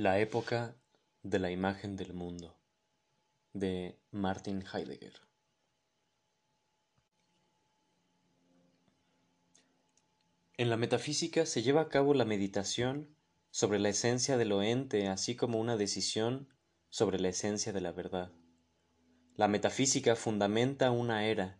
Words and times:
La 0.00 0.20
época 0.20 0.76
de 1.24 1.40
la 1.40 1.50
imagen 1.50 1.96
del 1.96 2.14
mundo 2.14 2.56
de 3.52 3.98
Martin 4.12 4.62
Heidegger 4.62 5.14
En 10.56 10.70
la 10.70 10.76
metafísica 10.76 11.46
se 11.46 11.62
lleva 11.62 11.80
a 11.80 11.88
cabo 11.88 12.14
la 12.14 12.24
meditación 12.24 13.08
sobre 13.50 13.80
la 13.80 13.88
esencia 13.88 14.36
de 14.36 14.44
lo 14.44 14.62
ente 14.62 15.08
así 15.08 15.34
como 15.34 15.58
una 15.58 15.76
decisión 15.76 16.46
sobre 16.90 17.18
la 17.18 17.30
esencia 17.30 17.72
de 17.72 17.80
la 17.80 17.90
verdad. 17.90 18.30
La 19.34 19.48
metafísica 19.48 20.14
fundamenta 20.14 20.92
una 20.92 21.26
era 21.26 21.58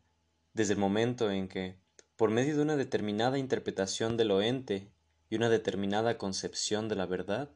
desde 0.53 0.75
el 0.75 0.79
momento 0.79 1.33
en 1.33 1.49
que, 1.49 1.81
por 2.15 2.31
medio 2.31 2.55
de 2.55 2.63
una 2.63 2.77
determinada 2.77 3.37
interpretación 3.37 4.17
de 4.17 4.27
lo 4.27 4.43
ente 4.43 4.93
y 5.29 5.35
una 5.35 5.49
determinada 5.49 6.19
concepción 6.19 6.89
de 6.89 6.95
la 6.95 7.07
verdad, 7.07 7.51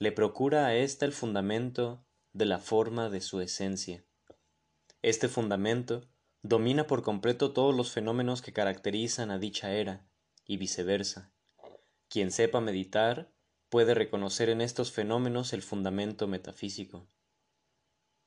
le 0.00 0.12
procura 0.12 0.66
a 0.66 0.74
ésta 0.74 1.04
el 1.04 1.12
fundamento 1.12 2.06
de 2.32 2.46
la 2.46 2.58
forma 2.58 3.10
de 3.10 3.20
su 3.20 3.42
esencia. 3.42 4.02
Este 5.02 5.28
fundamento 5.28 6.08
domina 6.40 6.86
por 6.86 7.02
completo 7.02 7.52
todos 7.52 7.76
los 7.76 7.92
fenómenos 7.92 8.40
que 8.40 8.54
caracterizan 8.54 9.30
a 9.30 9.38
dicha 9.38 9.74
era, 9.74 10.08
y 10.46 10.56
viceversa. 10.56 11.34
Quien 12.08 12.32
sepa 12.32 12.62
meditar 12.62 13.30
puede 13.68 13.92
reconocer 13.92 14.48
en 14.48 14.62
estos 14.62 14.90
fenómenos 14.90 15.52
el 15.52 15.60
fundamento 15.60 16.26
metafísico. 16.26 17.06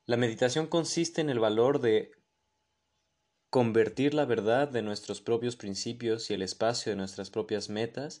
La 0.06 0.16
meditación 0.16 0.68
consiste 0.68 1.22
en 1.22 1.28
el 1.28 1.40
valor 1.40 1.80
de 1.80 2.12
convertir 3.50 4.14
la 4.14 4.26
verdad 4.26 4.68
de 4.68 4.82
nuestros 4.82 5.20
propios 5.20 5.56
principios 5.56 6.30
y 6.30 6.34
el 6.34 6.42
espacio 6.42 6.92
de 6.92 6.96
nuestras 6.96 7.30
propias 7.30 7.68
metas 7.68 8.20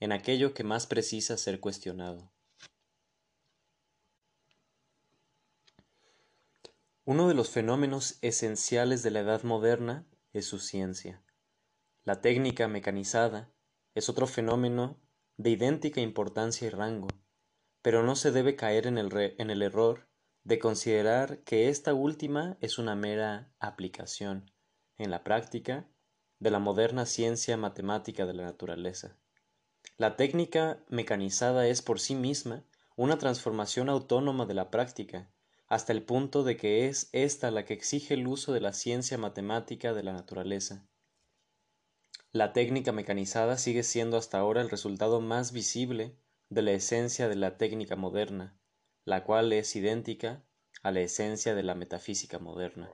en 0.00 0.10
aquello 0.10 0.52
que 0.52 0.64
más 0.64 0.88
precisa 0.88 1.36
ser 1.36 1.60
cuestionado. 1.60 2.32
Uno 7.08 7.26
de 7.26 7.32
los 7.32 7.48
fenómenos 7.48 8.18
esenciales 8.20 9.02
de 9.02 9.10
la 9.10 9.20
edad 9.20 9.42
moderna 9.42 10.06
es 10.34 10.44
su 10.44 10.58
ciencia. 10.58 11.22
La 12.04 12.20
técnica 12.20 12.68
mecanizada 12.68 13.50
es 13.94 14.10
otro 14.10 14.26
fenómeno 14.26 15.00
de 15.38 15.48
idéntica 15.48 16.02
importancia 16.02 16.66
y 16.66 16.68
rango, 16.68 17.08
pero 17.80 18.02
no 18.02 18.14
se 18.14 18.30
debe 18.30 18.56
caer 18.56 18.86
en 18.86 18.98
el, 18.98 19.08
en 19.38 19.48
el 19.48 19.62
error 19.62 20.06
de 20.44 20.58
considerar 20.58 21.38
que 21.44 21.70
esta 21.70 21.94
última 21.94 22.58
es 22.60 22.76
una 22.76 22.94
mera 22.94 23.54
aplicación, 23.58 24.52
en 24.98 25.10
la 25.10 25.24
práctica, 25.24 25.88
de 26.40 26.50
la 26.50 26.58
moderna 26.58 27.06
ciencia 27.06 27.56
matemática 27.56 28.26
de 28.26 28.34
la 28.34 28.42
naturaleza. 28.42 29.16
La 29.96 30.16
técnica 30.16 30.84
mecanizada 30.90 31.68
es 31.68 31.80
por 31.80 32.00
sí 32.00 32.14
misma 32.14 32.66
una 32.96 33.16
transformación 33.16 33.88
autónoma 33.88 34.44
de 34.44 34.52
la 34.52 34.70
práctica, 34.70 35.30
hasta 35.68 35.92
el 35.92 36.02
punto 36.02 36.44
de 36.44 36.56
que 36.56 36.88
es 36.88 37.10
ésta 37.12 37.50
la 37.50 37.64
que 37.64 37.74
exige 37.74 38.14
el 38.14 38.26
uso 38.26 38.52
de 38.52 38.60
la 38.60 38.72
ciencia 38.72 39.18
matemática 39.18 39.92
de 39.92 40.02
la 40.02 40.12
naturaleza. 40.12 40.88
La 42.32 42.52
técnica 42.52 42.92
mecanizada 42.92 43.58
sigue 43.58 43.82
siendo 43.82 44.16
hasta 44.16 44.38
ahora 44.38 44.62
el 44.62 44.70
resultado 44.70 45.20
más 45.20 45.52
visible 45.52 46.16
de 46.48 46.62
la 46.62 46.72
esencia 46.72 47.28
de 47.28 47.36
la 47.36 47.58
técnica 47.58 47.96
moderna, 47.96 48.58
la 49.04 49.24
cual 49.24 49.52
es 49.52 49.74
idéntica 49.76 50.42
a 50.82 50.90
la 50.90 51.00
esencia 51.00 51.54
de 51.54 51.62
la 51.62 51.74
metafísica 51.74 52.38
moderna. 52.38 52.90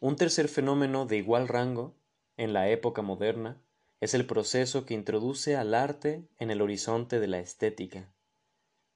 Un 0.00 0.14
tercer 0.16 0.48
fenómeno 0.48 1.06
de 1.06 1.16
igual 1.16 1.48
rango, 1.48 1.96
en 2.36 2.52
la 2.52 2.68
época 2.68 3.02
moderna, 3.02 3.62
es 4.00 4.14
el 4.14 4.26
proceso 4.26 4.84
que 4.84 4.94
introduce 4.94 5.56
al 5.56 5.74
arte 5.74 6.28
en 6.38 6.50
el 6.50 6.60
horizonte 6.60 7.18
de 7.18 7.26
la 7.26 7.38
estética. 7.38 8.12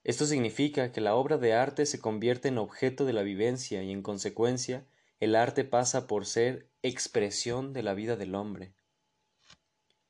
Esto 0.04 0.26
significa 0.26 0.92
que 0.92 1.00
la 1.00 1.14
obra 1.14 1.38
de 1.38 1.54
arte 1.54 1.86
se 1.86 2.00
convierte 2.00 2.48
en 2.48 2.58
objeto 2.58 3.04
de 3.04 3.12
la 3.12 3.22
vivencia 3.22 3.82
y 3.82 3.92
en 3.92 4.02
consecuencia 4.02 4.86
el 5.18 5.34
arte 5.34 5.64
pasa 5.64 6.06
por 6.06 6.26
ser 6.26 6.70
expresión 6.82 7.72
de 7.72 7.82
la 7.82 7.94
vida 7.94 8.16
del 8.16 8.34
hombre. 8.34 8.72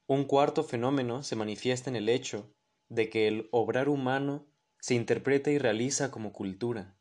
Un 0.07 0.25
cuarto 0.25 0.65
fenómeno 0.65 1.23
se 1.23 1.37
manifiesta 1.37 1.91
en 1.91 1.97
el 1.97 2.09
hecho 2.09 2.53
de 2.89 3.11
que 3.11 3.29
el 3.29 3.49
obrar 3.53 3.89
humano 3.89 4.47
se 4.81 4.95
interpreta 4.95 5.51
y 5.51 5.59
realiza 5.59 6.11
como 6.11 6.33
cultura. 6.33 6.97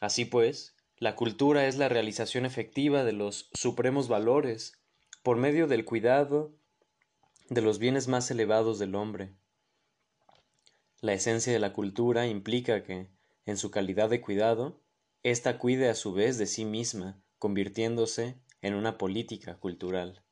Así 0.00 0.24
pues, 0.24 0.76
la 0.96 1.16
cultura 1.16 1.66
es 1.66 1.76
la 1.76 1.88
realización 1.88 2.46
efectiva 2.46 3.04
de 3.04 3.12
los 3.12 3.50
supremos 3.54 4.08
valores 4.08 4.80
por 5.22 5.36
medio 5.36 5.66
del 5.66 5.84
cuidado 5.84 6.59
de 7.50 7.62
los 7.62 7.80
bienes 7.80 8.06
más 8.06 8.30
elevados 8.30 8.78
del 8.78 8.94
hombre. 8.94 9.34
La 11.00 11.14
esencia 11.14 11.52
de 11.52 11.58
la 11.58 11.72
cultura 11.72 12.28
implica 12.28 12.84
que, 12.84 13.10
en 13.44 13.56
su 13.56 13.72
calidad 13.72 14.08
de 14.08 14.20
cuidado, 14.20 14.80
ésta 15.24 15.58
cuide 15.58 15.88
a 15.88 15.96
su 15.96 16.12
vez 16.12 16.38
de 16.38 16.46
sí 16.46 16.64
misma, 16.64 17.20
convirtiéndose 17.40 18.36
en 18.62 18.74
una 18.74 18.98
política 18.98 19.58
cultural. 19.58 20.22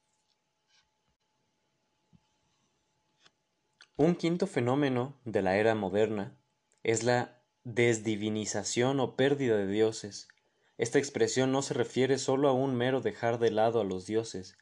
Un 3.97 4.15
quinto 4.15 4.47
fenómeno 4.47 5.19
de 5.25 5.43
la 5.43 5.56
era 5.56 5.75
moderna 5.75 6.39
es 6.85 7.03
la 7.03 7.43
desdivinización 7.65 9.00
o 9.00 9.17
pérdida 9.17 9.56
de 9.56 9.67
dioses. 9.67 10.29
Esta 10.77 11.00
expresión 11.00 11.50
no 11.50 11.62
se 11.62 11.75
refiere 11.75 12.17
solo 12.17 12.49
a 12.49 12.53
un 12.53 12.77
mero 12.77 13.00
dejar 13.00 13.41
de 13.41 13.50
lado 13.50 13.81
a 13.81 13.85
los 13.85 14.06
dioses, 14.06 14.56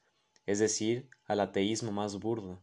es 0.47 0.59
decir, 0.59 1.11
al 1.27 1.41
ateísmo 1.41 1.93
más 1.93 2.19
burdo. 2.19 2.63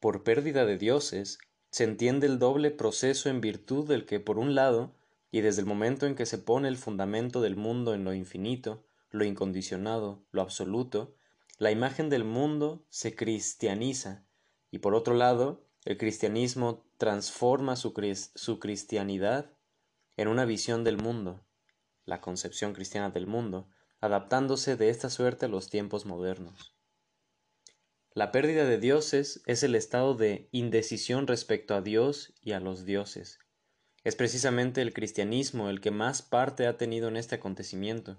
Por 0.00 0.22
pérdida 0.22 0.64
de 0.64 0.78
dioses 0.78 1.38
se 1.70 1.84
entiende 1.84 2.26
el 2.26 2.38
doble 2.38 2.70
proceso 2.70 3.28
en 3.28 3.40
virtud 3.40 3.86
del 3.86 4.06
que, 4.06 4.20
por 4.20 4.38
un 4.38 4.54
lado, 4.54 4.94
y 5.30 5.40
desde 5.40 5.60
el 5.60 5.66
momento 5.66 6.06
en 6.06 6.14
que 6.14 6.26
se 6.26 6.38
pone 6.38 6.68
el 6.68 6.76
fundamento 6.76 7.40
del 7.40 7.56
mundo 7.56 7.94
en 7.94 8.04
lo 8.04 8.14
infinito, 8.14 8.84
lo 9.10 9.24
incondicionado, 9.24 10.22
lo 10.30 10.42
absoluto, 10.42 11.14
la 11.58 11.70
imagen 11.70 12.08
del 12.08 12.24
mundo 12.24 12.84
se 12.88 13.14
cristianiza, 13.14 14.24
y 14.70 14.78
por 14.78 14.94
otro 14.94 15.14
lado, 15.14 15.64
el 15.84 15.98
cristianismo 15.98 16.84
transforma 16.98 17.76
su, 17.76 17.92
su 18.34 18.58
cristianidad 18.58 19.52
en 20.16 20.28
una 20.28 20.44
visión 20.44 20.84
del 20.84 20.96
mundo, 20.96 21.44
la 22.04 22.20
concepción 22.20 22.72
cristiana 22.72 23.10
del 23.10 23.26
mundo, 23.26 23.68
adaptándose 24.00 24.76
de 24.76 24.90
esta 24.90 25.10
suerte 25.10 25.46
a 25.46 25.48
los 25.48 25.70
tiempos 25.70 26.06
modernos. 26.06 26.71
La 28.14 28.30
pérdida 28.30 28.66
de 28.66 28.76
dioses 28.76 29.42
es 29.46 29.62
el 29.62 29.74
estado 29.74 30.14
de 30.14 30.50
indecisión 30.52 31.26
respecto 31.26 31.74
a 31.74 31.80
Dios 31.80 32.34
y 32.42 32.52
a 32.52 32.60
los 32.60 32.84
dioses. 32.84 33.38
Es 34.04 34.16
precisamente 34.16 34.82
el 34.82 34.92
cristianismo 34.92 35.70
el 35.70 35.80
que 35.80 35.90
más 35.90 36.20
parte 36.20 36.66
ha 36.66 36.76
tenido 36.76 37.08
en 37.08 37.16
este 37.16 37.36
acontecimiento, 37.36 38.18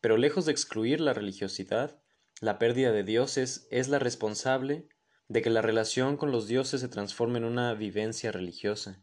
pero 0.00 0.18
lejos 0.18 0.46
de 0.46 0.52
excluir 0.52 1.00
la 1.00 1.14
religiosidad, 1.14 2.00
la 2.40 2.60
pérdida 2.60 2.92
de 2.92 3.02
dioses 3.02 3.66
es 3.72 3.88
la 3.88 3.98
responsable 3.98 4.86
de 5.26 5.42
que 5.42 5.50
la 5.50 5.62
relación 5.62 6.16
con 6.16 6.30
los 6.30 6.46
dioses 6.46 6.80
se 6.80 6.88
transforme 6.88 7.38
en 7.38 7.44
una 7.44 7.74
vivencia 7.74 8.30
religiosa. 8.30 9.02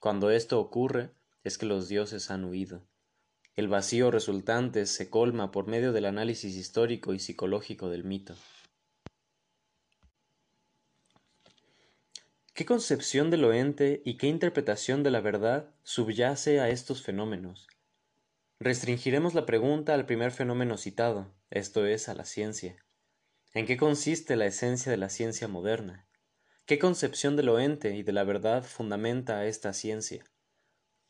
Cuando 0.00 0.30
esto 0.30 0.60
ocurre, 0.60 1.10
es 1.42 1.58
que 1.58 1.66
los 1.66 1.88
dioses 1.88 2.30
han 2.30 2.44
huido. 2.44 2.86
El 3.56 3.66
vacío 3.66 4.12
resultante 4.12 4.86
se 4.86 5.10
colma 5.10 5.50
por 5.50 5.66
medio 5.66 5.92
del 5.92 6.04
análisis 6.04 6.54
histórico 6.54 7.14
y 7.14 7.18
psicológico 7.18 7.88
del 7.88 8.04
mito. 8.04 8.36
¿Qué 12.56 12.64
concepción 12.64 13.28
de 13.28 13.36
lo 13.36 13.52
ente 13.52 14.00
y 14.06 14.16
qué 14.16 14.28
interpretación 14.28 15.02
de 15.02 15.10
la 15.10 15.20
verdad 15.20 15.74
subyace 15.82 16.58
a 16.58 16.70
estos 16.70 17.02
fenómenos? 17.02 17.66
Restringiremos 18.58 19.34
la 19.34 19.44
pregunta 19.44 19.92
al 19.92 20.06
primer 20.06 20.30
fenómeno 20.30 20.78
citado, 20.78 21.34
esto 21.50 21.84
es, 21.84 22.08
a 22.08 22.14
la 22.14 22.24
ciencia. 22.24 22.82
¿En 23.52 23.66
qué 23.66 23.76
consiste 23.76 24.36
la 24.36 24.46
esencia 24.46 24.90
de 24.90 24.96
la 24.96 25.10
ciencia 25.10 25.48
moderna? 25.48 26.08
¿Qué 26.64 26.78
concepción 26.78 27.36
de 27.36 27.42
lo 27.42 27.60
ente 27.60 27.94
y 27.94 28.02
de 28.02 28.12
la 28.14 28.24
verdad 28.24 28.64
fundamenta 28.64 29.36
a 29.36 29.46
esta 29.46 29.74
ciencia? 29.74 30.24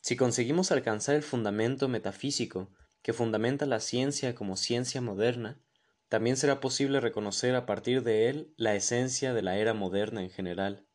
Si 0.00 0.16
conseguimos 0.16 0.72
alcanzar 0.72 1.14
el 1.14 1.22
fundamento 1.22 1.86
metafísico 1.86 2.72
que 3.02 3.12
fundamenta 3.12 3.66
la 3.66 3.78
ciencia 3.78 4.34
como 4.34 4.56
ciencia 4.56 5.00
moderna, 5.00 5.60
también 6.08 6.36
será 6.36 6.58
posible 6.58 6.98
reconocer 6.98 7.54
a 7.54 7.66
partir 7.66 8.02
de 8.02 8.30
él 8.30 8.52
la 8.56 8.74
esencia 8.74 9.32
de 9.32 9.42
la 9.42 9.58
era 9.58 9.74
moderna 9.74 10.24
en 10.24 10.30
general. 10.30 10.85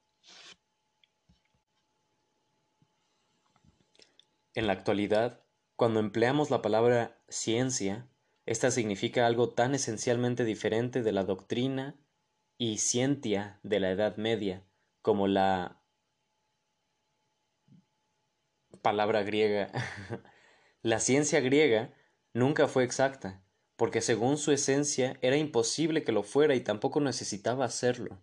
En 4.53 4.67
la 4.67 4.73
actualidad, 4.73 5.43
cuando 5.77 5.99
empleamos 5.99 6.49
la 6.49 6.61
palabra 6.61 7.17
ciencia, 7.29 8.07
esta 8.45 8.69
significa 8.69 9.25
algo 9.25 9.49
tan 9.49 9.75
esencialmente 9.75 10.43
diferente 10.43 11.03
de 11.03 11.11
la 11.13 11.23
doctrina 11.23 11.95
y 12.57 12.79
cientia 12.79 13.59
de 13.63 13.79
la 13.79 13.91
Edad 13.91 14.17
Media 14.17 14.63
como 15.01 15.27
la 15.27 15.81
palabra 18.81 19.23
griega. 19.23 19.71
la 20.81 20.99
ciencia 20.99 21.39
griega 21.39 21.93
nunca 22.33 22.67
fue 22.67 22.83
exacta, 22.83 23.41
porque 23.77 24.01
según 24.01 24.37
su 24.37 24.51
esencia 24.51 25.17
era 25.21 25.37
imposible 25.37 26.03
que 26.03 26.11
lo 26.11 26.23
fuera 26.23 26.55
y 26.55 26.61
tampoco 26.61 26.99
necesitaba 26.99 27.63
hacerlo. 27.63 28.19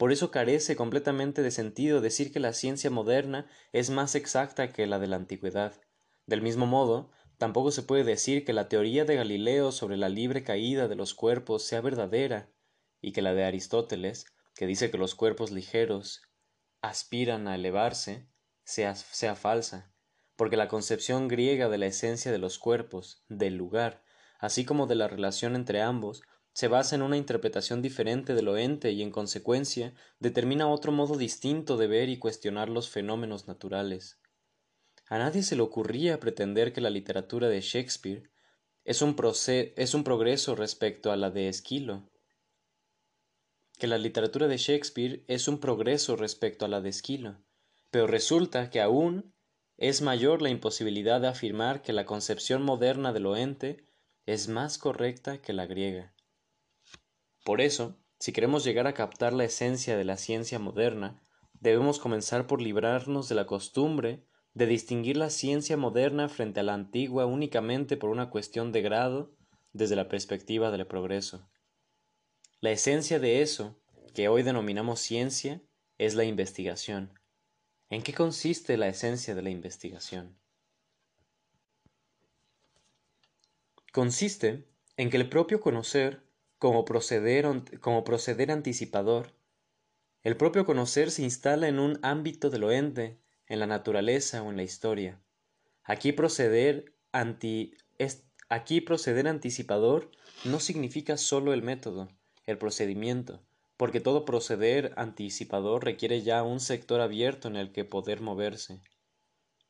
Por 0.00 0.12
eso 0.12 0.30
carece 0.30 0.76
completamente 0.76 1.42
de 1.42 1.50
sentido 1.50 2.00
decir 2.00 2.32
que 2.32 2.40
la 2.40 2.54
ciencia 2.54 2.88
moderna 2.88 3.46
es 3.70 3.90
más 3.90 4.14
exacta 4.14 4.72
que 4.72 4.86
la 4.86 4.98
de 4.98 5.06
la 5.06 5.16
antigüedad. 5.16 5.78
Del 6.24 6.40
mismo 6.40 6.64
modo, 6.64 7.10
tampoco 7.36 7.70
se 7.70 7.82
puede 7.82 8.02
decir 8.02 8.46
que 8.46 8.54
la 8.54 8.70
teoría 8.70 9.04
de 9.04 9.16
Galileo 9.16 9.72
sobre 9.72 9.98
la 9.98 10.08
libre 10.08 10.42
caída 10.42 10.88
de 10.88 10.96
los 10.96 11.12
cuerpos 11.12 11.66
sea 11.66 11.82
verdadera, 11.82 12.50
y 13.02 13.12
que 13.12 13.20
la 13.20 13.34
de 13.34 13.44
Aristóteles, 13.44 14.24
que 14.54 14.66
dice 14.66 14.90
que 14.90 14.96
los 14.96 15.14
cuerpos 15.14 15.50
ligeros 15.50 16.22
aspiran 16.80 17.46
a 17.46 17.56
elevarse, 17.56 18.26
sea, 18.64 18.94
sea 18.94 19.34
falsa, 19.34 19.92
porque 20.34 20.56
la 20.56 20.68
concepción 20.68 21.28
griega 21.28 21.68
de 21.68 21.76
la 21.76 21.88
esencia 21.88 22.32
de 22.32 22.38
los 22.38 22.58
cuerpos, 22.58 23.22
del 23.28 23.56
lugar, 23.56 24.02
así 24.38 24.64
como 24.64 24.86
de 24.86 24.94
la 24.94 25.08
relación 25.08 25.56
entre 25.56 25.82
ambos, 25.82 26.22
se 26.60 26.68
basa 26.68 26.94
en 26.94 27.00
una 27.00 27.16
interpretación 27.16 27.80
diferente 27.80 28.34
de 28.34 28.42
lo 28.42 28.58
ente 28.58 28.92
y 28.92 29.00
en 29.00 29.10
consecuencia 29.10 29.94
determina 30.18 30.68
otro 30.68 30.92
modo 30.92 31.16
distinto 31.16 31.78
de 31.78 31.86
ver 31.86 32.10
y 32.10 32.18
cuestionar 32.18 32.68
los 32.68 32.90
fenómenos 32.90 33.48
naturales. 33.48 34.20
A 35.06 35.16
nadie 35.16 35.42
se 35.42 35.56
le 35.56 35.62
ocurría 35.62 36.20
pretender 36.20 36.74
que 36.74 36.82
la 36.82 36.90
literatura 36.90 37.48
de 37.48 37.62
Shakespeare 37.62 38.30
es 38.84 39.00
un, 39.00 39.16
es 39.48 39.94
un 39.94 40.04
progreso 40.04 40.54
respecto 40.54 41.10
a 41.10 41.16
la 41.16 41.30
de 41.30 41.48
Esquilo, 41.48 42.10
que 43.78 43.86
la 43.86 43.96
literatura 43.96 44.46
de 44.46 44.58
Shakespeare 44.58 45.24
es 45.28 45.48
un 45.48 45.60
progreso 45.60 46.14
respecto 46.14 46.66
a 46.66 46.68
la 46.68 46.82
de 46.82 46.90
Esquilo, 46.90 47.42
pero 47.90 48.06
resulta 48.06 48.68
que 48.68 48.82
aún 48.82 49.32
es 49.78 50.02
mayor 50.02 50.42
la 50.42 50.50
imposibilidad 50.50 51.22
de 51.22 51.28
afirmar 51.28 51.80
que 51.80 51.94
la 51.94 52.04
concepción 52.04 52.62
moderna 52.62 53.14
de 53.14 53.20
lo 53.20 53.34
ente 53.34 53.86
es 54.26 54.48
más 54.48 54.76
correcta 54.76 55.40
que 55.40 55.54
la 55.54 55.64
griega. 55.64 56.14
Por 57.44 57.60
eso, 57.60 57.98
si 58.18 58.32
queremos 58.32 58.64
llegar 58.64 58.86
a 58.86 58.94
captar 58.94 59.32
la 59.32 59.44
esencia 59.44 59.96
de 59.96 60.04
la 60.04 60.16
ciencia 60.16 60.58
moderna, 60.58 61.22
debemos 61.54 61.98
comenzar 61.98 62.46
por 62.46 62.60
librarnos 62.60 63.28
de 63.28 63.34
la 63.34 63.46
costumbre 63.46 64.24
de 64.52 64.66
distinguir 64.66 65.16
la 65.16 65.30
ciencia 65.30 65.76
moderna 65.76 66.28
frente 66.28 66.60
a 66.60 66.62
la 66.62 66.74
antigua 66.74 67.26
únicamente 67.26 67.96
por 67.96 68.10
una 68.10 68.30
cuestión 68.30 68.72
de 68.72 68.82
grado 68.82 69.34
desde 69.72 69.96
la 69.96 70.08
perspectiva 70.08 70.70
del 70.70 70.86
progreso. 70.86 71.48
La 72.60 72.72
esencia 72.72 73.18
de 73.18 73.42
eso, 73.42 73.80
que 74.14 74.28
hoy 74.28 74.42
denominamos 74.42 75.00
ciencia, 75.00 75.62
es 75.98 76.14
la 76.14 76.24
investigación. 76.24 77.14
¿En 77.88 78.02
qué 78.02 78.12
consiste 78.12 78.76
la 78.76 78.88
esencia 78.88 79.34
de 79.34 79.42
la 79.42 79.50
investigación? 79.50 80.38
Consiste 83.92 84.68
en 84.96 85.10
que 85.10 85.16
el 85.16 85.28
propio 85.28 85.60
conocer 85.60 86.29
como 86.60 86.84
proceder, 86.84 87.46
como 87.80 88.04
proceder 88.04 88.52
anticipador. 88.52 89.32
El 90.22 90.36
propio 90.36 90.66
conocer 90.66 91.10
se 91.10 91.22
instala 91.22 91.68
en 91.68 91.78
un 91.78 91.98
ámbito 92.02 92.50
de 92.50 92.58
lo 92.58 92.70
ente, 92.70 93.18
en 93.46 93.60
la 93.60 93.66
naturaleza 93.66 94.42
o 94.42 94.50
en 94.50 94.58
la 94.58 94.62
historia. 94.62 95.18
Aquí 95.84 96.12
proceder, 96.12 96.92
aquí 98.50 98.80
proceder 98.82 99.26
anticipador 99.26 100.10
no 100.44 100.60
significa 100.60 101.16
solo 101.16 101.54
el 101.54 101.62
método, 101.62 102.08
el 102.44 102.58
procedimiento, 102.58 103.40
porque 103.78 104.00
todo 104.00 104.26
proceder 104.26 104.92
anticipador 104.98 105.82
requiere 105.82 106.20
ya 106.20 106.42
un 106.42 106.60
sector 106.60 107.00
abierto 107.00 107.48
en 107.48 107.56
el 107.56 107.72
que 107.72 107.86
poder 107.86 108.20
moverse. 108.20 108.82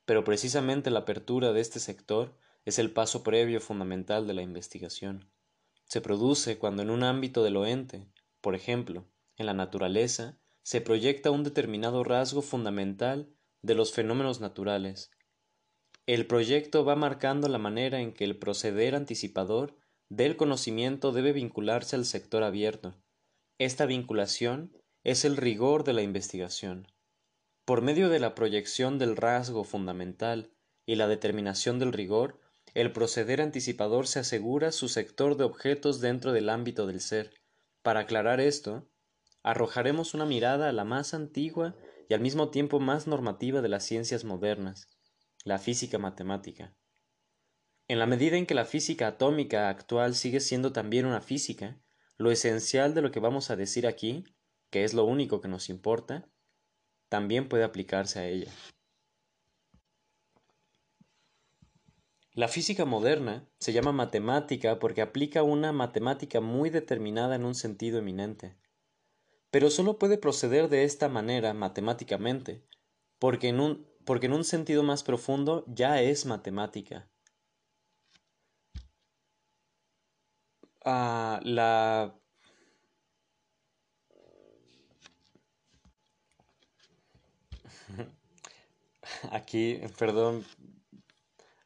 Pero 0.07 0.25
precisamente 0.25 0.91
la 0.91 1.01
apertura 1.01 1.53
de 1.53 1.61
este 1.61 1.79
sector 1.79 2.37
es 2.65 2.81
el 2.81 2.91
paso 2.91 3.23
previo 3.23 3.61
fundamental 3.61 4.27
de 4.27 4.35
la 4.35 4.43
investigación 4.43 5.31
se 5.91 6.01
produce 6.01 6.57
cuando 6.57 6.83
en 6.83 6.91
un 6.91 7.03
ámbito 7.03 7.43
del 7.43 7.57
ente, 7.57 8.07
por 8.41 8.55
ejemplo, 8.55 9.09
en 9.37 9.47
la 9.47 9.55
naturaleza, 9.55 10.39
se 10.63 10.81
proyecta 10.81 11.33
un 11.33 11.43
determinado 11.43 12.05
rasgo 12.05 12.43
fundamental 12.43 13.29
de 13.61 13.75
los 13.75 13.93
fenómenos 13.93 14.41
naturales. 14.41 15.11
El 16.07 16.29
proyecto 16.29 16.85
va 16.85 16.95
marcando 16.95 17.49
la 17.49 17.59
manera 17.59 18.01
en 18.01 18.13
que 18.13 18.23
el 18.23 18.39
proceder 18.39 18.95
anticipador 18.95 19.77
del 20.09 20.37
conocimiento 20.37 21.11
debe 21.11 21.33
vincularse 21.33 21.97
al 21.97 22.05
sector 22.05 22.45
abierto. 22.45 23.03
Esta 23.59 23.85
vinculación 23.85 24.73
es 25.03 25.25
el 25.25 25.37
rigor 25.37 25.83
de 25.83 25.95
la 25.95 26.03
investigación. 26.03 26.87
Por 27.65 27.83
medio 27.83 28.09
de 28.09 28.21
la 28.21 28.37
proyección 28.37 28.99
del 28.99 29.17
rasgo 29.17 29.65
fundamental 29.65 30.53
y 30.87 30.95
la 30.95 31.09
determinación 31.09 31.81
del 31.81 31.93
rigor, 31.93 32.41
el 32.75 32.93
proceder 32.93 33.41
anticipador 33.41 34.07
se 34.07 34.21
asegura 34.21 34.73
su 34.73 34.89
sector 34.89 35.37
de 35.37 35.45
objetos 35.45 36.01
dentro 36.01 36.33
del 36.33 36.49
ámbito 36.49 36.87
del 36.87 37.01
ser. 37.01 37.35
Para 37.83 38.01
aclarar 38.01 38.41
esto, 38.41 38.89
arrojaremos 39.43 40.15
una 40.15 40.27
mirada 40.27 40.69
a 40.69 40.73
la 40.73 40.85
más 40.85 41.15
antigua 41.15 41.77
y 42.09 42.15
al 42.15 42.21
mismo 42.21 42.51
tiempo 42.51 42.81
más 42.81 43.07
normativa 43.07 43.63
de 43.63 43.69
las 43.69 43.85
ciencias 43.85 44.25
modernas, 44.25 44.89
la 45.45 45.59
física 45.59 45.99
matemática. 45.99 46.75
En 47.89 47.99
la 47.99 48.07
medida 48.07 48.37
en 48.37 48.47
que 48.47 48.55
la 48.55 48.65
física 48.65 49.09
atómica 49.09 49.69
actual 49.69 50.15
sigue 50.15 50.41
siendo 50.41 50.73
también 50.73 51.07
una 51.07 51.21
física, 51.21 51.81
lo 52.19 52.31
esencial 52.31 52.95
de 52.95 53.03
lo 53.03 53.11
que 53.11 53.21
vamos 53.21 53.51
a 53.51 53.57
decir 53.57 53.87
aquí, 53.87 54.25
que 54.71 54.85
es 54.85 54.95
lo 54.95 55.05
único 55.05 55.41
que 55.41 55.49
nos 55.49 55.69
importa, 55.69 56.29
también 57.09 57.49
puede 57.49 57.65
aplicarse 57.65 58.21
a 58.21 58.29
ella. 58.29 58.53
La 62.41 62.49
física 62.49 62.87
moderna 62.87 63.47
se 63.59 63.75
llama 63.75 63.93
matemática 63.93 64.79
porque 64.79 65.03
aplica 65.03 65.43
una 65.43 65.73
matemática 65.73 66.41
muy 66.41 66.71
determinada 66.71 67.35
en 67.37 67.45
un 67.45 67.55
sentido 67.55 67.99
eminente. 67.99 68.57
Pero 69.51 69.69
solo 69.69 69.99
puede 69.99 70.17
proceder 70.17 70.71
de 70.71 70.85
esta 70.85 71.11
manera 71.11 71.53
matemáticamente, 71.53 72.65
porque 73.19 73.49
en 73.49 73.61
un, 73.61 73.87
porque 74.07 74.25
en 74.25 74.33
un 74.33 74.45
sentido 74.45 74.83
más 74.83 75.03
profundo 75.03 75.67
ya 75.69 76.01
es 76.01 76.25
matemática. 76.25 77.11
Ah, 80.83 81.41
la 81.45 82.15
Aquí, 89.31 89.81
perdón, 89.99 90.45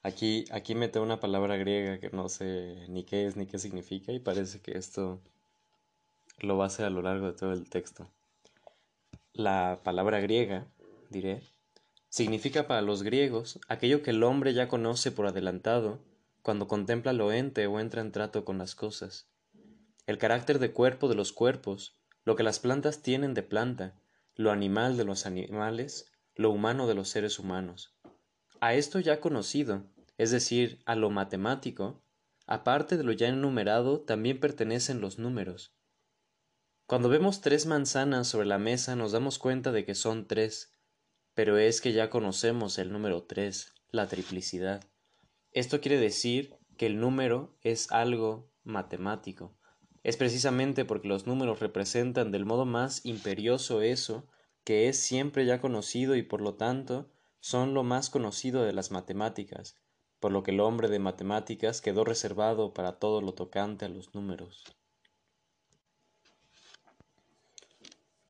Aquí, 0.05 0.45
aquí 0.51 0.75
mete 0.75 1.01
una 1.01 1.19
palabra 1.19 1.57
griega 1.57 1.99
que 1.99 2.11
no 2.11 2.29
sé 2.29 2.85
ni 2.89 3.05
qué 3.05 3.27
es 3.27 3.37
ni 3.37 3.47
qué 3.47 3.59
significa 3.59 4.13
y 4.13 4.19
parece 4.19 4.61
que 4.61 4.77
esto 4.77 5.19
lo 6.41 6.59
va 6.59 6.65
a 6.65 6.67
hacer 6.67 6.85
a 6.85 6.91
lo 6.91 7.01
largo 7.01 7.27
de 7.27 7.33
todo 7.33 7.55
el 7.55 7.71
texto. 7.71 8.07
La 9.33 9.81
palabra 9.83 10.21
griega, 10.21 10.67
diré, 11.09 11.41
significa 12.11 12.67
para 12.67 12.83
los 12.83 13.03
griegos 13.03 13.59
aquello 13.67 14.03
que 14.03 14.11
el 14.11 14.23
hombre 14.25 14.53
ya 14.53 14.69
conoce 14.69 15.11
por 15.11 15.27
adelantado 15.27 15.99
cuando 16.43 16.69
contempla 16.69 17.15
lo 17.15 17.33
ente 17.33 17.67
o 17.67 17.81
entra 17.81 18.03
en 18.03 18.13
trato 18.13 18.45
con 18.45 18.59
las 18.59 18.75
cosas. 18.75 19.27
El 20.07 20.19
carácter 20.19 20.59
de 20.59 20.71
cuerpo 20.71 21.09
de 21.09 21.15
los 21.15 21.33
cuerpos, 21.33 21.97
lo 22.27 22.37
que 22.37 22.43
las 22.43 22.59
plantas 22.59 23.01
tienen 23.01 23.33
de 23.33 23.43
planta, 23.43 23.95
lo 24.37 24.51
animal 24.51 24.99
de 24.99 25.05
los 25.05 25.25
animales, 25.25 26.13
lo 26.35 26.51
humano 26.51 26.87
de 26.87 26.95
los 26.95 27.09
seres 27.09 27.39
humanos. 27.39 27.95
A 28.61 28.75
esto 28.75 29.01
ya 29.01 29.21
conocido, 29.21 29.83
es 30.17 30.31
decir, 30.31 30.83
a 30.87 30.95
lo 30.95 31.11
matemático, 31.11 32.03
aparte 32.47 32.97
de 32.97 33.05
lo 33.05 33.13
ya 33.13 33.29
enumerado, 33.29 34.01
también 34.01 34.41
pertenecen 34.41 35.01
los 35.01 35.19
números. 35.19 35.75
Cuando 36.87 37.09
vemos 37.09 37.41
tres 37.41 37.67
manzanas 37.67 38.29
sobre 38.29 38.47
la 38.47 38.59
mesa 38.59 38.95
nos 38.95 39.13
damos 39.13 39.39
cuenta 39.39 39.73
de 39.73 39.85
que 39.85 39.95
son 39.95 40.27
tres, 40.27 40.73
pero 41.33 41.59
es 41.59 41.81
que 41.81 41.93
ya 41.93 42.11
conocemos 42.11 42.79
el 42.79 42.93
número 42.93 43.25
tres, 43.25 43.73
la 43.89 44.07
triplicidad. 44.07 44.85
Esto 45.53 45.81
quiere 45.81 45.99
decir 45.99 46.57
que 46.77 46.87
el 46.87 47.01
número 47.01 47.57
es 47.63 47.91
algo 47.91 48.53
matemático. 48.65 49.57
Es 50.03 50.17
precisamente 50.19 50.85
porque 50.85 51.09
los 51.09 51.27
números 51.27 51.61
representan 51.61 52.31
del 52.31 52.45
modo 52.45 52.67
más 52.67 53.05
imperioso 53.07 53.81
eso 53.81 54.29
que 54.65 54.89
es 54.89 54.99
siempre 54.99 55.47
ya 55.47 55.61
conocido 55.61 56.17
y 56.17 56.23
por 56.23 56.41
lo 56.41 56.55
tanto 56.55 57.11
son 57.41 57.75
lo 57.75 57.83
más 57.83 58.11
conocido 58.11 58.65
de 58.65 58.73
las 58.73 58.91
matemáticas, 58.91 59.77
por 60.25 60.33
lo 60.33 60.43
que 60.43 60.53
el 60.53 60.61
hombre 60.61 60.89
de 60.89 60.99
matemáticas 60.99 61.83
quedó 61.83 62.03
reservado 62.03 62.73
para 62.73 62.93
todo 62.93 63.21
lo 63.21 63.35
tocante 63.35 63.85
a 63.85 63.91
los 63.91 64.15
números. 64.15 64.65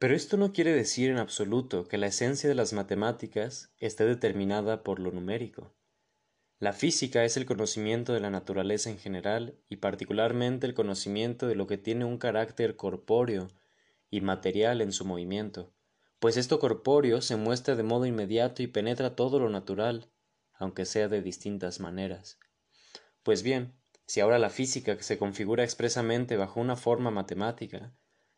Pero 0.00 0.16
esto 0.16 0.36
no 0.36 0.52
quiere 0.52 0.72
decir 0.72 1.10
en 1.10 1.18
absoluto 1.18 1.86
que 1.86 1.96
la 1.96 2.08
esencia 2.08 2.48
de 2.48 2.56
las 2.56 2.72
matemáticas 2.72 3.70
esté 3.78 4.04
determinada 4.06 4.82
por 4.82 4.98
lo 4.98 5.12
numérico. 5.12 5.72
La 6.58 6.72
física 6.72 7.24
es 7.24 7.36
el 7.36 7.46
conocimiento 7.46 8.12
de 8.12 8.18
la 8.18 8.30
naturaleza 8.30 8.90
en 8.90 8.98
general 8.98 9.54
y 9.68 9.76
particularmente 9.76 10.66
el 10.66 10.74
conocimiento 10.74 11.46
de 11.46 11.54
lo 11.54 11.68
que 11.68 11.78
tiene 11.78 12.04
un 12.04 12.18
carácter 12.18 12.74
corpóreo 12.74 13.46
y 14.10 14.20
material 14.20 14.80
en 14.80 14.90
su 14.90 15.04
movimiento, 15.04 15.72
pues 16.18 16.36
esto 16.38 16.58
corpóreo 16.58 17.20
se 17.20 17.36
muestra 17.36 17.76
de 17.76 17.84
modo 17.84 18.04
inmediato 18.04 18.64
y 18.64 18.66
penetra 18.66 19.14
todo 19.14 19.38
lo 19.38 19.48
natural, 19.48 20.08
aunque 20.58 20.84
sea 20.84 21.08
de 21.08 21.22
distintas 21.22 21.80
maneras. 21.80 22.38
Pues 23.22 23.42
bien, 23.42 23.72
si 24.06 24.20
ahora 24.20 24.38
la 24.38 24.50
física 24.50 24.96
se 25.02 25.18
configura 25.18 25.64
expresamente 25.64 26.36
bajo 26.36 26.60
una 26.60 26.76
forma 26.76 27.10
matemática, 27.10 27.92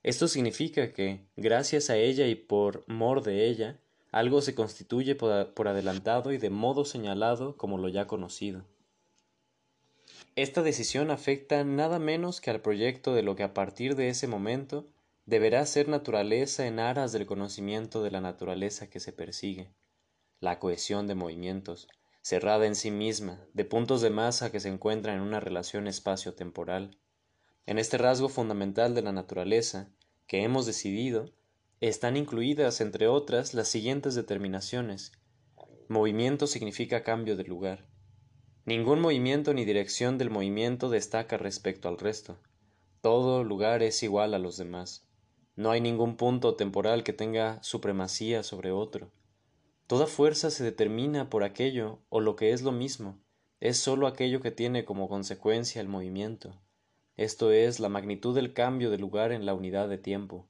Esto 0.06 0.28
significa 0.28 0.92
que, 0.92 1.26
gracias 1.35 1.90
a 1.90 1.96
ella 1.96 2.28
y 2.28 2.37
por 2.37 2.85
mor 2.87 3.25
de 3.25 3.49
ella, 3.49 3.80
algo 4.12 4.40
se 4.40 4.54
constituye 4.54 5.16
por 5.16 5.66
adelantado 5.66 6.32
y 6.32 6.38
de 6.38 6.49
modo 6.49 6.85
señalado 6.85 7.56
como 7.56 7.76
lo 7.76 7.88
ya 7.88 8.06
conocido. 8.06 8.64
Esta 10.37 10.62
decisión 10.62 11.11
afecta 11.11 11.64
nada 11.64 11.99
menos 11.99 12.40
que 12.40 12.50
al 12.50 12.61
proyecto 12.61 13.14
de 13.14 13.23
lo 13.23 13.35
que 13.35 13.42
a 13.42 13.52
partir 13.52 13.96
de 13.96 14.08
ese 14.08 14.28
momento 14.28 14.87
deberá 15.25 15.66
ser 15.66 15.88
naturaleza 15.88 16.68
en 16.68 16.78
aras 16.78 17.11
del 17.11 17.26
conocimiento 17.26 18.04
de 18.04 18.12
la 18.12 18.20
naturaleza 18.20 18.88
que 18.88 19.00
se 19.00 19.12
persigue, 19.12 19.73
la 20.38 20.61
cohesión 20.61 21.08
de 21.08 21.16
movimientos, 21.16 21.88
cerrada 22.26 22.66
en 22.66 22.75
sí 22.75 22.90
misma, 22.90 23.47
de 23.54 23.64
puntos 23.64 24.00
de 24.00 24.11
masa 24.11 24.50
que 24.50 24.59
se 24.59 24.68
encuentran 24.68 25.18
en 25.18 25.23
una 25.23 25.38
relación 25.38 25.87
espacio-temporal. 25.87 26.99
En 27.66 27.78
este 27.78 27.99
rasgo 27.99 28.28
fundamental 28.28 28.97
de 28.97 29.02
la 29.02 29.12
naturaleza, 29.12 29.92
que 30.26 30.42
hemos 30.42 30.66
decidido, 30.66 31.30
están 31.80 32.16
incluidas, 32.16 32.80
entre 32.80 33.06
otras, 33.06 33.54
las 33.54 33.68
siguientes 33.68 34.16
determinaciones. 34.16 35.12
Movimiento 35.87 36.49
significa 36.49 37.04
cambio 37.04 37.37
de 37.37 37.45
lugar. 37.45 37.87
Ningún 38.64 39.00
movimiento 39.00 39.54
ni 39.54 39.64
dirección 39.64 40.18
del 40.18 40.30
movimiento 40.30 40.90
destaca 40.90 41.37
respecto 41.37 41.88
al 41.88 41.97
resto. 41.97 42.40
Todo 43.02 43.45
lugar 43.45 43.85
es 43.85 44.02
igual 44.02 44.35
a 44.35 44.40
los 44.40 44.56
demás. 44.56 45.06
No 45.54 45.71
hay 45.71 45.80
ningún 45.80 46.16
punto 46.16 46.56
temporal 46.56 47.04
que 47.04 47.12
tenga 47.12 47.62
supremacía 47.62 48.42
sobre 48.42 48.73
otro. 48.73 49.12
Toda 49.87 50.07
fuerza 50.07 50.50
se 50.50 50.64
determina 50.64 51.31
por 51.31 51.45
aquello, 51.45 52.00
o 52.09 52.21
lo 52.21 52.37
que 52.37 52.52
es 52.52 52.62
lo 52.62 52.73
mismo, 52.73 53.19
es 53.61 53.78
sólo 53.78 54.07
aquello 54.07 54.40
que 54.40 54.50
tiene 54.50 54.85
como 54.85 55.09
consecuencia 55.09 55.81
el 55.81 55.88
movimiento. 55.88 56.61
Esto 57.16 57.50
es 57.50 57.81
la 57.81 57.88
magnitud 57.88 58.35
del 58.35 58.52
cambio 58.52 58.90
de 58.90 58.99
lugar 58.99 59.33
en 59.33 59.47
la 59.47 59.55
unidad 59.55 59.88
de 59.88 59.99
tiempo. 59.99 60.49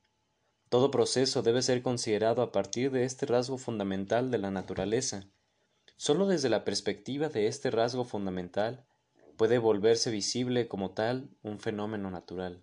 Todo 0.69 0.91
proceso 0.91 1.43
debe 1.43 1.63
ser 1.63 1.83
considerado 1.83 2.43
a 2.43 2.51
partir 2.51 2.91
de 2.91 3.05
este 3.05 3.27
rasgo 3.27 3.59
fundamental 3.59 4.31
de 4.31 4.39
la 4.39 4.51
naturaleza, 4.51 5.29
Sólo 5.99 6.27
desde 6.27 6.51
la 6.51 6.63
perspectiva 6.63 7.31
de 7.31 7.47
este 7.47 7.71
rasgo 7.71 8.05
fundamental 8.05 8.85
puede 9.39 9.57
volverse 9.57 10.11
visible 10.11 10.69
como 10.69 10.91
tal 10.91 11.31
un 11.43 11.59
fenómeno 11.59 12.11
natural. 12.11 12.63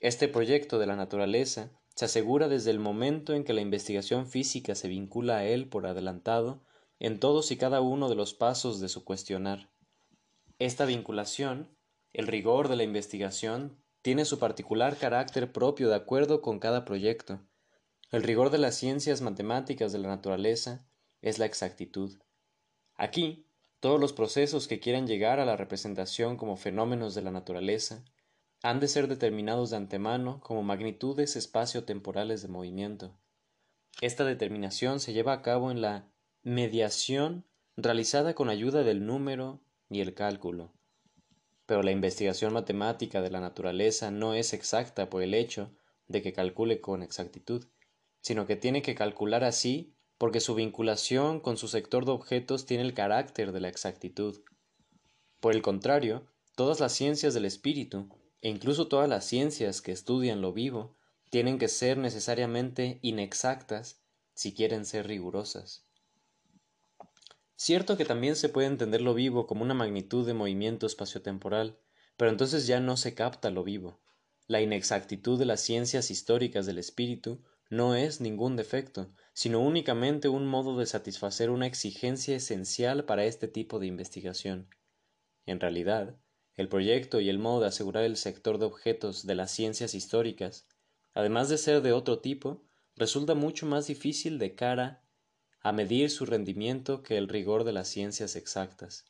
Este 0.00 0.28
proyecto 0.28 0.78
de 0.78 0.86
la 0.86 0.96
naturaleza 0.96 1.70
se 1.94 2.06
asegura 2.06 2.48
desde 2.48 2.70
el 2.70 2.78
momento 2.78 3.34
en 3.34 3.44
que 3.44 3.52
la 3.52 3.60
investigación 3.60 4.26
física 4.26 4.74
se 4.74 4.88
vincula 4.88 5.38
a 5.38 5.44
él 5.44 5.68
por 5.68 5.86
adelantado 5.86 6.62
en 6.98 7.20
todos 7.20 7.50
y 7.50 7.56
cada 7.56 7.80
uno 7.80 8.08
de 8.08 8.14
los 8.14 8.32
pasos 8.32 8.80
de 8.80 8.88
su 8.88 9.04
cuestionar. 9.04 9.70
Esta 10.58 10.84
vinculación, 10.84 11.68
el 12.12 12.26
rigor 12.26 12.68
de 12.68 12.76
la 12.76 12.84
investigación, 12.84 13.82
tiene 14.00 14.24
su 14.24 14.38
particular 14.38 14.96
carácter 14.96 15.52
propio 15.52 15.88
de 15.88 15.96
acuerdo 15.96 16.40
con 16.40 16.58
cada 16.58 16.84
proyecto. 16.84 17.40
El 18.10 18.22
rigor 18.22 18.50
de 18.50 18.58
las 18.58 18.76
ciencias 18.76 19.20
matemáticas 19.20 19.92
de 19.92 19.98
la 19.98 20.08
naturaleza 20.08 20.86
es 21.20 21.38
la 21.38 21.46
exactitud. 21.46 22.18
Aquí, 22.94 23.46
todos 23.80 23.98
los 23.98 24.12
procesos 24.12 24.68
que 24.68 24.80
quieran 24.80 25.06
llegar 25.06 25.40
a 25.40 25.44
la 25.44 25.56
representación 25.56 26.36
como 26.36 26.56
fenómenos 26.56 27.14
de 27.14 27.22
la 27.22 27.30
naturaleza 27.32 28.04
han 28.62 28.78
de 28.78 28.88
ser 28.88 29.08
determinados 29.08 29.70
de 29.70 29.76
antemano 29.76 30.40
como 30.40 30.62
magnitudes 30.62 31.34
espacio-temporales 31.36 32.42
de 32.42 32.48
movimiento. 32.48 33.12
Esta 34.00 34.24
determinación 34.24 35.00
se 35.00 35.12
lleva 35.12 35.32
a 35.32 35.42
cabo 35.42 35.70
en 35.70 35.80
la 35.80 36.08
mediación 36.42 37.44
realizada 37.76 38.34
con 38.34 38.48
ayuda 38.48 38.84
del 38.84 39.04
número 39.04 39.60
y 39.90 40.00
el 40.00 40.14
cálculo. 40.14 40.72
Pero 41.66 41.82
la 41.82 41.90
investigación 41.90 42.52
matemática 42.52 43.20
de 43.20 43.30
la 43.30 43.40
naturaleza 43.40 44.10
no 44.10 44.34
es 44.34 44.52
exacta 44.52 45.10
por 45.10 45.22
el 45.22 45.34
hecho 45.34 45.70
de 46.08 46.22
que 46.22 46.32
calcule 46.32 46.80
con 46.80 47.02
exactitud, 47.02 47.66
sino 48.20 48.46
que 48.46 48.56
tiene 48.56 48.82
que 48.82 48.94
calcular 48.94 49.42
así 49.44 49.94
porque 50.18 50.40
su 50.40 50.54
vinculación 50.54 51.40
con 51.40 51.56
su 51.56 51.66
sector 51.66 52.04
de 52.04 52.12
objetos 52.12 52.64
tiene 52.64 52.84
el 52.84 52.94
carácter 52.94 53.50
de 53.50 53.60
la 53.60 53.68
exactitud. 53.68 54.40
Por 55.40 55.52
el 55.52 55.62
contrario, 55.62 56.26
todas 56.54 56.78
las 56.78 56.92
ciencias 56.92 57.34
del 57.34 57.44
espíritu, 57.44 58.08
e 58.42 58.50
incluso 58.50 58.88
todas 58.88 59.08
las 59.08 59.24
ciencias 59.24 59.80
que 59.80 59.92
estudian 59.92 60.42
lo 60.42 60.52
vivo, 60.52 60.96
tienen 61.30 61.58
que 61.58 61.68
ser 61.68 61.96
necesariamente 61.96 62.98
inexactas 63.00 64.02
si 64.34 64.52
quieren 64.52 64.84
ser 64.84 65.06
rigurosas. 65.06 65.86
Cierto 67.56 67.96
que 67.96 68.04
también 68.04 68.34
se 68.34 68.48
puede 68.48 68.66
entender 68.66 69.00
lo 69.00 69.14
vivo 69.14 69.46
como 69.46 69.62
una 69.62 69.74
magnitud 69.74 70.26
de 70.26 70.34
movimiento 70.34 70.84
espaciotemporal, 70.84 71.78
pero 72.16 72.30
entonces 72.30 72.66
ya 72.66 72.80
no 72.80 72.96
se 72.96 73.14
capta 73.14 73.50
lo 73.50 73.62
vivo. 73.62 74.00
La 74.48 74.60
inexactitud 74.60 75.38
de 75.38 75.46
las 75.46 75.60
ciencias 75.60 76.10
históricas 76.10 76.66
del 76.66 76.78
espíritu 76.78 77.40
no 77.70 77.94
es 77.94 78.20
ningún 78.20 78.56
defecto, 78.56 79.12
sino 79.32 79.60
únicamente 79.60 80.28
un 80.28 80.46
modo 80.46 80.76
de 80.76 80.86
satisfacer 80.86 81.48
una 81.48 81.66
exigencia 81.66 82.36
esencial 82.36 83.04
para 83.04 83.24
este 83.24 83.48
tipo 83.48 83.78
de 83.78 83.86
investigación. 83.86 84.68
En 85.46 85.60
realidad, 85.60 86.16
el 86.56 86.68
proyecto 86.68 87.20
y 87.20 87.28
el 87.28 87.38
modo 87.38 87.60
de 87.60 87.68
asegurar 87.68 88.04
el 88.04 88.16
sector 88.16 88.58
de 88.58 88.66
objetos 88.66 89.26
de 89.26 89.34
las 89.34 89.50
ciencias 89.50 89.94
históricas, 89.94 90.66
además 91.14 91.48
de 91.48 91.58
ser 91.58 91.82
de 91.82 91.92
otro 91.92 92.18
tipo, 92.20 92.62
resulta 92.96 93.34
mucho 93.34 93.66
más 93.66 93.86
difícil 93.86 94.38
de 94.38 94.54
cara 94.54 95.02
a 95.60 95.72
medir 95.72 96.10
su 96.10 96.26
rendimiento 96.26 97.02
que 97.02 97.16
el 97.16 97.28
rigor 97.28 97.64
de 97.64 97.72
las 97.72 97.88
ciencias 97.88 98.36
exactas. 98.36 99.04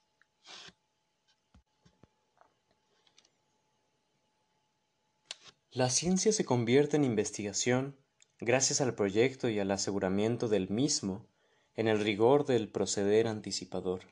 La 5.70 5.88
ciencia 5.88 6.32
se 6.32 6.44
convierte 6.44 6.96
en 6.96 7.04
investigación 7.04 7.96
gracias 8.38 8.82
al 8.82 8.94
proyecto 8.94 9.48
y 9.48 9.58
al 9.58 9.70
aseguramiento 9.70 10.48
del 10.48 10.68
mismo 10.68 11.26
en 11.76 11.88
el 11.88 12.00
rigor 12.00 12.44
del 12.44 12.68
proceder 12.68 13.26
anticipador. 13.26 14.02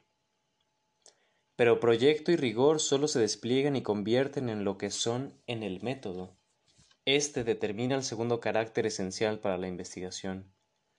Pero 1.61 1.79
proyecto 1.79 2.33
y 2.33 2.37
rigor 2.37 2.81
sólo 2.81 3.07
se 3.07 3.19
despliegan 3.19 3.77
y 3.77 3.83
convierten 3.83 4.49
en 4.49 4.65
lo 4.65 4.79
que 4.79 4.91
son 4.91 5.39
en 5.47 5.63
el 5.63 5.83
método. 5.83 6.35
Este 7.05 7.45
determina 7.45 7.97
el 7.97 8.03
segundo 8.03 8.41
carácter 8.41 8.87
esencial 8.87 9.41
para 9.41 9.59
la 9.59 9.69
investigación. 9.69 10.51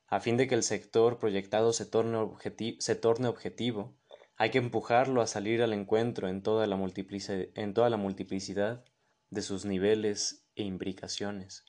A 0.05 0.19
fin 0.19 0.37
de 0.37 0.47
que 0.47 0.53
el 0.53 0.61
sector 0.61 1.17
proyectado 1.17 1.73
se 1.73 1.87
torne, 1.87 2.19
objetivo, 2.19 3.97
hay 4.37 4.51
que 4.51 4.59
empujarlo 4.59 5.23
a 5.23 5.25
salir 5.25 5.63
al 5.63 5.73
encuentro 5.73 6.29
en 6.29 6.43
toda 6.43 6.67
la 6.67 6.75
multiplicidad 6.75 8.85
de 9.31 9.41
sus 9.41 9.65
niveles 9.65 10.45
e 10.53 10.61
imbricaciones. 10.61 11.65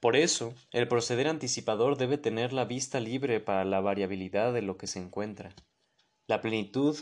Por 0.00 0.16
eso, 0.16 0.52
el 0.70 0.86
proceder 0.86 1.28
anticipador 1.28 1.96
debe 1.96 2.18
tener 2.18 2.52
la 2.52 2.66
vista 2.66 3.00
libre 3.00 3.40
para 3.40 3.64
la 3.64 3.80
variabilidad 3.80 4.52
de 4.52 4.60
lo 4.60 4.76
que 4.76 4.86
se 4.86 4.98
encuentra. 4.98 5.54
La 6.26 6.42
plenitud 6.42 6.98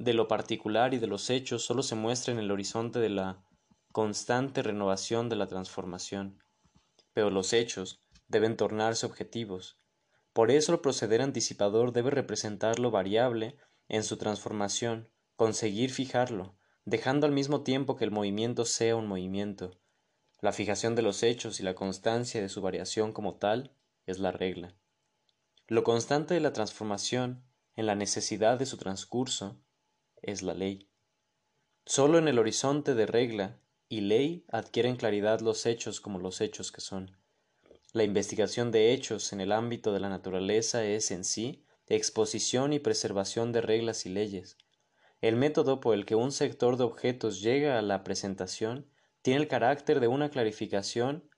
de 0.00 0.14
lo 0.14 0.28
particular 0.28 0.94
y 0.94 0.98
de 0.98 1.06
los 1.06 1.28
hechos 1.28 1.62
sólo 1.62 1.82
se 1.82 1.94
muestra 1.94 2.32
en 2.32 2.38
el 2.38 2.50
horizonte 2.50 3.00
de 3.00 3.10
la 3.10 3.44
constante 3.92 4.62
renovación 4.62 5.28
de 5.28 5.36
la 5.36 5.46
transformación. 5.46 6.42
Pero 7.12 7.28
los 7.28 7.52
hechos 7.52 8.00
deben 8.26 8.56
tornarse 8.56 9.04
objetivos. 9.04 9.78
Por 10.32 10.50
eso 10.50 10.72
el 10.72 10.80
proceder 10.80 11.20
anticipador 11.20 11.92
debe 11.92 12.10
representar 12.10 12.78
lo 12.78 12.90
variable 12.90 13.58
en 13.88 14.02
su 14.02 14.16
transformación, 14.16 15.10
conseguir 15.36 15.90
fijarlo, 15.90 16.56
dejando 16.86 17.26
al 17.26 17.32
mismo 17.32 17.62
tiempo 17.62 17.96
que 17.96 18.04
el 18.04 18.10
movimiento 18.10 18.64
sea 18.64 18.96
un 18.96 19.06
movimiento, 19.06 19.78
la 20.40 20.52
fijación 20.52 20.94
de 20.94 21.02
los 21.02 21.22
hechos 21.22 21.60
y 21.60 21.62
la 21.62 21.74
constancia 21.74 22.40
de 22.40 22.48
su 22.48 22.62
variación 22.62 23.12
como 23.12 23.34
tal 23.34 23.76
es 24.06 24.18
la 24.18 24.32
regla. 24.32 24.74
Lo 25.66 25.84
constante 25.84 26.32
de 26.32 26.40
la 26.40 26.54
transformación 26.54 27.44
en 27.76 27.84
la 27.84 27.96
necesidad 27.96 28.58
de 28.58 28.64
su 28.64 28.78
transcurso 28.78 29.60
es 30.22 30.42
la 30.42 30.54
ley. 30.54 30.88
Sólo 31.86 32.18
en 32.18 32.28
el 32.28 32.38
horizonte 32.38 32.94
de 32.94 33.06
regla 33.06 33.60
y 33.88 34.02
ley 34.02 34.44
adquieren 34.48 34.96
claridad 34.96 35.40
los 35.40 35.66
hechos 35.66 36.00
como 36.00 36.18
los 36.18 36.40
hechos 36.40 36.72
que 36.72 36.80
son. 36.80 37.16
La 37.92 38.04
investigación 38.04 38.70
de 38.70 38.92
hechos 38.92 39.32
en 39.32 39.40
el 39.40 39.50
ámbito 39.50 39.92
de 39.92 40.00
la 40.00 40.08
naturaleza 40.08 40.84
es 40.84 41.10
en 41.10 41.24
sí 41.24 41.64
exposición 41.88 42.72
y 42.72 42.78
preservación 42.78 43.50
de 43.50 43.60
reglas 43.60 44.06
y 44.06 44.10
leyes. 44.10 44.56
El 45.20 45.36
método 45.36 45.80
por 45.80 45.94
el 45.94 46.06
que 46.06 46.14
un 46.14 46.30
sector 46.30 46.76
de 46.76 46.84
objetos 46.84 47.42
llega 47.42 47.78
a 47.78 47.82
la 47.82 48.04
presentación 48.04 48.88
tiene 49.22 49.40
el 49.40 49.48
carácter 49.48 50.00
de 50.00 50.06
una 50.06 50.30
clarificación 50.30 51.28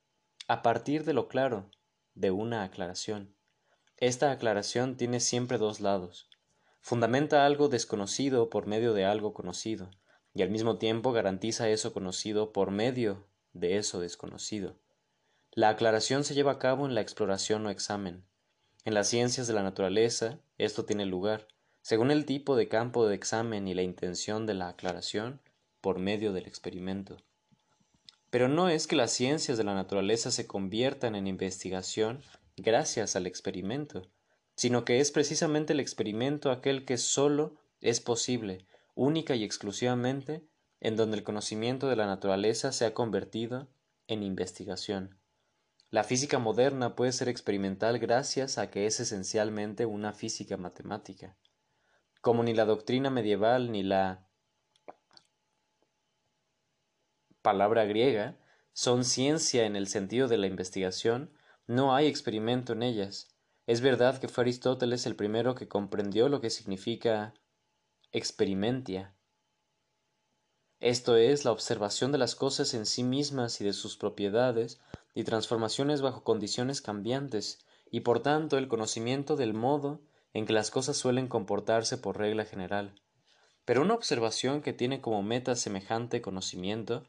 a 0.47 0.62
partir 0.62 1.05
de 1.05 1.15
lo 1.15 1.27
claro, 1.27 1.71
de 2.15 2.31
una 2.31 2.65
aclaración. 2.65 3.35
Esta 3.97 4.31
aclaración 4.31 4.97
tiene 4.97 5.21
siempre 5.21 5.57
dos 5.57 5.81
lados. 5.81 6.29
Fundamenta 6.85 7.47
algo 7.47 7.69
desconocido 7.69 8.51
por 8.51 8.67
medio 8.67 8.93
de 8.93 9.05
algo 9.05 9.33
conocido, 9.33 9.89
y 10.35 10.43
al 10.43 10.51
mismo 10.51 10.79
tiempo 10.79 11.12
garantiza 11.12 11.69
eso 11.69 11.93
conocido 11.93 12.53
por 12.53 12.73
medio 12.73 13.25
de 13.53 13.77
eso 13.79 14.01
desconocido. 14.01 14.77
La 15.53 15.69
aclaración 15.69 16.25
se 16.25 16.35
lleva 16.35 16.53
a 16.53 16.59
cabo 16.59 16.85
en 16.85 16.97
la 16.97 17.01
exploración 17.01 17.65
o 17.67 17.71
examen. 17.71 18.25
En 18.85 18.95
las 18.95 19.09
ciencias 19.09 19.47
de 19.47 19.55
la 19.55 19.62
naturaleza, 19.62 20.41
esto 20.59 20.85
tiene 20.85 21.07
lugar, 21.07 21.47
según 21.83 22.11
el 22.11 22.27
tipo 22.27 22.57
de 22.57 22.67
campo 22.67 23.07
de 23.07 23.15
examen 23.15 23.69
y 23.69 23.75
la 23.75 23.83
intención 23.83 24.45
de 24.45 24.55
la 24.55 24.69
aclaración, 24.69 25.41
por 25.81 26.01
medio 26.01 26.33
del 26.33 26.47
experimento. 26.47 27.17
Pero 28.29 28.49
no 28.49 28.69
es 28.69 28.89
que 28.89 28.97
las 28.97 29.12
ciencias 29.12 29.57
de 29.57 29.65
la 29.65 29.75
naturaleza 29.75 30.33
se 30.33 30.49
conviertan 30.49 31.15
en 31.15 31.29
investigación 31.29 32.23
gracias 32.57 33.15
al 33.15 33.29
experimento, 33.29 34.09
sino 34.55 34.85
que 34.85 35.01
es 35.01 35.11
precisamente 35.11 35.73
el 35.73 35.81
experimento 35.81 36.51
aquel 36.51 36.85
que 36.85 36.99
sólo 36.99 37.57
es 37.81 38.01
posible, 38.01 38.67
única 38.95 39.35
y 39.35 39.45
exclusivamente, 39.45 40.47
en 40.81 40.97
donde 40.97 41.17
el 41.17 41.25
conocimiento 41.25 41.89
de 41.89 41.97
la 41.97 42.07
naturaleza 42.07 42.73
se 42.73 42.85
ha 42.85 42.95
convertido 42.95 43.69
en 44.09 44.23
investigación. 44.23 45.19
La 45.91 46.05
física 46.05 46.39
moderna 46.39 46.97
puede 46.97 47.13
ser 47.13 47.29
experimental 47.29 47.99
gracias 47.99 48.57
a 48.59 48.71
que 48.71 48.87
es 48.87 48.99
esencialmente 48.99 49.85
una 49.85 50.13
física 50.13 50.57
matemática. 50.57 51.37
Como 52.21 52.43
ni 52.43 52.55
la 52.55 52.65
doctrina 52.65 53.11
medieval 53.11 53.71
ni 53.71 53.83
la 53.83 54.27
palabra 57.43 57.85
griega 57.85 58.39
son 58.73 59.05
ciencia 59.05 59.67
en 59.67 59.77
el 59.77 59.87
sentido 59.87 60.29
de 60.29 60.39
la 60.39 60.47
investigación, 60.47 61.31
no 61.67 61.95
hay 61.95 62.07
experimento 62.07 62.73
en 62.73 62.83
ellas. 62.83 63.32
Es 63.66 63.81
verdad 63.81 64.19
que 64.19 64.28
fue 64.28 64.45
Aristóteles 64.45 65.07
el 65.07 65.16
primero 65.16 65.54
que 65.54 65.69
comprendió 65.69 66.28
lo 66.28 66.40
que 66.40 66.50
significa 66.50 67.35
experimentia, 68.12 69.14
esto 70.83 71.14
es 71.14 71.45
la 71.45 71.52
observación 71.52 72.11
de 72.11 72.19
las 72.19 72.35
cosas 72.35 72.75
en 72.75 72.87
sí 72.87 73.04
mismas 73.04 73.61
y 73.61 73.64
de 73.64 73.73
sus 73.73 73.97
propiedades 73.97 74.81
y 75.14 75.23
transformaciones 75.23 76.02
bajo 76.02 76.25
condiciones 76.25 76.83
cambiantes, 76.83 77.64
y 77.92 78.00
por 78.00 78.19
tanto 78.21 78.59
el 78.59 78.66
conocimiento 78.66 79.37
del 79.37 79.54
modo 79.54 80.00
en 80.35 80.45
que 80.45 80.52
las 80.52 80.73
cosas 80.73 80.97
suelen 80.97 81.28
comportarse 81.28 81.99
por 81.99 82.19
regla 82.19 82.45
general. 82.45 83.00
Pero 83.64 83.83
una 83.83 83.95
observación 83.95 84.61
que 84.61 84.73
tiene 84.73 85.00
como 85.00 85.23
meta 85.23 85.54
semejante 85.54 86.21
conocimiento, 86.21 87.07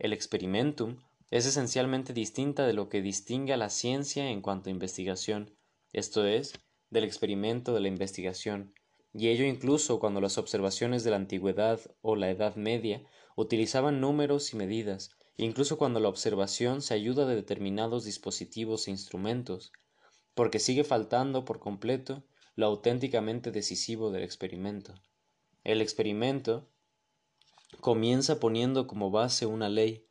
el 0.00 0.12
experimentum, 0.12 0.96
es 1.30 1.46
esencialmente 1.46 2.14
distinta 2.14 2.66
de 2.66 2.72
lo 2.72 2.88
que 2.88 3.00
distingue 3.00 3.52
a 3.52 3.56
la 3.56 3.70
ciencia 3.70 4.28
en 4.28 4.40
cuanto 4.40 4.70
a 4.70 4.72
investigación, 4.72 5.54
esto 5.94 6.26
es, 6.26 6.52
del 6.90 7.04
experimento 7.04 7.72
de 7.72 7.80
la 7.80 7.88
investigación, 7.88 8.74
y 9.14 9.28
ello 9.28 9.44
incluso 9.44 10.00
cuando 10.00 10.20
las 10.20 10.38
observaciones 10.38 11.04
de 11.04 11.10
la 11.10 11.16
antigüedad 11.16 11.80
o 12.02 12.16
la 12.16 12.30
Edad 12.30 12.56
Media 12.56 13.04
utilizaban 13.36 14.00
números 14.00 14.52
y 14.52 14.56
medidas, 14.56 15.10
incluso 15.36 15.78
cuando 15.78 16.00
la 16.00 16.08
observación 16.08 16.82
se 16.82 16.94
ayuda 16.94 17.26
de 17.26 17.36
determinados 17.36 18.04
dispositivos 18.04 18.86
e 18.86 18.90
instrumentos, 18.90 19.72
porque 20.34 20.58
sigue 20.58 20.84
faltando 20.84 21.44
por 21.44 21.60
completo 21.60 22.24
lo 22.56 22.66
auténticamente 22.66 23.50
decisivo 23.50 24.10
del 24.10 24.24
experimento. 24.24 24.94
El 25.62 25.80
experimento 25.80 26.68
comienza 27.80 28.38
poniendo 28.40 28.86
como 28.86 29.10
base 29.10 29.46
una 29.46 29.68
ley. 29.68 30.06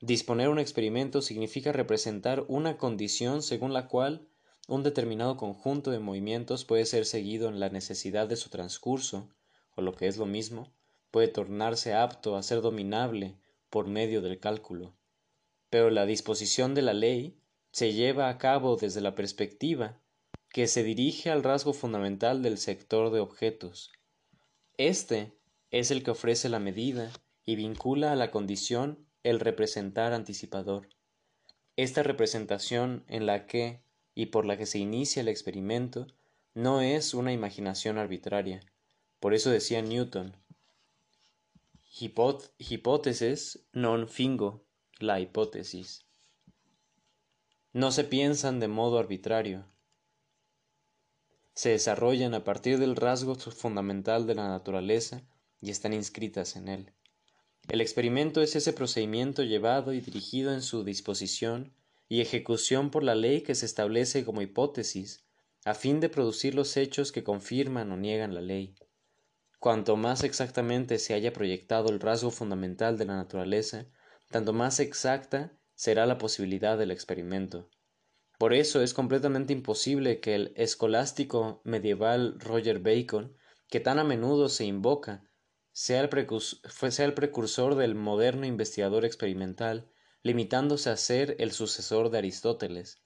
Disponer 0.00 0.48
un 0.48 0.58
experimento 0.58 1.22
significa 1.22 1.72
representar 1.72 2.44
una 2.48 2.76
condición 2.76 3.42
según 3.42 3.72
la 3.72 3.88
cual 3.88 4.27
un 4.68 4.82
determinado 4.82 5.38
conjunto 5.38 5.90
de 5.90 5.98
movimientos 5.98 6.66
puede 6.66 6.84
ser 6.84 7.06
seguido 7.06 7.48
en 7.48 7.58
la 7.58 7.70
necesidad 7.70 8.28
de 8.28 8.36
su 8.36 8.50
transcurso, 8.50 9.30
o 9.74 9.80
lo 9.80 9.94
que 9.94 10.06
es 10.06 10.18
lo 10.18 10.26
mismo, 10.26 10.74
puede 11.10 11.28
tornarse 11.28 11.94
apto 11.94 12.36
a 12.36 12.42
ser 12.42 12.60
dominable 12.60 13.40
por 13.70 13.86
medio 13.86 14.20
del 14.20 14.38
cálculo. 14.38 14.94
Pero 15.70 15.88
la 15.88 16.04
disposición 16.04 16.74
de 16.74 16.82
la 16.82 16.92
ley 16.92 17.40
se 17.72 17.94
lleva 17.94 18.28
a 18.28 18.36
cabo 18.36 18.76
desde 18.76 19.00
la 19.00 19.14
perspectiva 19.14 20.02
que 20.50 20.66
se 20.66 20.82
dirige 20.82 21.30
al 21.30 21.42
rasgo 21.42 21.72
fundamental 21.72 22.42
del 22.42 22.58
sector 22.58 23.10
de 23.10 23.20
objetos. 23.20 23.90
Este 24.76 25.32
es 25.70 25.90
el 25.90 26.02
que 26.02 26.10
ofrece 26.10 26.50
la 26.50 26.58
medida 26.58 27.10
y 27.46 27.56
vincula 27.56 28.12
a 28.12 28.16
la 28.16 28.30
condición 28.30 29.08
el 29.22 29.40
representar 29.40 30.12
anticipador. 30.12 30.90
Esta 31.76 32.02
representación 32.02 33.04
en 33.08 33.24
la 33.24 33.46
que 33.46 33.87
y 34.18 34.26
por 34.26 34.44
la 34.44 34.56
que 34.58 34.66
se 34.66 34.80
inicia 34.80 35.20
el 35.20 35.28
experimento 35.28 36.08
no 36.52 36.80
es 36.80 37.14
una 37.14 37.32
imaginación 37.32 37.98
arbitraria. 37.98 38.60
Por 39.20 39.32
eso 39.32 39.48
decía 39.48 39.80
Newton, 39.80 40.36
hipótesis 42.58 43.60
non 43.72 44.08
fingo, 44.08 44.66
la 44.98 45.20
hipótesis. 45.20 46.02
No 47.72 47.92
se 47.92 48.02
piensan 48.02 48.58
de 48.58 48.66
modo 48.66 48.98
arbitrario. 48.98 49.70
Se 51.54 51.68
desarrollan 51.68 52.34
a 52.34 52.42
partir 52.42 52.80
del 52.80 52.96
rasgo 52.96 53.36
fundamental 53.36 54.26
de 54.26 54.34
la 54.34 54.48
naturaleza 54.48 55.22
y 55.60 55.70
están 55.70 55.92
inscritas 55.92 56.56
en 56.56 56.66
él. 56.66 56.92
El 57.68 57.80
experimento 57.80 58.42
es 58.42 58.56
ese 58.56 58.72
procedimiento 58.72 59.44
llevado 59.44 59.92
y 59.92 60.00
dirigido 60.00 60.52
en 60.52 60.62
su 60.62 60.82
disposición 60.82 61.77
y 62.08 62.20
ejecución 62.20 62.90
por 62.90 63.02
la 63.02 63.14
ley 63.14 63.42
que 63.42 63.54
se 63.54 63.66
establece 63.66 64.24
como 64.24 64.42
hipótesis, 64.42 65.24
a 65.64 65.74
fin 65.74 66.00
de 66.00 66.08
producir 66.08 66.54
los 66.54 66.76
hechos 66.76 67.12
que 67.12 67.24
confirman 67.24 67.92
o 67.92 67.96
niegan 67.96 68.34
la 68.34 68.40
ley. 68.40 68.74
Cuanto 69.58 69.96
más 69.96 70.22
exactamente 70.22 70.98
se 70.98 71.14
haya 71.14 71.32
proyectado 71.32 71.90
el 71.90 72.00
rasgo 72.00 72.30
fundamental 72.30 72.96
de 72.96 73.06
la 73.06 73.16
naturaleza, 73.16 73.86
tanto 74.30 74.52
más 74.52 74.80
exacta 74.80 75.52
será 75.74 76.06
la 76.06 76.18
posibilidad 76.18 76.78
del 76.78 76.90
experimento. 76.90 77.68
Por 78.38 78.54
eso 78.54 78.82
es 78.82 78.94
completamente 78.94 79.52
imposible 79.52 80.20
que 80.20 80.36
el 80.36 80.52
escolástico 80.54 81.60
medieval 81.64 82.38
Roger 82.38 82.78
Bacon, 82.78 83.36
que 83.68 83.80
tan 83.80 83.98
a 83.98 84.04
menudo 84.04 84.48
se 84.48 84.64
invoca, 84.64 85.24
sea 85.72 86.00
el, 86.00 86.08
precursor 87.14 87.74
del 87.74 87.94
moderno 87.94 88.46
investigador 88.46 89.04
experimental 89.04 89.88
limitándose 90.22 90.90
a 90.90 90.96
ser 90.96 91.36
el 91.38 91.52
sucesor 91.52 92.10
de 92.10 92.18
Aristóteles. 92.18 93.02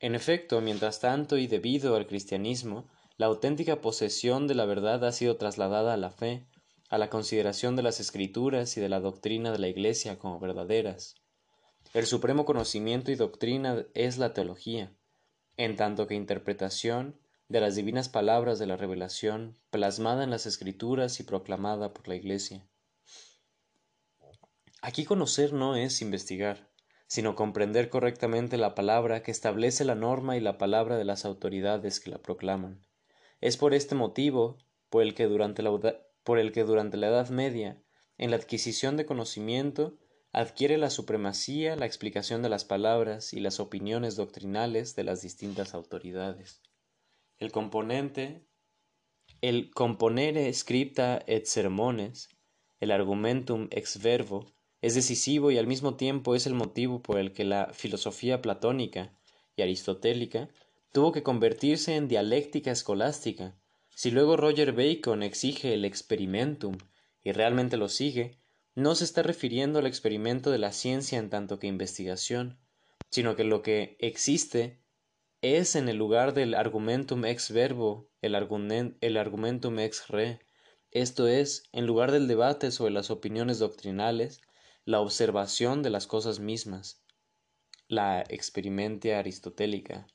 En 0.00 0.14
efecto, 0.14 0.60
mientras 0.60 1.00
tanto 1.00 1.36
y 1.36 1.46
debido 1.46 1.96
al 1.96 2.06
cristianismo, 2.06 2.88
la 3.16 3.26
auténtica 3.26 3.80
posesión 3.80 4.46
de 4.46 4.54
la 4.54 4.64
verdad 4.64 5.04
ha 5.04 5.12
sido 5.12 5.36
trasladada 5.36 5.94
a 5.94 5.96
la 5.96 6.10
fe, 6.10 6.46
a 6.88 6.98
la 6.98 7.10
consideración 7.10 7.74
de 7.74 7.82
las 7.82 7.98
escrituras 7.98 8.76
y 8.76 8.80
de 8.80 8.88
la 8.88 9.00
doctrina 9.00 9.50
de 9.50 9.58
la 9.58 9.68
Iglesia 9.68 10.18
como 10.18 10.38
verdaderas. 10.38 11.16
El 11.94 12.06
supremo 12.06 12.44
conocimiento 12.44 13.10
y 13.10 13.16
doctrina 13.16 13.86
es 13.94 14.18
la 14.18 14.34
teología, 14.34 14.94
en 15.56 15.74
tanto 15.74 16.06
que 16.06 16.14
interpretación 16.14 17.18
de 17.48 17.60
las 17.60 17.74
divinas 17.74 18.08
palabras 18.08 18.58
de 18.58 18.66
la 18.66 18.76
revelación 18.76 19.58
plasmada 19.70 20.22
en 20.22 20.30
las 20.30 20.46
escrituras 20.46 21.18
y 21.18 21.24
proclamada 21.24 21.92
por 21.92 22.06
la 22.06 22.14
Iglesia. 22.14 22.67
Aquí 24.80 25.04
conocer 25.04 25.52
no 25.52 25.74
es 25.74 26.02
investigar, 26.02 26.70
sino 27.08 27.34
comprender 27.34 27.90
correctamente 27.90 28.56
la 28.58 28.74
palabra 28.74 29.22
que 29.22 29.32
establece 29.32 29.84
la 29.84 29.96
norma 29.96 30.36
y 30.36 30.40
la 30.40 30.56
palabra 30.56 30.96
de 30.96 31.04
las 31.04 31.24
autoridades 31.24 31.98
que 31.98 32.10
la 32.10 32.18
proclaman. 32.18 32.86
Es 33.40 33.56
por 33.56 33.74
este 33.74 33.94
motivo 33.94 34.58
por 34.88 35.02
el 35.02 35.14
que 35.14 35.24
durante 35.24 35.62
la, 35.62 35.70
por 36.22 36.38
el 36.38 36.52
que 36.52 36.64
durante 36.64 36.96
la 36.96 37.08
Edad 37.08 37.28
Media, 37.30 37.82
en 38.18 38.30
la 38.30 38.36
adquisición 38.36 38.96
de 38.96 39.06
conocimiento, 39.06 39.98
adquiere 40.32 40.76
la 40.78 40.90
supremacía 40.90 41.74
la 41.74 41.86
explicación 41.86 42.42
de 42.42 42.48
las 42.48 42.64
palabras 42.64 43.32
y 43.32 43.40
las 43.40 43.60
opiniones 43.60 44.14
doctrinales 44.14 44.94
de 44.94 45.04
las 45.04 45.22
distintas 45.22 45.74
autoridades. 45.74 46.62
El 47.38 47.50
componente, 47.50 48.46
el 49.40 49.70
componere 49.70 50.52
scripta 50.52 51.22
et 51.26 51.46
sermones, 51.46 52.28
el 52.80 52.90
argumentum 52.90 53.68
ex 53.70 54.02
verbo, 54.02 54.57
es 54.80 54.94
decisivo 54.94 55.50
y 55.50 55.58
al 55.58 55.66
mismo 55.66 55.96
tiempo 55.96 56.34
es 56.34 56.46
el 56.46 56.54
motivo 56.54 57.02
por 57.02 57.18
el 57.18 57.32
que 57.32 57.44
la 57.44 57.70
filosofía 57.72 58.40
platónica 58.40 59.12
y 59.56 59.62
aristotélica 59.62 60.48
tuvo 60.92 61.12
que 61.12 61.22
convertirse 61.22 61.96
en 61.96 62.08
dialéctica 62.08 62.70
escolástica. 62.70 63.56
Si 63.94 64.10
luego 64.10 64.36
Roger 64.36 64.72
Bacon 64.72 65.22
exige 65.22 65.74
el 65.74 65.84
experimentum 65.84 66.78
y 67.24 67.32
realmente 67.32 67.76
lo 67.76 67.88
sigue, 67.88 68.38
no 68.74 68.94
se 68.94 69.04
está 69.04 69.22
refiriendo 69.22 69.80
al 69.80 69.86
experimento 69.86 70.50
de 70.52 70.58
la 70.58 70.72
ciencia 70.72 71.18
en 71.18 71.30
tanto 71.30 71.58
que 71.58 71.66
investigación, 71.66 72.58
sino 73.10 73.34
que 73.34 73.44
lo 73.44 73.62
que 73.62 73.96
existe 73.98 74.78
es 75.42 75.74
en 75.74 75.88
el 75.88 75.96
lugar 75.96 76.34
del 76.34 76.54
argumentum 76.54 77.24
ex 77.24 77.50
verbo 77.52 78.08
el, 78.22 78.34
argumentum 78.34 79.78
ex 79.78 80.08
re, 80.08 80.40
esto 80.90 81.28
es, 81.28 81.64
en 81.72 81.86
lugar 81.86 82.12
del 82.12 82.28
debate 82.28 82.70
sobre 82.70 82.92
las 82.92 83.10
opiniones 83.10 83.58
doctrinales, 83.58 84.40
la 84.88 85.02
observación 85.02 85.82
de 85.82 85.90
las 85.90 86.06
cosas 86.06 86.40
mismas, 86.40 87.04
la 87.88 88.22
experimentia 88.22 89.18
aristotélica. 89.18 90.06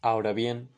Ahora 0.00 0.32
bien, 0.32 0.70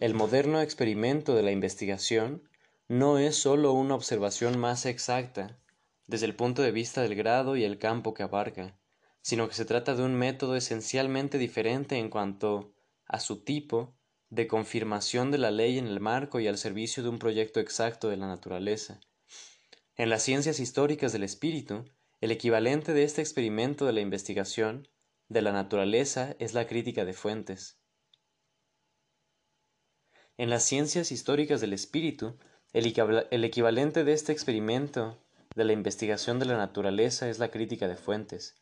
el 0.00 0.12
moderno 0.12 0.60
experimento 0.60 1.34
de 1.34 1.42
la 1.42 1.50
investigación 1.50 2.46
no 2.88 3.16
es 3.16 3.36
sólo 3.36 3.72
una 3.72 3.94
observación 3.94 4.58
más 4.58 4.84
exacta 4.84 5.58
desde 6.06 6.26
el 6.26 6.36
punto 6.36 6.60
de 6.60 6.72
vista 6.72 7.00
del 7.00 7.14
grado 7.14 7.56
y 7.56 7.64
el 7.64 7.78
campo 7.78 8.12
que 8.12 8.22
abarca, 8.22 8.78
sino 9.22 9.48
que 9.48 9.54
se 9.54 9.64
trata 9.64 9.94
de 9.94 10.02
un 10.02 10.14
método 10.14 10.56
esencialmente 10.56 11.38
diferente 11.38 11.96
en 11.96 12.10
cuanto 12.10 12.74
a 13.06 13.18
su 13.18 13.44
tipo 13.44 13.97
de 14.30 14.46
confirmación 14.46 15.30
de 15.30 15.38
la 15.38 15.50
ley 15.50 15.78
en 15.78 15.86
el 15.86 16.00
marco 16.00 16.40
y 16.40 16.46
al 16.46 16.58
servicio 16.58 17.02
de 17.02 17.08
un 17.08 17.18
proyecto 17.18 17.60
exacto 17.60 18.08
de 18.08 18.16
la 18.16 18.26
naturaleza, 18.26 19.00
En 19.96 20.10
las 20.10 20.22
ciencias 20.22 20.60
históricas 20.60 21.12
del 21.12 21.24
espíritu, 21.24 21.84
el 22.20 22.30
equivalente 22.30 22.92
de 22.92 23.04
este 23.04 23.20
experimento 23.20 23.86
de 23.86 23.92
la 23.92 24.00
investigación 24.00 24.88
de 25.28 25.42
la 25.42 25.52
naturaleza 25.52 26.36
es 26.38 26.54
la 26.54 26.66
crítica 26.66 27.04
de 27.04 27.14
fuentes. 27.14 27.78
En 30.36 30.50
las 30.50 30.62
ciencias 30.62 31.10
históricas 31.10 31.60
del 31.60 31.72
espíritu, 31.72 32.38
el, 32.72 33.44
equivalente 33.44 34.04
de 34.04 34.12
este 34.12 34.32
experimento 34.32 35.18
de 35.56 35.64
la 35.64 35.72
investigación 35.72 36.38
de 36.38 36.44
la 36.44 36.56
naturaleza 36.56 37.28
es 37.28 37.38
la 37.38 37.50
crítica 37.50 37.88
de 37.88 37.96
fuentes. 37.96 38.54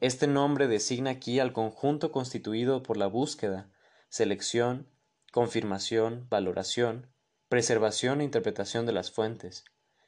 Este 0.00 0.26
nombre 0.26 0.66
designa 0.66 1.10
aquí 1.10 1.40
al 1.40 1.52
conjunto 1.52 2.10
constituido 2.10 2.82
por 2.82 2.96
la 2.96 3.06
búsqueda, 3.06 3.70
selección, 4.08 4.86
confirmación, 5.30 6.26
valoración, 6.28 7.06
preservación 7.48 8.20
e 8.20 8.24
interpretación 8.24 8.86
de 8.86 8.92
las 8.92 9.10
fuentes. 9.10 9.64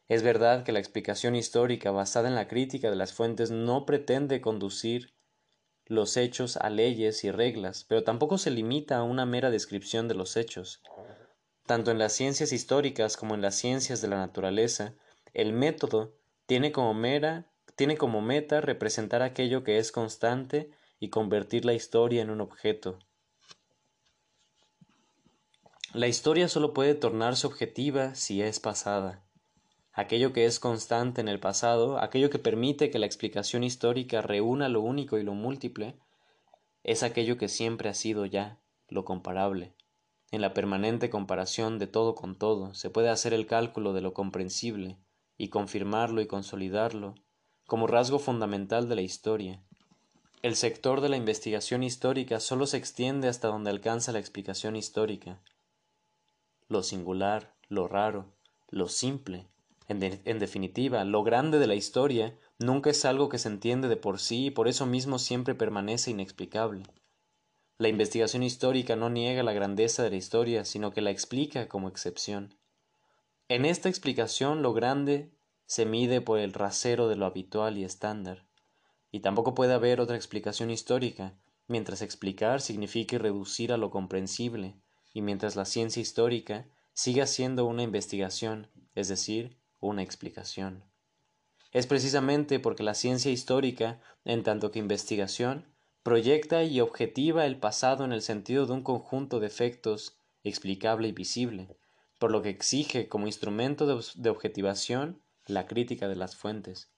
Es 0.08 0.22
verdad 0.22 0.64
que 0.64 0.72
la 0.72 0.78
explicación 0.78 1.34
histórica 1.34 1.90
basada 1.90 2.28
en 2.28 2.34
la 2.34 2.48
crítica 2.48 2.90
de 2.90 2.96
las 2.96 3.12
fuentes 3.12 3.50
no 3.50 3.86
pretende 3.86 4.40
conducir 4.40 5.14
los 5.86 6.16
hechos 6.16 6.56
a 6.56 6.70
leyes 6.70 7.24
y 7.24 7.30
reglas, 7.30 7.84
pero 7.88 8.04
tampoco 8.04 8.38
se 8.38 8.50
limita 8.50 8.98
a 8.98 9.02
una 9.02 9.26
mera 9.26 9.50
descripción 9.50 10.08
de 10.08 10.14
los 10.14 10.36
hechos. 10.36 10.82
Tanto 11.66 11.90
en 11.90 11.98
las 11.98 12.12
ciencias 12.12 12.52
históricas 12.52 13.16
como 13.16 13.34
en 13.34 13.42
las 13.42 13.54
ciencias 13.54 14.00
de 14.00 14.08
la 14.08 14.16
naturaleza, 14.16 14.94
el 15.32 15.52
método 15.52 16.14
tiene 16.46 16.72
como 16.72 16.94
mera 16.94 17.52
tiene 17.76 17.96
como 17.96 18.20
meta 18.20 18.60
representar 18.60 19.22
aquello 19.22 19.64
que 19.64 19.78
es 19.78 19.92
constante 19.92 20.70
y 21.00 21.08
convertir 21.08 21.64
la 21.64 21.72
historia 21.72 22.22
en 22.22 22.30
un 22.30 22.40
objeto. 22.40 22.98
La 25.94 26.08
historia 26.08 26.48
solo 26.48 26.72
puede 26.72 26.94
tornarse 26.94 27.46
objetiva 27.46 28.14
si 28.14 28.40
es 28.40 28.60
pasada. 28.60 29.22
Aquello 29.92 30.32
que 30.32 30.46
es 30.46 30.58
constante 30.58 31.20
en 31.20 31.28
el 31.28 31.38
pasado, 31.38 31.98
aquello 31.98 32.30
que 32.30 32.38
permite 32.38 32.90
que 32.90 32.98
la 32.98 33.04
explicación 33.04 33.62
histórica 33.62 34.22
reúna 34.22 34.70
lo 34.70 34.80
único 34.80 35.18
y 35.18 35.22
lo 35.22 35.34
múltiple, 35.34 35.98
es 36.82 37.02
aquello 37.02 37.36
que 37.36 37.48
siempre 37.48 37.90
ha 37.90 37.94
sido 37.94 38.24
ya, 38.24 38.58
lo 38.88 39.04
comparable. 39.04 39.74
En 40.30 40.40
la 40.40 40.54
permanente 40.54 41.10
comparación 41.10 41.78
de 41.78 41.88
todo 41.88 42.14
con 42.14 42.36
todo 42.36 42.72
se 42.72 42.88
puede 42.88 43.10
hacer 43.10 43.34
el 43.34 43.46
cálculo 43.46 43.92
de 43.92 44.00
lo 44.00 44.14
comprensible 44.14 44.96
y 45.36 45.48
confirmarlo 45.48 46.22
y 46.22 46.26
consolidarlo 46.26 47.16
como 47.66 47.86
rasgo 47.86 48.18
fundamental 48.18 48.88
de 48.88 48.94
la 48.94 49.02
historia. 49.02 49.62
El 50.40 50.56
sector 50.56 51.02
de 51.02 51.10
la 51.10 51.18
investigación 51.18 51.82
histórica 51.82 52.40
solo 52.40 52.66
se 52.66 52.78
extiende 52.78 53.28
hasta 53.28 53.48
donde 53.48 53.68
alcanza 53.68 54.10
la 54.10 54.20
explicación 54.20 54.74
histórica. 54.74 55.38
Lo 56.72 56.82
singular, 56.82 57.52
lo 57.68 57.86
raro, 57.86 58.32
lo 58.70 58.88
simple, 58.88 59.46
en, 59.88 60.38
definitiva, 60.38 61.04
lo 61.04 61.22
grande 61.22 61.58
de 61.58 61.66
la 61.66 61.74
historia 61.74 62.34
nunca 62.58 62.88
es 62.88 63.04
algo 63.04 63.28
que 63.28 63.36
se 63.36 63.48
entiende 63.48 63.88
de 63.88 63.98
por 63.98 64.18
sí 64.18 64.46
y 64.46 64.50
por 64.50 64.68
eso 64.68 64.86
mismo 64.86 65.18
siempre 65.18 65.54
permanece 65.54 66.12
inexplicable. 66.12 66.84
La 67.76 67.88
investigación 67.88 68.42
histórica 68.42 68.96
no 68.96 69.10
niega 69.10 69.42
la 69.42 69.52
grandeza 69.52 70.02
de 70.02 70.08
la 70.08 70.16
historia, 70.16 70.64
sino 70.64 70.92
que 70.92 71.02
la 71.02 71.10
explica 71.10 71.68
como 71.68 71.88
excepción. 71.88 72.54
En 73.48 73.66
esta 73.66 73.90
explicación 73.90 74.62
lo 74.62 74.72
grande 74.72 75.30
se 75.66 75.84
mide 75.84 76.22
por 76.22 76.38
el 76.38 76.54
rasero 76.54 77.06
de 77.06 77.16
lo 77.16 77.26
habitual 77.26 77.76
y 77.76 77.84
estándar, 77.84 78.46
y 79.10 79.20
tampoco 79.20 79.54
puede 79.54 79.74
haber 79.74 80.00
otra 80.00 80.16
explicación 80.16 80.70
histórica, 80.70 81.34
mientras 81.68 82.00
explicar 82.00 82.62
signifique 82.62 83.18
reducir 83.18 83.74
a 83.74 83.76
lo 83.76 83.90
comprensible, 83.90 84.74
y 85.12 85.22
mientras 85.22 85.56
la 85.56 85.64
ciencia 85.64 86.00
histórica 86.00 86.66
siga 86.92 87.26
siendo 87.26 87.66
una 87.66 87.82
investigación, 87.82 88.68
es 88.94 89.08
decir, 89.08 89.58
una 89.80 90.02
explicación. 90.02 90.84
Es 91.72 91.86
precisamente 91.86 92.60
porque 92.60 92.82
la 92.82 92.94
ciencia 92.94 93.32
histórica, 93.32 94.00
en 94.24 94.42
tanto 94.42 94.70
que 94.70 94.78
investigación, 94.78 95.66
proyecta 96.02 96.64
y 96.64 96.80
objetiva 96.80 97.46
el 97.46 97.56
pasado 97.56 98.04
en 98.04 98.12
el 98.12 98.22
sentido 98.22 98.66
de 98.66 98.72
un 98.72 98.82
conjunto 98.82 99.40
de 99.40 99.46
efectos 99.46 100.16
explicable 100.44 101.08
y 101.08 101.12
visible, 101.12 101.76
por 102.18 102.30
lo 102.30 102.42
que 102.42 102.50
exige 102.50 103.08
como 103.08 103.26
instrumento 103.26 103.86
de, 103.86 104.30
objetivación 104.30 105.22
la 105.46 105.66
crítica 105.66 106.08
de 106.08 106.16
las 106.16 106.36
fuentes. 106.36 106.90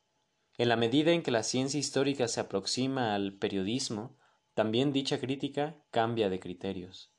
En 0.58 0.68
la 0.68 0.76
medida 0.76 1.12
en 1.12 1.22
que 1.22 1.30
la 1.30 1.42
ciencia 1.42 1.80
histórica 1.80 2.28
se 2.28 2.40
aproxima 2.40 3.14
al 3.14 3.34
periodismo, 3.34 4.16
también 4.54 4.92
dicha 4.92 5.18
crítica 5.18 5.76
cambia 5.90 6.28
de 6.28 6.40
criterios. 6.40 7.13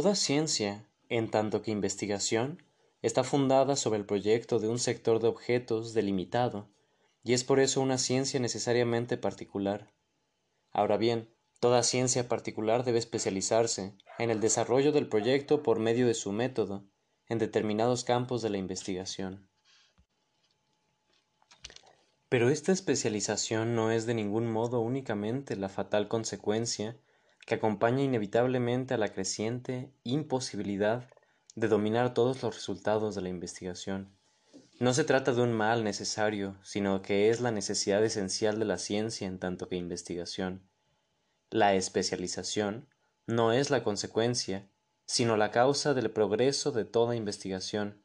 Toda 0.00 0.14
ciencia, 0.14 0.88
en 1.08 1.28
tanto 1.28 1.60
que 1.60 1.72
investigación, 1.72 2.62
está 3.02 3.24
fundada 3.24 3.74
sobre 3.74 3.98
el 3.98 4.06
proyecto 4.06 4.60
de 4.60 4.68
un 4.68 4.78
sector 4.78 5.18
de 5.18 5.26
objetos 5.26 5.92
delimitado 5.92 6.68
y 7.24 7.32
es 7.32 7.42
por 7.42 7.58
eso 7.58 7.80
una 7.80 7.98
ciencia 7.98 8.38
necesariamente 8.38 9.16
particular. 9.16 9.92
Ahora 10.70 10.98
bien, 10.98 11.28
toda 11.58 11.82
ciencia 11.82 12.28
particular 12.28 12.84
debe 12.84 13.00
especializarse 13.00 13.96
en 14.20 14.30
el 14.30 14.38
desarrollo 14.38 14.92
del 14.92 15.08
proyecto 15.08 15.64
por 15.64 15.80
medio 15.80 16.06
de 16.06 16.14
su 16.14 16.30
método 16.30 16.84
en 17.28 17.38
determinados 17.38 18.04
campos 18.04 18.40
de 18.40 18.50
la 18.50 18.58
investigación. 18.58 19.48
Pero 22.28 22.50
esta 22.50 22.70
especialización 22.70 23.74
no 23.74 23.90
es 23.90 24.06
de 24.06 24.14
ningún 24.14 24.46
modo 24.46 24.78
únicamente 24.78 25.56
la 25.56 25.68
fatal 25.68 26.06
consecuencia 26.06 26.96
que 27.48 27.54
acompaña 27.54 28.02
inevitablemente 28.02 28.92
a 28.92 28.98
la 28.98 29.08
creciente 29.08 29.90
imposibilidad 30.04 31.08
de 31.56 31.68
dominar 31.68 32.12
todos 32.12 32.42
los 32.42 32.54
resultados 32.54 33.14
de 33.14 33.22
la 33.22 33.30
investigación. 33.30 34.14
No 34.80 34.92
se 34.92 35.02
trata 35.02 35.32
de 35.32 35.40
un 35.40 35.54
mal 35.54 35.82
necesario, 35.82 36.58
sino 36.62 37.00
que 37.00 37.30
es 37.30 37.40
la 37.40 37.50
necesidad 37.50 38.04
esencial 38.04 38.58
de 38.58 38.66
la 38.66 38.76
ciencia 38.76 39.26
en 39.26 39.38
tanto 39.38 39.66
que 39.66 39.76
investigación. 39.76 40.68
La 41.48 41.74
especialización 41.74 42.86
no 43.26 43.52
es 43.52 43.70
la 43.70 43.82
consecuencia, 43.82 44.68
sino 45.06 45.38
la 45.38 45.50
causa 45.50 45.94
del 45.94 46.10
progreso 46.10 46.70
de 46.70 46.84
toda 46.84 47.16
investigación. 47.16 48.04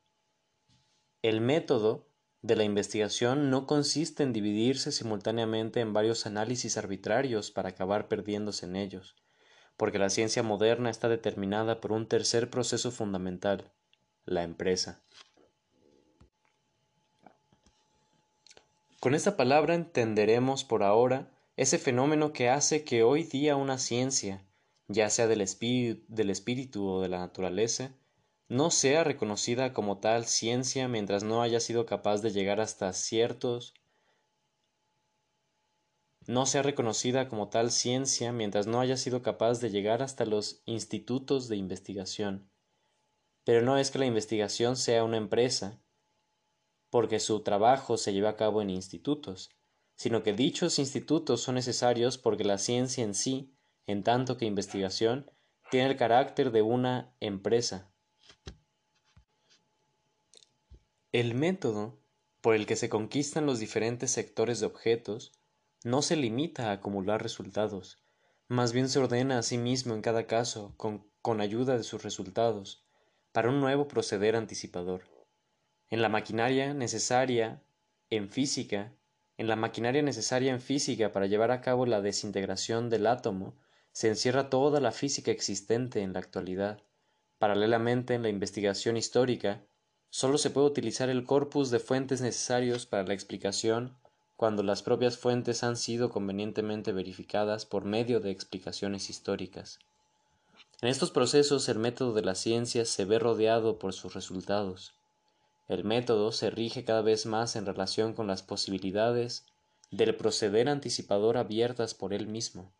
El 1.22 1.42
método 1.42 2.08
de 2.42 2.56
la 2.56 2.64
investigación 2.64 3.50
no 3.50 3.68
consiste 3.68 4.24
en 4.24 4.32
dividirse 4.32 4.94
simultáneamente 4.94 5.82
en 5.82 5.92
varios 5.92 6.26
análisis 6.26 6.78
arbitrarios 6.78 7.52
para 7.52 7.70
acabar 7.70 8.08
perdiéndose 8.08 8.68
en 8.68 8.78
ellos, 8.78 9.18
porque 9.78 10.00
la 10.00 10.10
ciencia 10.10 10.44
moderna 10.44 10.90
está 10.90 11.10
determinada 11.10 11.82
por 11.82 11.92
un 11.92 12.08
tercer 12.08 12.50
proceso 12.50 12.92
fundamental, 12.92 13.72
la 14.26 14.44
empresa. 14.44 15.02
Con 19.00 19.16
esta 19.16 19.36
palabra 19.36 19.76
entenderemos 19.76 20.64
por 20.64 20.84
ahora 20.84 21.30
ese 21.58 21.78
fenómeno 21.78 22.32
que 22.32 22.50
hace 22.50 22.84
que 22.84 23.04
hoy 23.04 23.24
día 23.24 23.56
una 23.56 23.78
ciencia, 23.78 24.46
ya 24.88 25.10
sea 25.10 25.28
del, 25.28 25.42
espíritu, 25.42 26.88
o 26.88 27.02
de 27.02 27.10
la 27.10 27.20
naturaleza, 27.20 27.92
no 28.48 28.72
sea 28.72 29.04
reconocida 29.04 29.74
como 29.74 29.98
tal 29.98 30.26
ciencia 30.26 30.88
mientras 30.88 31.24
no 31.24 31.42
haya 31.42 31.60
sido 31.60 31.86
capaz 31.86 32.22
de 32.22 32.32
llegar 32.32 32.62
hasta 32.62 32.94
ciertos 32.94 33.74
no 36.28 36.46
sea 36.46 36.62
reconocida 36.62 37.28
como 37.28 37.50
tal 37.50 37.72
ciencia 37.72 38.32
mientras 38.32 38.68
no 38.68 38.80
haya 38.80 38.98
sido 38.98 39.22
capaz 39.22 39.60
de 39.60 39.70
llegar 39.70 40.02
hasta 40.02 40.26
los 40.26 40.62
institutos 40.66 41.48
de 41.48 41.58
investigación. 41.58 42.50
Pero 43.44 43.62
no 43.62 43.78
es 43.78 43.92
que 43.92 44.00
la 44.00 44.06
investigación 44.06 44.78
sea 44.78 45.04
una 45.04 45.18
empresa, 45.18 45.82
porque 46.90 47.20
su 47.20 47.42
trabajo 47.42 47.98
se 47.98 48.14
lleva 48.14 48.30
a 48.30 48.36
cabo 48.38 48.62
en 48.62 48.70
institutos, 48.70 49.50
sino 49.96 50.24
que 50.24 50.34
dichos 50.34 50.80
institutos 50.80 51.42
son 51.42 51.56
necesarios 51.56 52.18
porque 52.18 52.44
la 52.44 52.58
ciencia 52.58 53.04
en 53.04 53.16
sí, 53.16 53.56
en 53.86 54.04
tanto 54.04 54.38
que 54.38 54.46
investigación, 54.46 55.30
tiene 55.72 55.90
el 55.90 55.98
carácter 55.98 56.52
de 56.52 56.62
una 56.62 57.16
empresa. 57.20 57.92
El 61.12 61.36
método 61.36 62.00
por 62.42 62.56
el 62.56 62.66
que 62.66 62.76
se 62.76 62.90
conquistan 62.90 63.46
los 63.46 63.60
diferentes 63.60 64.12
sectores 64.12 64.60
de 64.60 64.66
objetos 64.66 65.32
no 65.84 66.02
se 66.02 66.16
limita 66.16 66.70
a 66.70 66.74
acumular 66.74 67.22
resultados, 67.22 67.98
más 68.48 68.74
bien 68.74 68.90
se 68.90 69.00
ordena 69.00 69.40
a 69.40 69.44
sí 69.44 69.58
mismo 69.58 69.94
en 69.94 70.02
cada 70.02 70.28
caso 70.28 70.74
con, 70.78 71.42
ayuda 71.42 71.78
de 71.78 71.84
sus 71.84 72.04
resultados, 72.04 72.86
para 73.32 73.50
un 73.50 73.60
nuevo 73.60 73.88
proceder 73.88 74.36
anticipador 74.36 75.02
en 75.94 76.02
la 76.02 76.10
maquinaria 76.10 76.74
necesaria 76.74 77.62
en 78.10 78.30
física, 78.30 78.94
en 79.38 79.48
la 79.48 79.56
maquinaria 79.56 80.02
necesaria 80.02 80.52
en 80.52 80.60
física 80.60 81.12
para 81.12 81.28
llevar 81.28 81.52
a 81.52 81.62
cabo 81.62 81.86
la 81.86 82.02
desintegración 82.02 82.90
del 82.90 83.06
átomo, 83.06 83.56
se 83.92 84.08
encierra 84.08 84.50
toda 84.50 84.80
la 84.80 84.92
física 84.92 85.30
existente 85.30 86.02
en 86.02 86.14
la 86.14 86.20
actualidad. 86.20 86.82
Paralelamente, 87.38 88.16
en 88.16 88.24
la 88.24 88.30
investigación 88.30 88.98
histórica, 88.98 89.66
sólo 90.10 90.40
se 90.40 90.50
puede 90.50 90.66
utilizar 90.66 91.10
el 91.10 91.26
corpus 91.26 91.70
de 91.70 91.80
fuentes 91.80 92.22
necesarios 92.22 92.88
para 92.88 93.04
la 93.04 93.14
explicación 93.14 93.96
cuando 94.36 94.64
las 94.64 94.82
propias 94.82 95.18
fuentes 95.18 95.64
han 95.64 95.78
sido 95.78 96.10
convenientemente 96.10 96.92
verificadas 96.92 97.66
por 97.66 97.86
medio 97.86 98.20
de 98.20 98.32
explicaciones 98.32 99.10
históricas. 99.10 99.80
En 100.82 100.90
estos 100.90 101.12
procesos 101.12 101.70
el 101.70 101.80
método 101.80 102.14
de 102.14 102.24
la 102.24 102.36
ciencia 102.36 102.84
se 102.86 103.06
ve 103.06 103.20
rodeado 103.20 103.80
por 103.80 103.94
sus 103.94 104.14
resultados. 104.14 104.94
El 105.70 105.86
método 105.86 106.32
se 106.32 106.50
rige 106.50 106.84
cada 106.84 107.02
vez 107.02 107.26
más 107.26 107.56
en 107.56 107.66
relación 107.66 108.14
con 108.14 108.28
las 108.28 108.44
posibilidades 108.44 109.46
del 109.92 110.16
proceder 110.16 110.68
anticipador 110.68 111.38
abiertas 111.38 111.94
por 111.94 112.14
él 112.14 112.28
mismo. 112.28 112.72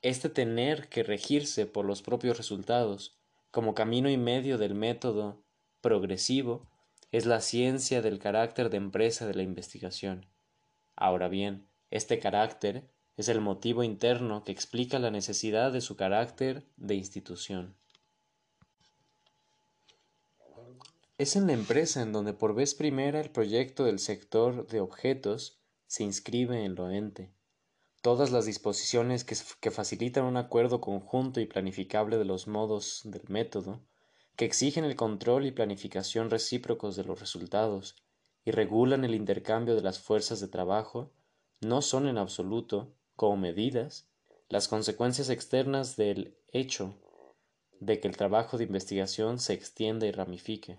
Este 0.00 0.28
tener 0.28 0.88
que 0.88 1.02
regirse 1.02 1.66
por 1.66 1.84
los 1.84 2.00
propios 2.00 2.36
resultados, 2.36 3.16
como 3.50 3.74
camino 3.74 4.08
y 4.08 4.16
medio 4.16 4.56
del 4.56 4.74
método 4.74 5.42
progresivo, 5.80 6.66
es 7.12 7.26
la 7.26 7.40
ciencia 7.40 8.02
del 8.02 8.18
carácter 8.18 8.70
de 8.70 8.76
empresa 8.76 9.26
de 9.26 9.34
la 9.34 9.42
investigación. 9.42 10.26
Ahora 10.96 11.28
bien, 11.28 11.66
este 11.90 12.18
carácter 12.18 12.88
es 13.16 13.28
el 13.28 13.40
motivo 13.40 13.82
interno 13.82 14.44
que 14.44 14.52
explica 14.52 14.98
la 14.98 15.10
necesidad 15.10 15.72
de 15.72 15.80
su 15.80 15.96
carácter 15.96 16.66
de 16.76 16.94
institución. 16.94 17.76
Es 21.16 21.36
en 21.36 21.46
la 21.46 21.52
empresa 21.52 22.02
en 22.02 22.12
donde 22.12 22.32
por 22.32 22.54
vez 22.54 22.74
primera 22.74 23.20
el 23.20 23.30
proyecto 23.30 23.84
del 23.84 24.00
sector 24.00 24.66
de 24.66 24.80
objetos 24.80 25.60
se 25.86 26.02
inscribe 26.02 26.64
en 26.64 26.74
lo 26.74 26.90
ente. 26.90 27.32
Todas 28.02 28.32
las 28.32 28.46
disposiciones 28.46 29.24
que, 29.24 29.70
facilitan 29.70 30.24
un 30.24 30.36
acuerdo 30.36 30.80
conjunto 30.80 31.40
y 31.40 31.46
planificable 31.46 32.18
de 32.18 32.24
los 32.24 32.48
modos 32.48 33.02
del 33.04 33.22
método, 33.28 33.80
que 34.36 34.44
exigen 34.44 34.84
el 34.84 34.96
control 34.96 35.46
y 35.46 35.52
planificación 35.52 36.30
recíprocos 36.30 36.96
de 36.96 37.04
los 37.04 37.20
resultados, 37.20 37.94
y 38.44 38.50
regulan 38.50 39.04
el 39.04 39.14
intercambio 39.14 39.74
de 39.74 39.82
las 39.82 39.98
fuerzas 39.98 40.40
de 40.40 40.48
trabajo, 40.48 41.10
no 41.60 41.82
son 41.82 42.08
en 42.08 42.18
absoluto, 42.18 42.92
como 43.16 43.36
medidas, 43.36 44.06
las 44.48 44.68
consecuencias 44.68 45.30
externas 45.30 45.96
del 45.96 46.36
hecho 46.48 46.94
de 47.80 48.00
que 48.00 48.08
el 48.08 48.16
trabajo 48.16 48.58
de 48.58 48.64
investigación 48.64 49.38
se 49.38 49.54
extienda 49.54 50.06
y 50.06 50.12
ramifique. 50.12 50.78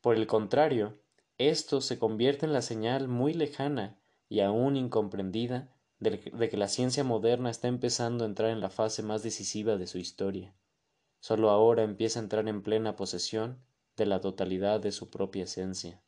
Por 0.00 0.16
el 0.16 0.26
contrario, 0.26 0.98
esto 1.38 1.80
se 1.80 1.98
convierte 1.98 2.46
en 2.46 2.52
la 2.52 2.62
señal 2.62 3.08
muy 3.08 3.34
lejana 3.34 3.98
y 4.28 4.40
aún 4.40 4.76
incomprendida 4.76 5.72
de 6.00 6.48
que 6.48 6.56
la 6.56 6.68
ciencia 6.68 7.02
moderna 7.02 7.50
está 7.50 7.68
empezando 7.68 8.24
a 8.24 8.26
entrar 8.28 8.50
en 8.50 8.60
la 8.60 8.70
fase 8.70 9.02
más 9.02 9.22
decisiva 9.22 9.76
de 9.76 9.86
su 9.86 9.98
historia. 9.98 10.54
Solo 11.20 11.50
ahora 11.50 11.82
empieza 11.82 12.20
a 12.20 12.22
entrar 12.22 12.46
en 12.48 12.62
plena 12.62 12.94
posesión 12.94 13.58
de 13.96 14.06
la 14.06 14.20
totalidad 14.20 14.80
de 14.80 14.92
su 14.92 15.10
propia 15.10 15.44
esencia. 15.44 16.00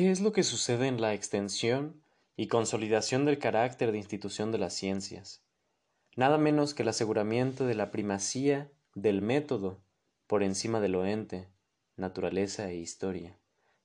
¿Qué 0.00 0.10
es 0.10 0.22
lo 0.22 0.32
que 0.32 0.44
sucede 0.44 0.86
en 0.86 0.98
la 0.98 1.12
extensión 1.12 2.02
y 2.34 2.46
consolidación 2.46 3.26
del 3.26 3.38
carácter 3.38 3.92
de 3.92 3.98
institución 3.98 4.50
de 4.50 4.56
las 4.56 4.72
ciencias? 4.72 5.42
Nada 6.16 6.38
menos 6.38 6.72
que 6.72 6.84
el 6.84 6.88
aseguramiento 6.88 7.66
de 7.66 7.74
la 7.74 7.90
primacía 7.90 8.72
del 8.94 9.20
método 9.20 9.82
por 10.26 10.42
encima 10.42 10.80
de 10.80 10.88
lo 10.88 11.04
ente, 11.04 11.48
naturaleza 11.96 12.70
e 12.70 12.76
historia, 12.76 13.36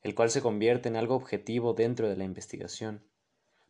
el 0.03 0.15
cual 0.15 0.29
se 0.29 0.41
convierte 0.41 0.87
en 0.87 0.95
algo 0.95 1.15
objetivo 1.15 1.73
dentro 1.73 2.07
de 2.07 2.15
la 2.15 2.23
investigación. 2.23 3.03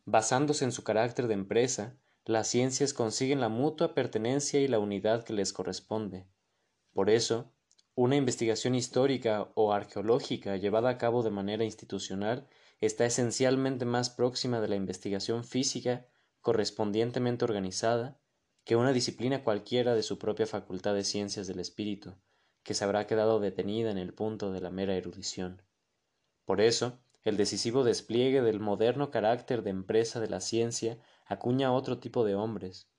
Basándose 0.05 0.65
en 0.65 0.71
su 0.71 0.83
carácter 0.83 1.27
de 1.27 1.33
empresa, 1.33 1.97
las 2.25 2.47
ciencias 2.47 2.93
consiguen 2.93 3.39
la 3.39 3.49
mutua 3.49 3.95
pertenencia 3.95 4.59
y 4.59 4.67
la 4.67 4.77
unidad 4.77 5.23
que 5.23 5.33
les 5.33 5.51
corresponde. 5.51 6.27
Por 6.93 7.09
eso, 7.09 7.51
una 7.95 8.17
investigación 8.17 8.75
histórica 8.75 9.49
o 9.55 9.71
arqueológica 9.71 10.57
llevada 10.57 10.89
a 10.89 10.97
cabo 10.97 11.23
de 11.23 11.31
manera 11.31 11.63
institucional 11.63 12.47
está 12.81 13.05
esencialmente 13.05 13.85
más 13.85 14.09
próxima 14.09 14.59
de 14.59 14.67
la 14.67 14.75
investigación 14.75 15.45
física 15.45 16.05
correspondientemente 16.41 17.45
organizada 17.45 18.19
que 18.65 18.75
una 18.75 18.91
disciplina 18.91 19.43
cualquiera 19.43 19.95
de 19.95 20.03
su 20.03 20.19
propia 20.19 20.45
facultad 20.45 20.93
de 20.93 21.05
ciencias 21.05 21.47
del 21.47 21.59
espíritu, 21.59 22.15
que 22.63 22.73
se 22.73 22.83
habrá 22.83 23.07
quedado 23.07 23.39
detenida 23.39 23.91
en 23.91 23.97
el 23.97 24.13
punto 24.13 24.51
de 24.51 24.59
la 24.59 24.71
mera 24.71 24.95
erudición. 24.95 25.61
Por 26.43 26.59
eso, 26.59 26.99
el 27.23 27.37
decisivo 27.37 27.83
despliegue 27.83 28.41
del 28.41 28.59
moderno 28.59 29.09
carácter 29.09 29.63
de 29.63 29.69
empresa 29.69 30.19
de 30.19 30.27
la 30.27 30.41
ciencia 30.41 30.99
acuña 31.25 31.71
otro 31.71 31.99
tipo 31.99 32.25
de 32.25 32.35
hombres. 32.35 32.89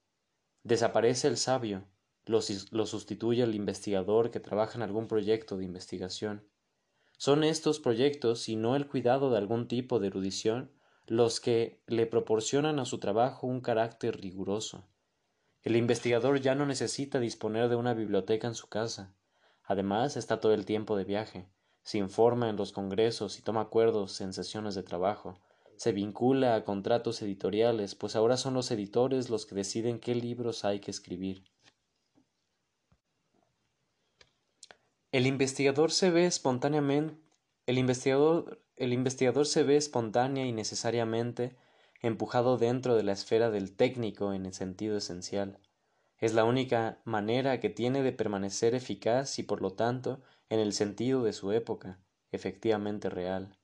Desaparece 0.63 1.29
el 1.29 1.37
sabio, 1.37 1.85
lo, 2.27 2.43
sustituye 2.87 3.43
el 3.45 3.55
investigador 3.55 4.31
que 4.31 4.41
trabaja 4.41 4.77
en 4.77 4.83
algún 4.83 5.07
proyecto 5.07 5.57
de 5.57 5.65
investigación. 5.65 6.47
Son 7.17 7.45
estos 7.45 7.81
proyectos 7.81 8.49
y 8.49 8.57
no 8.57 8.77
el 8.77 8.89
cuidado 8.89 9.31
de 9.31 9.39
algún 9.39 9.69
tipo 9.69 10.01
de 10.01 10.09
erudición 10.09 10.73
los 11.07 11.41
que 11.41 11.81
le 11.87 12.05
proporcionan 12.07 12.81
a 12.81 12.85
su 12.85 12.99
trabajo 12.99 13.47
un 13.47 13.61
carácter 13.61 14.21
riguroso. 14.21 14.89
El 15.63 15.77
investigador 15.77 16.41
ya 16.41 16.57
no 16.57 16.67
necesita 16.67 17.21
disponer 17.21 17.69
de 17.69 17.77
una 17.77 17.95
biblioteca 17.95 18.49
en 18.49 18.57
su 18.57 18.69
casa. 18.69 19.15
Además, 19.63 20.17
está 20.17 20.41
todo 20.41 20.53
el 20.53 20.67
tiempo 20.67 20.97
de 20.97 21.05
viaje, 21.05 21.49
se 21.83 21.99
informa 21.99 22.49
en 22.49 22.57
los 22.57 22.73
congresos 22.73 23.39
y 23.39 23.43
toma 23.43 23.63
acuerdos 23.63 24.21
en 24.21 24.33
sesiones 24.33 24.75
de 24.75 24.83
trabajo, 24.83 25.39
se 25.77 25.93
vincula 25.93 26.57
a 26.57 26.65
contratos 26.65 27.23
editoriales, 27.23 27.95
pues 27.95 28.17
ahora 28.17 28.37
son 28.37 28.55
los 28.55 28.71
editores 28.71 29.31
los 29.31 29.47
que 29.47 29.55
deciden 29.55 30.01
qué 30.01 30.15
libros 30.15 30.65
hay 30.65 30.81
que 30.81 30.91
escribir. 30.91 31.45
El 35.17 35.27
investigador 35.27 35.93
se 35.93 36.11
ve 36.11 36.27
espontáneamente 36.27 37.17
el 37.65 37.79
investigador, 37.79 38.63
el 38.77 38.93
investigador 38.93 39.47
se 39.47 39.63
ve 39.63 39.79
espontánea 39.79 40.45
y 40.45 40.53
necesariamente 40.53 41.57
empujado 42.03 42.59
dentro 42.59 42.97
de 42.97 43.03
la 43.03 43.13
esfera 43.13 43.49
del 43.49 43.75
técnico 43.75 44.35
en 44.35 44.45
el 44.45 44.53
sentido 44.53 44.99
esencial. 44.99 45.59
Es 46.19 46.35
la 46.35 46.45
única 46.45 47.01
manera 47.07 47.61
que 47.61 47.71
tiene 47.71 48.03
de 48.03 48.13
permanecer 48.13 48.75
eficaz 48.75 49.39
y 49.39 49.43
por 49.43 49.63
lo 49.63 49.73
tanto, 49.73 50.21
en 50.51 50.61
el 50.61 50.75
sentido 50.75 51.23
de 51.23 51.33
su 51.33 51.51
época, 51.51 51.99
efectivamente 52.31 53.09
real. 53.09 53.57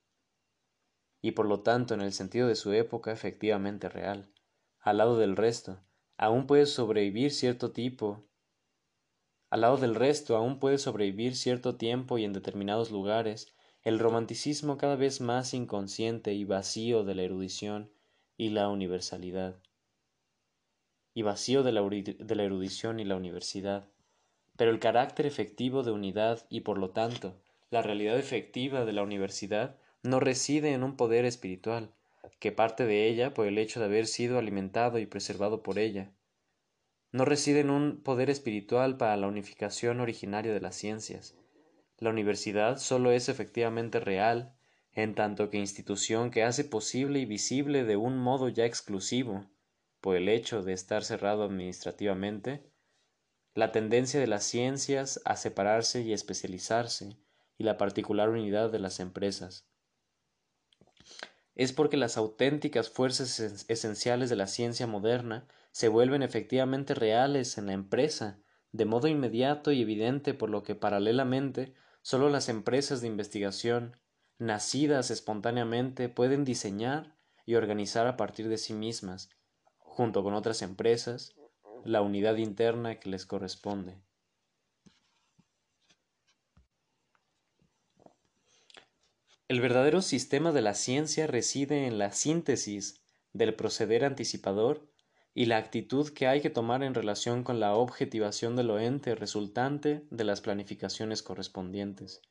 Y 1.20 1.32
por 1.32 1.44
lo 1.44 1.60
tanto, 1.60 1.92
en 1.92 2.00
el 2.00 2.14
sentido 2.14 2.48
de 2.48 2.56
su 2.56 2.72
época, 2.72 3.12
efectivamente 3.12 3.90
real. 3.90 4.32
Al 4.80 4.96
lado 4.96 5.18
del 5.18 5.36
resto, 5.36 5.84
aún 6.16 6.46
puede 6.46 6.64
sobrevivir 6.64 7.30
cierto 7.30 7.72
tipo. 7.72 8.24
Al 9.52 9.60
lado 9.60 9.76
del 9.76 9.94
resto, 9.94 10.34
aún 10.34 10.58
puede 10.58 10.78
sobrevivir 10.78 11.36
cierto 11.36 11.76
tiempo 11.76 12.16
y 12.16 12.24
en 12.24 12.32
determinados 12.32 12.90
lugares 12.90 13.52
el 13.82 13.98
romanticismo 13.98 14.78
cada 14.78 14.96
vez 14.96 15.20
más 15.20 15.52
inconsciente 15.52 16.32
y 16.32 16.44
vacío 16.44 17.04
de 17.04 17.14
la 17.14 17.24
erudición 17.24 17.92
y 18.38 18.48
la 18.48 18.70
universalidad, 18.70 19.60
y 21.12 21.20
vacío 21.20 21.62
de 21.62 21.72
la, 21.72 21.82
de 21.82 22.34
la 22.34 22.44
erudición 22.44 22.98
y 22.98 23.04
la 23.04 23.14
universidad, 23.14 23.90
pero 24.56 24.70
el 24.70 24.78
carácter 24.78 25.26
efectivo 25.26 25.82
de 25.82 25.90
unidad 25.90 26.46
y 26.48 26.60
por 26.60 26.78
lo 26.78 26.88
tanto 26.88 27.38
la 27.68 27.82
realidad 27.82 28.18
efectiva 28.18 28.86
de 28.86 28.94
la 28.94 29.02
universidad 29.02 29.76
no 30.02 30.18
reside 30.18 30.72
en 30.72 30.82
un 30.82 30.96
poder 30.96 31.26
espiritual, 31.26 31.90
que 32.38 32.52
parte 32.52 32.86
de 32.86 33.06
ella 33.06 33.34
por 33.34 33.46
el 33.46 33.58
hecho 33.58 33.80
de 33.80 33.86
haber 33.86 34.06
sido 34.06 34.38
alimentado 34.38 34.98
y 34.98 35.04
preservado 35.04 35.62
por 35.62 35.78
ella. 35.78 36.10
No 37.12 37.24
reside 37.24 37.60
en 37.60 37.70
un 37.70 38.02
poder 38.02 38.30
espiritual 38.30 38.96
para 38.96 39.16
la 39.16 39.28
unificación 39.28 40.00
originaria 40.00 40.52
de 40.52 40.60
las 40.60 40.74
ciencias, 40.74 41.36
la 42.02 42.10
universidad 42.10 42.78
sólo 42.78 43.12
es 43.12 43.28
efectivamente 43.28 44.00
real 44.00 44.56
en 44.92 45.14
tanto 45.14 45.50
que 45.50 45.58
institución 45.58 46.32
que 46.32 46.42
hace 46.42 46.64
posible 46.64 47.20
y 47.20 47.26
visible 47.26 47.84
de 47.84 47.96
un 47.96 48.18
modo 48.18 48.48
ya 48.48 48.64
exclusivo, 48.66 49.46
por 50.00 50.16
el 50.16 50.28
hecho 50.28 50.64
de 50.64 50.72
estar 50.72 51.04
cerrado 51.04 51.44
administrativamente, 51.44 52.64
la 53.54 53.70
tendencia 53.70 54.18
de 54.18 54.26
las 54.26 54.42
ciencias 54.42 55.20
a 55.24 55.36
separarse 55.36 56.02
y 56.02 56.12
especializarse 56.12 57.16
y 57.56 57.62
la 57.62 57.78
particular 57.78 58.30
unidad 58.30 58.72
de 58.72 58.80
las 58.80 58.98
empresas. 58.98 59.64
Es 61.54 61.72
porque 61.72 61.96
las 61.96 62.16
auténticas 62.16 62.90
fuerzas 62.90 63.64
esenciales 63.68 64.28
de 64.28 64.36
la 64.36 64.48
ciencia 64.48 64.88
moderna 64.88 65.46
se 65.72 65.88
vuelven 65.88 66.22
efectivamente 66.22 66.94
reales 66.94 67.58
en 67.58 67.66
la 67.66 67.72
empresa, 67.72 68.38
de 68.70 68.84
modo 68.84 69.08
inmediato 69.08 69.72
y 69.72 69.82
evidente 69.82 70.32
por 70.32 70.48
lo 70.48 70.62
que 70.62 70.74
paralelamente 70.74 71.74
Solo 72.02 72.28
las 72.28 72.48
empresas 72.48 73.00
de 73.00 73.06
investigación, 73.06 73.96
nacidas 74.38 75.12
espontáneamente, 75.12 76.08
pueden 76.08 76.44
diseñar 76.44 77.16
y 77.46 77.54
organizar 77.54 78.08
a 78.08 78.16
partir 78.16 78.48
de 78.48 78.58
sí 78.58 78.74
mismas, 78.74 79.30
junto 79.78 80.24
con 80.24 80.34
otras 80.34 80.62
empresas, 80.62 81.36
la 81.84 82.02
unidad 82.02 82.36
interna 82.36 82.98
que 82.98 83.08
les 83.08 83.24
corresponde. 83.24 84.02
El 89.46 89.60
verdadero 89.60 90.02
sistema 90.02 90.50
de 90.50 90.62
la 90.62 90.74
ciencia 90.74 91.28
reside 91.28 91.86
en 91.86 91.98
la 91.98 92.10
síntesis 92.10 93.00
del 93.32 93.54
proceder 93.54 94.04
anticipador 94.04 94.88
y 95.34 95.46
la 95.46 95.56
actitud 95.56 96.10
que 96.10 96.26
hay 96.26 96.40
que 96.40 96.50
tomar 96.50 96.82
en 96.82 96.94
relación 96.94 97.42
con 97.42 97.60
la 97.60 97.74
objetivación 97.74 98.56
del 98.56 98.70
ente 98.70 99.14
resultante 99.14 100.06
de 100.10 100.24
las 100.24 100.40
planificaciones 100.40 101.22
correspondientes. 101.22 102.22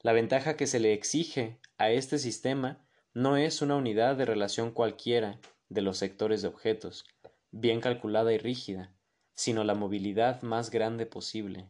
La 0.00 0.12
ventaja 0.12 0.56
que 0.56 0.66
se 0.66 0.80
le 0.80 0.92
exige 0.92 1.58
a 1.76 1.90
este 1.90 2.18
sistema 2.18 2.86
no 3.12 3.36
es 3.36 3.60
una 3.60 3.76
unidad 3.76 4.16
de 4.16 4.24
relación 4.24 4.70
cualquiera 4.70 5.40
de 5.68 5.82
los 5.82 5.98
sectores 5.98 6.42
de 6.42 6.48
objetos, 6.48 7.04
bien 7.50 7.80
calculada 7.80 8.32
y 8.32 8.38
rígida, 8.38 8.94
sino 9.34 9.64
la 9.64 9.74
movilidad 9.74 10.42
más 10.42 10.70
grande 10.70 11.06
posible. 11.06 11.68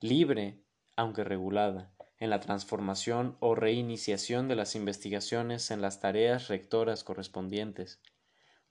Libre, 0.00 0.62
aunque 0.96 1.24
regulada, 1.24 1.92
en 2.18 2.30
la 2.30 2.40
transformación 2.40 3.36
o 3.40 3.54
reiniciación 3.54 4.48
de 4.48 4.56
las 4.56 4.74
investigaciones 4.74 5.70
en 5.70 5.82
las 5.82 6.00
tareas 6.00 6.48
rectoras 6.48 7.04
correspondientes. 7.04 8.00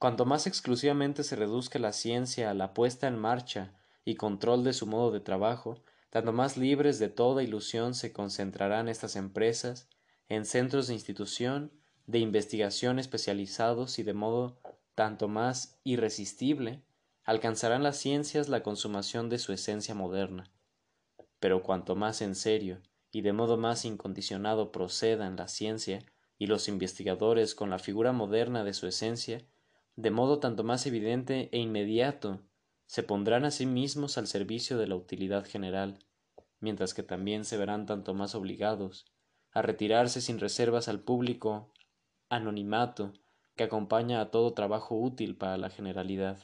Cuanto 0.01 0.25
más 0.25 0.47
exclusivamente 0.47 1.23
se 1.23 1.35
reduzca 1.35 1.77
la 1.77 1.93
ciencia 1.93 2.49
a 2.49 2.55
la 2.55 2.73
puesta 2.73 3.07
en 3.07 3.19
marcha 3.19 3.75
y 4.03 4.15
control 4.15 4.63
de 4.63 4.73
su 4.73 4.87
modo 4.87 5.11
de 5.11 5.19
trabajo, 5.19 5.83
tanto 6.09 6.33
más 6.33 6.57
libres 6.57 6.97
de 6.97 7.07
toda 7.07 7.43
ilusión 7.43 7.93
se 7.93 8.11
concentrarán 8.11 8.89
estas 8.89 9.15
empresas 9.15 9.89
en 10.27 10.45
centros 10.45 10.87
de 10.87 10.95
institución, 10.95 11.71
de 12.07 12.17
investigación 12.17 12.97
especializados 12.97 13.99
y 13.99 14.01
de 14.01 14.15
modo 14.15 14.59
tanto 14.95 15.27
más 15.27 15.79
irresistible, 15.83 16.81
alcanzarán 17.23 17.83
las 17.83 17.97
ciencias 17.97 18.49
la 18.49 18.63
consumación 18.63 19.29
de 19.29 19.37
su 19.37 19.53
esencia 19.53 19.93
moderna. 19.93 20.49
Pero 21.39 21.61
cuanto 21.61 21.95
más 21.95 22.23
en 22.23 22.33
serio 22.33 22.81
y 23.11 23.21
de 23.21 23.33
modo 23.33 23.55
más 23.55 23.85
incondicionado 23.85 24.71
procedan 24.71 25.35
la 25.35 25.47
ciencia 25.47 26.03
y 26.39 26.47
los 26.47 26.67
investigadores 26.69 27.53
con 27.53 27.69
la 27.69 27.77
figura 27.77 28.13
moderna 28.13 28.63
de 28.63 28.73
su 28.73 28.87
esencia, 28.87 29.45
de 30.01 30.11
modo 30.11 30.39
tanto 30.39 30.63
más 30.63 30.85
evidente 30.85 31.49
e 31.51 31.59
inmediato 31.59 32.41
se 32.87 33.03
pondrán 33.03 33.45
a 33.45 33.51
sí 33.51 33.65
mismos 33.65 34.17
al 34.17 34.27
servicio 34.27 34.77
de 34.77 34.87
la 34.87 34.95
utilidad 34.95 35.45
general, 35.45 35.99
mientras 36.59 36.93
que 36.93 37.03
también 37.03 37.45
se 37.45 37.57
verán 37.57 37.85
tanto 37.85 38.13
más 38.13 38.33
obligados 38.35 39.05
a 39.51 39.61
retirarse 39.61 40.21
sin 40.21 40.39
reservas 40.39 40.87
al 40.87 41.01
público 41.01 41.71
anonimato 42.29 43.13
que 43.55 43.63
acompaña 43.63 44.21
a 44.21 44.31
todo 44.31 44.53
trabajo 44.53 44.95
útil 44.95 45.35
para 45.35 45.57
la 45.57 45.69
generalidad. 45.69 46.39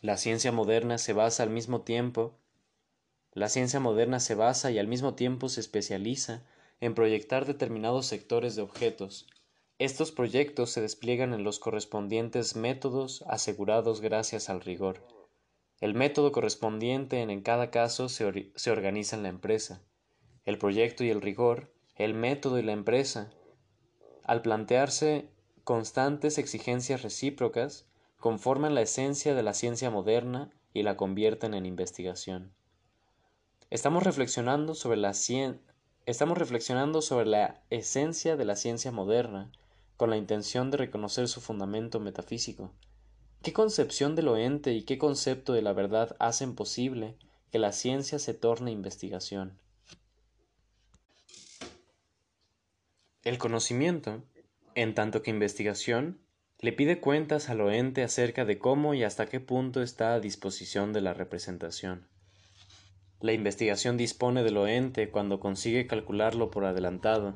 La 0.00 0.18
ciencia 0.18 0.52
moderna 0.52 0.98
se 0.98 1.14
basa 1.14 1.42
al 1.42 1.50
mismo 1.50 1.80
tiempo 1.80 2.38
la 3.34 3.48
ciencia 3.48 3.80
moderna 3.80 4.20
se 4.20 4.36
basa 4.36 4.70
y 4.70 4.78
al 4.78 4.86
mismo 4.86 5.14
tiempo 5.14 5.48
se 5.48 5.60
especializa 5.60 6.42
en 6.80 6.94
proyectar 6.94 7.46
determinados 7.46 8.06
sectores 8.06 8.56
de 8.56 8.62
objetos, 8.62 9.26
estos 9.78 10.12
proyectos 10.12 10.70
se 10.70 10.80
despliegan 10.80 11.34
en 11.34 11.42
los 11.42 11.58
correspondientes 11.58 12.54
métodos 12.54 13.24
asegurados 13.26 14.00
gracias 14.00 14.48
al 14.48 14.60
rigor. 14.60 15.04
El 15.80 15.94
método 15.94 16.30
correspondiente 16.30 17.20
en 17.20 17.40
cada 17.42 17.70
caso 17.70 18.08
se, 18.08 18.52
se, 18.54 18.70
organiza 18.70 19.16
en 19.16 19.24
la 19.24 19.30
empresa. 19.30 19.82
El 20.44 20.58
proyecto 20.58 21.02
y 21.02 21.10
el 21.10 21.20
rigor, 21.20 21.74
el 21.96 22.14
método 22.14 22.58
y 22.58 22.62
la 22.62 22.72
empresa, 22.72 23.32
al 24.22 24.42
plantearse 24.42 25.28
constantes 25.64 26.38
exigencias 26.38 27.02
recíprocas, 27.02 27.86
conforman 28.18 28.74
la 28.74 28.82
esencia 28.82 29.34
de 29.34 29.42
la 29.42 29.54
ciencia 29.54 29.90
moderna 29.90 30.50
y 30.72 30.82
la 30.82 30.96
convierten 30.96 31.52
en 31.52 31.66
investigación. 31.66 32.54
Estamos 33.70 34.04
reflexionando 34.04 34.74
sobre 34.74 34.98
la, 34.98 35.14
estamos 36.06 36.36
reflexionando 36.36 37.00
sobre 37.00 37.26
la 37.26 37.62
esencia 37.70 38.36
de 38.36 38.44
la 38.44 38.56
ciencia 38.56 38.92
moderna 38.92 39.50
con 39.96 40.10
la 40.10 40.16
intención 40.16 40.70
de 40.70 40.76
reconocer 40.76 41.28
su 41.28 41.40
fundamento 41.40 42.00
metafísico. 42.00 42.72
¿Qué 43.42 43.52
concepción 43.52 44.14
de 44.14 44.22
lo 44.22 44.36
ente 44.36 44.72
y 44.72 44.82
qué 44.82 44.98
concepto 44.98 45.52
de 45.52 45.62
la 45.62 45.72
verdad 45.72 46.16
hacen 46.18 46.54
posible 46.54 47.16
que 47.50 47.58
la 47.58 47.72
ciencia 47.72 48.18
se 48.18 48.34
torne 48.34 48.70
investigación? 48.70 49.58
El 53.22 53.38
conocimiento, 53.38 54.22
en 54.74 54.94
tanto 54.94 55.22
que 55.22 55.30
investigación, 55.30 56.20
le 56.58 56.72
pide 56.72 57.00
cuentas 57.00 57.48
al 57.48 57.60
ente 57.70 58.02
acerca 58.02 58.44
de 58.44 58.58
cómo 58.58 58.94
y 58.94 59.04
hasta 59.04 59.26
qué 59.26 59.40
punto 59.40 59.82
está 59.82 60.14
a 60.14 60.20
disposición 60.20 60.92
de 60.92 61.00
la 61.00 61.14
representación. 61.14 62.08
La 63.24 63.32
investigación 63.32 63.96
dispone 63.96 64.42
de 64.42 64.50
lo 64.50 64.66
ente 64.66 65.08
cuando 65.08 65.40
consigue 65.40 65.86
calcularlo 65.86 66.50
por 66.50 66.66
adelantado, 66.66 67.32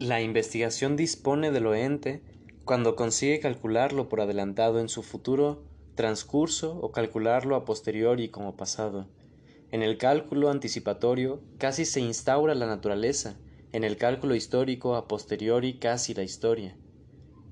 la 0.00 0.20
investigación 0.20 0.96
dispone 0.96 1.52
de 1.52 1.60
lo 1.60 1.76
ente 1.76 2.20
cuando 2.64 2.96
consigue 2.96 3.38
calcularlo 3.38 4.08
por 4.08 4.22
adelantado 4.22 4.80
en 4.80 4.88
su 4.88 5.04
futuro 5.04 5.62
transcurso 5.94 6.80
o 6.82 6.90
calcularlo 6.90 7.54
a 7.54 7.64
posteriori 7.64 8.28
como 8.28 8.56
pasado. 8.56 9.06
En 9.70 9.84
el 9.84 9.98
cálculo 9.98 10.50
anticipatorio 10.50 11.40
casi 11.58 11.84
se 11.84 12.00
instaura 12.00 12.56
la 12.56 12.66
naturaleza, 12.66 13.36
en 13.70 13.84
el 13.84 13.96
cálculo 13.96 14.34
histórico 14.34 14.96
a 14.96 15.06
posteriori 15.06 15.74
casi 15.74 16.12
la 16.12 16.24
historia. 16.24 16.76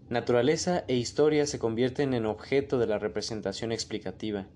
Naturaleza 0.08 0.84
e 0.88 0.96
historia 0.96 1.46
se 1.46 1.60
convierten 1.60 2.12
en 2.12 2.26
objeto 2.26 2.80
de 2.80 2.88
la 2.88 2.98
representación 2.98 3.70
explicativa. 3.70 4.48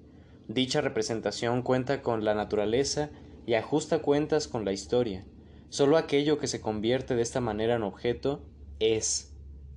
Dicha 0.48 0.80
representación 0.80 1.62
cuenta 1.62 2.02
con 2.02 2.24
la 2.24 2.34
naturaleza 2.34 3.10
y 3.46 3.54
ajusta 3.54 4.00
cuentas 4.00 4.48
con 4.48 4.64
la 4.64 4.72
historia. 4.72 5.24
Solo 5.68 5.96
aquello 5.96 6.38
que 6.38 6.48
se 6.48 6.60
convierte 6.60 7.14
de 7.14 7.22
esta 7.22 7.40
manera 7.40 7.76
en 7.76 7.82
objeto 7.82 8.44
es, 8.78 9.34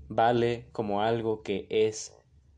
vale 0.09 0.67
como 0.71 1.01
algo 1.01 1.43
que 1.43 1.67
es. 1.69 2.13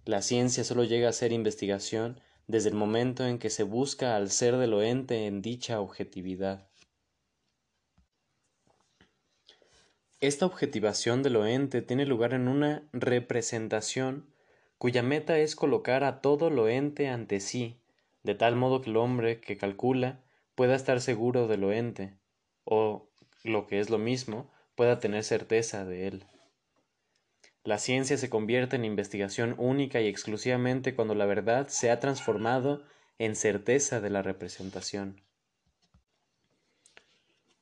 La 0.06 0.22
ciencia 0.22 0.64
solo 0.64 0.84
llega 0.84 1.10
a 1.10 1.14
ser 1.14 1.32
investigación 1.32 2.20
desde 2.48 2.70
el 2.70 2.76
momento 2.76 3.26
en 3.26 3.40
que 3.40 3.50
se 3.50 3.64
busca 3.64 4.16
al 4.16 4.32
ser 4.32 4.58
de 4.58 4.68
lo 4.68 4.82
ente 4.82 5.28
en 5.28 5.42
dicha 5.42 5.82
objetividad. 5.82 6.68
Esta 10.20 10.46
objetivación 10.48 11.22
de 11.22 11.30
lo 11.30 11.46
ente 11.46 11.82
tiene 11.84 12.06
lugar 12.06 12.34
en 12.34 12.48
una 12.48 12.88
representación 12.92 14.34
cuya 14.78 15.04
meta 15.04 15.38
es 15.38 15.56
colocar 15.56 16.04
a 16.04 16.22
todo 16.22 16.50
lo 16.50 16.70
ente 16.70 17.08
ante 17.08 17.40
sí, 17.40 17.80
de 18.28 18.36
tal 18.36 18.58
modo 18.58 18.82
que 18.82 18.90
el 18.90 18.98
hombre 18.98 19.40
que 19.40 19.56
calcula 19.56 20.20
pueda 20.54 20.76
estar 20.76 21.00
seguro 21.00 21.48
de 21.48 21.56
lo 21.56 21.72
ente, 21.72 22.18
o 22.66 23.08
lo 23.46 23.68
que 23.68 23.80
es 23.80 23.90
lo 23.90 24.00
mismo, 24.00 24.52
pueda 24.76 25.00
tener 25.00 25.24
certeza 25.24 25.86
de 25.86 26.10
él. 26.10 26.26
La 27.64 27.78
ciencia 27.78 28.18
se 28.18 28.30
convierte 28.30 28.76
en 28.76 28.84
investigación 28.84 29.56
única 29.58 30.02
y 30.02 30.08
exclusivamente 30.08 30.94
cuando 30.94 31.16
la 31.16 31.26
verdad 31.26 31.70
se 31.70 31.90
ha 31.90 32.02
transformado 32.02 32.84
en 33.18 33.38
certeza 33.38 34.02
de 34.02 34.10
la 34.10 34.22
representación. 34.24 35.22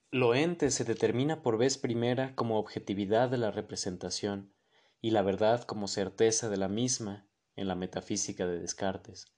Lo 0.09 0.33
ente 0.33 0.71
se 0.71 0.83
determina 0.83 1.43
por 1.43 1.59
vez 1.59 1.77
primera 1.77 2.33
como 2.33 2.57
objetividad 2.57 3.29
de 3.29 3.37
la 3.37 3.51
representación 3.51 4.51
y 4.99 5.11
la 5.11 5.21
verdad 5.21 5.63
como 5.63 5.87
certeza 5.87 6.49
de 6.49 6.57
la 6.57 6.69
misma 6.69 7.27
en 7.55 7.67
la 7.67 7.75
metafísica 7.75 8.47
de 8.47 8.59
Descartes. 8.59 9.34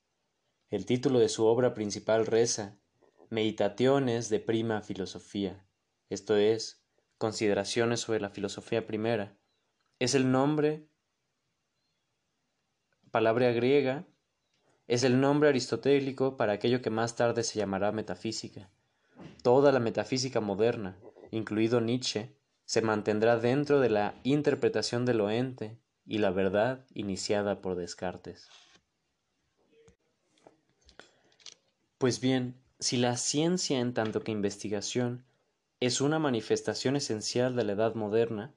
El 0.70 0.86
título 0.86 1.20
de 1.20 1.30
su 1.30 1.46
obra 1.46 1.74
principal 1.74 2.26
reza 2.26 2.78
Meditaciones 3.30 4.28
de 4.28 4.42
prima 4.42 4.82
filosofía, 4.82 5.66
esto 6.10 6.36
es, 6.36 6.84
Consideraciones 7.18 8.02
sobre 8.02 8.20
la 8.20 8.30
filosofía 8.30 8.86
primera, 8.86 9.38
es 10.00 10.14
el 10.14 10.30
nombre, 10.30 10.90
palabra 13.12 13.54
griega, 13.54 14.08
es 14.88 15.06
el 15.06 15.22
nombre 15.22 15.48
aristotélico 15.48 16.36
para 16.36 16.52
aquello 16.52 16.82
que 16.82 16.90
más 16.90 17.16
tarde 17.16 17.44
se 17.44 17.58
llamará 17.58 17.94
metafísica. 17.94 18.70
Toda 19.44 19.72
la 19.72 19.80
metafísica 19.80 20.42
moderna, 20.42 21.00
incluido 21.32 21.80
Nietzsche, 21.80 22.36
se 22.66 22.82
mantendrá 22.82 23.38
dentro 23.38 23.80
de 23.80 23.90
la 23.90 24.16
interpretación 24.24 25.06
de 25.06 25.14
lo 25.14 25.30
ente 25.30 25.80
y 26.06 26.18
la 26.18 26.32
verdad 26.32 26.86
iniciada 26.94 27.62
por 27.62 27.76
Descartes. 27.76 28.50
Pues 31.98 32.20
bien, 32.22 32.54
si 32.80 32.98
la 32.98 33.18
ciencia 33.18 33.80
en 33.80 33.96
tanto 33.96 34.22
que 34.22 34.32
investigación 34.32 35.26
es 35.80 36.00
una 36.00 36.20
manifestación 36.20 36.96
esencial 36.96 37.56
de 37.56 37.64
la 37.64 37.72
edad 37.72 37.96
moderna, 37.96 38.54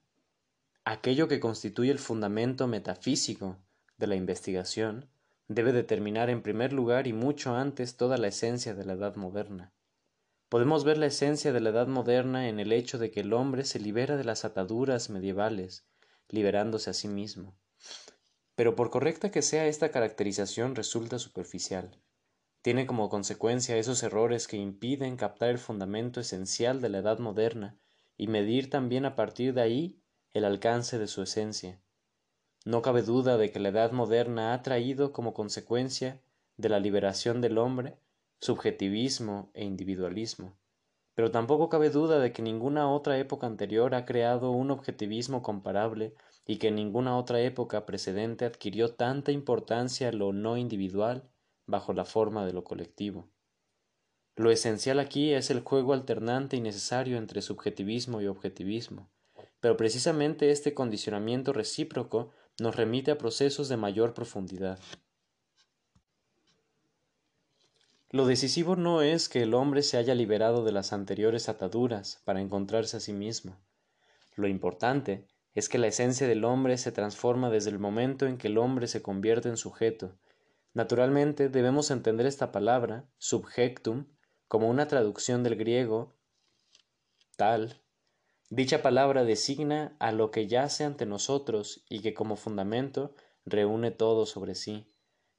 aquello 0.85 1.27
que 1.27 1.41
constituye 1.41 1.91
el 1.91 1.99
fundamento 1.99 2.67
metafísico 2.67 3.57
de 3.97 4.09
la 4.09 4.17
investigación 4.17 5.09
debe 5.49 5.73
determinar 5.73 6.29
en 6.29 6.43
primer 6.43 6.75
lugar 6.75 7.07
y 7.07 7.15
mucho 7.15 7.55
antes 7.55 7.97
toda 7.97 8.19
la 8.19 8.29
esencia 8.29 8.75
de 8.75 8.85
la 8.85 8.93
edad 8.93 9.17
moderna. 9.17 9.73
Podemos 10.51 10.85
ver 10.85 10.99
la 10.99 11.07
esencia 11.07 11.51
de 11.51 11.61
la 11.61 11.71
edad 11.71 11.87
moderna 11.87 12.47
en 12.51 12.61
el 12.61 12.73
hecho 12.73 12.99
de 12.99 13.11
que 13.11 13.21
el 13.21 13.33
hombre 13.33 13.65
se 13.65 13.81
libera 13.81 14.19
de 14.19 14.25
las 14.25 14.45
ataduras 14.45 15.09
medievales, 15.09 15.87
liberándose 16.29 16.91
a 16.91 16.95
sí 16.95 17.09
mismo. 17.09 17.57
Pero 18.55 18.77
por 18.77 18.91
correcta 18.91 19.31
que 19.31 19.41
sea 19.41 19.67
esta 19.67 19.91
caracterización 19.91 20.75
resulta 20.75 21.19
superficial 21.19 21.99
tiene 22.63 22.87
como 22.87 23.09
consecuencia 23.09 23.77
esos 23.77 24.03
errores 24.03 24.47
que 24.47 24.59
impiden 24.59 25.17
captar 25.17 25.49
el 25.49 25.59
fundamento 25.59 26.21
esencial 26.21 26.81
de 26.81 26.91
la 26.91 26.99
edad 26.99 27.19
moderna 27.19 27.79
y 28.19 28.27
medir 28.27 28.69
también 28.69 29.07
a 29.07 29.17
partir 29.17 29.55
de 29.55 29.63
ahí 29.63 30.03
el 30.35 30.45
alcance 30.45 30.99
de 30.99 31.07
su 31.07 31.23
esencia. 31.23 31.81
No 32.67 32.83
cabe 32.83 33.01
duda 33.03 33.39
de 33.39 33.51
que 33.51 33.61
la 33.61 33.71
edad 33.71 33.93
moderna 33.93 34.53
ha 34.53 34.63
traído 34.63 35.13
como 35.13 35.33
consecuencia 35.33 36.21
de 36.59 36.69
la 36.69 36.79
liberación 36.79 37.41
del 37.41 37.57
hombre 37.57 37.97
subjetivismo 38.41 39.51
e 39.55 39.65
individualismo. 39.65 40.57
pero 41.15 41.31
tampoco 41.31 41.69
cabe 41.69 41.91
duda 41.91 42.19
de 42.19 42.33
que 42.33 42.41
ninguna 42.41 42.91
otra 42.91 43.19
época 43.19 43.47
anterior 43.47 43.95
ha 43.95 44.07
creado 44.07 44.51
un 44.53 44.71
objetivismo 44.71 45.43
comparable 45.43 46.15
y 46.47 46.57
que 46.57 46.71
ninguna 46.71 47.19
otra 47.19 47.41
época 47.41 47.85
precedente 47.85 48.45
adquirió 48.47 48.95
tanta 48.95 49.31
importancia 49.33 50.13
lo 50.13 50.33
no 50.33 50.57
individual 50.57 51.30
bajo 51.71 51.93
la 51.93 52.05
forma 52.05 52.45
de 52.45 52.53
lo 52.53 52.65
colectivo. 52.65 53.29
Lo 54.37 54.51
esencial 54.51 54.99
aquí 54.99 55.33
es 55.33 55.51
el 55.51 55.61
juego 55.61 55.93
alternante 55.93 56.57
y 56.57 56.61
necesario 56.61 57.19
entre 57.19 57.43
subjetivismo 57.43 58.21
y 58.21 58.27
objetivismo, 58.27 59.11
pero 59.61 59.77
precisamente 59.77 60.51
este 60.51 60.75
condicionamiento 60.75 61.53
recíproco 61.53 62.31
nos 62.59 62.77
remite 62.77 63.11
a 63.11 63.19
procesos 63.19 63.69
de 63.69 63.77
mayor 63.77 64.15
profundidad. 64.15 64.79
Lo 68.13 68.27
decisivo 68.27 68.75
no 68.75 69.03
es 69.03 69.29
que 69.29 69.43
el 69.43 69.55
hombre 69.55 69.83
se 69.83 69.97
haya 69.97 70.17
liberado 70.17 70.65
de 70.65 70.73
las 70.73 70.93
anteriores 70.93 71.49
ataduras 71.49 72.21
para 72.25 72.41
encontrarse 72.41 72.97
a 72.97 73.01
sí 73.01 73.13
mismo. 73.13 73.57
Lo 74.35 74.49
importante 74.49 75.29
es 75.55 75.69
que 75.69 75.79
la 75.79 75.87
esencia 75.87 76.27
del 76.27 76.45
hombre 76.45 76.77
se 76.79 76.91
transforma 76.93 77.51
desde 77.51 77.71
el 77.71 77.79
momento 77.79 78.27
en 78.27 78.37
que 78.37 78.49
el 78.49 78.59
hombre 78.59 78.89
se 78.89 79.03
convierte 79.03 79.49
en 79.49 79.57
sujeto. 79.57 80.17
Naturalmente 80.73 81.49
debemos 81.49 81.91
entender 81.91 82.27
esta 82.27 82.53
palabra, 82.53 83.09
subjectum, 83.19 84.07
como 84.47 84.69
una 84.69 84.87
traducción 84.89 85.43
del 85.43 85.57
griego 85.57 86.17
tal. 87.37 87.83
Dicha 88.51 88.83
palabra 88.83 89.25
designa 89.25 89.97
a 89.99 90.13
lo 90.13 90.31
que 90.31 90.47
yace 90.47 90.85
ante 90.85 91.07
nosotros 91.07 91.85
y 91.89 92.01
que 92.01 92.15
como 92.15 92.37
fundamento 92.37 93.15
reúne 93.45 93.91
todo 93.91 94.27
sobre 94.27 94.55
sí. 94.55 94.93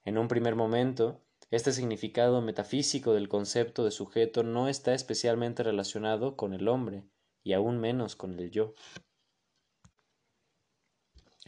En 0.04 0.18
un 0.18 0.28
primer 0.28 0.56
momento, 0.56 1.22
este 1.52 1.74
significado 1.74 2.42
metafísico 2.42 3.14
del 3.14 3.30
concepto 3.30 3.84
de 3.84 3.92
sujeto 3.92 4.44
no 4.44 4.68
está 4.68 4.94
especialmente 4.94 5.64
relacionado 5.64 6.36
con 6.38 6.54
el 6.54 6.68
hombre, 6.68 7.04
y 7.44 7.54
aún 7.54 7.80
menos 7.80 8.16
con 8.16 8.40
el 8.40 8.52
yo. 8.52 8.74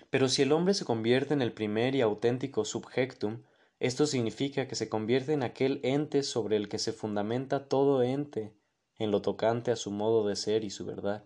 Pero 0.10 0.28
si 0.28 0.42
el 0.42 0.52
hombre 0.52 0.74
se 0.74 0.86
convierte 0.86 1.34
en 1.34 1.42
el 1.42 1.54
primer 1.54 1.96
y 1.96 2.02
auténtico 2.02 2.66
subjectum, 2.66 3.44
esto 3.84 4.08
significa 4.08 4.66
que 4.66 4.76
se 4.76 4.88
convierte 4.88 5.34
en 5.34 5.44
aquel 5.44 5.82
ente 5.84 6.24
sobre 6.24 6.56
el 6.56 6.70
que 6.70 6.80
se 6.80 6.94
fundamenta 6.94 7.68
todo 7.68 8.02
ente, 8.02 8.54
en 8.98 9.12
lo 9.12 9.22
tocante 9.22 9.72
a 9.72 9.76
su 9.76 9.92
modo 9.92 10.26
de 10.26 10.38
ser 10.38 10.64
y 10.64 10.70
su 10.70 10.86
verdad. 10.86 11.26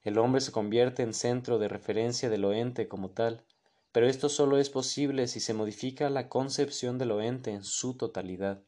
El 0.00 0.16
hombre 0.16 0.40
se 0.40 0.50
convierte 0.50 1.02
en 1.02 1.12
centro 1.12 1.58
de 1.58 1.68
referencia 1.68 2.30
de 2.30 2.38
lo 2.38 2.54
ente 2.54 2.88
como 2.88 3.10
tal, 3.10 3.44
pero 3.92 4.06
esto 4.06 4.30
solo 4.30 4.56
es 4.56 4.70
posible 4.70 5.28
si 5.28 5.40
se 5.40 5.52
modifica 5.52 6.08
la 6.08 6.30
concepción 6.30 6.96
de 6.96 7.04
lo 7.04 7.20
ente 7.20 7.50
en 7.50 7.64
su 7.64 7.94
totalidad. 7.98 8.62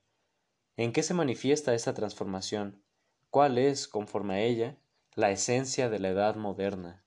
¿En 0.77 0.93
qué 0.93 1.03
se 1.03 1.15
manifiesta 1.15 1.73
esta 1.73 1.95
transformación? 1.95 2.83
¿Cuál 3.31 3.57
es, 3.57 3.89
conforme 3.89 4.35
a 4.35 4.41
ella, 4.43 4.77
la 5.15 5.31
esencia 5.31 5.89
de 5.89 6.01
la 6.01 6.11
edad 6.11 6.37
moderna? 6.37 7.03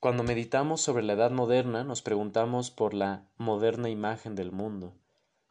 Cuando 0.00 0.24
meditamos 0.24 0.80
sobre 0.80 1.04
la 1.04 1.12
edad 1.12 1.30
moderna 1.30 1.84
nos 1.84 2.02
preguntamos 2.02 2.70
por 2.70 2.94
la 2.94 3.28
moderna 3.36 3.88
imagen 3.88 4.34
del 4.34 4.50
mundo. 4.50 4.94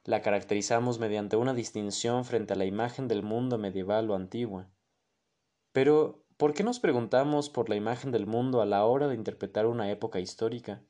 La 0.03 0.21
caracterizamos 0.21 0.99
mediante 0.99 1.37
una 1.37 1.53
distinción 1.53 2.25
frente 2.25 2.53
a 2.53 2.57
la 2.57 2.65
imagen 2.65 3.07
del 3.07 3.23
mundo 3.23 3.57
medieval 3.57 4.09
o 4.09 4.15
antigua. 4.15 4.67
Pero 5.71 6.25
¿Por 6.39 6.53
qué 6.53 6.63
nos 6.63 6.79
preguntamos 6.79 7.49
por 7.49 7.67
la 7.67 7.75
imagen 7.75 8.13
del 8.13 8.25
mundo 8.25 8.61
a 8.61 8.65
la 8.65 8.85
hora 8.85 9.09
de 9.09 9.15
interpretar 9.15 9.65
una 9.65 9.91
época 9.91 10.21
histórica? 10.21 10.81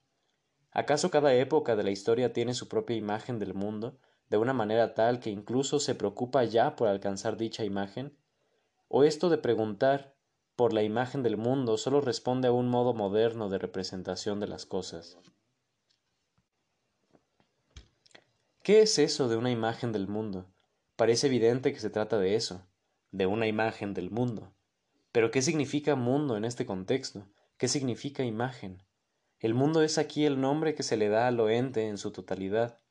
¿Acaso 0.69 1.09
cada 1.09 1.33
época 1.33 1.75
de 1.75 1.81
la 1.81 1.89
historia 1.89 2.33
tiene 2.33 2.53
su 2.53 2.67
propia 2.67 2.95
imagen 2.95 3.39
del 3.39 3.55
mundo, 3.55 3.97
de 4.29 4.37
una 4.37 4.53
manera 4.53 4.93
tal 4.93 5.19
que 5.19 5.31
incluso 5.31 5.79
se 5.79 5.95
preocupa 5.95 6.43
ya 6.43 6.75
por 6.75 6.87
alcanzar 6.87 7.35
dicha 7.35 7.65
imagen? 7.65 8.15
¿O 8.87 9.03
esto 9.03 9.27
de 9.31 9.39
preguntar 9.39 10.13
por 10.59 10.73
la 10.73 10.83
imagen 10.83 11.23
del 11.23 11.37
mundo 11.37 11.77
solo 11.77 12.01
responde 12.01 12.49
a 12.49 12.51
un 12.51 12.67
modo 12.67 12.93
moderno 12.93 13.47
de 13.47 13.59
representación 13.59 14.41
de 14.41 14.47
las 14.49 14.65
cosas? 14.65 15.17
¿Qué 18.61 18.81
es 18.81 18.99
eso 18.99 19.29
de 19.29 19.37
una 19.37 19.51
imagen 19.51 19.93
del 19.93 20.09
mundo? 20.09 20.51
Parece 20.97 21.27
evidente 21.27 21.71
que 21.71 21.79
se 21.79 21.89
trata 21.89 22.19
de 22.19 22.35
eso, 22.35 22.67
de 23.11 23.25
una 23.25 23.47
imagen 23.47 23.93
del 23.93 24.11
mundo. 24.11 24.53
Pero 25.13 25.31
¿qué 25.31 25.41
significa 25.41 25.95
mundo 25.95 26.35
en 26.35 26.43
este 26.43 26.65
contexto? 26.65 27.25
¿Qué 27.55 27.69
significa 27.69 28.25
imagen? 28.25 28.83
El 29.39 29.53
mundo 29.53 29.81
es 29.81 29.97
aquí 29.97 30.25
el 30.25 30.41
nombre 30.41 30.75
que 30.75 30.83
se 30.83 30.97
le 30.97 31.07
da 31.07 31.29
al 31.29 31.39
ente 31.49 31.87
en 31.87 31.97
su 31.97 32.11
totalidad. 32.11 32.81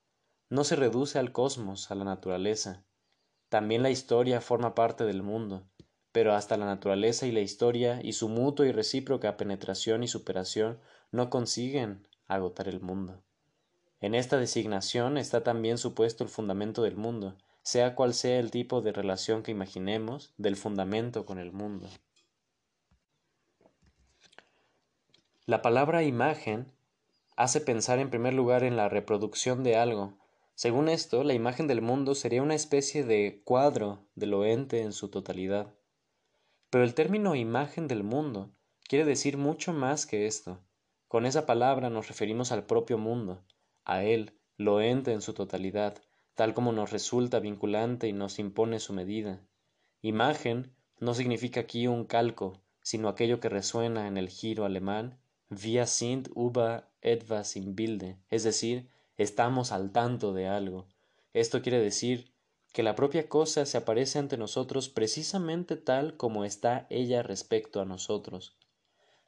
No 0.48 0.64
se 0.64 0.74
reduce 0.74 1.18
al 1.18 1.32
cosmos, 1.32 1.90
a 1.90 1.94
la 1.96 2.06
naturaleza. 2.06 2.86
También 3.50 3.82
la 3.82 3.90
historia 3.90 4.40
forma 4.40 4.74
parte 4.74 5.04
del 5.04 5.22
mundo, 5.22 5.68
pero 6.12 6.34
hasta 6.34 6.56
la 6.56 6.66
naturaleza 6.66 7.26
y 7.26 7.32
la 7.32 7.40
historia 7.40 8.00
y 8.02 8.12
su 8.12 8.28
mutua 8.28 8.66
y 8.66 8.72
recíproca 8.72 9.36
penetración 9.36 10.02
y 10.02 10.09
superación 10.09 10.78
no 11.11 11.30
consiguen 11.30 12.06
agotar 12.26 12.68
el 12.68 12.80
mundo. 12.80 13.22
En 14.00 14.14
esta 14.14 14.38
designación 14.38 15.18
está 15.18 15.42
también 15.42 15.78
supuesto 15.78 16.22
el 16.22 16.30
fundamento 16.30 16.82
del 16.82 16.96
mundo, 16.96 17.36
sea 17.62 17.94
cual 17.94 18.14
sea 18.14 18.38
el 18.38 18.50
tipo 18.50 18.80
de 18.80 18.92
relación 18.92 19.42
que 19.42 19.50
imaginemos 19.50 20.32
del 20.38 20.56
fundamento 20.56 21.26
con 21.26 21.38
el 21.38 21.52
mundo. 21.52 21.88
La 25.46 25.62
palabra 25.62 26.02
imagen 26.02 26.72
hace 27.36 27.61
pensar 27.61 27.98
en 27.98 28.11
primer 28.11 28.34
lugar 28.34 28.64
en 28.64 28.76
la 28.76 28.88
reproducción 28.88 29.64
de 29.64 29.76
algo. 29.76 30.18
Según 30.54 30.88
esto, 30.88 31.24
la 31.24 31.34
imagen 31.34 31.66
del 31.66 31.80
mundo 31.80 32.14
sería 32.14 32.42
una 32.42 32.54
especie 32.54 33.04
de 33.04 33.40
cuadro 33.44 34.04
de 34.14 34.26
lo 34.26 34.44
ente 34.44 34.82
en 34.82 34.92
su 34.92 35.09
totalidad. 35.09 35.72
Pero 36.70 36.84
el 36.84 36.94
término 36.94 37.34
imagen 37.34 37.88
del 37.88 38.02
mundo 38.02 38.50
quiere 38.88 39.04
decir 39.04 39.36
mucho 39.36 39.72
más 39.72 40.06
que 40.06 40.26
esto. 40.26 40.60
Con 41.08 41.24
esa 41.24 41.46
palabra 41.46 41.88
nos 41.88 42.08
referimos 42.08 42.52
al 42.52 42.66
propio 42.66 42.98
mundo, 42.98 43.42
a 43.84 44.04
él, 44.04 44.38
lo 44.58 44.80
ente 44.82 45.12
en 45.12 45.22
su 45.22 45.32
totalidad, 45.32 45.96
tal 46.34 46.52
como 46.52 46.72
nos 46.72 46.90
resulta 46.90 47.40
vinculante 47.40 48.08
y 48.08 48.12
nos 48.12 48.38
impone 48.38 48.80
su 48.80 48.92
medida. 48.92 49.40
Imagen 50.02 50.74
no 51.00 51.14
significa 51.14 51.60
aquí 51.60 51.86
un 51.86 52.04
calco, 52.04 52.60
sino 52.82 53.08
aquello 53.08 53.40
que 53.40 53.48
resuena 53.48 54.06
en 54.06 54.18
el 54.18 54.28
giro 54.28 54.64
alemán 54.64 55.18
Wir 55.50 55.86
sind 55.86 56.28
über 56.36 56.90
etwas 57.00 57.56
im 57.56 57.74
Bilde, 57.74 58.18
es 58.28 58.42
decir, 58.44 58.90
estamos 59.16 59.72
al 59.72 59.92
tanto 59.92 60.34
de 60.34 60.46
algo. 60.46 60.86
Esto 61.32 61.62
quiere 61.62 61.80
decir 61.80 62.30
que 62.79 62.85
la 62.85 62.95
propia 62.95 63.29
cosa 63.29 63.66
se 63.66 63.76
aparece 63.76 64.20
ante 64.20 64.37
nosotros 64.37 64.89
precisamente 64.89 65.74
tal 65.74 66.16
como 66.16 66.45
está 66.45 66.87
ella 66.91 67.24
respecto 67.24 67.81
a 67.81 67.85
nosotros. 67.85 68.57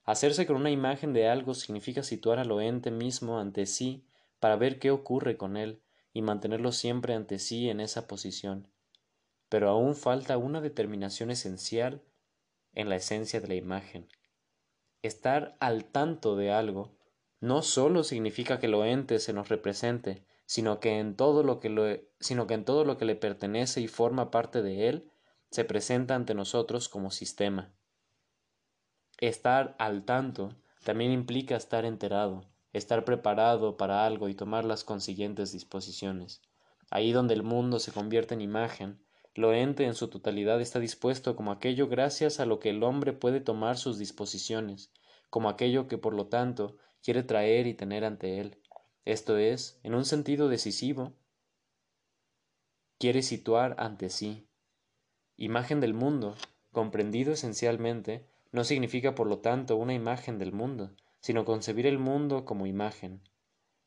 Hacerse 0.05 0.47
con 0.47 0.55
una 0.55 0.71
imagen 0.71 1.13
de 1.13 1.27
algo 1.27 1.55
significa 1.55 2.05
situar 2.05 2.39
al 2.39 2.53
ente 2.63 2.93
mismo 2.93 3.41
ante 3.41 3.67
sí 3.67 4.07
para 4.39 4.55
ver 4.55 4.79
qué 4.79 4.93
ocurre 4.93 5.37
con 5.37 5.57
él 5.57 5.83
y 6.13 6.23
mantenerlo 6.23 6.71
siempre 6.71 7.15
ante 7.15 7.41
sí 7.41 7.69
en 7.69 7.81
esa 7.81 8.07
posición. 8.07 8.69
Pero 9.49 9.69
aún 9.69 9.97
falta 9.97 10.39
una 10.39 10.61
determinación 10.61 11.33
esencial 11.33 12.05
en 12.73 12.89
la 12.89 12.95
esencia 12.95 13.41
de 13.41 13.49
la 13.49 13.57
imagen. 13.57 14.07
Estar 15.03 15.57
al 15.59 15.87
tanto 15.87 16.37
de 16.37 16.53
algo 16.53 16.93
no 17.41 17.63
sólo 17.63 18.05
significa 18.05 18.61
que 18.61 18.69
lo 18.69 18.85
ente 18.85 19.19
se 19.19 19.33
nos 19.33 19.49
represente, 19.49 20.23
sino 20.51 20.81
que 20.81 20.99
en 20.99 21.15
todo 21.15 21.45
lo 21.45 21.61
que, 21.61 21.69
lo, 21.69 21.85
sino 22.19 22.49
que 22.49 22.55
en 22.55 22.65
todo 22.65 22.85
lo 22.85 22.99
que 22.99 23.05
le 23.05 23.15
pertenece 23.15 23.81
y 23.81 23.87
forma 23.87 24.33
parte 24.33 24.63
de 24.63 24.89
él, 24.89 25.09
se 25.53 25.65
presenta 25.65 26.17
ante 26.17 26.35
nosotros 26.35 26.89
como 26.89 27.13
sistema. 27.13 27.73
Estar 29.19 29.77
al 29.79 30.05
tanto 30.05 30.57
también 30.83 31.13
implica 31.13 31.55
estar 31.55 31.85
enterado, 31.85 32.51
estar 32.73 33.05
preparado 33.05 33.77
para 33.77 34.05
algo 34.05 34.29
y 34.29 34.35
tomar 34.35 34.65
las 34.65 34.83
consiguientes 34.83 35.53
disposiciones. 35.53 36.43
Ahí 36.91 37.13
donde 37.13 37.35
el 37.35 37.45
mundo 37.45 37.79
se 37.79 37.93
convierte 37.93 38.35
en 38.35 38.41
imagen, 38.41 39.01
lo 39.37 39.55
ente 39.55 39.85
en 39.85 39.95
su 39.95 40.09
totalidad 40.09 40.61
está 40.61 40.81
dispuesto 40.81 41.37
como 41.37 41.53
aquello 41.53 41.87
gracias 41.87 42.41
a 42.41 42.45
lo 42.45 42.59
que 42.59 42.71
el 42.71 42.83
hombre 42.83 43.13
puede 43.13 43.41
tomar 43.41 43.79
sus 43.79 43.99
disposiciones, 43.99 44.93
como 45.29 45.49
aquello 45.49 45.87
que 45.87 45.97
por 45.97 46.13
lo 46.13 46.27
tanto 46.27 46.77
quiere 47.05 47.23
traer 47.23 47.69
y 47.69 47.75
tener 47.75 48.05
ante 48.05 48.41
él. 48.41 48.60
Esto 49.05 49.39
es, 49.39 49.81
en 49.83 49.95
un 49.95 50.05
sentido 50.05 50.49
decisivo, 50.49 51.15
quiere 52.99 53.23
situar 53.23 53.77
ante 53.79 54.11
sí. 54.11 54.47
Imagen 55.37 55.81
del 55.81 55.95
mundo, 55.95 56.37
comprendido 56.71 57.33
esencialmente, 57.33 58.29
no 58.53 58.65
significa 58.65 59.15
por 59.15 59.27
lo 59.27 59.39
tanto 59.39 59.77
una 59.77 59.95
imagen 59.95 60.39
del 60.39 60.53
mundo, 60.53 60.95
sino 61.21 61.45
concebir 61.45 61.87
el 61.87 61.99
mundo 61.99 62.45
como 62.45 62.67
imagen. 62.67 63.23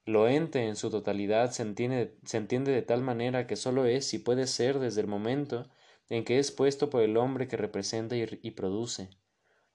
Lo 0.05 0.27
ente 0.27 0.67
en 0.67 0.75
su 0.75 0.89
totalidad 0.89 1.51
se 1.51 1.61
entiende, 1.61 2.71
de 2.71 2.81
tal 2.81 3.03
manera 3.03 3.47
que 3.47 3.55
sólo 3.55 3.85
es 3.85 4.13
y 4.13 4.19
puede 4.19 4.47
ser 4.47 4.79
desde 4.79 5.01
el 5.01 5.07
momento 5.07 5.69
en 6.09 6.25
que 6.25 6.39
es 6.39 6.51
puesto 6.51 6.89
por 6.89 7.03
el 7.03 7.15
hombre 7.15 7.47
que 7.47 7.55
representa 7.55 8.15
y, 8.15 8.27
y 8.41 8.51
produce. 8.51 9.09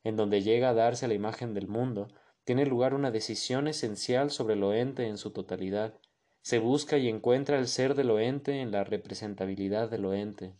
En 0.05 0.16
donde 0.16 0.43
llega 0.43 0.70
a 0.70 0.74
darse 0.74 1.09
la 1.09 1.14
imagen 1.14 1.55
del 1.55 1.68
mundo, 1.68 2.09
tiene 2.49 2.64
lugar 2.64 2.94
una 2.94 3.11
decisión 3.11 3.68
esencial 3.68 4.30
sobre 4.30 4.57
lo 4.57 4.72
ente 4.72 5.07
en 5.07 5.18
su 5.18 5.32
totalidad, 5.32 5.92
se 6.40 6.59
busca 6.59 6.96
y 6.96 7.11
encuentra 7.11 7.59
el 7.59 7.68
ser 7.68 7.94
de 7.94 8.05
lo 8.05 8.20
ente 8.20 8.62
en 8.62 8.70
la 8.70 8.84
representabilidad 8.84 9.90
de 9.90 9.99
lo 9.99 10.14
ente. 10.14 10.55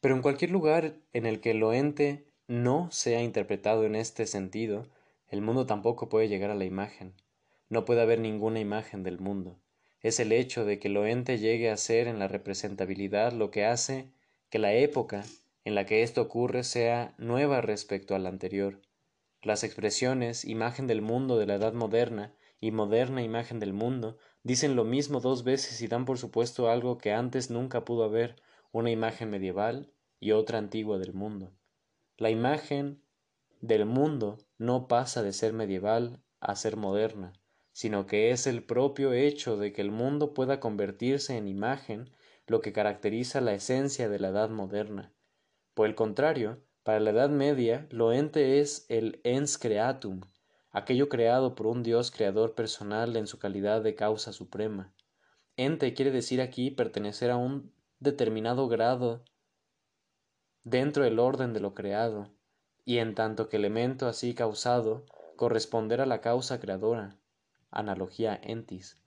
Pero 0.00 0.14
en 0.14 0.22
cualquier 0.22 0.52
lugar 0.52 0.94
en 1.12 1.26
el 1.26 1.40
que 1.40 1.54
lo 1.54 1.72
ente 1.72 2.28
no 2.46 2.88
sea 2.92 3.20
interpretado 3.20 3.84
en 3.84 3.96
este 3.96 4.26
sentido, 4.26 4.86
el 5.26 5.40
mundo 5.40 5.66
tampoco 5.66 6.08
puede 6.08 6.28
llegar 6.28 6.52
a 6.52 6.54
la 6.54 6.66
imagen. 6.66 7.14
No 7.68 7.84
puede 7.84 8.02
haber 8.02 8.20
ninguna 8.20 8.60
imagen 8.60 9.02
del 9.02 9.18
mundo. 9.18 9.58
Es 10.02 10.20
el 10.20 10.30
hecho 10.30 10.64
de 10.64 10.78
que 10.78 10.88
lo 10.88 11.04
ente 11.04 11.38
llegue 11.38 11.68
a 11.68 11.76
ser 11.76 12.06
en 12.06 12.20
la 12.20 12.28
representabilidad 12.28 13.32
lo 13.32 13.50
que 13.50 13.64
hace 13.64 14.12
que 14.50 14.60
la 14.60 14.72
época 14.72 15.24
en 15.68 15.74
la 15.74 15.84
que 15.84 16.02
esto 16.02 16.22
ocurre 16.22 16.64
sea 16.64 17.14
nueva 17.18 17.60
respecto 17.60 18.14
a 18.14 18.18
la 18.18 18.30
anterior. 18.30 18.80
Las 19.42 19.64
expresiones 19.64 20.46
imagen 20.46 20.86
del 20.86 21.02
mundo 21.02 21.36
de 21.36 21.44
la 21.44 21.56
edad 21.56 21.74
moderna 21.74 22.34
y 22.58 22.70
moderna 22.70 23.22
imagen 23.22 23.60
del 23.60 23.74
mundo 23.74 24.16
dicen 24.42 24.76
lo 24.76 24.84
mismo 24.84 25.20
dos 25.20 25.44
veces 25.44 25.82
y 25.82 25.86
dan 25.86 26.06
por 26.06 26.16
supuesto 26.16 26.70
algo 26.70 26.96
que 26.96 27.12
antes 27.12 27.50
nunca 27.50 27.84
pudo 27.84 28.04
haber, 28.04 28.36
una 28.72 28.90
imagen 28.90 29.28
medieval 29.28 29.92
y 30.18 30.32
otra 30.32 30.56
antigua 30.56 30.96
del 30.96 31.12
mundo. 31.12 31.52
La 32.16 32.30
imagen 32.30 33.02
del 33.60 33.84
mundo 33.84 34.38
no 34.56 34.88
pasa 34.88 35.22
de 35.22 35.34
ser 35.34 35.52
medieval 35.52 36.22
a 36.40 36.56
ser 36.56 36.78
moderna, 36.78 37.34
sino 37.72 38.06
que 38.06 38.30
es 38.30 38.46
el 38.46 38.64
propio 38.64 39.12
hecho 39.12 39.58
de 39.58 39.74
que 39.74 39.82
el 39.82 39.90
mundo 39.90 40.32
pueda 40.32 40.60
convertirse 40.60 41.36
en 41.36 41.46
imagen 41.46 42.08
lo 42.46 42.62
que 42.62 42.72
caracteriza 42.72 43.42
la 43.42 43.52
esencia 43.52 44.08
de 44.08 44.18
la 44.18 44.28
edad 44.28 44.48
moderna. 44.48 45.12
Por 45.78 45.86
el 45.86 45.94
contrario, 45.94 46.60
para 46.82 46.98
la 46.98 47.10
Edad 47.10 47.30
Media, 47.30 47.86
lo 47.90 48.12
ente 48.12 48.58
es 48.58 48.84
el 48.88 49.20
ens 49.22 49.58
creatum, 49.58 50.22
aquello 50.72 51.08
creado 51.08 51.54
por 51.54 51.68
un 51.68 51.84
Dios 51.84 52.10
creador 52.10 52.56
personal 52.56 53.14
en 53.14 53.28
su 53.28 53.38
calidad 53.38 53.80
de 53.80 53.94
causa 53.94 54.32
suprema. 54.32 54.92
Ente 55.56 55.94
quiere 55.94 56.10
decir 56.10 56.40
aquí 56.40 56.72
pertenecer 56.72 57.30
a 57.30 57.36
un 57.36 57.72
determinado 58.00 58.66
grado 58.66 59.22
dentro 60.64 61.04
del 61.04 61.20
orden 61.20 61.52
de 61.52 61.60
lo 61.60 61.74
creado, 61.74 62.34
y 62.84 62.98
en 62.98 63.14
tanto 63.14 63.48
que 63.48 63.58
elemento 63.58 64.08
así 64.08 64.34
causado, 64.34 65.06
corresponder 65.36 66.00
a 66.00 66.06
la 66.06 66.20
causa 66.20 66.58
creadora, 66.58 67.20
analogía 67.70 68.34
entis. 68.42 69.00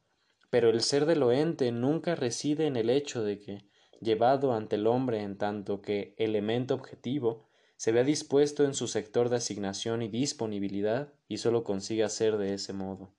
Pero 0.49 0.69
el 0.69 0.79
ser 0.83 1.05
de 1.05 1.17
lo 1.17 1.33
ente 1.33 1.69
nunca 1.73 2.15
reside 2.15 2.65
en 2.65 2.77
el 2.77 2.89
hecho 2.89 3.23
de 3.23 3.41
que, 3.41 3.70
llevado 4.01 4.53
ante 4.53 4.75
el 4.75 4.87
hombre 4.87 5.21
en 5.21 5.37
tanto 5.37 5.81
que 5.81 6.13
elemento 6.17 6.73
objetivo, 6.73 7.47
se 7.77 7.91
vea 7.91 8.03
dispuesto 8.03 8.65
en 8.65 8.73
su 8.73 8.87
sector 8.87 9.29
de 9.29 9.37
asignación 9.37 10.01
y 10.01 10.07
disponibilidad 10.07 11.13
y 11.27 11.37
sólo 11.37 11.63
consiga 11.63 12.09
ser 12.09 12.37
de 12.37 12.53
ese 12.53 12.73
modo. 12.73 13.13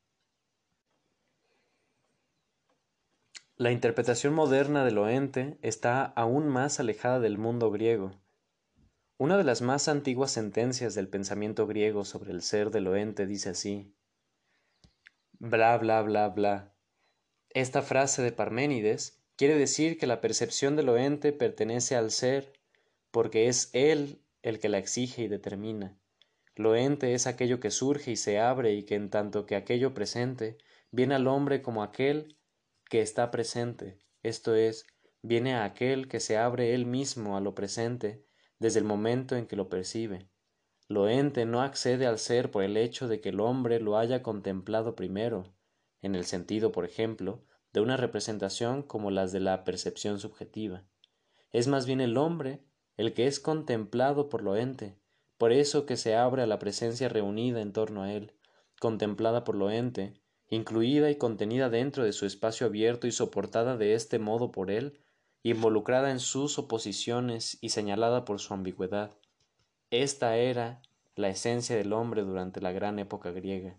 La 3.57 3.71
interpretación 3.71 4.35
moderna 4.35 4.85
del 4.85 4.99
ente 4.99 5.59
está 5.63 6.05
aún 6.05 6.49
más 6.49 6.81
alejada 6.81 7.21
del 7.21 7.39
mundo 7.39 7.71
griego. 7.71 8.13
Una 9.19 9.37
de 9.39 9.45
las 9.45 9.63
más 9.63 9.87
antiguas 9.87 10.33
sentencias 10.33 10.95
del 10.95 11.07
pensamiento 11.07 11.67
griego 11.67 12.05
sobre 12.05 12.33
el 12.33 12.43
ser 12.43 12.71
del 12.71 12.89
ente 12.89 13.27
dice 13.27 13.51
así: 13.51 13.95
bla 15.39 15.79
bla 15.79 16.03
bla 16.03 16.29
bla. 16.29 16.73
Esta 17.51 17.83
frase 17.83 18.23
de 18.23 18.33
Parménides 18.33 19.22
quiere 19.37 19.57
decir 19.57 19.99
que 19.99 20.07
la 20.07 20.21
percepción 20.21 20.77
del 20.77 20.89
ente 20.91 21.33
pertenece 21.33 21.97
al 21.97 22.11
ser 22.11 22.53
porque 23.11 23.49
es 23.49 23.71
él 23.73 24.23
el 24.43 24.59
que 24.59 24.69
la 24.69 24.79
exige 24.79 25.23
y 25.23 25.29
determina. 25.29 25.99
Lo 26.55 26.77
ente 26.77 27.15
es 27.15 27.27
aquello 27.27 27.61
que 27.61 27.71
surge 27.71 28.11
y 28.11 28.17
se 28.17 28.39
abre 28.39 28.75
y 28.75 28.85
que 28.85 28.95
en 28.95 29.11
tanto 29.11 29.47
que 29.47 29.57
aquello 29.57 29.95
presente 29.95 30.59
viene 30.91 31.15
al 31.15 31.27
hombre 31.27 31.63
como 31.63 31.83
aquel 31.83 32.37
que 32.91 33.01
está 33.01 33.31
presente, 33.31 33.99
esto 34.23 34.55
es, 34.55 34.87
viene 35.23 35.55
a 35.55 35.65
aquel 35.65 36.09
que 36.09 36.21
se 36.21 36.37
abre 36.37 36.75
él 36.75 36.85
mismo 36.85 37.37
a 37.37 37.41
lo 37.41 37.55
presente 37.55 38.25
desde 38.59 38.79
el 38.79 38.85
momento 38.85 39.35
en 39.35 39.47
que 39.47 39.57
lo 39.57 39.69
percibe. 39.69 40.29
Lo 40.89 41.09
ente 41.09 41.47
no 41.47 41.63
accede 41.63 42.07
al 42.07 42.19
ser 42.19 42.51
por 42.51 42.63
el 42.63 42.77
hecho 42.77 43.09
de 43.09 43.21
que 43.21 43.31
el 43.31 43.41
hombre 43.41 43.81
lo 43.81 43.97
haya 43.97 44.23
contemplado 44.23 44.95
primero, 44.95 45.55
en 46.03 46.15
el 46.15 46.27
sentido, 46.27 46.71
por 46.71 46.85
ejemplo, 46.85 47.45
de 47.73 47.81
una 47.81 47.97
representación 47.97 48.83
como 48.83 49.11
las 49.11 49.33
de 49.33 49.41
la 49.41 49.65
percepción 49.65 50.19
subjetiva. 50.19 50.85
Es 51.51 51.69
más 51.69 51.87
bien 51.87 52.01
el 52.01 52.17
hombre 52.17 52.61
el 52.97 53.15
que 53.15 53.27
es 53.27 53.41
contemplado 53.41 54.29
por 54.29 54.43
lo 54.43 54.57
ente, 54.57 54.97
por 55.39 55.53
eso 55.53 55.87
que 55.87 55.97
se 55.97 56.15
abre 56.15 56.43
a 56.43 56.47
la 56.47 56.59
presencia 56.59 57.09
reunida 57.09 57.61
en 57.61 57.73
torno 57.73 58.03
a 58.03 58.13
él, 58.13 58.33
contemplada 58.81 59.45
por 59.45 59.55
lo 59.55 59.71
ente, 59.71 60.15
incluida 60.49 61.11
y 61.11 61.17
contenida 61.17 61.71
dentro 61.71 62.05
de 62.05 62.13
su 62.13 62.27
espacio 62.27 62.67
abierto 62.67 63.07
y 63.07 63.13
soportada 63.13 63.77
de 63.77 63.95
este 63.95 64.19
modo 64.19 64.53
por 64.53 64.71
él, 64.71 65.01
involucrada 65.43 66.11
en 66.11 66.21
sus 66.21 66.59
oposiciones 66.59 67.59
y 67.61 67.71
señalada 67.71 68.25
por 68.25 68.39
su 68.39 68.55
ambigüedad. 68.55 69.17
Esta 69.91 70.37
era 70.37 70.83
la 71.17 71.29
esencia 71.29 71.77
del 71.77 71.93
hombre 71.93 72.23
durante 72.23 72.61
la 72.61 72.73
gran 72.73 72.99
época 72.99 73.31
griega. 73.31 73.77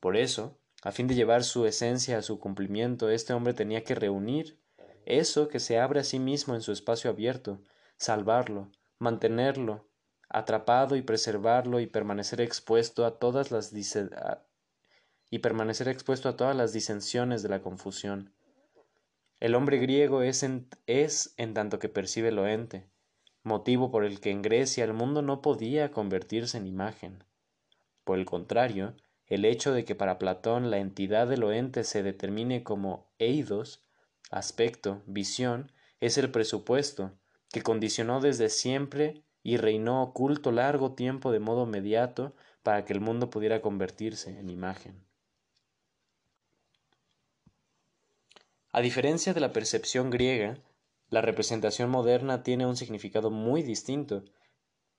Por 0.00 0.16
eso, 0.16 0.58
a 0.86 0.92
fin 0.92 1.08
de 1.08 1.16
llevar 1.16 1.42
su 1.42 1.66
esencia 1.66 2.16
a 2.16 2.22
su 2.22 2.38
cumplimiento, 2.38 3.10
este 3.10 3.32
hombre 3.32 3.54
tenía 3.54 3.82
que 3.82 3.96
reunir 3.96 4.56
eso 5.04 5.48
que 5.48 5.58
se 5.58 5.80
abre 5.80 5.98
a 5.98 6.04
sí 6.04 6.20
mismo 6.20 6.54
en 6.54 6.60
su 6.60 6.70
espacio 6.70 7.10
abierto, 7.10 7.60
salvarlo, 7.96 8.70
mantenerlo, 9.00 9.88
atrapado 10.28 10.94
y 10.94 11.02
preservarlo 11.02 11.80
y 11.80 11.88
permanecer 11.88 12.40
expuesto 12.40 13.04
a 13.04 13.18
todas 13.18 13.50
las 13.50 13.72
y 15.28 15.40
permanecer 15.40 15.88
expuesto 15.88 16.28
a 16.28 16.36
todas 16.36 16.54
las 16.54 16.72
disensiones 16.72 17.42
de 17.42 17.48
la 17.48 17.62
confusión. 17.62 18.32
El 19.40 19.56
hombre 19.56 19.78
griego 19.78 20.22
es 20.22 20.46
es 20.86 21.34
en 21.36 21.52
tanto 21.52 21.80
que 21.80 21.88
percibe 21.88 22.30
lo 22.30 22.46
ente, 22.46 22.88
motivo 23.42 23.90
por 23.90 24.04
el 24.04 24.20
que 24.20 24.30
en 24.30 24.40
Grecia 24.40 24.84
el 24.84 24.92
mundo 24.92 25.20
no 25.20 25.42
podía 25.42 25.90
convertirse 25.90 26.58
en 26.58 26.68
imagen. 26.68 27.24
Por 28.04 28.20
el 28.20 28.24
contrario, 28.24 28.94
el 29.26 29.44
hecho 29.44 29.72
de 29.72 29.84
que 29.84 29.94
para 29.94 30.18
Platón 30.18 30.70
la 30.70 30.78
entidad 30.78 31.26
de 31.26 31.36
lo 31.36 31.52
ente 31.52 31.84
se 31.84 32.02
determine 32.02 32.62
como 32.62 33.10
eidos, 33.18 33.84
aspecto, 34.30 35.02
visión, 35.06 35.72
es 36.00 36.18
el 36.18 36.30
presupuesto, 36.30 37.12
que 37.50 37.62
condicionó 37.62 38.20
desde 38.20 38.48
siempre 38.48 39.22
y 39.42 39.56
reinó 39.56 40.02
oculto 40.02 40.52
largo 40.52 40.94
tiempo 40.94 41.32
de 41.32 41.40
modo 41.40 41.66
mediato 41.66 42.34
para 42.62 42.84
que 42.84 42.92
el 42.92 43.00
mundo 43.00 43.30
pudiera 43.30 43.60
convertirse 43.60 44.38
en 44.38 44.50
imagen. 44.50 45.04
A 48.72 48.80
diferencia 48.80 49.32
de 49.32 49.40
la 49.40 49.52
percepción 49.52 50.10
griega, 50.10 50.58
la 51.08 51.22
representación 51.22 51.88
moderna 51.88 52.42
tiene 52.42 52.66
un 52.66 52.76
significado 52.76 53.30
muy 53.30 53.62
distinto, 53.62 54.24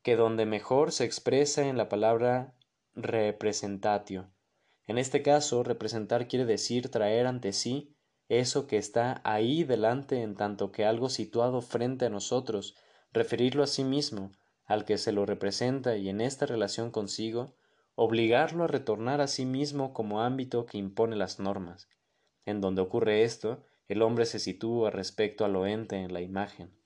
que 0.02 0.16
donde 0.16 0.46
mejor 0.46 0.92
se 0.92 1.04
expresa 1.04 1.68
en 1.68 1.78
la 1.78 1.90
palabra 1.90 2.56
representatio. 2.98 4.32
En 4.88 4.98
este 4.98 5.22
caso, 5.22 5.64
representar 5.64 6.28
quiere 6.28 6.46
decir 6.46 6.90
traer 6.90 7.28
ante 7.28 7.54
sí 7.54 7.96
eso 8.30 8.68
que 8.68 8.78
está 8.78 9.22
ahí 9.24 9.64
delante 9.64 10.22
en 10.22 10.36
tanto 10.36 10.72
que 10.72 10.86
algo 10.86 11.10
situado 11.10 11.62
frente 11.62 12.06
a 12.06 12.10
nosotros, 12.10 12.76
referirlo 13.14 13.64
a 13.64 13.68
sí 13.68 13.84
mismo, 13.84 14.32
al 14.66 14.84
que 14.84 14.98
se 14.98 15.12
lo 15.14 15.26
representa 15.26 15.96
y 15.96 16.10
en 16.10 16.20
esta 16.20 16.46
relación 16.46 16.92
consigo, 16.92 17.56
obligarlo 17.96 18.66
a 18.66 18.68
retornar 18.68 19.22
a 19.22 19.28
sí 19.28 19.46
mismo 19.46 19.94
como 19.94 20.22
ámbito 20.22 20.66
que 20.66 20.78
impone 20.78 21.16
las 21.16 21.40
normas. 21.40 21.88
En 22.46 22.60
donde 22.60 22.82
ocurre 22.82 23.24
esto, 23.24 23.64
el 23.88 24.02
hombre 24.02 24.26
se 24.26 24.40
sitúa 24.40 24.92
respecto 24.92 25.46
a 25.46 25.48
lo 25.48 25.66
ente 25.66 25.96
en 25.98 26.14
la 26.14 26.22
imagen. 26.22 26.77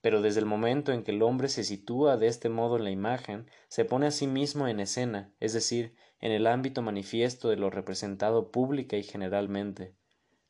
Pero 0.00 0.22
desde 0.22 0.40
el 0.40 0.46
momento 0.46 0.92
en 0.92 1.02
que 1.02 1.10
el 1.10 1.22
hombre 1.22 1.48
se 1.48 1.64
sitúa 1.64 2.16
de 2.16 2.26
este 2.26 2.48
modo 2.48 2.76
en 2.76 2.84
la 2.84 2.90
imagen, 2.90 3.46
se 3.68 3.84
pone 3.84 4.06
a 4.06 4.10
sí 4.10 4.26
mismo 4.26 4.66
en 4.66 4.80
escena, 4.80 5.32
es 5.40 5.52
decir, 5.52 5.94
en 6.20 6.32
el 6.32 6.46
ámbito 6.46 6.82
manifiesto 6.82 7.48
de 7.48 7.56
lo 7.56 7.70
representado 7.70 8.50
pública 8.50 8.96
y 8.96 9.02
generalmente. 9.02 9.94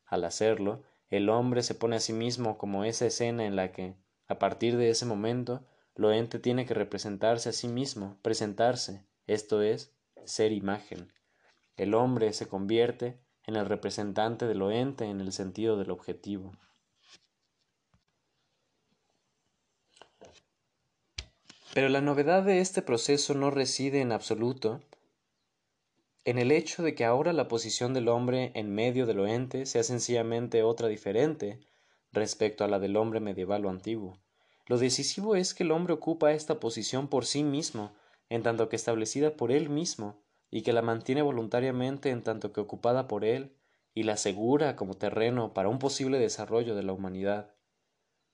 Al 0.05 0.23
hacerlo, 0.23 0.83
el 1.09 1.29
hombre 1.29 1.63
se 1.63 1.75
pone 1.75 1.97
a 1.97 1.99
sí 1.99 2.13
mismo 2.13 2.57
como 2.57 2.85
esa 2.85 3.05
escena 3.05 3.45
en 3.45 3.55
la 3.55 3.71
que, 3.71 3.97
a 4.27 4.39
partir 4.39 4.77
de 4.77 4.89
ese 4.89 5.05
momento, 5.05 5.65
lo 5.95 6.13
ente 6.13 6.39
tiene 6.39 6.65
que 6.65 6.73
representarse 6.73 7.49
a 7.49 7.53
sí 7.53 7.67
mismo, 7.67 8.17
presentarse, 8.21 9.05
esto 9.27 9.61
es, 9.61 9.93
ser 10.25 10.53
imagen. 10.53 11.11
El 11.75 11.93
hombre 11.93 12.31
se 12.33 12.47
convierte 12.47 13.19
en 13.45 13.55
el 13.55 13.65
representante 13.65 14.45
de 14.45 14.55
lo 14.55 14.71
ente 14.71 15.05
en 15.05 15.19
el 15.19 15.31
sentido 15.33 15.77
del 15.77 15.91
objetivo. 15.91 16.53
Pero 21.73 21.87
la 21.87 22.01
novedad 22.01 22.43
de 22.43 22.59
este 22.59 22.81
proceso 22.81 23.33
no 23.33 23.49
reside 23.49 24.01
en 24.01 24.11
absoluto 24.11 24.81
en 26.25 26.37
el 26.37 26.51
hecho 26.51 26.83
de 26.83 26.93
que 26.93 27.05
ahora 27.05 27.33
la 27.33 27.47
posición 27.47 27.93
del 27.93 28.07
hombre 28.07 28.51
en 28.53 28.75
medio 28.75 29.05
de 29.05 29.13
lo 29.13 29.25
ente 29.25 29.65
sea 29.65 29.83
sencillamente 29.83 30.61
otra 30.63 30.87
diferente 30.87 31.59
respecto 32.11 32.63
a 32.63 32.67
la 32.67 32.77
del 32.77 32.97
hombre 32.97 33.19
medieval 33.19 33.65
o 33.65 33.69
antiguo. 33.69 34.19
Lo 34.67 34.77
decisivo 34.77 35.35
es 35.35 35.53
que 35.53 35.63
el 35.63 35.71
hombre 35.71 35.93
ocupa 35.93 36.33
esta 36.33 36.59
posición 36.59 37.07
por 37.07 37.25
sí 37.25 37.43
mismo, 37.43 37.95
en 38.29 38.43
tanto 38.43 38.69
que 38.69 38.75
establecida 38.75 39.35
por 39.35 39.51
él 39.51 39.69
mismo, 39.69 40.21
y 40.51 40.61
que 40.61 40.73
la 40.73 40.81
mantiene 40.81 41.21
voluntariamente 41.21 42.09
en 42.09 42.21
tanto 42.21 42.53
que 42.53 42.61
ocupada 42.61 43.07
por 43.07 43.25
él 43.25 43.55
y 43.93 44.03
la 44.03 44.13
asegura 44.13 44.75
como 44.75 44.93
terreno 44.93 45.53
para 45.53 45.69
un 45.69 45.79
posible 45.79 46.19
desarrollo 46.19 46.75
de 46.75 46.83
la 46.83 46.93
humanidad. 46.93 47.55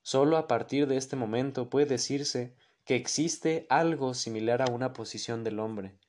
Sólo 0.01 0.37
a 0.37 0.47
partir 0.47 0.87
de 0.87 0.97
este 0.97 1.15
momento 1.15 1.69
puede 1.69 1.85
decirse 1.85 2.55
que 2.87 2.95
existe 2.95 3.67
algo 3.69 4.13
similar 4.13 4.61
a 4.61 4.71
una 4.71 4.93
posición 4.93 5.43
del 5.43 5.59
hombre. 5.59 5.99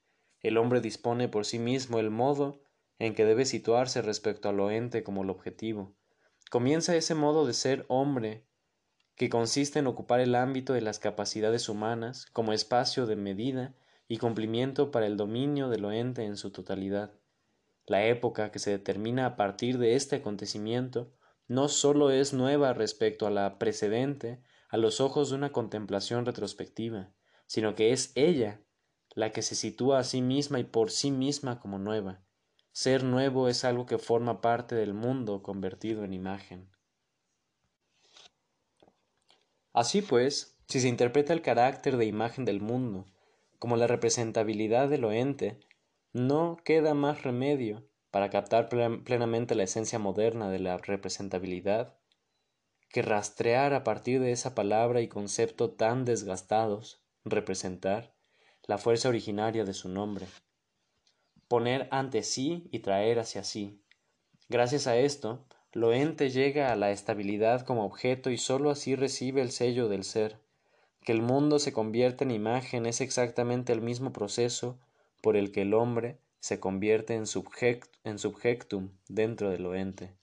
El 0.41 0.57
hombre 0.57 0.81
dispone 0.81 1.29
por 1.29 1.45
sí 1.45 1.59
mismo 1.59 1.99
el 1.99 2.11
modo 2.11 2.63
en 3.01 3.17
que 3.17 3.25
debe 3.25 3.47
situarse 3.47 4.01
respecto 4.01 4.49
al 4.49 4.61
ente 4.71 5.03
como 5.03 5.25
el 5.25 5.31
objetivo. 5.31 5.93
Comienza 6.53 6.95
ese 6.95 7.17
modo 7.17 7.47
de 7.47 7.53
ser 7.53 7.85
hombre 7.89 8.45
que 9.17 9.29
consiste 9.29 9.81
en 9.81 9.89
ocupar 9.89 10.21
el 10.21 10.37
ámbito 10.37 10.73
de 10.73 10.81
las 10.81 11.01
capacidades 11.01 11.69
humanas 11.69 12.27
como 12.33 12.53
espacio 12.53 13.07
de 13.07 13.17
medida 13.17 13.75
y 14.07 14.19
cumplimiento 14.19 14.93
para 14.93 15.07
el 15.07 15.17
dominio 15.17 15.69
del 15.71 15.85
ente 15.87 16.27
en 16.27 16.37
su 16.37 16.53
totalidad. 16.53 17.11
La 17.87 18.07
época 18.07 18.53
que 18.53 18.61
se 18.61 18.71
determina 18.71 19.27
a 19.27 19.37
partir 19.37 19.79
de 19.79 19.97
este 19.97 20.17
acontecimiento 20.17 21.11
no 21.49 21.67
sólo 21.67 22.13
es 22.13 22.35
nueva 22.35 22.73
respecto 22.73 23.27
a 23.27 23.31
la 23.31 23.59
precedente 23.59 24.41
a 24.69 24.77
los 24.77 25.01
ojos 25.01 25.31
de 25.31 25.37
una 25.37 25.53
contemplación 25.53 26.27
retrospectiva, 26.27 27.11
sino 27.47 27.75
que 27.75 27.93
es 27.93 28.13
ella 28.15 28.61
la 29.15 29.33
que 29.33 29.43
se 29.43 29.55
sitúa 29.55 29.99
a 29.99 30.05
sí 30.05 30.23
misma 30.23 30.61
y 30.61 30.65
por 30.65 30.91
sí 30.91 31.11
misma 31.11 31.61
como 31.61 31.79
nueva. 31.79 32.23
Ser 32.73 33.03
nuevo 33.03 33.49
es 33.49 33.65
algo 33.65 33.87
que 33.87 33.99
forma 33.99 34.41
parte 34.41 34.75
del 34.75 34.95
mundo 34.95 35.43
convertido 35.43 36.05
en 36.05 36.13
imagen. 36.13 36.71
Así 39.73 40.03
pues, 40.03 40.57
si 40.69 40.81
se 40.81 40.89
interpreta 40.89 41.33
el 41.33 41.43
carácter 41.43 41.97
de 41.97 42.07
imagen 42.07 42.45
del 42.45 42.61
mundo 42.61 43.07
como 43.59 43.77
la 43.77 43.87
representabilidad 43.87 44.89
de 44.89 44.99
lo 44.99 45.13
ente, 45.13 45.59
no 46.13 46.57
queda 46.65 46.95
más 46.95 47.23
remedio 47.23 47.89
para 48.11 48.31
captar 48.31 48.69
plenamente 48.69 49.55
la 49.55 49.65
esencia 49.65 49.99
moderna 49.99 50.51
de 50.51 50.59
la 50.61 50.79
representabilidad 50.79 51.99
que 52.89 53.03
rastrear 53.03 53.75
a 53.75 53.85
partir 53.85 54.21
de 54.21 54.33
esa 54.33 54.55
palabra 54.55 55.01
y 55.01 55.09
concepto 55.09 55.71
tan 55.71 56.05
desgastados, 56.05 57.03
representar, 57.25 58.15
la 58.65 58.79
fuerza 58.79 59.09
originaria 59.09 59.65
de 59.65 59.75
su 59.75 59.89
nombre, 59.89 60.27
poner 61.49 61.89
ante 61.91 62.23
sí 62.23 62.69
y 62.71 62.81
traer 62.81 63.19
hacia 63.19 63.45
sí. 63.45 63.83
Gracias 64.49 64.87
a 64.87 64.97
esto, 64.97 65.47
lo 65.73 65.93
ente 65.93 66.31
llega 66.31 66.73
a 66.73 66.77
la 66.77 66.91
estabilidad 66.91 67.63
como 67.63 67.85
objeto 67.85 68.31
y 68.31 68.39
sólo 68.39 68.71
así 68.71 68.95
recibe 68.95 69.43
el 69.43 69.51
sello 69.51 69.89
del 69.89 70.05
ser. 70.05 70.39
Que 71.03 71.13
el 71.13 71.23
mundo 71.23 71.59
se 71.59 71.73
convierta 71.73 72.25
en 72.25 72.31
imagen 72.31 72.87
es 72.87 73.01
exactamente 73.01 73.73
el 73.73 73.81
mismo 73.81 74.13
proceso 74.13 74.79
por 75.23 75.37
el 75.37 75.53
que 75.53 75.63
el 75.63 75.75
hombre 75.75 76.19
se 76.41 76.61
convierte 76.61 77.15
en, 77.15 77.27
subjectum 77.27 78.91
dentro 79.09 79.51
del 79.51 79.63
lo 79.63 79.75
ente. 79.75 80.18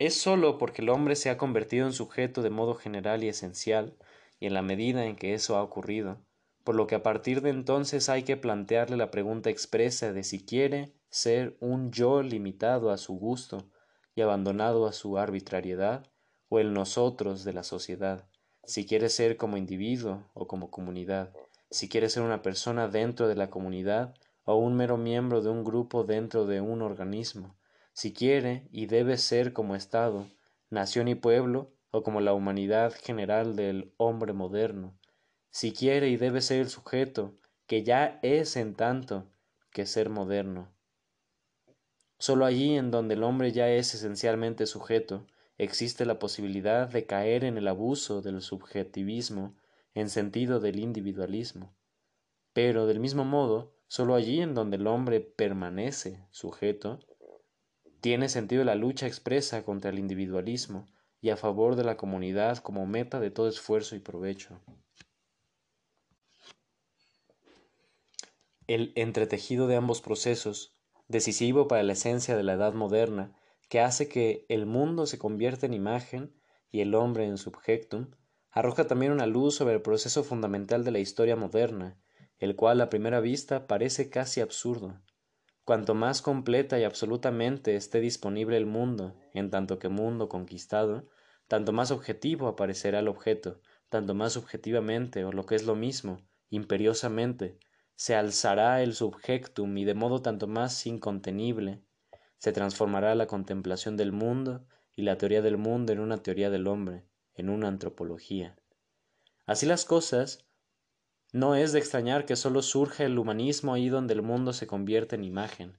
Es 0.00 0.18
sólo 0.18 0.56
porque 0.56 0.80
el 0.80 0.88
hombre 0.88 1.14
se 1.14 1.28
ha 1.28 1.36
convertido 1.36 1.86
en 1.86 1.92
sujeto 1.92 2.40
de 2.40 2.48
modo 2.48 2.74
general 2.74 3.22
y 3.22 3.28
esencial, 3.28 3.98
y 4.38 4.46
en 4.46 4.54
la 4.54 4.62
medida 4.62 5.04
en 5.04 5.14
que 5.14 5.34
eso 5.34 5.56
ha 5.56 5.62
ocurrido, 5.62 6.16
por 6.64 6.74
lo 6.74 6.86
que 6.86 6.94
a 6.94 7.02
partir 7.02 7.42
de 7.42 7.50
entonces 7.50 8.08
hay 8.08 8.22
que 8.22 8.38
plantearle 8.38 8.96
la 8.96 9.10
pregunta 9.10 9.50
expresa 9.50 10.14
de 10.14 10.24
si 10.24 10.42
quiere 10.42 10.94
ser 11.10 11.58
un 11.60 11.92
yo 11.92 12.22
limitado 12.22 12.90
a 12.90 12.96
su 12.96 13.12
gusto 13.12 13.68
y 14.14 14.22
abandonado 14.22 14.86
a 14.86 14.94
su 14.94 15.18
arbitrariedad, 15.18 16.06
o 16.48 16.58
el 16.58 16.72
nosotros 16.72 17.44
de 17.44 17.52
la 17.52 17.62
sociedad, 17.62 18.26
si 18.64 18.86
quiere 18.86 19.10
ser 19.10 19.36
como 19.36 19.58
individuo 19.58 20.30
o 20.32 20.46
como 20.46 20.70
comunidad, 20.70 21.34
si 21.70 21.90
quiere 21.90 22.08
ser 22.08 22.22
una 22.22 22.40
persona 22.40 22.88
dentro 22.88 23.28
de 23.28 23.34
la 23.34 23.50
comunidad 23.50 24.14
o 24.44 24.56
un 24.56 24.76
mero 24.76 24.96
miembro 24.96 25.42
de 25.42 25.50
un 25.50 25.62
grupo 25.62 26.04
dentro 26.04 26.46
de 26.46 26.62
un 26.62 26.80
organismo, 26.80 27.54
si 28.00 28.14
quiere 28.14 28.66
y 28.72 28.86
debe 28.86 29.18
ser 29.18 29.52
como 29.52 29.76
Estado, 29.76 30.26
nación 30.70 31.06
y 31.06 31.14
pueblo, 31.14 31.70
o 31.90 32.02
como 32.02 32.22
la 32.22 32.32
humanidad 32.32 32.94
general 32.94 33.56
del 33.56 33.92
hombre 33.98 34.32
moderno, 34.32 34.98
si 35.50 35.72
quiere 35.74 36.08
y 36.08 36.16
debe 36.16 36.40
ser 36.40 36.60
el 36.60 36.70
sujeto, 36.70 37.34
que 37.66 37.82
ya 37.82 38.18
es 38.22 38.56
en 38.56 38.74
tanto 38.74 39.26
que 39.70 39.84
ser 39.84 40.08
moderno. 40.08 40.72
Solo 42.18 42.46
allí 42.46 42.74
en 42.74 42.90
donde 42.90 43.16
el 43.16 43.22
hombre 43.22 43.52
ya 43.52 43.68
es 43.68 43.94
esencialmente 43.94 44.64
sujeto, 44.64 45.26
existe 45.58 46.06
la 46.06 46.18
posibilidad 46.18 46.88
de 46.88 47.04
caer 47.04 47.44
en 47.44 47.58
el 47.58 47.68
abuso 47.68 48.22
del 48.22 48.40
subjetivismo 48.40 49.54
en 49.92 50.08
sentido 50.08 50.58
del 50.58 50.78
individualismo. 50.78 51.76
Pero, 52.54 52.86
del 52.86 52.98
mismo 52.98 53.26
modo, 53.26 53.74
solo 53.88 54.14
allí 54.14 54.40
en 54.40 54.54
donde 54.54 54.78
el 54.78 54.86
hombre 54.86 55.20
permanece 55.20 56.24
sujeto, 56.30 56.98
tiene 58.00 58.28
sentido 58.28 58.64
la 58.64 58.74
lucha 58.74 59.06
expresa 59.06 59.62
contra 59.64 59.90
el 59.90 59.98
individualismo 59.98 60.86
y 61.20 61.30
a 61.30 61.36
favor 61.36 61.76
de 61.76 61.84
la 61.84 61.96
comunidad 61.96 62.58
como 62.58 62.86
meta 62.86 63.20
de 63.20 63.30
todo 63.30 63.48
esfuerzo 63.48 63.96
y 63.96 63.98
provecho. 63.98 64.60
el 68.74 68.92
entretejido 68.94 69.66
de 69.66 69.74
ambos 69.74 70.00
procesos, 70.00 70.76
decisivo 71.08 71.66
para 71.66 71.82
la 71.82 71.94
esencia 71.94 72.36
de 72.36 72.44
la 72.44 72.52
edad 72.52 72.72
moderna, 72.72 73.36
que 73.68 73.80
hace 73.80 74.08
que 74.08 74.46
el 74.48 74.64
mundo 74.64 75.06
se 75.06 75.18
convierta 75.18 75.66
en 75.66 75.74
imagen 75.74 76.32
y 76.70 76.80
el 76.80 76.94
hombre 76.94 77.26
en 77.26 77.36
subjectum, 77.36 78.12
arroja 78.48 78.86
también 78.86 79.10
una 79.10 79.26
luz 79.26 79.56
sobre 79.56 79.74
el 79.74 79.82
proceso 79.82 80.22
fundamental 80.22 80.84
de 80.84 80.92
la 80.92 81.00
historia 81.00 81.34
moderna, 81.34 82.00
el 82.38 82.54
cual 82.54 82.80
a 82.80 82.90
primera 82.90 83.18
vista 83.18 83.66
parece 83.66 84.08
casi 84.08 84.40
absurdo. 84.40 85.00
Cuanto 85.70 85.94
más 85.94 86.20
completa 86.20 86.80
y 86.80 86.82
absolutamente 86.82 87.76
esté 87.76 88.00
disponible 88.00 88.56
el 88.56 88.66
mundo, 88.66 89.14
en 89.34 89.50
tanto 89.50 89.78
que 89.78 89.88
mundo 89.88 90.28
conquistado, 90.28 91.08
tanto 91.46 91.72
más 91.72 91.92
objetivo 91.92 92.48
aparecerá 92.48 92.98
el 92.98 93.06
objeto, 93.06 93.60
tanto 93.88 94.12
más 94.16 94.32
subjetivamente, 94.32 95.24
o 95.24 95.30
lo 95.30 95.46
que 95.46 95.54
es 95.54 95.62
lo 95.62 95.76
mismo, 95.76 96.26
imperiosamente, 96.48 97.56
se 97.94 98.16
alzará 98.16 98.82
el 98.82 98.94
subjectum 98.94 99.78
y 99.78 99.84
de 99.84 99.94
modo 99.94 100.22
tanto 100.22 100.48
más 100.48 100.88
incontenible 100.88 101.84
se 102.36 102.50
transformará 102.50 103.14
la 103.14 103.28
contemplación 103.28 103.96
del 103.96 104.10
mundo 104.10 104.66
y 104.96 105.02
la 105.02 105.18
teoría 105.18 105.40
del 105.40 105.56
mundo 105.56 105.92
en 105.92 106.00
una 106.00 106.20
teoría 106.20 106.50
del 106.50 106.66
hombre, 106.66 107.06
en 107.36 107.48
una 107.48 107.68
antropología. 107.68 108.56
Así 109.46 109.66
las 109.66 109.84
cosas, 109.84 110.49
no 111.32 111.54
es 111.54 111.72
de 111.72 111.78
extrañar 111.78 112.26
que 112.26 112.36
sólo 112.36 112.62
surja 112.62 113.04
el 113.04 113.18
humanismo 113.18 113.74
ahí 113.74 113.88
donde 113.88 114.14
el 114.14 114.22
mundo 114.22 114.52
se 114.52 114.66
convierte 114.66 115.16
en 115.16 115.24
imagen, 115.24 115.78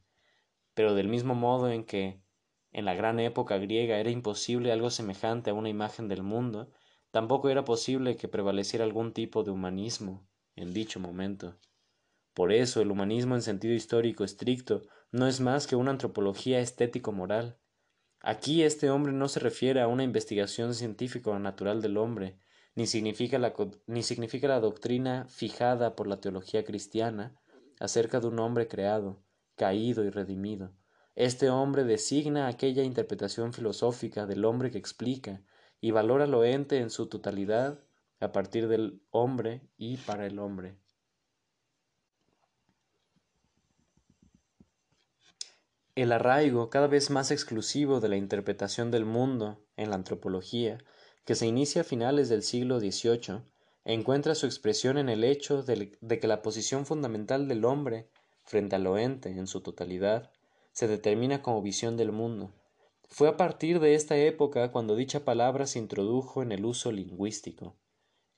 pero 0.74 0.96
del 0.96 1.08
mismo 1.08 1.36
modo 1.36 1.70
en 1.70 1.84
que 1.84 2.22
en 2.72 2.86
la 2.86 2.94
gran 2.94 3.20
época 3.20 3.58
griega 3.58 3.98
era 3.98 4.10
imposible 4.10 4.72
algo 4.72 4.90
semejante 4.90 5.50
a 5.50 5.54
una 5.54 5.70
imagen 5.70 6.08
del 6.08 6.24
mundo, 6.24 6.72
tampoco 7.12 7.50
era 7.50 7.66
posible 7.66 8.16
que 8.16 8.30
prevaleciera 8.30 8.86
algún 8.86 9.14
tipo 9.14 9.44
de 9.44 9.52
humanismo 9.52 10.26
en 10.56 10.74
dicho 10.74 11.00
momento. 11.00 11.58
Por 12.34 12.54
eso 12.54 12.82
el 12.82 12.92
humanismo 12.92 13.36
en 13.36 13.42
sentido 13.42 13.74
histórico 13.74 14.24
estricto 14.24 14.84
no 15.12 15.28
es 15.28 15.42
más 15.42 15.68
que 15.68 15.76
una 15.76 15.92
antropología 15.92 16.62
estético-moral. 16.62 17.60
Aquí 18.22 18.64
este 18.64 18.90
hombre 18.90 19.12
no 19.12 19.28
se 19.28 19.42
refiere 19.42 19.82
a 19.82 19.88
una 19.88 20.04
investigación 20.04 20.74
científico 20.74 21.38
natural 21.40 21.82
del 21.82 21.98
hombre, 21.98 22.38
ni 22.76 22.88
significa, 22.88 23.38
la, 23.38 23.54
ni 23.88 24.04
significa 24.04 24.48
la 24.48 24.60
doctrina 24.60 25.26
fijada 25.30 25.96
por 25.96 26.08
la 26.08 26.22
teología 26.22 26.64
cristiana 26.64 27.36
acerca 27.80 28.20
de 28.20 28.28
un 28.28 28.40
hombre 28.40 28.68
creado, 28.68 29.22
caído 29.56 30.04
y 30.04 30.10
redimido. 30.10 30.74
Este 31.16 31.50
hombre 31.50 31.84
designa 31.84 32.48
aquella 32.48 32.84
interpretación 32.84 33.54
filosófica 33.54 34.26
del 34.26 34.46
hombre 34.46 34.72
que 34.72 34.78
explica 34.78 35.42
y 35.82 35.92
valora 35.92 36.28
lo 36.28 36.46
ente 36.46 36.78
en 36.78 36.90
su 36.90 37.08
totalidad 37.08 37.84
a 38.20 38.32
partir 38.32 38.68
del 38.68 39.02
hombre 39.10 39.62
y 39.78 39.98
para 39.98 40.26
el 40.26 40.40
hombre. 40.40 40.78
El 45.96 46.14
arraigo 46.14 46.70
cada 46.70 46.88
vez 46.88 47.10
más 47.10 47.32
exclusivo 47.32 48.00
de 48.00 48.08
la 48.08 48.16
interpretación 48.16 48.92
del 48.92 49.04
mundo 49.04 49.66
en 49.76 49.90
la 49.90 49.98
antropología, 49.98 50.78
que 51.26 51.36
se 51.36 51.48
inicia 51.48 51.82
a 51.82 51.86
finales 51.86 52.30
del 52.30 52.44
siglo 52.44 52.80
XVIII, 52.80 53.42
encuentra 53.86 54.36
su 54.36 54.46
expresión 54.46 54.98
en 54.98 55.10
el 55.10 55.24
hecho 55.24 55.64
de, 55.64 55.92
que 56.20 56.28
la 56.28 56.42
posición 56.42 56.86
fundamental 56.86 57.48
del 57.48 57.66
hombre 57.66 58.10
frente 58.44 58.76
al 58.76 58.88
ente 58.98 59.30
en 59.30 59.48
su 59.48 59.62
totalidad 59.62 60.32
se 60.72 60.88
determina 60.88 61.42
como 61.42 61.62
visión 61.62 61.98
del 61.98 62.12
mundo. 62.12 62.52
Fue 63.10 63.28
a 63.28 63.38
partir 63.38 63.80
de 63.80 63.96
esta 63.96 64.18
época 64.18 64.72
cuando 64.72 64.96
dicha 64.96 65.26
palabra 65.26 65.68
se 65.68 65.80
introdujo 65.80 66.42
en 66.42 66.52
el 66.52 66.66
uso 66.66 66.92
lingüístico. 66.92 67.76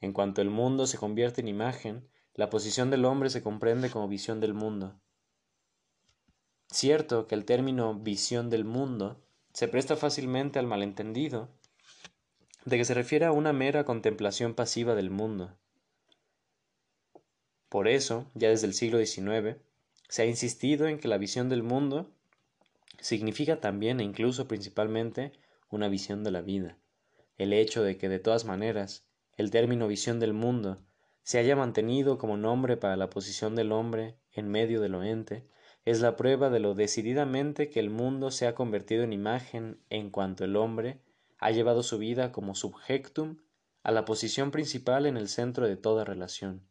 En 0.02 0.14
cuanto 0.14 0.42
el 0.42 0.50
mundo 0.50 0.88
se 0.88 0.98
convierte 0.98 1.42
en 1.42 1.48
imagen, 1.48 2.10
la 2.34 2.50
posición 2.50 2.90
del 2.90 3.06
hombre 3.06 3.30
se 3.30 3.44
comprende 3.44 3.90
como 3.92 4.08
visión 4.08 4.40
del 4.40 4.54
mundo. 4.54 5.00
Cierto 6.70 7.28
que 7.28 7.36
el 7.36 7.46
término 7.46 7.94
visión 7.94 8.50
del 8.50 8.66
mundo 8.66 9.22
se 9.54 9.68
presta 9.68 9.96
fácilmente 9.96 10.58
al 10.58 10.66
malentendido 10.66 11.50
de 12.66 12.78
que 12.78 12.86
se 12.86 12.94
refiere 12.94 13.26
a 13.26 13.32
una 13.32 13.54
mera 13.54 13.84
contemplación 13.84 14.54
pasiva 14.54 14.96
del 14.96 15.10
mundo. 15.10 15.56
Por 17.70 17.88
eso, 17.88 18.30
ya 18.36 18.50
desde 18.50 18.68
el 18.68 18.74
siglo 18.74 19.04
XIX, 19.04 19.58
se 20.08 20.22
ha 20.22 20.26
insistido 20.26 20.88
en 20.88 21.00
que 21.00 21.08
la 21.08 21.18
visión 21.18 21.50
del 21.50 21.64
mundo 21.64 22.10
significa 23.00 23.60
también 23.60 24.00
e 24.00 24.04
incluso 24.04 24.48
principalmente 24.48 25.32
una 25.70 25.90
visión 25.90 26.24
de 26.24 26.32
la 26.32 26.42
vida. 26.42 26.78
El 27.38 27.52
hecho 27.52 27.84
de 27.84 27.98
que 27.98 28.10
de 28.10 28.20
todas 28.20 28.46
maneras 28.46 29.06
el 29.38 29.50
término 29.50 29.88
visión 29.88 30.20
del 30.20 30.34
mundo 30.34 30.78
se 31.24 31.40
haya 31.40 31.56
mantenido 31.56 32.18
como 32.18 32.38
nombre 32.38 32.78
para 32.78 32.96
la 32.96 33.10
posición 33.10 33.56
del 33.56 33.72
hombre 33.72 34.16
en 34.32 34.50
medio 34.50 34.82
de 34.82 34.90
lo 34.90 35.04
ente, 35.04 35.48
es 35.86 36.00
la 36.00 36.16
prueba 36.16 36.50
de 36.50 36.60
lo 36.60 36.76
decididamente 36.76 37.70
que 37.70 37.80
el 37.80 37.90
mundo 37.90 38.32
se 38.32 38.48
ha 38.48 38.56
convertido 38.56 39.04
en 39.04 39.14
imagen 39.14 39.80
en 39.90 40.12
cuanto 40.12 40.46
el 40.46 40.56
hombre 40.56 41.00
ha 41.44 41.52
llevado 41.52 41.84
su 41.84 41.98
vida 41.98 42.32
como 42.32 42.56
subjectum 42.56 43.36
a 43.84 43.92
la 43.92 44.06
posición 44.06 44.50
principal 44.52 45.06
en 45.06 45.18
el 45.18 45.28
centro 45.28 45.68
de 45.68 45.76
toda 45.76 46.06
relación. 46.06 46.66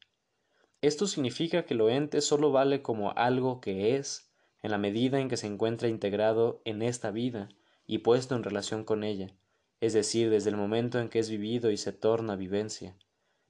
Esto 0.81 1.07
significa 1.07 1.67
que 1.67 1.75
lo 1.75 1.91
ente 1.91 2.23
sólo 2.23 2.53
vale 2.53 2.81
como 2.81 3.13
algo 3.13 3.61
que 3.61 3.97
es, 3.97 4.33
en 4.63 4.71
la 4.71 4.79
medida 4.79 5.21
en 5.21 5.29
que 5.29 5.37
se 5.37 5.47
encuentra 5.47 5.89
integrado 5.89 6.63
en 6.65 6.81
esta 6.81 7.11
vida 7.11 7.51
y 7.87 7.99
puesto 7.99 8.35
en 8.35 8.45
relación 8.45 8.85
con 8.85 9.05
ella, 9.05 9.35
es 9.81 9.93
decir, 9.93 10.31
desde 10.31 10.49
el 10.49 10.57
momento 10.57 11.01
en 11.01 11.11
que 11.11 11.19
es 11.19 11.29
vivido 11.29 11.71
y 11.71 11.77
se 11.77 11.93
torna 11.93 12.35
vivencia. 12.35 12.97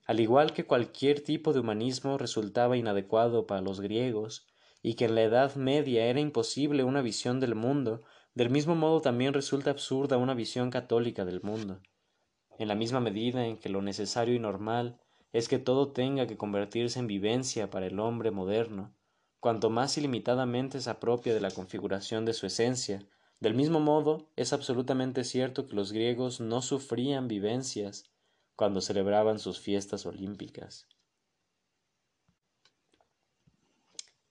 Al 0.07 0.19
igual 0.19 0.53
que 0.53 0.67
cualquier 0.67 1.23
tipo 1.23 1.53
de 1.53 1.61
humanismo 1.61 2.19
resultaba 2.19 2.77
inadecuado 2.77 3.47
para 3.47 3.61
los 3.61 3.81
griegos, 3.81 4.49
y 4.83 4.95
que 4.95 5.05
en 5.05 5.15
la 5.15 5.23
Edad 5.23 5.55
Media 5.55 6.07
era 6.07 6.19
imposible 6.19 6.83
una 6.83 7.01
visión 7.01 7.39
del 7.39 7.55
mundo, 7.55 8.03
del 8.35 8.51
mismo 8.51 8.75
modo 8.75 9.01
también 9.01 9.35
resulta 9.35 9.71
absurda 9.71 10.17
una 10.17 10.35
visión 10.35 10.71
católica 10.71 11.25
del 11.25 11.43
mundo. 11.43 11.81
En 12.59 12.69
la 12.69 12.75
misma 12.75 13.01
medida 13.01 13.47
en 13.47 13.59
que 13.59 13.69
lo 13.69 13.83
necesario 13.83 14.35
y 14.35 14.39
normal 14.39 14.99
es 15.33 15.49
que 15.49 15.59
todo 15.59 15.93
tenga 15.93 16.27
que 16.27 16.37
convertirse 16.37 16.99
en 16.99 17.07
vivencia 17.07 17.71
para 17.71 17.87
el 17.87 17.99
hombre 17.99 18.31
moderno, 18.31 18.95
cuanto 19.41 19.71
más 19.71 19.99
ilimitadamente 19.99 20.81
se 20.81 20.91
apropia 20.91 21.35
de 21.35 21.41
la 21.41 21.51
configuración 21.51 22.25
de 22.25 22.35
su 22.35 22.47
esencia, 22.47 23.07
del 23.41 23.55
mismo 23.55 23.81
modo 23.81 24.29
es 24.37 24.53
absolutamente 24.53 25.25
cierto 25.25 25.67
que 25.67 25.75
los 25.75 25.93
griegos 25.93 26.41
no 26.41 26.63
sufrían 26.63 27.27
vivencias 27.27 28.05
cuando 28.55 28.81
celebraban 28.81 29.41
sus 29.41 29.59
fiestas 29.59 30.07
olímpicas. 30.07 30.87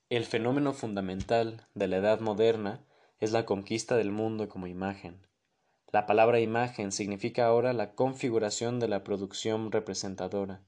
El 0.10 0.26
fenómeno 0.26 0.74
fundamental 0.74 1.68
de 1.74 1.88
la 1.88 1.98
edad 1.98 2.20
moderna 2.22 2.86
es 3.22 3.32
la 3.32 3.46
conquista 3.46 3.96
del 3.96 4.12
mundo 4.12 4.50
como 4.50 4.66
imagen. 4.66 5.28
La 5.92 6.08
palabra 6.08 6.40
imagen 6.40 6.92
significa 6.92 7.46
ahora 7.46 7.72
la 7.72 7.94
configuración 7.94 8.80
de 8.80 8.88
la 8.88 9.04
producción 9.04 9.72
representadora. 9.72 10.64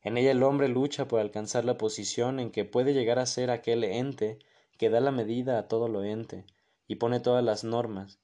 En 0.00 0.16
ella 0.16 0.30
el 0.30 0.42
hombre 0.42 0.68
lucha 0.68 1.06
por 1.06 1.20
alcanzar 1.20 1.66
la 1.66 1.76
posición 1.76 2.40
en 2.40 2.52
que 2.52 2.64
puede 2.64 2.94
llegar 2.94 3.18
a 3.18 3.26
ser 3.26 3.50
aquel 3.50 3.84
ente 3.84 4.38
que 4.78 4.88
da 4.88 5.00
la 5.00 5.10
medida 5.10 5.58
a 5.58 5.68
todo 5.68 5.88
lo 5.88 6.02
ente 6.02 6.46
y 6.88 6.94
pone 6.94 7.20
todas 7.20 7.44
las 7.44 7.64
normas. 7.64 8.18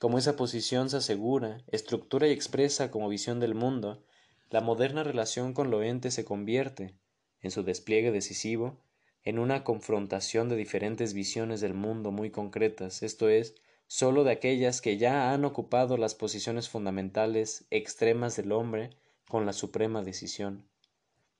Como 0.00 0.16
esa 0.16 0.34
posición 0.34 0.88
se 0.88 0.96
asegura, 0.96 1.58
estructura 1.66 2.28
y 2.28 2.30
expresa 2.30 2.90
como 2.90 3.10
visión 3.10 3.40
del 3.40 3.54
mundo, 3.54 4.02
la 4.48 4.62
moderna 4.62 5.04
relación 5.04 5.52
con 5.52 5.70
lo 5.70 5.82
ente 5.82 6.10
se 6.10 6.24
convierte, 6.24 6.94
en 7.42 7.50
su 7.50 7.62
despliegue 7.62 8.10
decisivo, 8.10 8.80
en 9.28 9.38
una 9.38 9.62
confrontación 9.62 10.48
de 10.48 10.56
diferentes 10.56 11.12
visiones 11.12 11.60
del 11.60 11.74
mundo 11.74 12.10
muy 12.12 12.30
concretas, 12.30 13.02
esto 13.02 13.28
es, 13.28 13.56
sólo 13.86 14.24
de 14.24 14.30
aquellas 14.30 14.80
que 14.80 14.96
ya 14.96 15.34
han 15.34 15.44
ocupado 15.44 15.98
las 15.98 16.14
posiciones 16.14 16.70
fundamentales 16.70 17.66
extremas 17.68 18.36
del 18.36 18.52
hombre 18.52 18.88
con 19.28 19.44
la 19.44 19.52
suprema 19.52 20.02
decisión. 20.02 20.66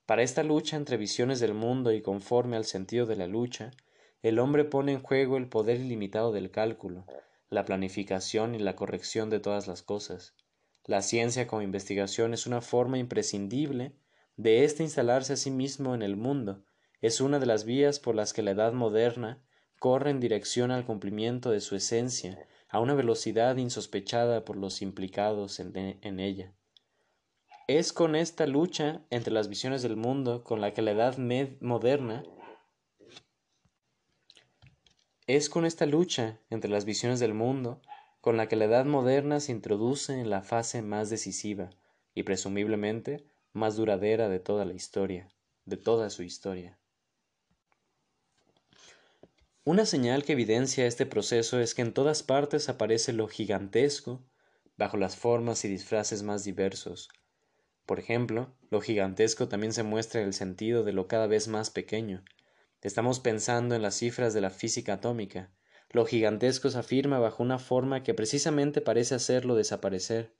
Para 0.04 0.22
esta 0.22 0.42
lucha 0.42 0.76
entre 0.76 0.98
visiones 0.98 1.40
del 1.40 1.54
mundo 1.54 1.90
y 1.90 2.02
conforme 2.02 2.58
al 2.58 2.66
sentido 2.66 3.06
de 3.06 3.16
la 3.16 3.26
lucha, 3.26 3.70
el 4.20 4.38
hombre 4.38 4.66
pone 4.66 4.92
en 4.92 5.02
juego 5.02 5.38
el 5.38 5.48
poder 5.48 5.80
ilimitado 5.80 6.30
del 6.30 6.50
cálculo, 6.50 7.06
la 7.48 7.64
planificación 7.64 8.54
y 8.54 8.58
la 8.58 8.76
corrección 8.76 9.30
de 9.30 9.40
todas 9.40 9.66
las 9.66 9.80
cosas. 9.80 10.34
La 10.84 11.00
ciencia 11.00 11.46
como 11.46 11.62
investigación 11.62 12.34
es 12.34 12.46
una 12.46 12.60
forma 12.60 12.98
imprescindible 12.98 13.94
de 14.36 14.64
éste 14.64 14.82
instalarse 14.82 15.32
a 15.32 15.36
sí 15.36 15.50
mismo 15.50 15.94
en 15.94 16.02
el 16.02 16.16
mundo, 16.16 16.66
es 17.00 17.20
una 17.20 17.38
de 17.38 17.46
las 17.46 17.64
vías 17.64 18.00
por 18.00 18.14
las 18.14 18.32
que 18.32 18.42
la 18.42 18.50
edad 18.50 18.72
moderna 18.72 19.40
corre 19.78 20.10
en 20.10 20.20
dirección 20.20 20.70
al 20.70 20.84
cumplimiento 20.84 21.50
de 21.50 21.60
su 21.60 21.76
esencia 21.76 22.46
a 22.68 22.80
una 22.80 22.94
velocidad 22.94 23.56
insospechada 23.56 24.44
por 24.44 24.56
los 24.56 24.82
implicados 24.82 25.60
en, 25.60 25.76
en 25.76 26.20
ella. 26.20 26.52
Es 27.66 27.92
con 27.92 28.16
esta 28.16 28.46
lucha 28.46 29.02
entre 29.10 29.32
las 29.32 29.48
visiones 29.48 29.82
del 29.82 29.96
mundo 29.96 30.42
con 30.42 30.60
la 30.60 30.72
que 30.72 30.82
la 30.82 30.90
edad 30.90 31.16
moderna 31.18 32.24
es 35.28 35.50
con 35.50 35.66
esta 35.66 35.84
lucha 35.84 36.40
entre 36.48 36.70
las 36.70 36.86
visiones 36.86 37.20
del 37.20 37.34
mundo 37.34 37.82
con 38.22 38.38
la 38.38 38.48
que 38.48 38.56
la 38.56 38.64
edad 38.64 38.86
moderna 38.86 39.40
se 39.40 39.52
introduce 39.52 40.18
en 40.18 40.30
la 40.30 40.42
fase 40.42 40.80
más 40.80 41.10
decisiva 41.10 41.70
y 42.14 42.22
presumiblemente 42.22 43.26
más 43.52 43.76
duradera 43.76 44.28
de 44.30 44.40
toda 44.40 44.64
la 44.64 44.72
historia, 44.72 45.28
de 45.66 45.76
toda 45.76 46.08
su 46.08 46.22
historia. 46.22 46.78
Una 49.68 49.84
señal 49.84 50.24
que 50.24 50.32
evidencia 50.32 50.86
este 50.86 51.04
proceso 51.04 51.60
es 51.60 51.74
que 51.74 51.82
en 51.82 51.92
todas 51.92 52.22
partes 52.22 52.70
aparece 52.70 53.12
lo 53.12 53.28
gigantesco 53.28 54.24
bajo 54.78 54.96
las 54.96 55.14
formas 55.14 55.62
y 55.66 55.68
disfraces 55.68 56.22
más 56.22 56.42
diversos, 56.42 57.10
por 57.84 57.98
ejemplo, 57.98 58.56
lo 58.70 58.80
gigantesco 58.80 59.46
también 59.46 59.74
se 59.74 59.82
muestra 59.82 60.22
en 60.22 60.28
el 60.28 60.32
sentido 60.32 60.84
de 60.84 60.94
lo 60.94 61.06
cada 61.06 61.26
vez 61.26 61.48
más 61.48 61.68
pequeño. 61.68 62.24
Estamos 62.80 63.20
pensando 63.20 63.74
en 63.74 63.82
las 63.82 63.96
cifras 63.96 64.32
de 64.32 64.40
la 64.40 64.48
física 64.48 64.94
atómica. 64.94 65.52
Lo 65.90 66.06
gigantesco 66.06 66.70
se 66.70 66.78
afirma 66.78 67.18
bajo 67.18 67.42
una 67.42 67.58
forma 67.58 68.02
que 68.02 68.14
precisamente 68.14 68.80
parece 68.80 69.16
hacerlo 69.16 69.54
desaparecer, 69.54 70.34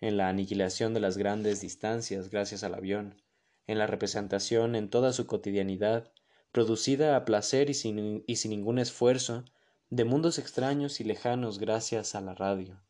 en 0.00 0.16
la 0.16 0.30
aniquilación 0.30 0.94
de 0.94 1.00
las 1.00 1.18
grandes 1.18 1.60
distancias 1.60 2.30
gracias 2.30 2.64
al 2.64 2.74
avión, 2.74 3.22
en 3.66 3.76
la 3.76 3.86
representación 3.86 4.74
en 4.74 4.88
toda 4.88 5.12
su 5.12 5.26
cotidianidad, 5.26 6.10
producida 6.52 7.16
a 7.16 7.24
placer 7.24 7.70
y 7.70 7.74
sin, 7.74 8.24
y 8.26 8.36
sin 8.36 8.50
ningún 8.50 8.78
esfuerzo, 8.78 9.44
de 9.88 10.04
mundos 10.04 10.38
extraños 10.38 11.00
y 11.00 11.04
lejanos 11.04 11.58
gracias 11.58 12.14
a 12.14 12.20
la 12.20 12.34
radio. 12.34 12.80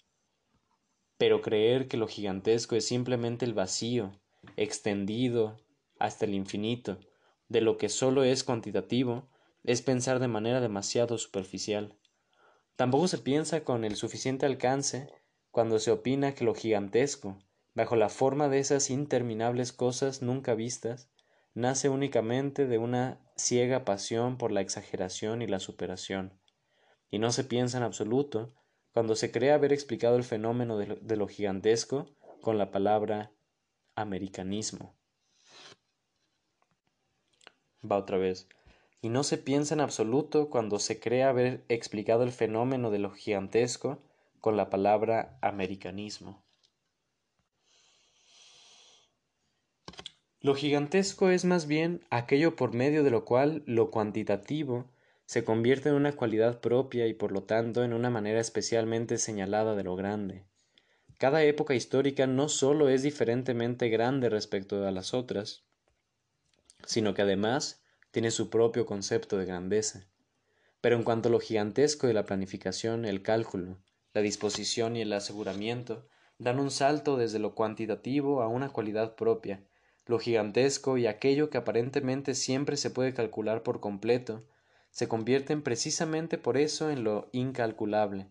Pero 1.16 1.42
creer 1.42 1.88
que 1.88 1.96
lo 1.96 2.08
gigantesco 2.08 2.76
es 2.76 2.86
simplemente 2.86 3.44
el 3.44 3.54
vacío, 3.54 4.12
extendido 4.56 5.58
hasta 5.98 6.24
el 6.24 6.34
infinito, 6.34 6.98
de 7.48 7.60
lo 7.60 7.76
que 7.76 7.88
sólo 7.88 8.24
es 8.24 8.44
cuantitativo, 8.44 9.28
es 9.64 9.82
pensar 9.82 10.18
de 10.18 10.28
manera 10.28 10.60
demasiado 10.60 11.18
superficial. 11.18 11.98
Tampoco 12.76 13.08
se 13.08 13.18
piensa 13.18 13.64
con 13.64 13.84
el 13.84 13.96
suficiente 13.96 14.46
alcance 14.46 15.08
cuando 15.50 15.78
se 15.78 15.90
opina 15.90 16.34
que 16.34 16.44
lo 16.44 16.54
gigantesco, 16.54 17.38
bajo 17.74 17.96
la 17.96 18.08
forma 18.08 18.48
de 18.48 18.58
esas 18.58 18.88
interminables 18.88 19.72
cosas 19.72 20.22
nunca 20.22 20.54
vistas, 20.54 21.10
nace 21.54 21.88
únicamente 21.88 22.66
de 22.66 22.78
una 22.78 23.20
ciega 23.36 23.84
pasión 23.84 24.36
por 24.36 24.52
la 24.52 24.60
exageración 24.60 25.42
y 25.42 25.46
la 25.46 25.60
superación, 25.60 26.38
y 27.10 27.18
no 27.18 27.32
se 27.32 27.44
piensa 27.44 27.78
en 27.78 27.84
absoluto 27.84 28.54
cuando 28.92 29.14
se 29.14 29.30
cree 29.30 29.52
haber 29.52 29.72
explicado 29.72 30.16
el 30.16 30.24
fenómeno 30.24 30.76
de 30.78 31.16
lo, 31.16 31.28
gigantesco 31.28 32.06
con 32.40 32.58
la 32.58 32.70
palabra 32.70 33.32
americanismo. 33.94 34.94
Va 37.88 37.96
otra 37.96 38.18
vez. 38.18 38.48
Y 39.00 39.08
no 39.08 39.22
se 39.22 39.38
piensa 39.38 39.74
en 39.74 39.80
absoluto 39.80 40.50
cuando 40.50 40.78
se 40.78 41.00
cree 41.00 41.22
haber 41.22 41.64
explicado 41.68 42.22
el 42.22 42.32
fenómeno 42.32 42.90
de 42.90 42.98
lo 42.98 43.10
gigantesco 43.10 44.02
con 44.40 44.56
la 44.56 44.68
palabra 44.68 45.38
americanismo. 45.40 46.44
Lo 50.42 50.54
gigantesco 50.54 51.28
es 51.28 51.44
más 51.44 51.66
bien 51.66 52.02
aquello 52.08 52.56
por 52.56 52.72
medio 52.72 53.04
de 53.04 53.10
lo 53.10 53.26
cual 53.26 53.62
lo 53.66 53.90
cuantitativo 53.90 54.90
se 55.26 55.44
convierte 55.44 55.90
en 55.90 55.96
una 55.96 56.12
cualidad 56.12 56.60
propia 56.60 57.06
y 57.06 57.12
por 57.12 57.30
lo 57.30 57.42
tanto 57.42 57.84
en 57.84 57.92
una 57.92 58.08
manera 58.08 58.40
especialmente 58.40 59.18
señalada 59.18 59.76
de 59.76 59.84
lo 59.84 59.96
grande. 59.96 60.46
Cada 61.18 61.42
época 61.42 61.74
histórica 61.74 62.26
no 62.26 62.48
sólo 62.48 62.88
es 62.88 63.02
diferentemente 63.02 63.90
grande 63.90 64.30
respecto 64.30 64.86
a 64.86 64.90
las 64.90 65.12
otras, 65.12 65.64
sino 66.86 67.12
que 67.12 67.20
además 67.20 67.82
tiene 68.10 68.30
su 68.30 68.48
propio 68.48 68.86
concepto 68.86 69.36
de 69.36 69.44
grandeza. 69.44 70.06
Pero 70.80 70.96
en 70.96 71.02
cuanto 71.02 71.28
a 71.28 71.32
lo 71.32 71.40
gigantesco 71.40 72.06
de 72.06 72.14
la 72.14 72.24
planificación, 72.24 73.04
el 73.04 73.20
cálculo, 73.20 73.76
la 74.14 74.22
disposición 74.22 74.96
y 74.96 75.02
el 75.02 75.12
aseguramiento 75.12 76.08
dan 76.38 76.58
un 76.58 76.70
salto 76.70 77.18
desde 77.18 77.38
lo 77.38 77.54
cuantitativo 77.54 78.40
a 78.40 78.48
una 78.48 78.70
cualidad 78.70 79.14
propia, 79.14 79.62
lo 80.10 80.18
gigantesco 80.18 80.98
y 80.98 81.06
aquello 81.06 81.48
que 81.48 81.58
aparentemente 81.58 82.34
siempre 82.34 82.76
se 82.76 82.90
puede 82.90 83.14
calcular 83.14 83.62
por 83.62 83.80
completo, 83.80 84.44
se 84.90 85.08
convierten 85.08 85.62
precisamente 85.62 86.36
por 86.36 86.56
eso 86.56 86.90
en 86.90 87.04
lo 87.04 87.28
incalculable. 87.32 88.26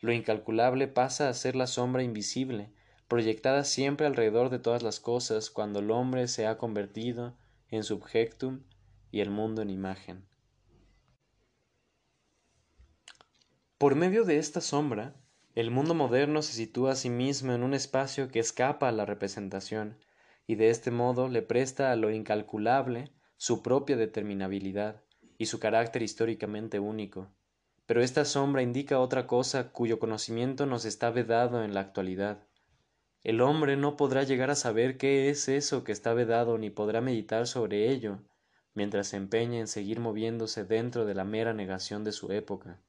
Lo 0.00 0.12
incalculable 0.12 0.88
pasa 0.88 1.28
a 1.28 1.34
ser 1.34 1.56
la 1.56 1.66
sombra 1.66 2.02
invisible, 2.02 2.72
proyectada 3.08 3.64
siempre 3.64 4.06
alrededor 4.06 4.50
de 4.50 4.58
todas 4.58 4.82
las 4.82 5.00
cosas 5.00 5.50
cuando 5.50 5.78
el 5.78 5.90
hombre 5.90 6.26
se 6.28 6.46
ha 6.46 6.58
convertido 6.58 7.36
en 7.68 7.84
subjectum 7.84 8.62
y 9.10 9.20
el 9.20 9.30
mundo 9.30 9.62
en 9.62 9.70
imagen. 9.70 10.24
Por 13.78 13.94
medio 13.94 14.24
de 14.24 14.38
esta 14.38 14.60
sombra, 14.60 15.14
el 15.54 15.70
mundo 15.70 15.94
moderno 15.94 16.42
se 16.42 16.52
sitúa 16.52 16.92
a 16.92 16.96
sí 16.96 17.08
mismo 17.08 17.52
en 17.52 17.62
un 17.62 17.74
espacio 17.74 18.30
que 18.30 18.38
escapa 18.38 18.88
a 18.88 18.92
la 18.92 19.06
representación, 19.06 19.96
y 20.50 20.56
de 20.56 20.68
este 20.68 20.90
modo 20.90 21.28
le 21.28 21.42
presta 21.42 21.92
a 21.92 21.96
lo 21.96 22.10
incalculable 22.10 23.12
su 23.36 23.62
propia 23.62 23.96
determinabilidad 23.96 25.00
y 25.38 25.46
su 25.46 25.60
carácter 25.60 26.02
históricamente 26.02 26.80
único. 26.80 27.28
Pero 27.86 28.02
esta 28.02 28.24
sombra 28.24 28.60
indica 28.60 28.98
otra 28.98 29.28
cosa 29.28 29.70
cuyo 29.70 30.00
conocimiento 30.00 30.66
nos 30.66 30.86
está 30.86 31.10
vedado 31.10 31.62
en 31.62 31.72
la 31.72 31.78
actualidad. 31.78 32.48
El 33.22 33.40
hombre 33.40 33.76
no 33.76 33.96
podrá 33.96 34.24
llegar 34.24 34.50
a 34.50 34.56
saber 34.56 34.96
qué 34.96 35.30
es 35.30 35.48
eso 35.48 35.84
que 35.84 35.92
está 35.92 36.14
vedado 36.14 36.58
ni 36.58 36.68
podrá 36.68 37.00
meditar 37.00 37.46
sobre 37.46 37.88
ello, 37.88 38.18
mientras 38.74 39.06
se 39.06 39.18
empeña 39.18 39.60
en 39.60 39.68
seguir 39.68 40.00
moviéndose 40.00 40.64
dentro 40.64 41.04
de 41.04 41.14
la 41.14 41.22
mera 41.22 41.54
negación 41.54 42.02
de 42.02 42.10
su 42.10 42.32
época. 42.32 42.82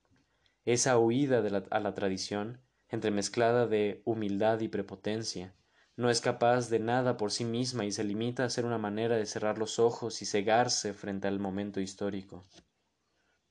Esa 0.66 0.98
huida 0.98 1.44
a 1.70 1.80
la 1.80 1.94
tradición, 1.94 2.60
entremezclada 2.90 3.68
de 3.68 4.02
humildad 4.04 4.62
y 4.62 4.68
prepotencia, 4.68 5.54
no 6.02 6.10
es 6.10 6.20
capaz 6.20 6.70
de 6.70 6.80
nada 6.80 7.16
por 7.16 7.32
sí 7.32 7.46
misma 7.46 7.86
y 7.86 7.92
se 7.92 8.04
limita 8.04 8.44
a 8.44 8.50
ser 8.50 8.66
una 8.66 8.80
manera 8.80 9.18
de 9.18 9.28
cerrar 9.28 9.60
los 9.60 9.78
ojos 9.78 10.24
y 10.24 10.26
cegarse 10.26 10.94
frente 10.94 11.28
al 11.28 11.40
momento 11.40 11.80
histórico. 11.80 12.44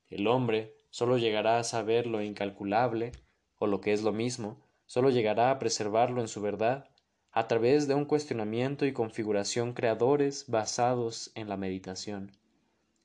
El 0.08 0.26
hombre 0.26 0.74
sólo 0.90 1.16
llegará 1.16 1.60
a 1.60 1.64
saber 1.64 2.08
lo 2.08 2.20
incalculable, 2.20 3.12
o 3.58 3.68
lo 3.68 3.80
que 3.80 3.92
es 3.92 4.02
lo 4.02 4.10
mismo, 4.10 4.60
sólo 4.86 5.10
llegará 5.10 5.52
a 5.52 5.60
preservarlo 5.60 6.20
en 6.20 6.26
su 6.26 6.42
verdad, 6.42 6.90
a 7.30 7.46
través 7.46 7.86
de 7.86 7.94
un 7.94 8.04
cuestionamiento 8.04 8.84
y 8.84 8.92
configuración 8.92 9.72
creadores 9.72 10.46
basados 10.48 11.30
en 11.36 11.48
la 11.48 11.56
meditación. 11.56 12.32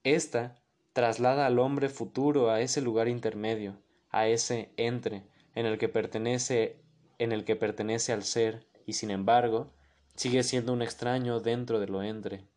Esta 0.03 0.55
traslada 0.93 1.45
al 1.45 1.59
hombre 1.59 1.89
futuro 1.89 2.49
a 2.49 2.61
ese 2.61 2.81
lugar 2.81 3.07
intermedio, 3.07 3.77
a 4.09 4.27
ese 4.27 4.71
entre, 4.77 5.27
en 5.53 5.67
el 5.67 5.77
que 5.77 5.89
pertenece, 5.89 6.81
en 7.19 7.31
el 7.31 7.45
que 7.45 7.55
pertenece 7.55 8.11
al 8.11 8.23
ser, 8.23 8.65
y 8.85 8.93
sin 8.93 9.11
embargo, 9.11 9.73
sigue 10.15 10.43
siendo 10.43 10.73
un 10.73 10.81
extraño 10.81 11.39
dentro 11.39 11.79
de 11.79 11.87
lo 11.87 12.03
entre. 12.03 12.47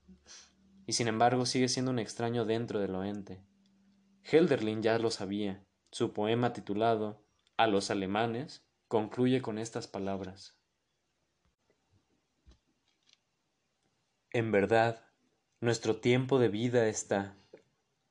Y 0.87 0.93
sin 0.93 1.09
embargo 1.09 1.47
sigue 1.47 1.69
siendo 1.69 1.91
un 1.91 1.99
extraño 1.99 2.45
dentro 2.45 2.81
de 2.81 2.89
lo 2.89 3.05
ente. 3.05 3.43
Helderlin 4.25 4.83
ya 4.83 4.99
lo 4.99 5.11
sabía. 5.11 5.65
Su 5.91 6.13
poema 6.13 6.53
titulado 6.53 7.23
A 7.57 7.67
los 7.67 7.91
alemanes 7.91 8.65
concluye 8.89 9.43
con 9.43 9.59
estas 9.59 9.87
palabras. 9.87 10.55
En 14.31 14.53
verdad, 14.53 15.05
nuestro 15.61 15.97
tiempo 15.97 16.39
de 16.39 16.49
vida 16.49 16.89
está 16.89 17.37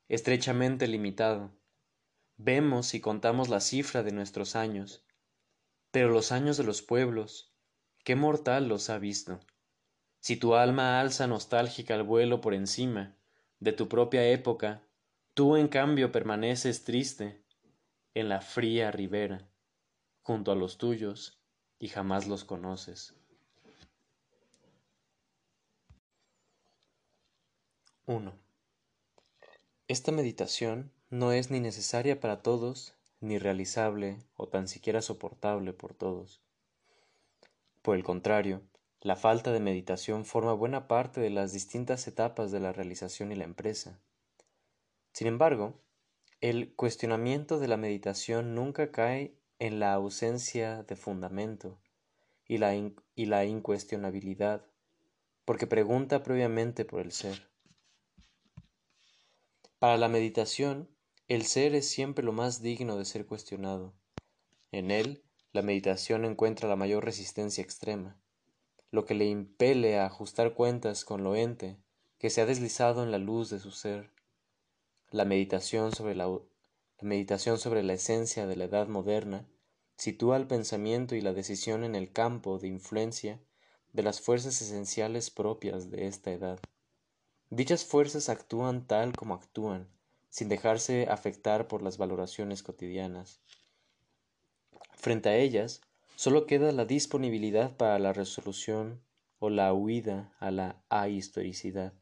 estrechamente 0.08 0.86
limitado 0.88 1.52
Vemos 2.40 2.94
y 2.94 3.00
contamos 3.00 3.48
la 3.48 3.58
cifra 3.58 4.04
de 4.04 4.12
nuestros 4.12 4.54
años, 4.54 5.04
pero 5.90 6.08
los 6.08 6.30
años 6.30 6.56
de 6.56 6.62
los 6.62 6.82
pueblos, 6.82 7.52
¿qué 8.08 8.16
mortal 8.16 8.68
los 8.68 8.88
ha 8.88 8.96
visto? 8.96 9.38
Si 10.18 10.38
tu 10.38 10.54
alma 10.54 10.98
alza 10.98 11.26
nostálgica 11.26 11.94
el 11.94 12.04
vuelo 12.04 12.40
por 12.40 12.54
encima 12.54 13.14
de 13.60 13.74
tu 13.74 13.86
propia 13.86 14.26
época, 14.26 14.80
tú 15.34 15.56
en 15.56 15.68
cambio 15.68 16.10
permaneces 16.10 16.84
triste 16.84 17.44
en 18.14 18.30
la 18.30 18.40
fría 18.40 18.90
ribera, 18.90 19.46
junto 20.22 20.52
a 20.52 20.54
los 20.54 20.78
tuyos, 20.78 21.38
y 21.78 21.88
jamás 21.88 22.26
los 22.26 22.44
conoces. 22.44 23.14
1. 28.06 28.32
Esta 29.86 30.12
meditación 30.12 30.94
no 31.10 31.32
es 31.32 31.50
ni 31.50 31.60
necesaria 31.60 32.20
para 32.20 32.40
todos, 32.40 32.94
ni 33.20 33.36
realizable 33.38 34.16
o 34.34 34.48
tan 34.48 34.66
siquiera 34.66 35.02
soportable 35.02 35.74
por 35.74 35.92
todos. 35.92 36.47
Por 37.82 37.96
el 37.96 38.04
contrario, 38.04 38.62
la 39.00 39.16
falta 39.16 39.52
de 39.52 39.60
meditación 39.60 40.24
forma 40.24 40.52
buena 40.52 40.88
parte 40.88 41.20
de 41.20 41.30
las 41.30 41.52
distintas 41.52 42.06
etapas 42.08 42.50
de 42.50 42.60
la 42.60 42.72
realización 42.72 43.30
y 43.30 43.36
la 43.36 43.44
empresa. 43.44 44.00
Sin 45.12 45.26
embargo, 45.26 45.80
el 46.40 46.74
cuestionamiento 46.74 47.58
de 47.58 47.68
la 47.68 47.76
meditación 47.76 48.54
nunca 48.54 48.90
cae 48.90 49.34
en 49.58 49.80
la 49.80 49.92
ausencia 49.92 50.82
de 50.84 50.96
fundamento 50.96 51.80
y 52.46 52.58
la, 52.58 52.74
y 52.74 53.26
la 53.26 53.44
incuestionabilidad, 53.44 54.64
porque 55.44 55.66
pregunta 55.66 56.22
previamente 56.22 56.84
por 56.84 57.00
el 57.00 57.12
ser. 57.12 57.48
Para 59.78 59.96
la 59.96 60.08
meditación, 60.08 60.88
el 61.28 61.44
ser 61.44 61.74
es 61.74 61.88
siempre 61.88 62.24
lo 62.24 62.32
más 62.32 62.62
digno 62.62 62.96
de 62.96 63.04
ser 63.04 63.26
cuestionado. 63.26 63.94
En 64.72 64.90
él, 64.90 65.22
la 65.58 65.62
meditación 65.62 66.24
encuentra 66.24 66.68
la 66.68 66.76
mayor 66.76 67.04
resistencia 67.04 67.64
extrema, 67.64 68.16
lo 68.92 69.04
que 69.04 69.14
le 69.14 69.24
impele 69.24 69.98
a 69.98 70.06
ajustar 70.06 70.54
cuentas 70.54 71.04
con 71.04 71.24
lo 71.24 71.34
ente 71.34 71.80
que 72.18 72.30
se 72.30 72.40
ha 72.40 72.46
deslizado 72.46 73.02
en 73.02 73.10
la 73.10 73.18
luz 73.18 73.50
de 73.50 73.58
su 73.58 73.72
ser. 73.72 74.12
La 75.10 75.24
meditación 75.24 75.90
sobre 75.90 76.14
la, 76.14 76.28
la 76.28 76.42
meditación 77.00 77.58
sobre 77.58 77.82
la 77.82 77.94
esencia 77.94 78.46
de 78.46 78.54
la 78.54 78.66
edad 78.66 78.86
moderna 78.86 79.48
sitúa 79.96 80.36
el 80.36 80.46
pensamiento 80.46 81.16
y 81.16 81.22
la 81.22 81.32
decisión 81.32 81.82
en 81.82 81.96
el 81.96 82.12
campo 82.12 82.60
de 82.60 82.68
influencia 82.68 83.40
de 83.92 84.04
las 84.04 84.20
fuerzas 84.20 84.62
esenciales 84.62 85.28
propias 85.28 85.90
de 85.90 86.06
esta 86.06 86.30
edad. 86.30 86.60
Dichas 87.50 87.84
fuerzas 87.84 88.28
actúan 88.28 88.86
tal 88.86 89.12
como 89.12 89.34
actúan, 89.34 89.88
sin 90.28 90.48
dejarse 90.48 91.08
afectar 91.10 91.66
por 91.66 91.82
las 91.82 91.98
valoraciones 91.98 92.62
cotidianas. 92.62 93.40
Frente 94.98 95.28
a 95.28 95.36
ellas, 95.36 95.80
solo 96.16 96.44
queda 96.46 96.72
la 96.72 96.84
disponibilidad 96.84 97.76
para 97.76 98.00
la 98.00 98.12
resolución 98.12 99.00
o 99.38 99.48
la 99.48 99.72
huida 99.72 100.34
a 100.40 100.50
la 100.50 100.82
ahistoricidad. 100.88 101.92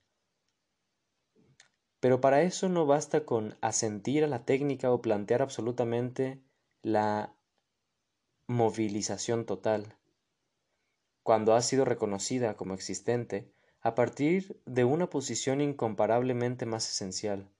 Pero 2.00 2.22
para 2.22 2.40
eso 2.40 2.70
no 2.70 2.86
basta 2.86 3.26
con 3.26 3.54
asentir 3.60 4.24
a 4.24 4.28
la 4.28 4.46
técnica 4.46 4.90
o 4.90 5.02
plantear 5.02 5.42
absolutamente 5.42 6.42
la 6.80 7.36
movilización 8.46 9.44
total. 9.44 9.94
Cuando 11.22 11.54
ha 11.54 11.60
sido 11.60 11.84
reconocida 11.84 12.56
como 12.56 12.72
existente, 12.72 13.52
a 13.82 13.94
partir 13.94 14.58
de 14.64 14.84
una 14.84 15.10
posición 15.10 15.60
incomparablemente 15.60 16.64
más 16.64 16.88
esencial, 16.88 17.50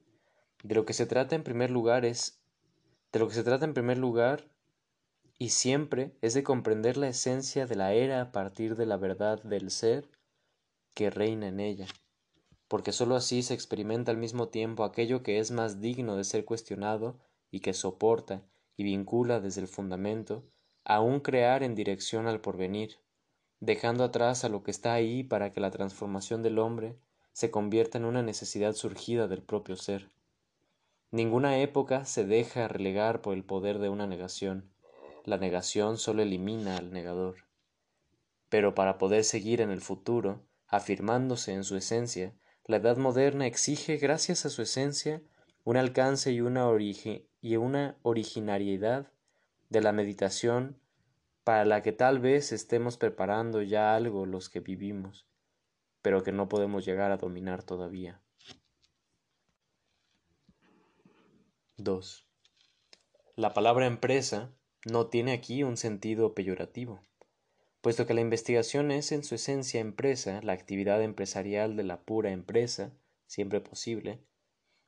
de 0.63 0.75
lo 0.75 0.87
que 0.87 0.95
se 0.95 1.05
trata 1.05 1.35
en 1.35 1.45
primer 1.45 1.71
lugar 1.71 2.07
es 2.07 2.41
de 3.13 3.19
lo 3.19 3.29
que 3.29 3.35
se 3.35 3.45
trata 3.45 3.67
en 3.67 3.75
primer 3.75 3.99
lugar 3.99 4.56
y 5.39 5.51
siempre 5.51 6.17
es 6.23 6.35
de 6.35 6.43
comprender 6.43 6.97
la 6.97 7.09
esencia 7.09 7.67
de 7.67 7.77
la 7.77 7.93
era 7.93 8.21
a 8.23 8.33
partir 8.33 8.77
de 8.77 8.87
la 8.87 8.97
verdad 8.97 9.43
del 9.43 9.71
ser 9.71 10.09
que 10.95 11.11
reina 11.11 11.49
en 11.49 11.61
ella, 11.61 11.87
porque 12.69 12.93
sólo 12.93 13.17
así 13.17 13.43
se 13.43 13.55
experimenta 13.55 14.11
al 14.11 14.17
mismo 14.17 14.49
tiempo 14.49 14.83
aquello 14.83 15.23
que 15.23 15.39
es 15.39 15.51
más 15.51 15.81
digno 15.81 16.17
de 16.17 16.25
ser 16.25 16.45
cuestionado 16.45 17.19
y 17.51 17.61
que 17.61 17.75
soporta 17.75 18.43
y 18.77 18.85
vincula 18.85 19.41
desde 19.41 19.61
el 19.61 19.69
fundamento 19.69 20.43
a 20.85 21.01
un 21.01 21.21
crear 21.21 21.63
en 21.63 21.75
dirección 21.75 22.27
al 22.27 22.41
porvenir, 22.41 22.99
dejando 23.61 24.05
atrás 24.05 24.45
a 24.45 24.49
lo 24.49 24.63
que 24.63 24.71
está 24.71 24.95
ahí 24.95 25.23
para 25.23 25.53
que 25.53 25.61
la 25.61 25.71
transformación 25.71 26.43
del 26.43 26.59
hombre 26.59 26.97
se 27.33 27.51
convierta 27.51 27.99
en 27.99 28.05
una 28.05 28.23
necesidad 28.23 28.73
surgida 28.73 29.29
del 29.29 29.43
propio 29.43 29.77
ser. 29.77 30.11
Ninguna 31.11 31.59
época 31.59 32.05
se 32.05 32.25
deja 32.25 32.69
relegar 32.69 33.21
por 33.21 33.35
el 33.35 33.45
poder 33.45 33.79
de 33.79 33.89
una 33.89 34.07
negación. 34.07 34.71
La 35.27 35.39
negación 35.39 35.99
solo 35.99 36.23
elimina 36.23 36.77
al 36.77 36.93
negador. 36.93 37.35
Pero 38.49 38.77
para 38.77 38.97
poder 38.97 39.25
seguir 39.25 39.61
en 39.61 39.73
el 39.73 39.81
futuro, 39.81 40.47
afirmándose 40.69 41.53
en 41.53 41.65
su 41.65 41.77
esencia, 41.77 42.33
la 42.65 42.77
edad 42.77 42.97
moderna 42.97 43.45
exige, 43.45 43.97
gracias 43.97 44.47
a 44.47 44.51
su 44.51 44.63
esencia, 44.63 45.21
un 45.65 45.77
alcance 45.77 46.31
y 46.31 46.41
una, 46.41 46.69
y 47.41 47.57
una 47.57 47.97
originariedad 48.03 49.11
de 49.69 49.81
la 49.81 49.91
meditación 49.91 50.79
para 51.43 51.65
la 51.65 51.83
que 51.83 51.91
tal 51.91 52.21
vez 52.21 52.53
estemos 52.53 52.97
preparando 52.97 53.63
ya 53.63 53.97
algo 53.97 54.27
los 54.27 54.49
que 54.49 54.61
vivimos, 54.61 55.27
pero 56.03 56.23
que 56.23 56.31
no 56.31 56.49
podemos 56.49 56.85
llegar 56.85 57.11
a 57.11 57.17
dominar 57.17 57.65
todavía. 57.65 58.21
2. 61.79 62.29
La 63.35 63.53
palabra 63.53 63.87
empresa 63.87 64.56
no 64.87 65.09
tiene 65.09 65.33
aquí 65.33 65.65
un 65.65 65.77
sentido 65.77 66.33
peyorativo, 66.33 67.01
puesto 67.81 68.07
que 68.07 68.15
la 68.15 68.21
investigación 68.21 68.93
es 68.93 69.11
en 69.11 69.25
su 69.25 69.35
esencia 69.35 69.81
empresa, 69.81 70.41
la 70.45 70.53
actividad 70.53 71.03
empresarial 71.03 71.75
de 71.75 71.83
la 71.83 72.03
pura 72.03 72.31
empresa, 72.31 72.93
siempre 73.27 73.61
posible, 73.61 74.21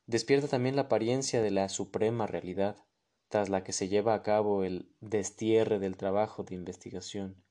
despierta 0.06 0.46
también 0.46 0.76
la 0.76 0.82
apariencia 0.82 1.42
de 1.42 1.50
la 1.50 1.68
suprema 1.68 2.28
realidad, 2.28 2.76
tras 3.26 3.48
la 3.48 3.64
que 3.64 3.72
se 3.72 3.88
lleva 3.88 4.14
a 4.14 4.22
cabo 4.22 4.62
el 4.62 4.88
destierre 5.00 5.80
del 5.80 5.96
trabajo 5.96 6.44
de 6.44 6.54
investigación. 6.54 7.42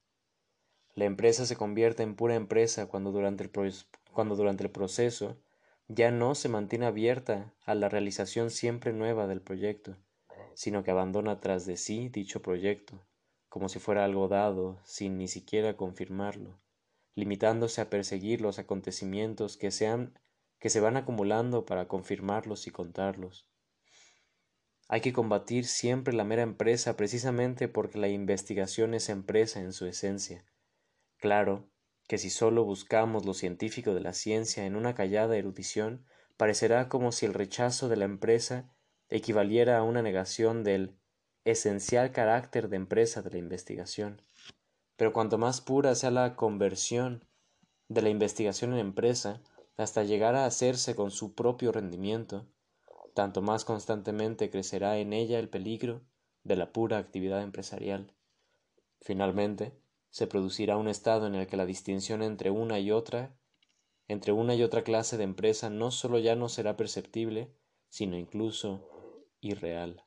La 0.95 1.03
empresa 1.03 1.45
se 1.45 1.57
convierte 1.57 2.03
en 2.03 2.15
pura 2.15 2.35
empresa 2.35 2.85
cuando 2.85 3.11
durante 3.11 3.43
el, 3.43 3.51
cuando 4.13 4.37
durante 4.37 4.63
el 4.63 4.71
proceso 4.71 5.37
ya 5.89 6.11
no 6.11 6.33
se 6.33 6.47
mantiene 6.47 6.85
abierta 6.85 7.53
a 7.65 7.75
la 7.75 7.89
realización 7.89 8.51
siempre 8.51 8.93
nueva 8.93 9.27
del 9.27 9.41
proyecto, 9.41 9.97
sino 10.57 10.83
que 10.83 10.89
abandona 10.89 11.39
tras 11.39 11.67
de 11.67 11.77
sí 11.77 12.09
dicho 12.09 12.41
proyecto, 12.41 13.05
como 13.47 13.69
si 13.69 13.77
fuera 13.77 14.03
algo 14.03 14.27
dado, 14.27 14.81
sin 14.85 15.19
ni 15.19 15.27
siquiera 15.27 15.77
confirmarlo, 15.77 16.59
limitándose 17.13 17.79
a 17.79 17.91
perseguir 17.91 18.41
los 18.41 18.57
acontecimientos 18.57 19.55
que, 19.55 19.69
sean, 19.69 20.17
que 20.57 20.71
se 20.71 20.79
van 20.79 20.97
acumulando 20.97 21.67
para 21.67 21.87
confirmarlos 21.87 22.65
y 22.65 22.71
contarlos. 22.71 23.47
Hay 24.87 25.01
que 25.01 25.13
combatir 25.13 25.65
siempre 25.67 26.11
la 26.11 26.23
mera 26.23 26.41
empresa 26.41 26.97
precisamente 26.97 27.67
porque 27.67 27.99
la 27.99 28.07
investigación 28.07 28.95
es 28.95 29.09
empresa 29.09 29.59
en 29.59 29.73
su 29.73 29.85
esencia. 29.85 30.43
Claro 31.17 31.69
que 32.07 32.17
si 32.17 32.31
solo 32.31 32.65
buscamos 32.65 33.27
lo 33.27 33.35
científico 33.35 33.93
de 33.93 34.01
la 34.01 34.13
ciencia 34.13 34.65
en 34.65 34.75
una 34.75 34.95
callada 34.95 35.37
erudición, 35.37 36.07
parecerá 36.35 36.89
como 36.89 37.11
si 37.11 37.27
el 37.27 37.35
rechazo 37.35 37.89
de 37.89 37.97
la 37.97 38.05
empresa 38.05 38.73
equivaliera 39.09 39.77
a 39.77 39.83
una 39.83 40.01
negación 40.01 40.63
del 40.63 40.97
esencial 41.45 42.11
carácter 42.11 42.69
de 42.69 42.75
empresa 42.75 43.21
de 43.21 43.31
la 43.31 43.37
investigación. 43.37 44.21
Pero 44.97 45.13
cuanto 45.13 45.37
más 45.37 45.61
pura 45.61 45.95
sea 45.95 46.11
la 46.11 46.35
conversión 46.35 47.23
de 47.87 48.01
la 48.01 48.09
investigación 48.09 48.73
en 48.73 48.79
empresa, 48.79 49.41
hasta 49.77 50.03
llegar 50.03 50.35
a 50.35 50.45
hacerse 50.45 50.95
con 50.95 51.11
su 51.11 51.35
propio 51.35 51.71
rendimiento, 51.71 52.47
tanto 53.13 53.41
más 53.41 53.63
constantemente 53.63 54.49
crecerá 54.49 54.97
en 54.97 55.13
ella 55.13 55.39
el 55.39 55.49
peligro 55.49 56.01
de 56.43 56.55
la 56.55 56.73
pura 56.73 56.97
actividad 56.97 57.41
empresarial. 57.41 58.13
Finalmente, 59.01 59.73
se 60.09 60.27
producirá 60.27 60.77
un 60.77 60.87
estado 60.87 61.27
en 61.27 61.35
el 61.35 61.47
que 61.47 61.57
la 61.57 61.65
distinción 61.65 62.23
entre 62.23 62.49
una 62.49 62.79
y 62.79 62.91
otra, 62.91 63.37
entre 64.07 64.31
una 64.31 64.55
y 64.55 64.63
otra 64.63 64.83
clase 64.83 65.17
de 65.17 65.23
empresa 65.23 65.69
no 65.69 65.91
sólo 65.91 66.17
ya 66.17 66.35
no 66.35 66.49
será 66.49 66.75
perceptible, 66.75 67.53
sino 67.89 68.17
incluso 68.17 68.96
irreal. 69.41 70.03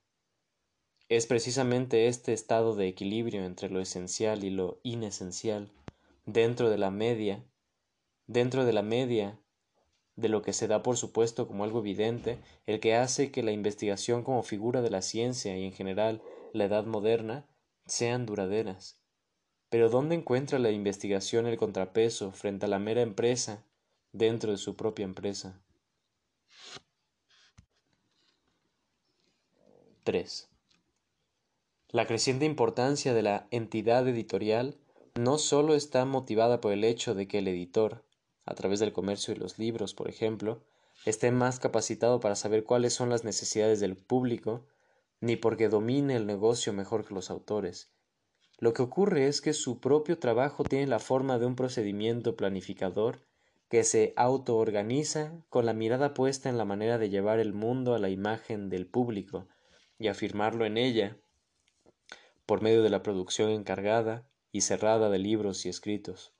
Es 1.08 1.26
precisamente 1.26 2.06
este 2.06 2.32
estado 2.32 2.76
de 2.76 2.86
equilibrio 2.86 3.44
entre 3.44 3.68
lo 3.68 3.80
esencial 3.80 4.44
y 4.44 4.50
lo 4.50 4.80
inesencial, 4.84 5.72
dentro 6.24 6.70
de 6.70 6.78
la 6.78 6.90
media, 6.90 7.44
dentro 8.26 8.64
de 8.64 8.72
la 8.72 8.82
media 8.82 9.40
de 10.16 10.28
lo 10.28 10.42
que 10.42 10.52
se 10.52 10.68
da 10.68 10.82
por 10.82 10.96
supuesto 10.96 11.48
como 11.48 11.64
algo 11.64 11.80
evidente, 11.80 12.38
el 12.66 12.78
que 12.78 12.94
hace 12.94 13.30
que 13.30 13.42
la 13.42 13.52
investigación 13.52 14.22
como 14.22 14.42
figura 14.42 14.82
de 14.82 14.90
la 14.90 15.02
ciencia 15.02 15.56
y 15.56 15.64
en 15.64 15.72
general 15.72 16.22
la 16.52 16.64
edad 16.64 16.84
moderna 16.84 17.48
sean 17.86 18.26
duraderas. 18.26 19.00
Pero 19.68 19.88
¿dónde 19.88 20.16
encuentra 20.16 20.58
la 20.58 20.70
investigación 20.70 21.46
el 21.46 21.56
contrapeso 21.56 22.32
frente 22.32 22.66
a 22.66 22.68
la 22.68 22.78
mera 22.78 23.02
empresa 23.02 23.64
dentro 24.12 24.52
de 24.52 24.58
su 24.58 24.76
propia 24.76 25.04
empresa? 25.04 25.60
3. 30.02 30.48
La 31.90 32.06
creciente 32.06 32.46
importancia 32.46 33.12
de 33.12 33.22
la 33.22 33.46
entidad 33.50 34.08
editorial 34.08 34.78
no 35.14 35.36
sólo 35.36 35.74
está 35.74 36.06
motivada 36.06 36.62
por 36.62 36.72
el 36.72 36.84
hecho 36.84 37.14
de 37.14 37.28
que 37.28 37.38
el 37.38 37.48
editor, 37.48 38.02
a 38.46 38.54
través 38.54 38.80
del 38.80 38.94
comercio 38.94 39.34
y 39.34 39.36
los 39.36 39.58
libros, 39.58 39.92
por 39.92 40.08
ejemplo, 40.08 40.62
esté 41.04 41.30
más 41.32 41.60
capacitado 41.60 42.18
para 42.18 42.34
saber 42.34 42.64
cuáles 42.64 42.94
son 42.94 43.10
las 43.10 43.24
necesidades 43.24 43.78
del 43.80 43.94
público, 43.94 44.64
ni 45.20 45.36
porque 45.36 45.68
domine 45.68 46.16
el 46.16 46.26
negocio 46.26 46.72
mejor 46.72 47.06
que 47.06 47.12
los 47.12 47.30
autores. 47.30 47.92
Lo 48.58 48.72
que 48.72 48.82
ocurre 48.82 49.26
es 49.26 49.42
que 49.42 49.52
su 49.52 49.80
propio 49.80 50.18
trabajo 50.18 50.64
tiene 50.64 50.86
la 50.86 50.98
forma 50.98 51.38
de 51.38 51.44
un 51.44 51.56
procedimiento 51.56 52.36
planificador 52.36 53.20
que 53.68 53.84
se 53.84 54.14
autoorganiza 54.16 55.32
con 55.50 55.66
la 55.66 55.74
mirada 55.74 56.14
puesta 56.14 56.48
en 56.48 56.56
la 56.56 56.64
manera 56.64 56.96
de 56.96 57.10
llevar 57.10 57.38
el 57.38 57.52
mundo 57.52 57.94
a 57.94 57.98
la 57.98 58.08
imagen 58.08 58.70
del 58.70 58.86
público 58.86 59.46
y 60.00 60.08
afirmarlo 60.08 60.64
en 60.64 60.78
ella, 60.78 61.18
por 62.46 62.62
medio 62.62 62.82
de 62.82 62.90
la 62.90 63.02
producción 63.02 63.50
encargada 63.50 64.26
y 64.50 64.62
cerrada 64.62 65.10
de 65.10 65.18
libros 65.18 65.66
y 65.66 65.68
escritos. 65.68 66.32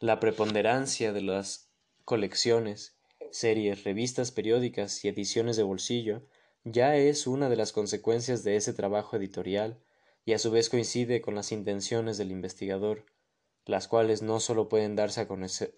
La 0.00 0.18
preponderancia 0.18 1.12
de 1.12 1.22
las 1.22 1.70
colecciones, 2.04 2.98
series, 3.30 3.84
revistas 3.84 4.32
periódicas 4.32 5.04
y 5.04 5.08
ediciones 5.08 5.56
de 5.56 5.62
bolsillo 5.62 6.26
ya 6.64 6.96
es 6.96 7.28
una 7.28 7.48
de 7.48 7.56
las 7.56 7.72
consecuencias 7.72 8.42
de 8.42 8.56
ese 8.56 8.72
trabajo 8.72 9.16
editorial 9.16 9.80
y 10.24 10.32
a 10.32 10.38
su 10.38 10.50
vez 10.50 10.68
coincide 10.68 11.22
con 11.22 11.36
las 11.36 11.52
intenciones 11.52 12.18
del 12.18 12.32
investigador, 12.32 13.06
las 13.64 13.86
cuales 13.86 14.20
no 14.20 14.40
sólo 14.40 14.68
pueden 14.68 14.96
darse 14.96 15.20
a 15.20 15.28
conocer, 15.28 15.72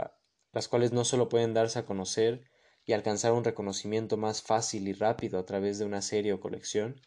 las 0.53 0.67
cuales 0.69 0.93
no 0.93 1.05
solo 1.05 1.29
pueden 1.29 1.53
darse 1.53 1.79
a 1.79 1.85
conocer 1.85 2.45
y 2.87 2.93
alcanzar 2.93 3.33
un 3.33 3.45
reconocimiento 3.45 4.17
más 4.17 4.43
fácil 4.43 4.89
y 4.89 4.93
rápido 4.93 5.39
a 5.39 5.47
través 5.47 5.79
de 5.79 5.85
una 5.85 6.03
serie 6.03 6.33
o 6.33 6.41
colección, 6.41 7.01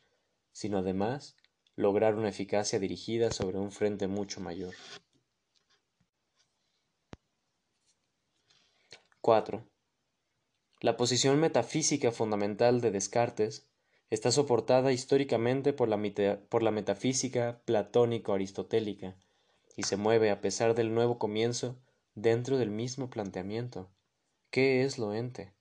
sino 0.52 0.80
además 0.80 1.36
lograr 1.76 2.16
una 2.16 2.30
eficacia 2.30 2.80
dirigida 2.80 3.32
sobre 3.32 3.60
un 3.60 3.72
frente 3.72 4.08
mucho 4.08 4.42
mayor. 4.42 4.74
4. 9.22 9.68
La 10.80 10.96
posición 10.96 11.40
metafísica 11.40 12.12
fundamental 12.12 12.82
de 12.82 12.92
Descartes 12.92 13.68
está 14.10 14.32
soportada 14.32 14.92
históricamente 14.92 15.74
por 15.74 15.90
la, 15.90 16.00
por 16.50 16.64
la 16.64 16.72
metafísica 16.72 17.62
platónico-aristotélica 17.66 19.16
y 19.76 19.84
se 19.84 19.98
mueve 19.98 20.32
a 20.32 20.40
pesar 20.40 20.76
del 20.76 20.94
nuevo 20.94 21.20
comienzo 21.20 21.78
dentro 22.16 22.58
del 22.58 22.70
mismo 22.70 23.10
planteamiento. 23.10 23.90
¿Qué 24.50 24.84
es 24.84 24.98
lo 24.98 25.14
ente? 25.14 25.57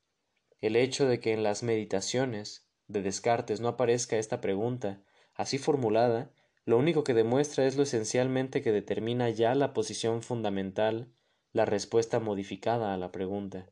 El 0.66 0.74
hecho 0.74 1.06
de 1.06 1.20
que 1.20 1.32
en 1.32 1.44
las 1.44 1.62
meditaciones 1.62 2.66
de 2.88 3.00
Descartes 3.00 3.60
no 3.60 3.68
aparezca 3.68 4.18
esta 4.18 4.40
pregunta 4.40 5.00
así 5.36 5.58
formulada, 5.58 6.32
lo 6.64 6.76
único 6.76 7.04
que 7.04 7.14
demuestra 7.14 7.68
es 7.68 7.76
lo 7.76 7.84
esencialmente 7.84 8.62
que 8.62 8.72
determina 8.72 9.30
ya 9.30 9.54
la 9.54 9.72
posición 9.72 10.22
fundamental 10.22 11.06
la 11.52 11.66
respuesta 11.66 12.18
modificada 12.18 12.92
a 12.92 12.96
la 12.96 13.12
pregunta. 13.12 13.70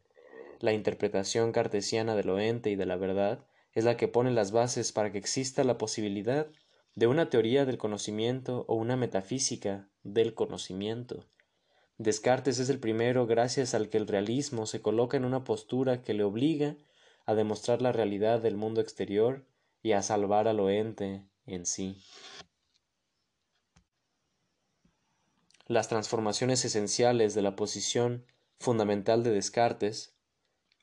La 0.61 0.73
interpretación 0.73 1.51
cartesiana 1.51 2.15
de 2.15 2.23
lo 2.23 2.39
ente 2.39 2.71
y 2.71 2.77
de 2.77 2.87
la 2.87 2.95
verdad 2.95 3.45
es 3.73 3.83
la 3.83 3.97
que 3.97 4.07
pone 4.07 4.31
las 4.31 4.53
bases 4.53 4.93
para 4.93 5.11
que 5.11 5.19
exista 5.19 5.65
la 5.65 5.79
posibilidad 5.79 6.47
de 6.95 7.09
una 7.09 7.29
teoría 7.29 7.65
del 7.65 7.77
conocimiento 7.77 8.67
o 8.69 8.77
una 8.77 8.97
metafísica 8.97 9.89
del 10.05 10.35
conocimiento. 10.35 11.27
Descartes 11.99 12.59
es 12.59 12.69
el 12.69 12.81
primero 12.81 13.27
gracias 13.27 13.75
al 13.75 13.89
que 13.89 13.99
el 13.99 14.07
realismo 14.07 14.67
se 14.67 14.83
coloca 14.83 15.17
en 15.17 15.25
una 15.25 15.45
postura 15.45 16.03
que 16.03 16.15
le 16.15 16.25
obliga 16.25 16.77
a 17.27 17.35
demostrar 17.35 17.83
la 17.83 17.93
realidad 17.93 18.41
del 18.41 18.57
mundo 18.57 18.81
exterior 18.81 19.47
y 19.83 19.93
a 19.93 20.03
salvar 20.03 20.49
a 20.49 20.53
lo 20.53 20.71
ente 20.71 21.25
en 21.47 21.67
sí. 21.67 22.03
las 25.67 25.89
transformaciones 25.89 26.65
esenciales 26.65 27.35
de 27.35 27.43
la 27.43 27.57
posición 27.57 28.27
fundamental 28.59 29.23
de 29.23 29.31
Descartes, 29.31 30.15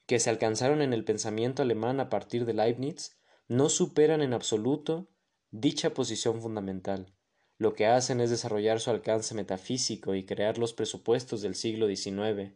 que 0.07 0.19
se 0.19 0.29
alcanzaron 0.29 0.81
en 0.81 0.93
el 0.93 1.03
pensamiento 1.03 1.61
alemán 1.61 1.99
a 1.99 2.09
partir 2.09 2.45
de 2.45 2.53
Leibniz, 2.53 3.17
no 3.47 3.69
superan 3.69 4.21
en 4.21 4.33
absoluto 4.33 5.07
dicha 5.51 5.93
posición 5.93 6.41
fundamental. 6.41 7.13
Lo 7.61 7.75
que 7.75 7.85
hacen 7.85 8.21
es 8.21 8.31
desarrollar 8.31 8.79
su 8.79 8.89
alcance 8.89 9.35
metafísico 9.35 10.15
y 10.15 10.25
crear 10.25 10.57
los 10.57 10.73
presupuestos 10.73 11.43
del 11.43 11.53
siglo 11.53 11.85
XIX, 11.85 12.55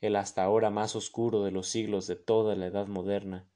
el 0.00 0.16
hasta 0.16 0.42
ahora 0.42 0.68
más 0.68 0.96
oscuro 0.96 1.44
de 1.44 1.52
los 1.52 1.68
siglos 1.68 2.08
de 2.08 2.16
toda 2.16 2.56
la 2.56 2.66
edad 2.66 2.88
moderna. 2.88 3.48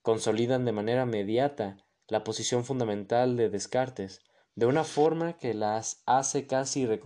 Consolidan 0.00 0.64
de 0.64 0.72
manera 0.72 1.04
mediata 1.04 1.84
la 2.08 2.24
posición 2.24 2.64
fundamental 2.64 3.36
de 3.36 3.50
Descartes, 3.50 4.22
de 4.54 4.64
una 4.64 4.84
forma 4.84 5.36
que 5.36 5.52
las 5.52 6.02
hace 6.06 6.46
casi 6.46 6.86
de 6.86 6.98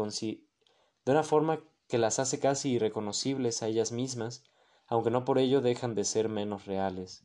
una 1.07 1.25
forma 1.25 1.65
que 1.89 1.99
las 1.99 2.21
hace 2.21 2.39
casi 2.39 2.75
irreconocibles 2.75 3.65
a 3.65 3.67
ellas 3.67 3.91
mismas, 3.91 4.45
aunque 4.87 5.11
no 5.11 5.25
por 5.25 5.41
ello 5.41 5.61
dejan 5.61 5.97
de 5.97 6.05
ser 6.05 6.29
menos 6.29 6.67
reales. 6.67 7.25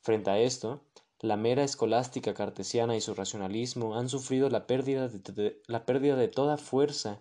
Frente 0.00 0.30
a 0.30 0.38
esto, 0.38 0.82
la 1.22 1.38
mera 1.38 1.64
escolástica 1.64 2.34
cartesiana 2.34 2.94
y 2.94 3.00
su 3.00 3.14
racionalismo 3.14 3.96
han 3.96 4.10
sufrido 4.10 4.50
la 4.50 4.66
pérdida 4.66 5.08
de, 5.08 5.62
la 5.66 5.86
pérdida 5.86 6.16
de 6.16 6.28
toda 6.28 6.58
fuerza 6.58 7.18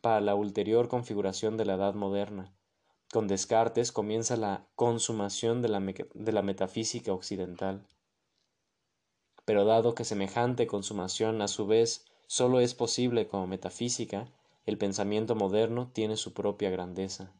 para 0.00 0.20
la 0.20 0.36
ulterior 0.36 0.88
configuración 0.88 1.56
de 1.56 1.64
la 1.64 1.74
edad 1.74 1.94
moderna. 1.94 2.54
Con 3.12 3.26
Descartes 3.26 3.90
comienza 3.90 4.36
la 4.36 4.68
consumación 4.76 5.62
de 5.62 5.68
la, 5.68 5.80
de 5.80 6.32
la 6.32 6.42
metafísica 6.42 7.12
occidental 7.12 7.84
pero 9.48 9.64
dado 9.64 9.94
que 9.94 10.04
semejante 10.04 10.66
consumación 10.66 11.40
a 11.40 11.48
su 11.48 11.66
vez 11.66 12.04
sólo 12.26 12.60
es 12.60 12.74
posible 12.74 13.28
como 13.28 13.46
metafísica, 13.46 14.30
el 14.66 14.76
pensamiento 14.76 15.34
moderno 15.36 15.90
tiene 15.94 16.18
su 16.18 16.34
propia 16.34 16.68
grandeza. 16.68 17.32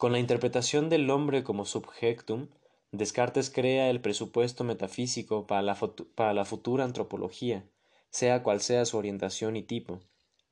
Con 0.00 0.12
la 0.12 0.18
interpretación 0.18 0.88
del 0.88 1.10
hombre 1.10 1.44
como 1.44 1.66
subjectum, 1.66 2.48
Descartes 2.90 3.50
crea 3.50 3.90
el 3.90 4.00
presupuesto 4.00 4.64
metafísico 4.64 5.46
para 5.46 5.60
la, 5.60 5.78
para 6.14 6.32
la 6.32 6.46
futura 6.46 6.84
antropología, 6.84 7.68
sea 8.08 8.42
cual 8.42 8.62
sea 8.62 8.86
su 8.86 8.96
orientación 8.96 9.56
y 9.56 9.62
tipo. 9.62 10.00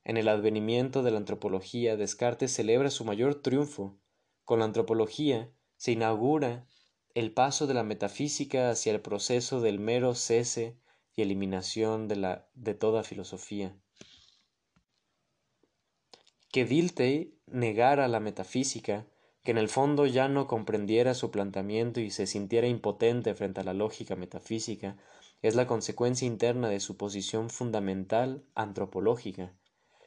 En 0.04 0.18
el 0.18 0.28
advenimiento 0.28 1.02
de 1.02 1.12
la 1.12 1.16
antropología, 1.16 1.96
Descartes 1.96 2.52
celebra 2.52 2.90
su 2.90 3.06
mayor 3.06 3.36
triunfo. 3.36 3.98
Con 4.44 4.58
la 4.58 4.66
antropología 4.66 5.50
se 5.78 5.92
inaugura 5.92 6.66
el 7.14 7.32
paso 7.32 7.66
de 7.66 7.72
la 7.72 7.84
metafísica 7.84 8.68
hacia 8.68 8.92
el 8.92 9.00
proceso 9.00 9.62
del 9.62 9.78
mero 9.78 10.14
cese 10.14 10.76
y 11.16 11.22
eliminación 11.22 12.06
de, 12.06 12.16
la, 12.16 12.48
de 12.52 12.74
toda 12.74 13.02
filosofía. 13.02 13.74
Que 16.52 16.66
Dilthey 16.66 17.40
negara 17.46 18.08
la 18.08 18.20
metafísica, 18.20 19.06
que 19.48 19.52
en 19.52 19.56
el 19.56 19.70
fondo 19.70 20.04
ya 20.04 20.28
no 20.28 20.46
comprendiera 20.46 21.14
su 21.14 21.30
planteamiento 21.30 22.00
y 22.00 22.10
se 22.10 22.26
sintiera 22.26 22.66
impotente 22.66 23.34
frente 23.34 23.62
a 23.62 23.64
la 23.64 23.72
lógica 23.72 24.14
metafísica, 24.14 24.98
es 25.40 25.54
la 25.54 25.66
consecuencia 25.66 26.26
interna 26.26 26.68
de 26.68 26.80
su 26.80 26.98
posición 26.98 27.48
fundamental 27.48 28.44
antropológica. 28.54 29.54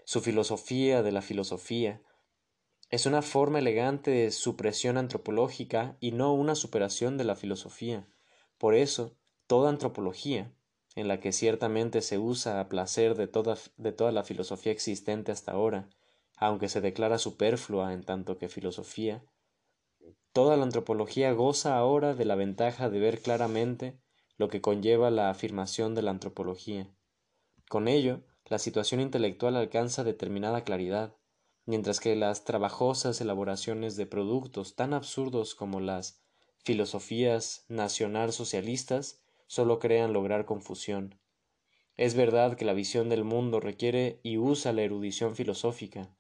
Su 0.06 0.22
filosofía 0.22 1.02
de 1.02 1.12
la 1.12 1.24
filosofía 1.24 2.04
es 2.92 3.08
una 3.08 3.24
forma 3.24 3.58
elegante 3.58 4.12
de 4.12 4.30
supresión 4.30 4.96
antropológica 4.96 5.98
y 6.00 6.12
no 6.12 6.36
una 6.36 6.54
superación 6.54 7.18
de 7.18 7.24
la 7.24 7.36
filosofía. 7.36 8.06
Por 8.60 8.76
eso, 8.76 9.18
toda 9.48 9.72
antropología, 9.72 10.54
en 10.94 11.08
la 11.08 11.20
que 11.20 11.32
ciertamente 11.32 12.04
se 12.04 12.20
usa 12.20 12.60
a 12.60 12.70
placer 12.70 13.16
de 13.16 13.26
toda, 13.26 13.58
de 13.78 13.92
toda 13.92 14.12
la 14.12 14.24
filosofía 14.24 14.72
existente 14.72 15.32
hasta 15.32 15.54
ahora, 15.54 15.90
aunque 16.38 16.70
se 16.70 16.80
declara 16.80 17.18
superflua 17.18 17.92
en 17.92 18.04
tanto 18.04 18.38
que 18.38 18.50
filosofía, 18.50 19.24
toda 20.34 20.58
la 20.58 20.64
antropología 20.64 21.34
goza 21.34 21.78
ahora 21.78 22.14
de 22.14 22.26
la 22.26 22.36
ventaja 22.36 22.90
de 22.90 23.00
ver 23.00 23.22
claramente 23.22 24.00
lo 24.38 24.48
que 24.48 24.62
conlleva 24.62 25.12
la 25.12 25.30
afirmación 25.30 25.94
de 25.94 26.02
la 26.02 26.12
antropología. 26.12 26.90
Con 27.70 27.88
ello, 27.88 28.22
la 28.46 28.60
situación 28.60 29.02
intelectual 29.02 29.56
alcanza 29.56 30.04
determinada 30.04 30.64
claridad, 30.64 31.16
mientras 31.66 32.00
que 32.00 32.16
las 32.16 32.44
trabajosas 32.44 33.22
elaboraciones 33.22 33.96
de 33.96 34.06
productos 34.06 34.76
tan 34.76 34.94
absurdos 34.94 35.56
como 35.56 35.80
las 35.80 36.22
filosofías 36.64 37.66
nacional-socialistas 37.70 39.24
solo 39.48 39.80
crean 39.80 40.14
lograr 40.14 40.46
confusión. 40.46 41.20
Es 41.98 42.16
verdad 42.16 42.56
que 42.56 42.66
la 42.66 42.74
visión 42.74 43.10
del 43.10 43.24
mundo 43.24 43.60
requiere 43.60 44.20
y 44.24 44.38
usa 44.38 44.74
la 44.74 44.82
erudición 44.82 45.36
filosófica, 45.36 46.16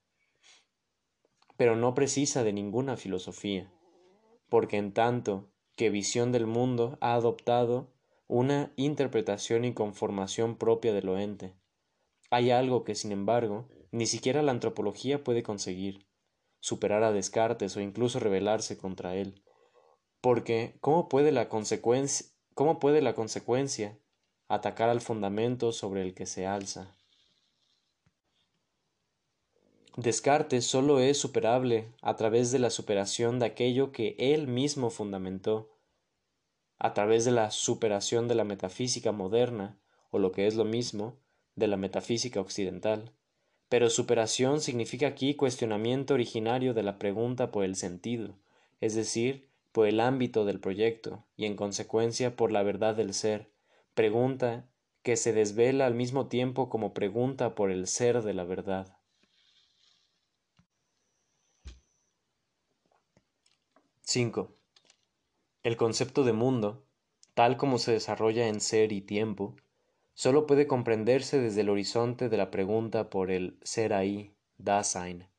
pero 1.58 1.76
no 1.76 1.94
precisa 1.94 2.44
de 2.44 2.54
ninguna 2.54 2.98
filosofía, 2.98 3.72
porque 4.52 4.76
en 4.76 4.92
tanto 4.92 5.50
que 5.78 5.90
visión 5.90 6.34
del 6.34 6.46
mundo 6.46 6.98
ha 7.00 7.14
adoptado 7.14 7.94
una 8.28 8.74
interpretación 8.76 9.64
y 9.64 9.74
conformación 9.74 10.58
propia 10.58 10.94
de 10.94 11.02
lo 11.02 11.18
ente. 11.18 11.56
Hay 12.32 12.52
algo 12.52 12.84
que, 12.84 12.94
sin 12.94 13.14
embargo, 13.14 13.70
ni 13.92 14.08
siquiera 14.08 14.42
la 14.42 14.52
antropología 14.52 15.24
puede 15.24 15.42
conseguir, 15.42 16.06
superar 16.60 17.02
a 17.04 17.14
Descartes 17.14 17.78
o 17.78 17.80
incluso 17.80 18.20
rebelarse 18.20 18.78
contra 18.78 19.16
él. 19.16 19.42
Porque, 20.20 20.76
¿cómo 20.82 21.08
puede 21.08 21.32
la 21.32 21.48
consecuencia, 21.48 22.28
cómo 22.54 22.78
puede 22.78 23.02
la 23.02 23.16
consecuencia 23.16 23.98
atacar 24.50 24.90
al 24.90 25.00
fundamento 25.00 25.72
sobre 25.72 26.02
el 26.02 26.14
que 26.14 26.26
se 26.26 26.46
alza? 26.46 26.94
Descartes 29.98 30.66
sólo 30.66 31.02
es 31.02 31.18
superable 31.18 31.92
a 32.02 32.16
través 32.16 32.54
de 32.54 32.60
la 32.60 32.70
superación 32.70 33.40
de 33.40 33.48
aquello 33.48 33.92
que 33.92 34.16
él 34.18 34.48
mismo 34.48 34.90
fundamentó, 34.90 35.70
a 36.80 36.94
través 36.94 37.26
de 37.26 37.32
la 37.32 37.52
superación 37.52 38.30
de 38.30 38.36
la 38.36 38.46
metafísica 38.46 39.12
moderna, 39.12 39.78
o 40.10 40.18
lo 40.18 40.32
que 40.32 40.48
es 40.48 40.56
lo 40.56 40.64
mismo, 40.64 41.18
de 41.56 41.68
la 41.68 41.76
metafísica 41.76 42.40
occidental. 42.40 43.12
Pero 43.68 43.90
superación 43.90 44.62
significa 44.62 45.08
aquí 45.08 45.36
cuestionamiento 45.36 46.14
originario 46.14 46.74
de 46.74 46.84
la 46.84 46.98
pregunta 46.98 47.52
por 47.52 47.66
el 47.66 47.76
sentido, 47.76 48.40
es 48.80 48.96
decir, 48.96 49.50
por 49.74 49.88
el 49.88 50.00
ámbito 50.00 50.46
del 50.46 50.62
proyecto, 50.62 51.26
y 51.36 51.46
en 51.46 51.58
consecuencia 51.58 52.38
por 52.38 52.54
la 52.54 52.64
verdad 52.64 52.96
del 52.96 53.14
ser, 53.14 53.52
pregunta 53.94 54.70
que 55.04 55.18
se 55.18 55.34
desvela 55.34 55.86
al 55.86 55.96
mismo 55.96 56.28
tiempo 56.28 56.70
como 56.70 56.94
pregunta 56.94 57.56
por 57.56 57.72
el 57.72 57.88
ser 57.88 58.22
de 58.22 58.34
la 58.34 58.46
verdad. 58.46 59.01
5. 64.12 64.54
El 65.64 65.78
concepto 65.78 66.26
de 66.26 66.34
mundo, 66.34 66.84
tal 67.34 67.56
como 67.56 67.78
se 67.78 67.94
desarrolla 67.94 68.50
en 68.50 68.60
ser 68.60 68.92
y 68.92 69.00
tiempo, 69.00 69.56
sólo 70.14 70.46
puede 70.48 70.68
comprenderse 70.68 71.40
desde 71.40 71.62
el 71.62 71.70
horizonte 71.70 72.28
de 72.28 72.36
la 72.36 72.52
pregunta 72.52 73.10
por 73.10 73.32
el 73.32 73.58
ser 73.64 73.94
ahí, 73.94 74.36
Dasein, 74.58 75.30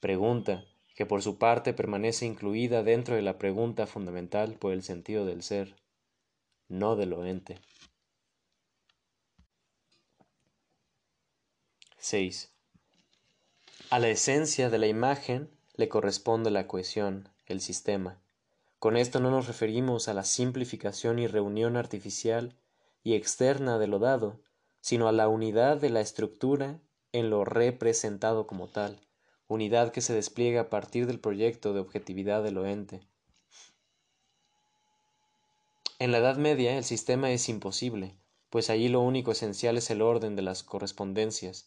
pregunta 0.00 0.64
que 0.96 1.06
por 1.06 1.22
su 1.22 1.38
parte 1.38 1.72
permanece 1.72 2.26
incluida 2.26 2.82
dentro 2.82 3.14
de 3.14 3.22
la 3.22 3.38
pregunta 3.38 3.86
fundamental 3.86 4.54
por 4.54 4.72
el 4.72 4.82
sentido 4.82 5.24
del 5.24 5.44
ser, 5.44 5.76
no 6.66 6.96
de 6.96 7.06
lo 7.06 7.24
ente. 7.24 7.60
6. 11.98 12.52
A 13.90 14.00
la 14.00 14.08
esencia 14.08 14.70
de 14.70 14.78
la 14.78 14.88
imagen 14.88 15.48
le 15.76 15.88
corresponde 15.88 16.50
la 16.50 16.66
cohesión, 16.66 17.28
el 17.48 17.60
sistema. 17.60 18.20
Con 18.78 18.96
esto 18.96 19.18
no 19.18 19.30
nos 19.30 19.48
referimos 19.48 20.06
a 20.08 20.14
la 20.14 20.24
simplificación 20.24 21.18
y 21.18 21.26
reunión 21.26 21.76
artificial 21.76 22.54
y 23.02 23.14
externa 23.14 23.78
de 23.78 23.88
lo 23.88 23.98
dado, 23.98 24.40
sino 24.80 25.08
a 25.08 25.12
la 25.12 25.28
unidad 25.28 25.78
de 25.78 25.90
la 25.90 26.00
estructura 26.00 26.78
en 27.12 27.30
lo 27.30 27.44
representado 27.44 28.46
como 28.46 28.68
tal, 28.68 29.00
unidad 29.48 29.90
que 29.92 30.00
se 30.00 30.14
despliega 30.14 30.62
a 30.62 30.70
partir 30.70 31.06
del 31.06 31.18
proyecto 31.18 31.72
de 31.72 31.80
objetividad 31.80 32.42
de 32.42 32.52
lo 32.52 32.66
ente. 32.66 33.00
En 35.98 36.12
la 36.12 36.18
Edad 36.18 36.36
Media 36.36 36.76
el 36.76 36.84
sistema 36.84 37.32
es 37.32 37.48
imposible, 37.48 38.14
pues 38.50 38.70
allí 38.70 38.88
lo 38.88 39.00
único 39.00 39.32
esencial 39.32 39.76
es 39.76 39.90
el 39.90 40.02
orden 40.02 40.36
de 40.36 40.42
las 40.42 40.62
correspondencias, 40.62 41.66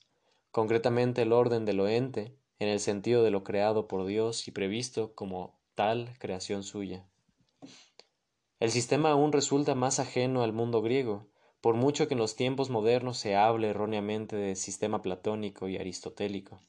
concretamente 0.52 1.24
el 1.24 1.34
orden 1.34 1.66
de 1.66 1.74
lo 1.74 1.88
ente, 1.88 2.38
en 2.60 2.70
el 2.70 2.80
sentido 2.80 3.24
de 3.24 3.32
lo 3.32 3.44
creado 3.44 3.88
por 3.88 4.06
Dios 4.06 4.48
y 4.48 4.52
previsto 4.52 5.14
como 5.16 5.60
creación 6.20 6.64
suya. 6.64 7.08
El 8.60 8.70
sistema 8.70 9.10
aún 9.12 9.32
resulta 9.32 9.74
más 9.74 10.00
ajeno 10.00 10.44
al 10.44 10.54
mundo 10.54 10.82
griego, 10.82 11.28
por 11.60 11.76
mucho 11.76 12.08
que 12.08 12.14
en 12.14 12.20
los 12.20 12.36
tiempos 12.36 12.70
modernos 12.70 13.18
se 13.18 13.36
hable 13.36 13.70
erróneamente 13.70 14.36
de 14.36 14.56
sistema 14.56 15.02
platónico 15.02 15.68
y 15.68 15.78
aristotélico. 15.78 16.60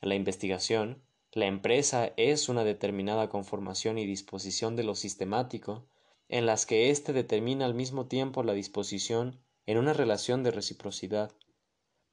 En 0.00 0.10
la 0.10 0.14
investigación, 0.14 1.02
la 1.32 1.46
empresa 1.46 2.12
es 2.16 2.48
una 2.48 2.62
determinada 2.62 3.28
conformación 3.28 3.98
y 3.98 4.06
disposición 4.06 4.76
de 4.76 4.84
lo 4.84 4.94
sistemático, 4.94 5.88
en 6.28 6.46
las 6.46 6.66
que 6.66 6.90
éste 6.90 7.12
determina 7.12 7.64
al 7.64 7.74
mismo 7.74 8.06
tiempo 8.06 8.44
la 8.44 8.52
disposición 8.52 9.40
en 9.66 9.78
una 9.78 9.92
relación 9.92 10.44
de 10.44 10.52
reciprocidad. 10.52 11.32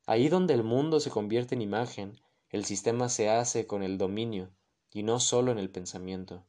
Ahí 0.08 0.30
donde 0.30 0.56
el 0.56 0.64
mundo 0.64 1.00
se 1.00 1.12
convierte 1.12 1.54
en 1.54 1.62
imagen, 1.62 2.20
el 2.50 2.66
sistema 2.66 3.10
se 3.10 3.30
hace 3.30 3.68
con 3.68 3.84
el 3.84 3.98
dominio, 3.98 4.52
y 4.94 5.04
no 5.04 5.20
sólo 5.20 5.52
en 5.52 5.58
el 5.58 5.70
pensamiento. 5.70 6.44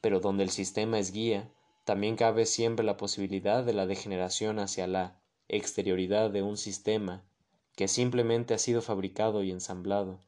Pero 0.00 0.20
donde 0.20 0.42
el 0.42 0.50
sistema 0.50 0.98
es 0.98 1.12
guía, 1.12 1.50
también 1.84 2.16
cabe 2.16 2.46
siempre 2.46 2.84
la 2.84 2.96
posibilidad 2.96 3.64
de 3.64 3.72
la 3.72 3.86
degeneración 3.86 4.58
hacia 4.58 4.86
la 4.86 5.20
exterioridad 5.48 6.30
de 6.30 6.42
un 6.42 6.56
sistema 6.56 7.22
que 7.76 7.88
simplemente 7.88 8.54
ha 8.54 8.58
sido 8.58 8.82
fabricado 8.82 9.42
y 9.42 9.50
ensamblado. 9.50 10.20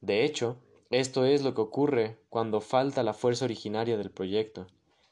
De 0.00 0.24
hecho, 0.24 0.56
esto 0.90 1.24
es 1.24 1.42
lo 1.42 1.54
que 1.54 1.60
ocurre 1.60 2.18
cuando 2.28 2.60
falta 2.60 3.02
la 3.02 3.14
fuerza 3.14 3.44
originaria 3.44 3.96
del 3.96 4.10
proyecto. 4.10 4.66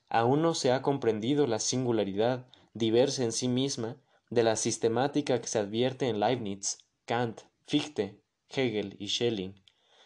Aún 0.08 0.42
no 0.42 0.54
se 0.54 0.72
ha 0.72 0.82
comprendido 0.82 1.46
la 1.46 1.58
singularidad 1.58 2.46
diversa 2.74 3.24
en 3.24 3.32
sí 3.32 3.48
misma 3.48 3.96
de 4.30 4.42
la 4.42 4.56
sistemática 4.56 5.40
que 5.40 5.48
se 5.48 5.58
advierte 5.58 6.08
en 6.08 6.20
Leibniz, 6.20 6.78
Kant, 7.06 7.42
Fichte, 7.66 8.20
Hegel 8.48 8.96
y 8.98 9.08
Schelling. 9.08 9.61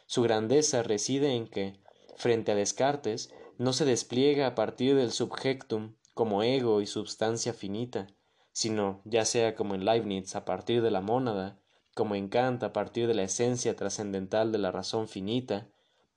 Su 0.07 0.23
grandeza 0.23 0.85
reside 0.85 1.35
en 1.35 1.49
que, 1.49 1.81
frente 2.17 2.53
a 2.53 2.55
Descartes, 2.55 3.35
no 3.59 3.73
se 3.73 3.85
despliega 3.85 4.47
a 4.47 4.55
partir 4.55 4.95
del 4.95 5.11
subjectum 5.11 5.95
como 6.15 6.45
ego 6.45 6.81
y 6.81 6.87
substancia 6.87 7.53
finita, 7.53 8.07
sino, 8.53 9.03
ya 9.05 9.25
sea 9.25 9.57
como 9.57 9.75
en 9.75 9.85
Leibniz 9.85 10.37
a 10.37 10.45
partir 10.45 10.81
de 10.81 10.93
la 10.93 11.01
mónada, 11.01 11.59
como 11.95 12.15
en 12.15 12.29
Kant 12.29 12.63
a 12.63 12.73
partir 12.73 13.09
de 13.09 13.15
la 13.15 13.25
esencia 13.25 13.75
trascendental 13.75 14.53
de 14.53 14.59
la 14.59 14.71
razón 14.71 15.09
finita, 15.09 15.69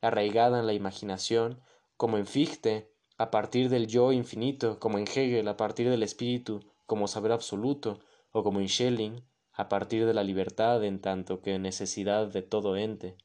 arraigada 0.02 0.60
en 0.60 0.68
la 0.68 0.74
imaginación, 0.74 1.60
como 1.98 2.18
en 2.18 2.28
Fichte 2.28 2.91
a 3.18 3.32
partir 3.32 3.70
del 3.70 3.88
yo 3.88 4.11
infinito, 4.11 4.80
como 4.80 4.99
en 4.99 5.06
Hegel 5.06 5.48
a 5.48 5.57
partir 5.57 5.90
del 5.90 6.03
espíritu 6.03 6.61
como 6.86 7.07
saber 7.07 7.32
absoluto, 7.32 7.99
o 8.32 8.44
como 8.44 8.60
en 8.60 8.70
Schelling 8.70 9.24
a 9.52 9.68
partir 9.68 10.06
de 10.06 10.14
la 10.14 10.24
libertad 10.24 10.84
en 10.84 11.02
tanto 11.02 11.41
que 11.41 11.57
necesidad 11.60 12.28
de 12.28 12.44
todo 12.44 12.78
ente 12.78 13.18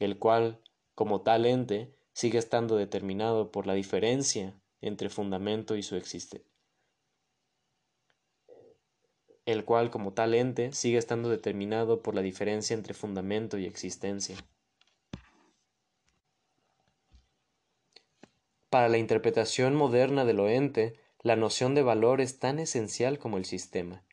el 0.00 0.18
cual, 0.18 0.60
como 0.96 1.20
tal 1.20 1.46
ente, 1.46 1.94
sigue 2.12 2.38
estando 2.38 2.76
determinado 2.76 3.52
por 3.52 3.68
la 3.68 3.74
diferencia 3.74 4.60
entre 4.80 5.08
fundamento 5.08 5.76
y 5.76 5.84
su 5.84 5.94
existencia. 5.94 6.50
el 9.46 9.64
cual 9.64 9.90
como 9.90 10.12
tal 10.12 10.34
ente 10.34 10.72
sigue 10.72 10.98
estando 10.98 11.28
determinado 11.28 12.02
por 12.02 12.14
la 12.14 12.22
diferencia 12.22 12.74
entre 12.74 12.94
fundamento 12.94 13.58
y 13.58 13.66
existencia. 13.66 14.36
Para 18.68 18.88
la 18.88 18.98
interpretación 18.98 19.74
moderna 19.74 20.24
de 20.24 20.32
lo 20.32 20.48
ente, 20.48 20.94
la 21.22 21.36
noción 21.36 21.74
de 21.74 21.82
valor 21.82 22.20
es 22.20 22.38
tan 22.38 22.58
esencial 22.58 23.18
como 23.18 23.36
el 23.36 23.44
sistema. 23.44 24.04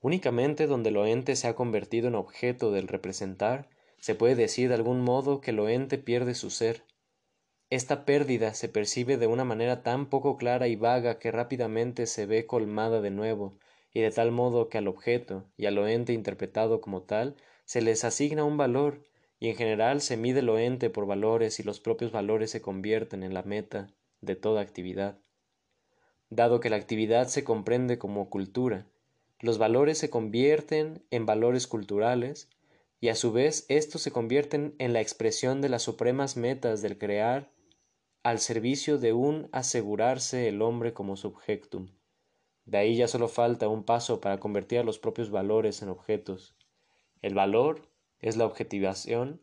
Únicamente 0.00 0.68
donde 0.68 0.92
lo 0.92 1.06
ente 1.06 1.34
se 1.34 1.48
ha 1.48 1.56
convertido 1.56 2.06
en 2.06 2.14
objeto 2.14 2.70
del 2.70 2.86
representar, 2.86 3.68
se 3.98 4.14
puede 4.14 4.34
decir 4.34 4.68
de 4.68 4.74
algún 4.74 5.00
modo 5.00 5.40
que 5.40 5.52
lo 5.52 5.68
ente 5.68 5.98
pierde 5.98 6.34
su 6.34 6.50
ser. 6.50 6.84
Esta 7.70 8.04
pérdida 8.04 8.54
se 8.54 8.68
percibe 8.68 9.16
de 9.16 9.26
una 9.26 9.44
manera 9.44 9.82
tan 9.82 10.06
poco 10.06 10.36
clara 10.36 10.68
y 10.68 10.76
vaga 10.76 11.18
que 11.18 11.32
rápidamente 11.32 12.06
se 12.06 12.26
ve 12.26 12.46
colmada 12.46 13.00
de 13.00 13.10
nuevo, 13.10 13.58
y 13.92 14.00
de 14.00 14.10
tal 14.10 14.30
modo 14.30 14.68
que 14.68 14.78
al 14.78 14.88
objeto 14.88 15.44
y 15.56 15.66
a 15.66 15.70
lo 15.70 15.88
ente 15.88 16.12
interpretado 16.12 16.80
como 16.80 17.02
tal 17.02 17.34
se 17.64 17.80
les 17.80 18.04
asigna 18.04 18.44
un 18.44 18.56
valor, 18.56 19.02
y 19.40 19.48
en 19.48 19.56
general 19.56 20.00
se 20.00 20.16
mide 20.16 20.42
lo 20.42 20.58
ente 20.58 20.90
por 20.90 21.06
valores 21.06 21.58
y 21.60 21.62
los 21.62 21.80
propios 21.80 22.12
valores 22.12 22.50
se 22.50 22.62
convierten 22.62 23.22
en 23.22 23.34
la 23.34 23.42
meta 23.42 23.88
de 24.20 24.36
toda 24.36 24.60
actividad. 24.60 25.18
Dado 26.30 26.60
que 26.60 26.70
la 26.70 26.76
actividad 26.76 27.28
se 27.28 27.44
comprende 27.44 27.98
como 27.98 28.30
cultura, 28.30 28.86
los 29.40 29.58
valores 29.58 29.98
se 29.98 30.08
convierten 30.08 31.02
en 31.10 31.26
valores 31.26 31.66
culturales 31.66 32.48
y 33.00 33.08
a 33.08 33.14
su 33.14 33.32
vez 33.32 33.66
estos 33.68 34.02
se 34.02 34.10
convierten 34.10 34.74
en 34.78 34.92
la 34.92 35.00
expresión 35.00 35.60
de 35.60 35.68
las 35.68 35.82
supremas 35.82 36.36
metas 36.36 36.82
del 36.82 36.98
crear 36.98 37.52
al 38.22 38.40
servicio 38.40 38.98
de 38.98 39.12
un 39.12 39.48
asegurarse 39.52 40.48
el 40.48 40.62
hombre 40.62 40.92
como 40.92 41.16
subjectum. 41.16 41.88
De 42.64 42.78
ahí 42.78 42.96
ya 42.96 43.06
solo 43.06 43.28
falta 43.28 43.68
un 43.68 43.84
paso 43.84 44.20
para 44.20 44.40
convertir 44.40 44.80
a 44.80 44.82
los 44.82 44.98
propios 44.98 45.30
valores 45.30 45.82
en 45.82 45.88
objetos. 45.88 46.56
El 47.22 47.34
valor 47.34 47.88
es 48.18 48.36
la 48.36 48.46
objetivación, 48.46 49.40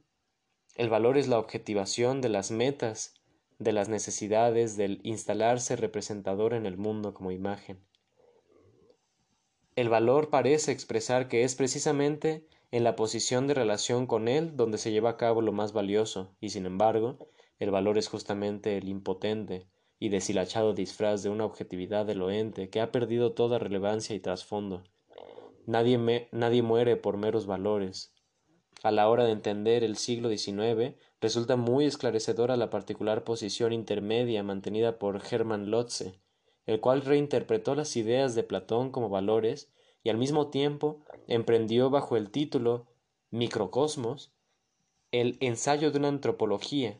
el 0.75 0.89
valor 0.89 1.17
es 1.17 1.27
la 1.27 1.39
objetivación 1.39 2.19
de 2.19 2.29
las 2.29 2.51
metas, 2.51 3.13
de 3.59 3.71
las 3.71 3.87
necesidades 3.87 4.75
del 4.75 4.99
instalarse 5.03 5.75
representador 5.75 6.53
en 6.53 6.65
el 6.65 6.75
mundo 6.75 7.13
como 7.13 7.31
imagen. 7.31 7.79
El 9.75 9.89
valor 9.89 10.29
parece 10.29 10.71
expresar 10.71 11.29
que 11.29 11.43
es 11.43 11.55
precisamente 11.55 12.47
en 12.73 12.83
la 12.83 12.95
posición 12.95 13.45
de 13.45 13.53
relación 13.53 14.07
con 14.07 14.27
él 14.27 14.57
donde 14.57 14.79
se 14.79 14.91
lleva 14.91 15.11
a 15.11 15.17
cabo 15.17 15.43
lo 15.43 15.51
más 15.51 15.73
valioso, 15.73 16.35
y 16.41 16.49
sin 16.49 16.65
embargo, 16.65 17.19
el 17.59 17.69
valor 17.69 17.99
es 17.99 18.07
justamente 18.07 18.77
el 18.79 18.89
impotente 18.89 19.67
y 19.99 20.09
deshilachado 20.09 20.73
disfraz 20.73 21.21
de 21.21 21.29
una 21.29 21.45
objetividad 21.45 22.09
eloente 22.09 22.71
que 22.71 22.81
ha 22.81 22.91
perdido 22.91 23.33
toda 23.33 23.59
relevancia 23.59 24.15
y 24.15 24.19
trasfondo. 24.19 24.81
Nadie, 25.67 26.27
nadie 26.31 26.63
muere 26.63 26.95
por 26.95 27.15
meros 27.15 27.45
valores. 27.45 28.11
A 28.81 28.89
la 28.89 29.07
hora 29.07 29.25
de 29.25 29.33
entender 29.33 29.83
el 29.83 29.95
siglo 29.95 30.29
XIX, 30.35 30.95
resulta 31.21 31.57
muy 31.57 31.85
esclarecedora 31.85 32.57
la 32.57 32.71
particular 32.71 33.23
posición 33.23 33.71
intermedia 33.71 34.41
mantenida 34.41 34.97
por 34.97 35.21
Hermann 35.29 35.69
Lotze, 35.69 36.19
el 36.65 36.79
cual 36.79 37.03
reinterpretó 37.03 37.75
las 37.75 37.95
ideas 37.97 38.33
de 38.33 38.41
Platón 38.41 38.89
como 38.89 39.09
valores 39.09 39.71
y 40.01 40.09
al 40.09 40.17
mismo 40.17 40.49
tiempo 40.49 41.02
emprendió 41.27 41.89
bajo 41.89 42.17
el 42.17 42.29
título 42.29 42.87
Microcosmos 43.31 44.31
el 45.11 45.37
ensayo 45.41 45.91
de 45.91 45.99
una 45.99 46.07
antropología 46.07 46.99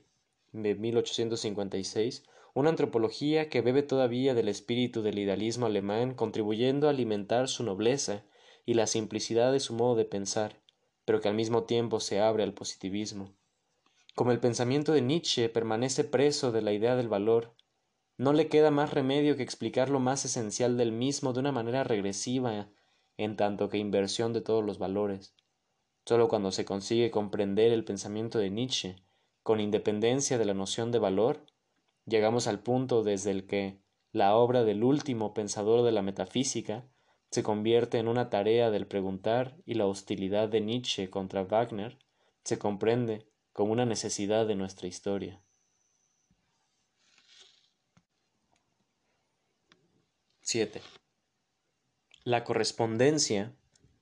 de 0.52 0.76
1856, 0.76 2.24
una 2.54 2.70
antropología 2.70 3.50
que 3.50 3.62
bebe 3.62 3.82
todavía 3.82 4.36
del 4.36 4.50
espíritu 4.50 5.02
del 5.02 5.18
idealismo 5.18 5.66
alemán, 5.66 6.14
contribuyendo 6.14 6.86
a 6.86 6.92
alimentar 6.92 7.48
su 7.48 7.64
nobleza 7.64 8.24
y 8.66 8.76
la 8.76 8.86
simplicidad 8.86 9.52
de 9.52 9.60
su 9.60 9.74
modo 9.74 9.96
de 9.96 10.06
pensar, 10.06 10.62
pero 11.06 11.22
que 11.22 11.28
al 11.28 11.34
mismo 11.34 11.64
tiempo 11.64 12.00
se 12.00 12.20
abre 12.20 12.44
al 12.44 12.54
positivismo. 12.54 13.34
Como 14.14 14.32
el 14.32 14.40
pensamiento 14.40 14.92
de 14.92 15.02
Nietzsche 15.02 15.50
permanece 15.50 16.04
preso 16.04 16.52
de 16.52 16.62
la 16.62 16.72
idea 16.72 16.96
del 16.96 17.10
valor, 17.10 17.56
no 18.18 18.32
le 18.32 18.48
queda 18.48 18.70
más 18.70 18.94
remedio 18.94 19.36
que 19.36 19.44
explicar 19.44 19.90
lo 19.90 20.00
más 20.00 20.24
esencial 20.24 20.78
del 20.78 20.92
mismo 20.92 21.34
de 21.34 21.40
una 21.40 21.52
manera 21.52 21.84
regresiva, 21.84 22.70
en 23.18 23.36
tanto 23.36 23.70
que 23.70 23.78
inversión 23.78 24.34
de 24.34 24.42
todos 24.42 24.64
los 24.64 24.80
valores. 24.80 25.36
Sólo 26.06 26.28
cuando 26.28 26.52
se 26.52 26.66
consigue 26.66 27.12
comprender 27.12 27.72
el 27.72 27.86
pensamiento 27.86 28.40
de 28.40 28.50
Nietzsche, 28.50 28.96
con 29.42 29.60
independencia 29.60 30.38
de 30.38 30.46
la 30.46 30.54
noción 30.54 30.92
de 30.92 31.00
valor, 31.00 31.46
llegamos 32.06 32.48
al 32.48 32.62
punto 32.62 33.04
desde 33.04 33.32
el 33.32 33.46
que 33.46 33.82
la 34.12 34.36
obra 34.36 34.64
del 34.64 34.84
último 34.84 35.34
pensador 35.34 35.84
de 35.84 35.92
la 35.92 36.02
metafísica 36.02 36.88
se 37.32 37.42
convierte 37.42 37.98
en 37.98 38.08
una 38.08 38.30
tarea 38.30 38.70
del 38.70 38.86
preguntar 38.86 39.58
y 39.66 39.74
la 39.74 39.88
hostilidad 39.88 40.50
de 40.50 40.62
Nietzsche 40.62 41.10
contra 41.10 41.44
Wagner 41.44 41.98
se 42.44 42.60
comprende 42.60 43.28
como 43.54 43.72
una 43.72 43.86
necesidad 43.86 44.46
de 44.46 44.56
nuestra 44.56 44.88
historia. 44.88 45.42
7. 50.42 50.82
La 52.26 52.46
correspondencia, 52.46 53.54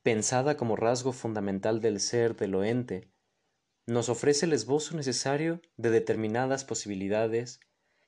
pensada 0.03 0.55
como 0.55 0.75
rasgo 0.75 1.11
fundamental 1.11 1.81
del 1.81 1.99
ser 1.99 2.35
de 2.35 2.47
lo 2.47 2.63
ente, 2.63 3.09
nos 3.87 4.09
ofrece 4.09 4.45
el 4.45 4.53
esbozo 4.53 4.95
necesario 4.95 5.59
de 5.77 5.89
determinadas 5.89 6.63
posibilidades 6.63 7.61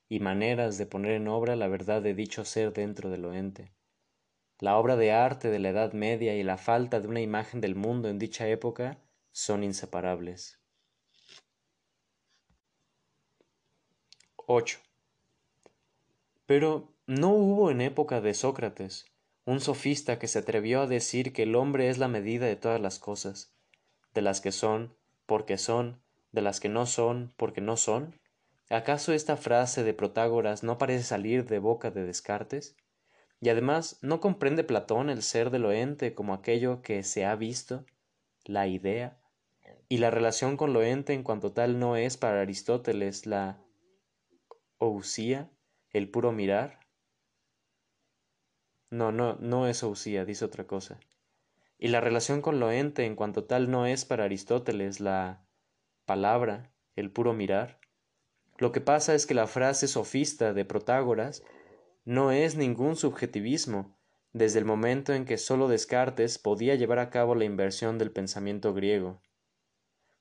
y 0.08 0.20
maneras 0.20 0.78
de 0.78 0.86
poner 0.86 1.14
en 1.14 1.26
obra 1.26 1.56
la 1.56 1.66
verdad 1.66 2.00
de 2.00 2.14
dicho 2.14 2.44
ser 2.44 2.72
dentro 2.72 3.10
de 3.10 3.18
lo 3.18 3.34
ente. 3.34 3.72
La 4.60 4.76
obra 4.78 4.94
de 4.94 5.10
arte 5.10 5.50
de 5.50 5.58
la 5.58 5.70
Edad 5.70 5.94
Media 5.94 6.36
y 6.36 6.44
la 6.44 6.58
falta 6.58 7.00
de 7.00 7.08
una 7.08 7.20
imagen 7.20 7.60
del 7.60 7.74
mundo 7.74 8.08
en 8.08 8.20
dicha 8.20 8.46
época 8.46 9.00
son 9.32 9.64
inseparables. 9.64 10.60
8. 14.36 14.78
Pero 16.46 16.94
no 17.08 17.30
hubo 17.30 17.72
en 17.72 17.80
época 17.80 18.20
de 18.20 18.32
Sócrates 18.32 19.06
un 19.46 19.60
sofista 19.60 20.18
que 20.18 20.28
se 20.28 20.38
atrevió 20.38 20.82
a 20.82 20.86
decir 20.86 21.32
que 21.32 21.42
el 21.42 21.54
hombre 21.54 21.88
es 21.88 21.98
la 21.98 22.08
medida 22.08 22.46
de 22.46 22.56
todas 22.56 22.80
las 22.80 22.98
cosas, 22.98 23.54
de 24.14 24.22
las 24.22 24.40
que 24.40 24.52
son, 24.52 24.96
porque 25.26 25.58
son, 25.58 26.00
de 26.32 26.42
las 26.42 26.60
que 26.60 26.68
no 26.68 26.86
son, 26.86 27.32
porque 27.36 27.60
no 27.60 27.76
son? 27.76 28.18
¿Acaso 28.70 29.12
esta 29.12 29.36
frase 29.36 29.84
de 29.84 29.94
Protágoras 29.94 30.62
no 30.62 30.78
parece 30.78 31.04
salir 31.04 31.44
de 31.44 31.58
boca 31.58 31.90
de 31.90 32.04
Descartes? 32.04 32.76
Y 33.40 33.50
además, 33.50 33.98
¿no 34.00 34.20
comprende 34.20 34.64
Platón 34.64 35.10
el 35.10 35.22
ser 35.22 35.50
de 35.50 35.58
lo 35.58 35.72
ente 35.72 36.14
como 36.14 36.32
aquello 36.32 36.80
que 36.80 37.02
se 37.02 37.26
ha 37.26 37.36
visto, 37.36 37.84
la 38.44 38.66
idea? 38.66 39.18
Y 39.88 39.98
la 39.98 40.10
relación 40.10 40.56
con 40.56 40.72
lo 40.72 40.82
ente 40.82 41.12
en 41.12 41.22
cuanto 41.22 41.52
tal 41.52 41.78
no 41.78 41.96
es 41.96 42.16
para 42.16 42.40
Aristóteles 42.40 43.26
la 43.26 43.62
ousía, 44.78 45.50
el 45.90 46.10
puro 46.10 46.32
mirar, 46.32 46.80
no, 48.94 49.10
no, 49.10 49.36
no 49.40 49.66
es 49.66 49.82
Ousía, 49.82 50.24
dice 50.24 50.44
otra 50.44 50.66
cosa. 50.66 51.00
Y 51.78 51.88
la 51.88 52.00
relación 52.00 52.40
con 52.40 52.60
lo 52.60 52.70
ente 52.70 53.04
en 53.04 53.16
cuanto 53.16 53.44
tal 53.44 53.70
no 53.70 53.86
es 53.86 54.04
para 54.04 54.24
Aristóteles 54.24 55.00
la 55.00 55.44
palabra, 56.04 56.72
el 56.94 57.10
puro 57.10 57.32
mirar. 57.32 57.80
Lo 58.56 58.70
que 58.70 58.80
pasa 58.80 59.14
es 59.14 59.26
que 59.26 59.34
la 59.34 59.48
frase 59.48 59.88
sofista 59.88 60.52
de 60.52 60.64
Protágoras 60.64 61.42
no 62.04 62.30
es 62.30 62.54
ningún 62.54 62.94
subjetivismo, 62.94 63.98
desde 64.32 64.60
el 64.60 64.64
momento 64.64 65.12
en 65.12 65.24
que 65.24 65.38
sólo 65.38 65.66
Descartes 65.66 66.38
podía 66.38 66.76
llevar 66.76 67.00
a 67.00 67.10
cabo 67.10 67.34
la 67.34 67.44
inversión 67.44 67.98
del 67.98 68.12
pensamiento 68.12 68.74
griego. 68.74 69.20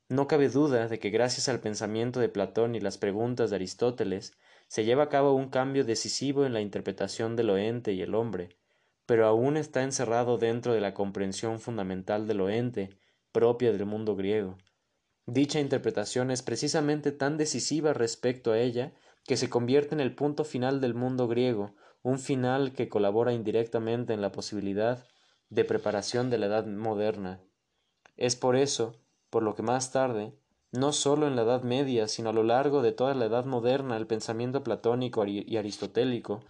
No 0.09 0.27
cabe 0.27 0.49
duda 0.49 0.87
de 0.87 0.97
que 0.97 1.11
gracias 1.11 1.47
al 1.47 1.59
pensamiento 1.59 2.19
de 2.19 2.29
Platón 2.29 2.73
y 2.73 2.79
las 2.79 2.97
preguntas 2.97 3.51
de 3.51 3.57
Aristóteles 3.57 4.33
se 4.67 4.83
lleva 4.83 5.03
a 5.03 5.09
cabo 5.09 5.33
un 5.33 5.49
cambio 5.49 5.83
decisivo 5.83 6.45
en 6.45 6.53
la 6.53 6.61
interpretación 6.61 7.35
de 7.35 7.43
lo 7.43 7.57
ente 7.57 7.93
y 7.93 8.01
el 8.01 8.15
hombre, 8.15 8.49
pero 9.05 9.27
aún 9.27 9.57
está 9.57 9.83
encerrado 9.83 10.37
dentro 10.37 10.73
de 10.73 10.81
la 10.81 10.93
comprensión 10.93 11.59
fundamental 11.59 12.27
de 12.27 12.33
lo 12.33 12.49
ente, 12.49 12.89
propia 13.31 13.71
del 13.71 13.85
mundo 13.85 14.15
griego. 14.15 14.57
Dicha 15.25 15.59
interpretación 15.59 16.31
es 16.31 16.41
precisamente 16.41 17.11
tan 17.11 17.37
decisiva 17.37 17.93
respecto 17.93 18.51
a 18.51 18.59
ella 18.59 18.93
que 19.25 19.37
se 19.37 19.49
convierte 19.49 19.95
en 19.95 20.01
el 20.01 20.15
punto 20.15 20.43
final 20.43 20.81
del 20.81 20.93
mundo 20.93 21.27
griego, 21.27 21.75
un 22.01 22.19
final 22.19 22.73
que 22.73 22.89
colabora 22.89 23.33
indirectamente 23.33 24.13
en 24.13 24.21
la 24.21 24.31
posibilidad 24.31 25.05
de 25.49 25.63
preparación 25.63 26.29
de 26.29 26.37
la 26.37 26.47
edad 26.47 26.65
moderna. 26.65 27.41
Es 28.17 28.35
por 28.35 28.55
eso, 28.55 28.99
por 29.29 29.43
lo 29.43 29.55
que 29.55 29.63
más 29.63 29.91
tarde, 29.91 30.33
no 30.71 30.91
sólo 30.91 31.27
en 31.27 31.35
la 31.35 31.43
Edad 31.43 31.61
Media, 31.61 32.07
sino 32.07 32.31
a 32.31 32.33
lo 32.33 32.43
largo 32.43 32.81
de 32.81 32.91
toda 32.91 33.13
la 33.13 33.25
Edad 33.25 33.45
moderna, 33.45 33.95
el 33.95 34.07
pensamiento 34.07 34.63
platónico 34.63 35.25
y 35.25 35.55
aristotélico 35.55 36.43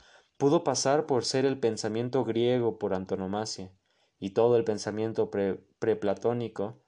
pudo 0.44 0.66
pasar 0.66 1.06
por 1.06 1.24
ser 1.24 1.46
el 1.46 1.58
pensamiento 1.58 2.26
griego 2.26 2.78
por 2.78 2.94
antonomasia, 2.94 3.72
y 4.20 4.32
todo 4.32 4.58
el 4.58 4.66
pensamiento 4.66 5.32
preplatónico 5.80 6.82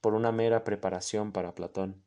por 0.00 0.14
una 0.14 0.32
mera 0.32 0.64
preparación 0.64 1.30
para 1.30 1.54
Platón. 1.54 2.02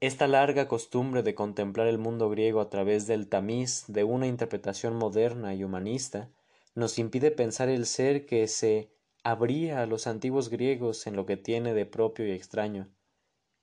Esta 0.00 0.28
larga 0.28 0.68
costumbre 0.68 1.22
de 1.22 1.34
contemplar 1.34 1.86
el 1.86 1.96
mundo 1.96 2.28
griego 2.28 2.60
a 2.60 2.68
través 2.68 3.06
del 3.06 3.30
tamiz 3.30 3.84
de 3.88 4.04
una 4.04 4.26
interpretación 4.26 4.96
moderna 4.96 5.54
y 5.54 5.64
humanista 5.64 6.28
nos 6.74 6.98
impide 6.98 7.30
pensar 7.30 7.70
el 7.70 7.86
ser 7.86 8.26
que 8.26 8.46
se 8.46 8.92
abría 9.24 9.80
a 9.80 9.86
los 9.86 10.06
antiguos 10.06 10.50
griegos 10.50 11.06
en 11.06 11.16
lo 11.16 11.24
que 11.24 11.38
tiene 11.38 11.72
de 11.72 11.86
propio 11.86 12.26
y 12.26 12.32
extraño. 12.32 12.90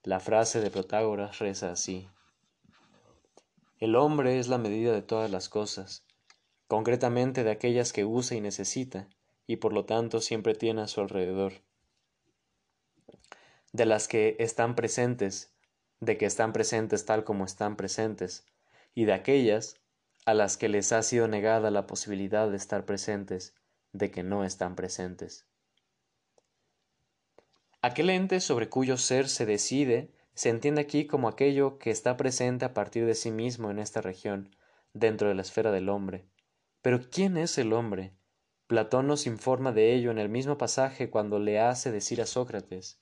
La 0.02 0.20
frase 0.20 0.60
de 0.60 0.72
Protágoras 0.72 1.38
reza 1.38 1.72
así. 1.72 2.08
El 3.80 3.96
hombre 3.96 4.40
es 4.40 4.48
la 4.48 4.58
medida 4.58 4.92
de 4.92 5.04
todas 5.04 5.30
las 5.30 5.50
cosas, 5.50 6.04
concretamente 6.68 7.44
de 7.44 7.52
aquellas 7.52 7.94
que 7.94 8.06
usa 8.06 8.36
y 8.36 8.42
necesita, 8.42 9.08
y 9.46 9.58
por 9.58 9.72
lo 9.72 9.86
tanto 9.86 10.20
siempre 10.20 10.56
tiene 10.56 10.82
a 10.82 10.88
su 10.88 11.00
alrededor. 11.00 11.54
De 13.74 13.86
las 13.86 14.08
que 14.08 14.36
están 14.40 14.76
presentes, 14.76 15.54
de 16.00 16.18
que 16.18 16.26
están 16.26 16.54
presentes 16.54 17.06
tal 17.06 17.24
como 17.24 17.46
están 17.46 17.76
presentes, 17.76 18.46
y 18.96 19.06
de 19.06 19.14
aquellas 19.14 19.76
a 20.26 20.34
las 20.34 20.58
que 20.58 20.70
les 20.70 20.92
ha 20.92 21.04
sido 21.04 21.28
negada 21.28 21.70
la 21.70 21.86
posibilidad 21.86 22.50
de 22.50 22.58
estar 22.58 22.84
presentes, 22.84 23.54
de 23.94 24.10
que 24.10 24.24
no 24.24 24.44
están 24.44 24.76
presentes. 24.76 25.46
Aquel 27.84 28.10
ente 28.10 28.40
sobre 28.40 28.70
cuyo 28.70 28.98
ser 28.98 29.30
se 29.30 29.46
decide 29.46 30.12
se 30.38 30.50
entiende 30.50 30.82
aquí 30.82 31.08
como 31.08 31.28
aquello 31.28 31.80
que 31.80 31.90
está 31.90 32.16
presente 32.16 32.64
a 32.64 32.76
partir 32.76 33.08
de 33.08 33.16
sí 33.16 33.32
mismo 33.32 33.72
en 33.72 33.80
esta 33.80 34.02
región, 34.02 34.56
dentro 34.94 35.30
de 35.30 35.34
la 35.34 35.42
esfera 35.42 35.72
del 35.72 35.90
hombre. 35.90 36.30
Pero 36.84 37.00
¿quién 37.10 37.38
es 37.38 37.58
el 37.58 37.74
hombre? 37.74 38.14
Platón 38.68 39.08
nos 39.08 39.26
informa 39.26 39.72
de 39.72 39.96
ello 39.96 40.12
en 40.12 40.20
el 40.20 40.30
mismo 40.30 40.56
pasaje 40.60 41.10
cuando 41.10 41.40
le 41.40 41.60
hace 41.60 41.92
decir 41.92 42.22
a 42.22 42.28
Sócrates 42.28 43.02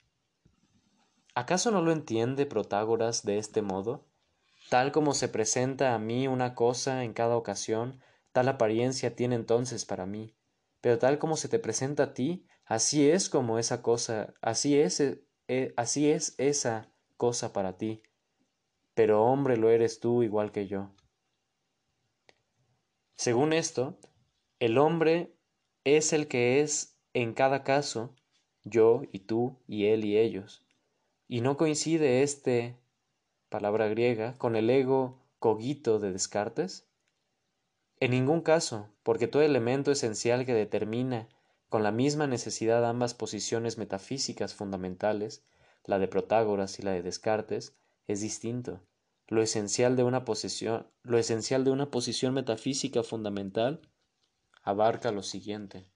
¿Acaso 1.34 1.70
no 1.70 1.82
lo 1.82 1.92
entiende 1.92 2.46
Protágoras 2.46 3.22
de 3.22 3.36
este 3.36 3.60
modo? 3.60 4.06
Tal 4.70 4.90
como 4.90 5.12
se 5.12 5.28
presenta 5.28 5.94
a 5.94 5.98
mí 5.98 6.28
una 6.28 6.54
cosa 6.54 7.04
en 7.04 7.12
cada 7.12 7.36
ocasión, 7.36 8.00
tal 8.32 8.48
apariencia 8.48 9.14
tiene 9.14 9.34
entonces 9.34 9.84
para 9.84 10.06
mí. 10.06 10.34
Pero 10.80 10.98
tal 10.98 11.18
como 11.18 11.36
se 11.36 11.50
te 11.50 11.58
presenta 11.58 12.04
a 12.04 12.14
ti, 12.14 12.46
así 12.64 13.10
es 13.10 13.28
como 13.28 13.58
esa 13.58 13.82
cosa, 13.82 14.32
así 14.40 14.80
es, 14.80 15.00
eh, 15.48 15.74
así 15.76 16.10
es 16.10 16.34
esa 16.38 16.95
cosa 17.16 17.52
para 17.52 17.76
ti. 17.76 18.02
Pero 18.94 19.24
hombre 19.24 19.56
lo 19.56 19.70
eres 19.70 20.00
tú 20.00 20.22
igual 20.22 20.52
que 20.52 20.66
yo. 20.66 20.90
Según 23.14 23.52
esto, 23.52 23.98
el 24.58 24.78
hombre 24.78 25.34
es 25.84 26.12
el 26.12 26.28
que 26.28 26.60
es 26.60 26.98
en 27.14 27.34
cada 27.34 27.64
caso 27.64 28.14
yo 28.64 29.02
y 29.12 29.20
tú 29.20 29.58
y 29.66 29.86
él 29.86 30.04
y 30.04 30.18
ellos. 30.18 30.64
Y 31.28 31.40
no 31.40 31.56
coincide 31.56 32.22
este 32.22 32.76
palabra 33.48 33.88
griega 33.88 34.34
con 34.38 34.56
el 34.56 34.68
ego 34.68 35.22
cogito 35.38 35.98
de 35.98 36.12
Descartes? 36.12 36.88
En 38.00 38.10
ningún 38.10 38.42
caso, 38.42 38.88
porque 39.02 39.28
todo 39.28 39.42
elemento 39.42 39.90
esencial 39.90 40.44
que 40.44 40.54
determina 40.54 41.28
con 41.68 41.82
la 41.82 41.92
misma 41.92 42.26
necesidad 42.26 42.84
ambas 42.84 43.14
posiciones 43.14 43.78
metafísicas 43.78 44.54
fundamentales, 44.54 45.44
la 45.86 45.98
de 45.98 46.08
Protágoras 46.08 46.78
y 46.78 46.82
la 46.82 46.92
de 46.92 47.02
Descartes, 47.02 47.74
es 48.06 48.20
distinto. 48.20 48.82
Lo 49.28 49.42
esencial 49.42 49.96
de 49.96 50.04
una 50.04 50.24
posición, 50.24 50.86
lo 51.02 51.18
esencial 51.18 51.64
de 51.64 51.70
una 51.70 51.90
posición 51.90 52.34
metafísica 52.34 53.02
fundamental 53.02 53.80
abarca 54.62 55.10
lo 55.10 55.22
siguiente. 55.22 55.90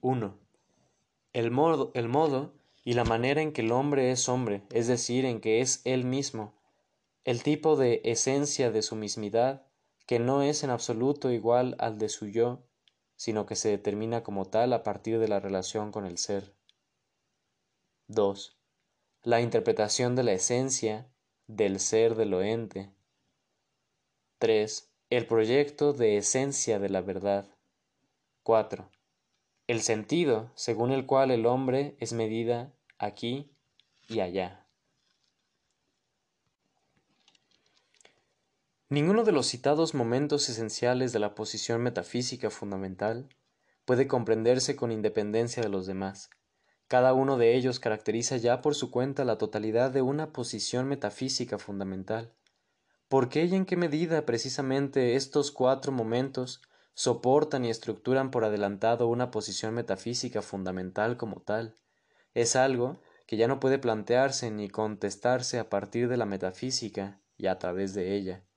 1. 0.00 0.38
El 1.32 1.50
modo, 1.50 1.90
el 1.94 2.08
modo 2.08 2.54
y 2.84 2.94
la 2.94 3.04
manera 3.04 3.42
en 3.42 3.52
que 3.52 3.62
el 3.62 3.72
hombre 3.72 4.10
es 4.10 4.28
hombre, 4.28 4.62
es 4.70 4.86
decir, 4.86 5.24
en 5.24 5.40
que 5.40 5.60
es 5.60 5.82
él 5.84 6.04
mismo, 6.04 6.54
el 7.24 7.42
tipo 7.42 7.76
de 7.76 8.00
esencia 8.04 8.70
de 8.70 8.82
su 8.82 8.96
mismidad, 8.96 9.66
que 10.06 10.18
no 10.18 10.42
es 10.42 10.64
en 10.64 10.70
absoluto 10.70 11.30
igual 11.30 11.76
al 11.78 11.98
de 11.98 12.08
su 12.08 12.26
yo, 12.26 12.62
sino 13.18 13.46
que 13.46 13.56
se 13.56 13.68
determina 13.68 14.22
como 14.22 14.46
tal 14.46 14.72
a 14.72 14.84
partir 14.84 15.18
de 15.18 15.26
la 15.26 15.40
relación 15.40 15.90
con 15.90 16.06
el 16.06 16.18
ser. 16.18 16.54
2. 18.06 18.56
La 19.24 19.40
interpretación 19.40 20.14
de 20.14 20.22
la 20.22 20.32
esencia 20.32 21.12
del 21.48 21.80
ser 21.80 22.14
de 22.14 22.26
lo 22.26 22.42
ente. 22.42 22.94
3 24.38 24.94
el 25.10 25.26
proyecto 25.26 25.94
de 25.94 26.18
esencia 26.18 26.78
de 26.78 26.90
la 26.90 27.00
verdad. 27.00 27.46
4. 28.44 28.88
El 29.66 29.80
sentido 29.80 30.52
según 30.54 30.92
el 30.92 31.06
cual 31.06 31.30
el 31.30 31.46
hombre 31.46 31.96
es 31.98 32.12
medida 32.12 32.72
aquí 32.98 33.50
y 34.08 34.20
allá. 34.20 34.67
Ninguno 38.90 39.24
de 39.24 39.32
los 39.32 39.46
citados 39.46 39.92
momentos 39.92 40.48
esenciales 40.48 41.12
de 41.12 41.18
la 41.18 41.34
posición 41.34 41.82
metafísica 41.82 42.48
fundamental 42.48 43.28
puede 43.84 44.06
comprenderse 44.06 44.76
con 44.76 44.92
independencia 44.92 45.62
de 45.62 45.68
los 45.68 45.86
demás. 45.86 46.30
Cada 46.86 47.12
uno 47.12 47.36
de 47.36 47.54
ellos 47.54 47.80
caracteriza 47.80 48.38
ya 48.38 48.62
por 48.62 48.74
su 48.74 48.90
cuenta 48.90 49.26
la 49.26 49.36
totalidad 49.36 49.90
de 49.90 50.00
una 50.00 50.32
posición 50.32 50.88
metafísica 50.88 51.58
fundamental. 51.58 52.32
¿Por 53.08 53.28
qué 53.28 53.44
y 53.44 53.54
en 53.54 53.66
qué 53.66 53.76
medida 53.76 54.24
precisamente 54.24 55.16
estos 55.16 55.50
cuatro 55.50 55.92
momentos 55.92 56.62
soportan 56.94 57.66
y 57.66 57.70
estructuran 57.70 58.30
por 58.30 58.44
adelantado 58.44 59.06
una 59.08 59.30
posición 59.30 59.74
metafísica 59.74 60.40
fundamental 60.40 61.18
como 61.18 61.42
tal? 61.42 61.74
Es 62.32 62.56
algo 62.56 63.02
que 63.26 63.36
ya 63.36 63.48
no 63.48 63.60
puede 63.60 63.78
plantearse 63.78 64.50
ni 64.50 64.70
contestarse 64.70 65.58
a 65.58 65.68
partir 65.68 66.08
de 66.08 66.16
la 66.16 66.24
metafísica 66.24 67.20
y 67.36 67.48
a 67.48 67.58
través 67.58 67.92
de 67.92 68.16
ella. 68.16 68.47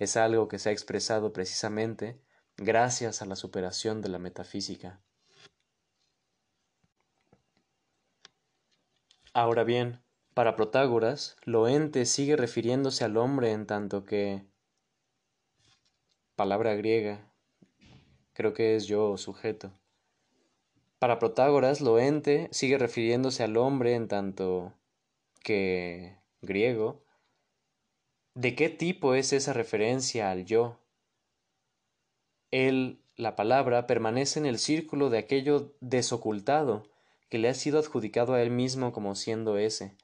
Es 0.00 0.16
algo 0.16 0.48
que 0.48 0.58
se 0.58 0.70
ha 0.70 0.72
expresado 0.72 1.34
precisamente 1.34 2.18
gracias 2.56 3.20
a 3.20 3.26
la 3.26 3.36
superación 3.36 4.00
de 4.00 4.08
la 4.08 4.18
metafísica. 4.18 5.02
Ahora 9.34 9.62
bien, 9.62 10.02
para 10.32 10.56
Protágoras, 10.56 11.36
lo 11.44 11.68
ente 11.68 12.06
sigue 12.06 12.36
refiriéndose 12.36 13.04
al 13.04 13.18
hombre 13.18 13.52
en 13.52 13.66
tanto 13.66 14.06
que 14.06 14.46
palabra 16.34 16.74
griega, 16.76 17.30
creo 18.32 18.54
que 18.54 18.76
es 18.76 18.86
yo 18.86 19.18
sujeto. 19.18 19.78
Para 20.98 21.18
Protágoras, 21.18 21.82
lo 21.82 21.98
ente 21.98 22.48
sigue 22.52 22.78
refiriéndose 22.78 23.42
al 23.42 23.58
hombre 23.58 23.94
en 23.94 24.08
tanto 24.08 24.72
que 25.44 26.16
griego. 26.40 27.04
¿De 28.34 28.54
qué 28.54 28.68
tipo 28.68 29.14
es 29.14 29.32
esa 29.32 29.52
referencia 29.52 30.30
al 30.30 30.44
yo? 30.44 30.78
Él, 32.52 33.02
la 33.16 33.34
palabra, 33.34 33.88
permanece 33.88 34.38
en 34.38 34.46
el 34.46 34.58
círculo 34.58 35.10
de 35.10 35.18
aquello 35.18 35.74
desocultado 35.80 36.84
que 37.28 37.38
le 37.38 37.48
ha 37.48 37.54
sido 37.54 37.80
adjudicado 37.80 38.34
a 38.34 38.42
él 38.42 38.50
mismo 38.50 38.92
como 38.92 39.16
siendo 39.16 39.58
ese. 39.58 39.96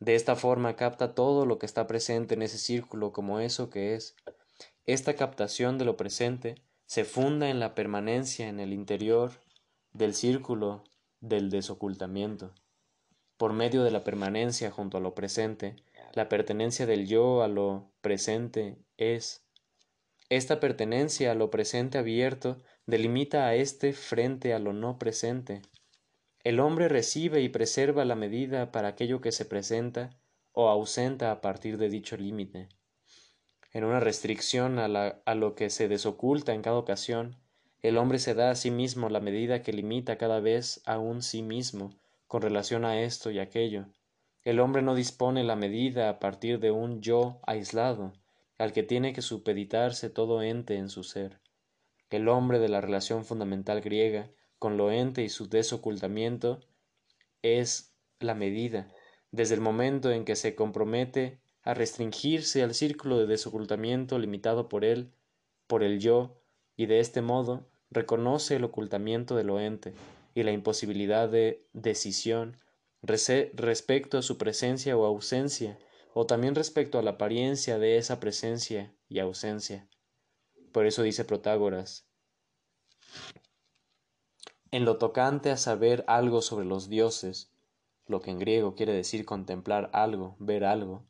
De 0.00 0.14
esta 0.14 0.34
forma 0.34 0.76
capta 0.76 1.14
todo 1.14 1.44
lo 1.44 1.58
que 1.58 1.66
está 1.66 1.86
presente 1.86 2.34
en 2.34 2.42
ese 2.42 2.56
círculo 2.56 3.12
como 3.12 3.38
eso 3.38 3.68
que 3.68 3.94
es. 3.94 4.16
Esta 4.86 5.14
captación 5.14 5.76
de 5.76 5.84
lo 5.84 5.96
presente 5.98 6.62
se 6.86 7.04
funda 7.04 7.50
en 7.50 7.60
la 7.60 7.74
permanencia 7.74 8.48
en 8.48 8.60
el 8.60 8.72
interior 8.72 9.32
del 9.92 10.14
círculo 10.14 10.84
del 11.20 11.50
desocultamiento. 11.50 12.54
Por 13.36 13.52
medio 13.52 13.84
de 13.84 13.90
la 13.90 14.04
permanencia 14.04 14.70
junto 14.70 14.96
a 14.96 15.00
lo 15.00 15.14
presente, 15.14 15.76
la 16.18 16.28
pertenencia 16.28 16.84
del 16.84 17.06
yo 17.06 17.42
a 17.44 17.48
lo 17.48 17.92
presente 18.00 18.76
es. 18.96 19.46
Esta 20.28 20.58
pertenencia 20.58 21.30
a 21.30 21.34
lo 21.34 21.48
presente 21.48 21.96
abierto 21.96 22.60
delimita 22.86 23.46
a 23.46 23.54
éste 23.54 23.92
frente 23.92 24.52
a 24.52 24.58
lo 24.58 24.72
no 24.72 24.98
presente, 24.98 25.62
el 26.42 26.58
hombre 26.58 26.88
recibe 26.88 27.40
y 27.40 27.48
preserva 27.48 28.04
la 28.04 28.16
medida 28.16 28.72
para 28.72 28.88
aquello 28.88 29.20
que 29.20 29.30
se 29.30 29.44
presenta 29.44 30.10
o 30.50 30.68
ausenta 30.68 31.30
a 31.30 31.40
partir 31.40 31.78
de 31.78 31.88
dicho 31.88 32.16
límite. 32.16 32.68
En 33.72 33.84
una 33.84 34.00
restricción 34.00 34.80
a, 34.80 34.86
a 35.24 35.34
lo 35.36 35.54
que 35.54 35.70
se 35.70 35.86
desoculta 35.86 36.52
en 36.52 36.62
cada 36.62 36.78
ocasión, 36.78 37.36
el 37.80 37.96
hombre 37.96 38.18
se 38.18 38.34
da 38.34 38.50
a 38.50 38.56
sí 38.56 38.72
mismo 38.72 39.08
la 39.08 39.20
medida 39.20 39.62
que 39.62 39.72
limita 39.72 40.18
cada 40.18 40.40
vez 40.40 40.80
a 40.84 40.98
un 40.98 41.22
sí 41.22 41.42
mismo 41.42 41.90
con 42.26 42.42
relación 42.42 42.84
a 42.84 43.02
esto 43.02 43.30
y 43.30 43.38
aquello. 43.38 43.86
El 44.44 44.60
hombre 44.60 44.82
no 44.82 44.94
dispone 44.94 45.44
la 45.44 45.56
medida 45.56 46.08
a 46.08 46.18
partir 46.18 46.60
de 46.60 46.70
un 46.70 47.00
yo 47.00 47.40
aislado, 47.46 48.12
al 48.56 48.72
que 48.72 48.82
tiene 48.82 49.12
que 49.12 49.22
supeditarse 49.22 50.10
todo 50.10 50.42
ente 50.42 50.76
en 50.76 50.88
su 50.88 51.04
ser. 51.04 51.40
El 52.10 52.28
hombre 52.28 52.58
de 52.58 52.68
la 52.68 52.80
relación 52.80 53.24
fundamental 53.24 53.80
griega 53.80 54.30
con 54.58 54.76
lo 54.76 54.90
ente 54.90 55.22
y 55.22 55.28
su 55.28 55.48
desocultamiento 55.48 56.60
es 57.42 57.94
la 58.20 58.34
medida, 58.34 58.88
desde 59.30 59.54
el 59.54 59.60
momento 59.60 60.10
en 60.10 60.24
que 60.24 60.36
se 60.36 60.54
compromete 60.54 61.38
a 61.62 61.74
restringirse 61.74 62.62
al 62.62 62.74
círculo 62.74 63.18
de 63.18 63.26
desocultamiento 63.26 64.18
limitado 64.18 64.68
por 64.68 64.84
él, 64.84 65.12
por 65.66 65.82
el 65.82 66.00
yo, 66.00 66.40
y 66.76 66.86
de 66.86 67.00
este 67.00 67.20
modo 67.20 67.68
reconoce 67.90 68.56
el 68.56 68.64
ocultamiento 68.64 69.36
de 69.36 69.44
lo 69.44 69.60
ente 69.60 69.92
y 70.34 70.42
la 70.42 70.52
imposibilidad 70.52 71.28
de 71.28 71.66
decisión 71.72 72.56
respecto 73.02 74.18
a 74.18 74.22
su 74.22 74.38
presencia 74.38 74.96
o 74.96 75.04
ausencia, 75.04 75.78
o 76.14 76.26
también 76.26 76.54
respecto 76.54 76.98
a 76.98 77.02
la 77.02 77.12
apariencia 77.12 77.78
de 77.78 77.96
esa 77.96 78.18
presencia 78.18 78.94
y 79.08 79.20
ausencia. 79.20 79.88
Por 80.72 80.86
eso 80.86 81.02
dice 81.02 81.24
Protágoras, 81.24 82.08
en 84.70 84.84
lo 84.84 84.98
tocante 84.98 85.50
a 85.50 85.56
saber 85.56 86.04
algo 86.08 86.42
sobre 86.42 86.66
los 86.66 86.88
dioses, 86.88 87.52
lo 88.06 88.20
que 88.20 88.30
en 88.30 88.38
griego 88.38 88.74
quiere 88.74 88.92
decir 88.92 89.24
contemplar 89.24 89.90
algo, 89.92 90.36
ver 90.38 90.64
algo, 90.64 91.06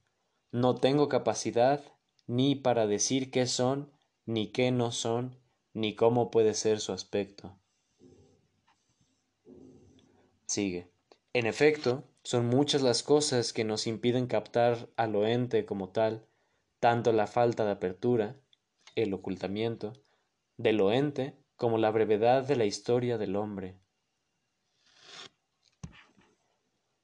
no 0.52 0.77
tengo 0.77 1.09
capacidad 1.09 1.82
ni 2.27 2.55
para 2.55 2.86
decir 2.86 3.31
qué 3.31 3.47
son, 3.47 3.90
ni 4.27 4.48
qué 4.52 4.70
no 4.70 4.93
son, 4.93 5.40
ni 5.73 5.94
cómo 5.94 6.31
puede 6.31 6.55
ser 6.55 6.81
su 6.81 6.93
aspecto. 6.93 7.59
Sigue. 10.47 10.90
En 11.39 11.47
efecto, 11.47 12.02
son 12.24 12.47
muchas 12.47 12.82
las 12.82 13.05
cosas 13.05 13.52
que 13.52 13.62
nos 13.62 13.86
impiden 13.86 14.27
captar 14.27 14.89
al 14.97 15.15
oente 15.15 15.65
como 15.65 15.90
tal, 15.90 16.27
tanto 16.81 17.12
la 17.12 17.28
falta 17.28 17.65
de 17.65 17.70
apertura, 17.70 18.35
el 18.97 19.15
ocultamiento, 19.15 19.93
del 20.56 20.81
oente, 20.81 21.36
como 21.55 21.78
la 21.78 21.93
brevedad 21.93 22.43
de 22.43 22.56
la 22.56 22.65
historia 22.65 23.19
del 23.19 23.36
hombre. 23.36 23.78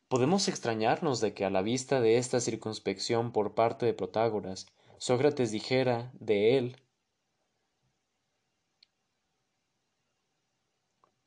Podemos 0.09 0.49
extrañarnos 0.49 1.21
de 1.21 1.33
que 1.33 1.45
a 1.45 1.51
la 1.51 1.63
vista 1.63 2.01
de 2.01 2.19
esta 2.19 2.41
circunspección 2.41 3.31
por 3.31 3.55
parte 3.55 3.87
de 3.87 3.95
Protágoras, 3.95 4.67
Sócrates 4.99 5.53
dijera 5.53 6.11
de 6.15 6.59
él 6.59 6.77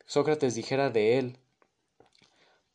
Sócrates 0.06 0.56
dijera 0.56 0.90
de 0.90 1.20
él 1.20 1.40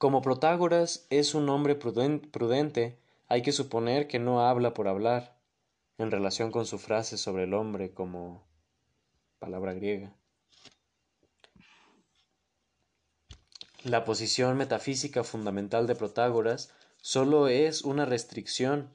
como 0.03 0.21
Protágoras 0.21 1.07
es 1.11 1.33
un 1.33 1.49
hombre 1.49 1.77
prudente, 1.77 2.99
hay 3.29 3.43
que 3.43 3.53
suponer 3.53 4.09
que 4.09 4.19
no 4.19 4.45
habla 4.45 4.75
por 4.75 4.89
hablar, 4.89 5.39
en 5.97 6.11
relación 6.11 6.51
con 6.51 6.67
su 6.67 6.81
frase 6.81 7.17
sobre 7.17 7.45
el 7.45 7.55
hombre 7.55 7.95
como 7.95 8.45
palabra 9.39 9.75
griega. 9.75 10.13
La 13.85 14.03
posición 14.03 14.57
metafísica 14.57 15.23
fundamental 15.23 15.87
de 15.87 15.95
Protágoras 15.95 16.75
sólo 17.01 17.47
es 17.47 17.83
una 17.83 18.05
restricción, 18.05 18.93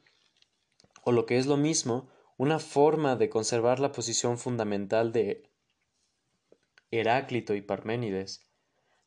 o 1.03 1.13
lo 1.13 1.25
que 1.25 1.37
es 1.37 1.45
lo 1.45 1.55
mismo, 1.55 2.09
una 2.35 2.59
forma 2.59 3.15
de 3.15 3.29
conservar 3.29 3.79
la 3.79 3.93
posición 3.93 4.37
fundamental 4.37 5.13
de 5.13 5.49
Heráclito 6.91 7.55
y 7.55 7.61
Parménides, 7.61 8.46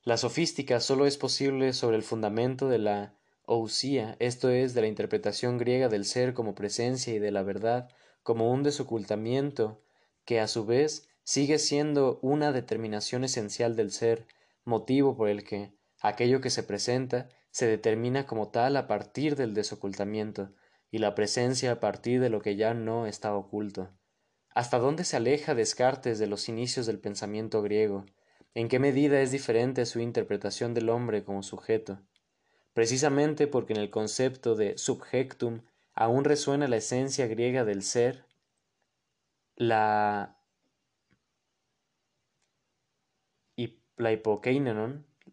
la 0.02 0.16
sofística 0.16 0.80
sólo 0.80 1.06
es 1.06 1.18
posible 1.18 1.72
sobre 1.72 1.96
el 1.96 2.02
fundamento 2.02 2.68
de 2.68 2.78
la 2.78 3.14
ousía, 3.44 4.16
esto 4.18 4.48
es, 4.48 4.74
de 4.74 4.80
la 4.80 4.86
interpretación 4.86 5.58
griega 5.58 5.88
del 5.88 6.04
ser 6.04 6.34
como 6.34 6.54
presencia 6.54 7.14
y 7.14 7.18
de 7.18 7.30
la 7.30 7.42
verdad 7.42 7.90
como 8.22 8.50
un 8.50 8.62
desocultamiento, 8.62 9.82
que 10.24 10.40
a 10.40 10.48
su 10.48 10.64
vez 10.64 11.08
sigue 11.22 11.58
siendo 11.58 12.18
una 12.22 12.52
determinación 12.52 13.24
esencial 13.24 13.76
del 13.76 13.90
ser, 13.90 14.26
motivo 14.64 15.16
por 15.16 15.28
el 15.28 15.44
que 15.44 15.74
aquello 16.00 16.40
que 16.40 16.50
se 16.50 16.62
presenta 16.62 17.28
se 17.50 17.66
determina 17.66 18.26
como 18.26 18.48
tal 18.48 18.76
a 18.76 18.86
partir 18.86 19.36
del 19.36 19.54
desocultamiento, 19.54 20.52
y 20.90 20.98
la 20.98 21.14
presencia 21.14 21.72
a 21.72 21.80
partir 21.80 22.20
de 22.20 22.30
lo 22.30 22.40
que 22.40 22.56
ya 22.56 22.74
no 22.74 23.06
está 23.06 23.34
oculto. 23.34 23.90
¿Hasta 24.54 24.78
dónde 24.78 25.04
se 25.04 25.16
aleja 25.16 25.54
Descartes 25.54 26.18
de 26.18 26.26
los 26.26 26.48
inicios 26.48 26.86
del 26.86 26.98
pensamiento 26.98 27.62
griego? 27.62 28.06
¿En 28.54 28.68
qué 28.68 28.78
medida 28.80 29.20
es 29.20 29.30
diferente 29.30 29.86
su 29.86 30.00
interpretación 30.00 30.74
del 30.74 30.88
hombre 30.88 31.24
como 31.24 31.42
sujeto? 31.42 32.00
Precisamente 32.72 33.46
porque 33.46 33.72
en 33.72 33.80
el 33.80 33.90
concepto 33.90 34.56
de 34.56 34.76
subjectum 34.76 35.62
aún 35.94 36.24
resuena 36.24 36.66
la 36.66 36.76
esencia 36.76 37.26
griega 37.28 37.64
del 37.64 37.82
ser, 37.82 38.24
la, 39.54 40.40
la 43.96 44.10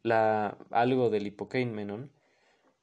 la, 0.04 0.58
algo 0.72 1.10
del 1.10 1.28
hipokeimenon, 1.28 2.12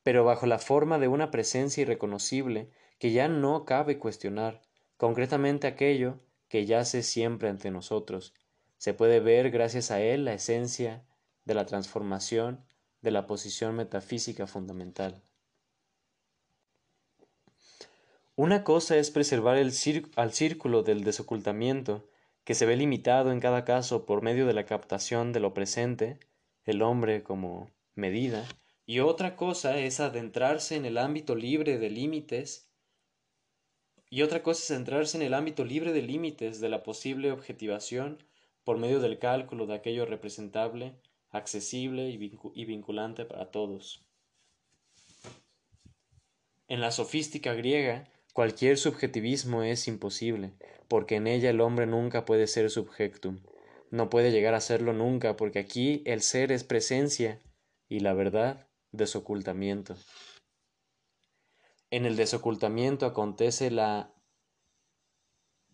pero 0.02 0.24
bajo 0.24 0.46
la 0.46 0.58
forma 0.58 0.98
de 0.98 1.08
una 1.08 1.30
presencia 1.30 1.82
irreconocible 1.82 2.70
que 2.98 3.12
ya 3.12 3.28
no 3.28 3.64
cabe 3.64 3.98
cuestionar, 3.98 4.62
concretamente 4.96 5.66
aquello 5.66 6.20
que 6.48 6.66
yace 6.66 7.02
siempre 7.02 7.48
ante 7.48 7.70
nosotros, 7.70 8.34
se 8.78 8.94
puede 8.94 9.20
ver 9.20 9.50
gracias 9.50 9.90
a 9.90 10.00
él 10.00 10.24
la 10.24 10.34
esencia 10.34 11.04
de 11.44 11.54
la 11.54 11.66
transformación 11.66 12.64
de 13.00 13.10
la 13.10 13.26
posición 13.26 13.76
metafísica 13.76 14.46
fundamental. 14.46 15.22
Una 18.36 18.64
cosa 18.64 18.96
es 18.96 19.10
preservar 19.10 19.58
el 19.58 19.72
al 20.16 20.32
círculo 20.32 20.82
del 20.82 21.04
desocultamiento, 21.04 22.08
que 22.42 22.54
se 22.54 22.66
ve 22.66 22.76
limitado 22.76 23.30
en 23.30 23.40
cada 23.40 23.64
caso 23.64 24.06
por 24.06 24.22
medio 24.22 24.46
de 24.46 24.54
la 24.54 24.66
captación 24.66 25.32
de 25.32 25.40
lo 25.40 25.54
presente, 25.54 26.18
el 26.64 26.82
hombre 26.82 27.22
como 27.22 27.70
medida, 27.94 28.44
y 28.86 29.00
otra 29.00 29.36
cosa 29.36 29.78
es 29.78 30.00
adentrarse 30.00 30.76
en 30.76 30.84
el 30.84 30.98
ámbito 30.98 31.36
libre 31.36 31.78
de 31.78 31.90
límites, 31.90 32.70
y 34.10 34.22
otra 34.22 34.42
cosa 34.42 34.62
es 34.62 34.70
adentrarse 34.70 35.16
en 35.16 35.22
el 35.22 35.34
ámbito 35.34 35.64
libre 35.64 35.92
de 35.92 36.02
límites 36.02 36.60
de 36.60 36.68
la 36.68 36.82
posible 36.82 37.32
objetivación 37.32 38.22
por 38.64 38.78
medio 38.78 38.98
del 38.98 39.18
cálculo 39.18 39.66
de 39.66 39.74
aquello 39.74 40.06
representable, 40.06 40.96
accesible 41.30 42.08
y 42.08 42.64
vinculante 42.64 43.24
para 43.24 43.50
todos. 43.50 44.04
En 46.66 46.80
la 46.80 46.90
sofística 46.90 47.52
griega, 47.52 48.08
cualquier 48.32 48.78
subjetivismo 48.78 49.62
es 49.62 49.86
imposible, 49.86 50.54
porque 50.88 51.16
en 51.16 51.26
ella 51.26 51.50
el 51.50 51.60
hombre 51.60 51.86
nunca 51.86 52.24
puede 52.24 52.46
ser 52.46 52.70
subjectum, 52.70 53.40
no 53.90 54.08
puede 54.08 54.32
llegar 54.32 54.54
a 54.54 54.60
serlo 54.60 54.92
nunca, 54.92 55.36
porque 55.36 55.58
aquí 55.58 56.02
el 56.06 56.22
ser 56.22 56.52
es 56.52 56.64
presencia 56.64 57.40
y 57.88 58.00
la 58.00 58.14
verdad 58.14 58.66
desocultamiento. 58.92 59.96
En 61.90 62.06
el 62.06 62.16
desocultamiento 62.16 63.06
acontece 63.06 63.70
la 63.70 64.12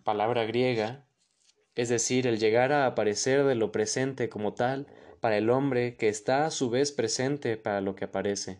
palabra 0.02 0.44
griega 0.44 1.06
es 1.74 1.88
decir, 1.88 2.26
el 2.26 2.38
llegar 2.38 2.72
a 2.72 2.86
aparecer 2.86 3.44
de 3.44 3.54
lo 3.54 3.72
presente 3.72 4.28
como 4.28 4.54
tal 4.54 4.86
para 5.20 5.36
el 5.36 5.50
hombre 5.50 5.96
que 5.96 6.08
está 6.08 6.46
a 6.46 6.50
su 6.50 6.70
vez 6.70 6.92
presente 6.92 7.56
para 7.56 7.80
lo 7.80 7.94
que 7.94 8.04
aparece. 8.04 8.58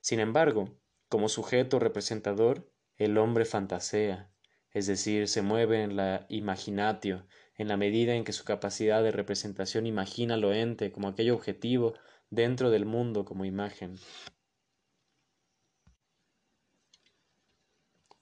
Sin 0.00 0.20
embargo, 0.20 0.76
como 1.08 1.28
sujeto 1.28 1.78
representador, 1.78 2.70
el 2.96 3.18
hombre 3.18 3.44
fantasea, 3.44 4.30
es 4.70 4.86
decir, 4.86 5.28
se 5.28 5.42
mueve 5.42 5.82
en 5.82 5.96
la 5.96 6.26
imaginatio, 6.28 7.26
en 7.56 7.68
la 7.68 7.76
medida 7.76 8.14
en 8.14 8.24
que 8.24 8.32
su 8.32 8.44
capacidad 8.44 9.02
de 9.02 9.10
representación 9.10 9.86
imagina 9.86 10.36
lo 10.36 10.52
ente 10.52 10.92
como 10.92 11.08
aquello 11.08 11.34
objetivo 11.34 11.94
dentro 12.30 12.70
del 12.70 12.84
mundo 12.84 13.24
como 13.24 13.44
imagen. 13.44 13.96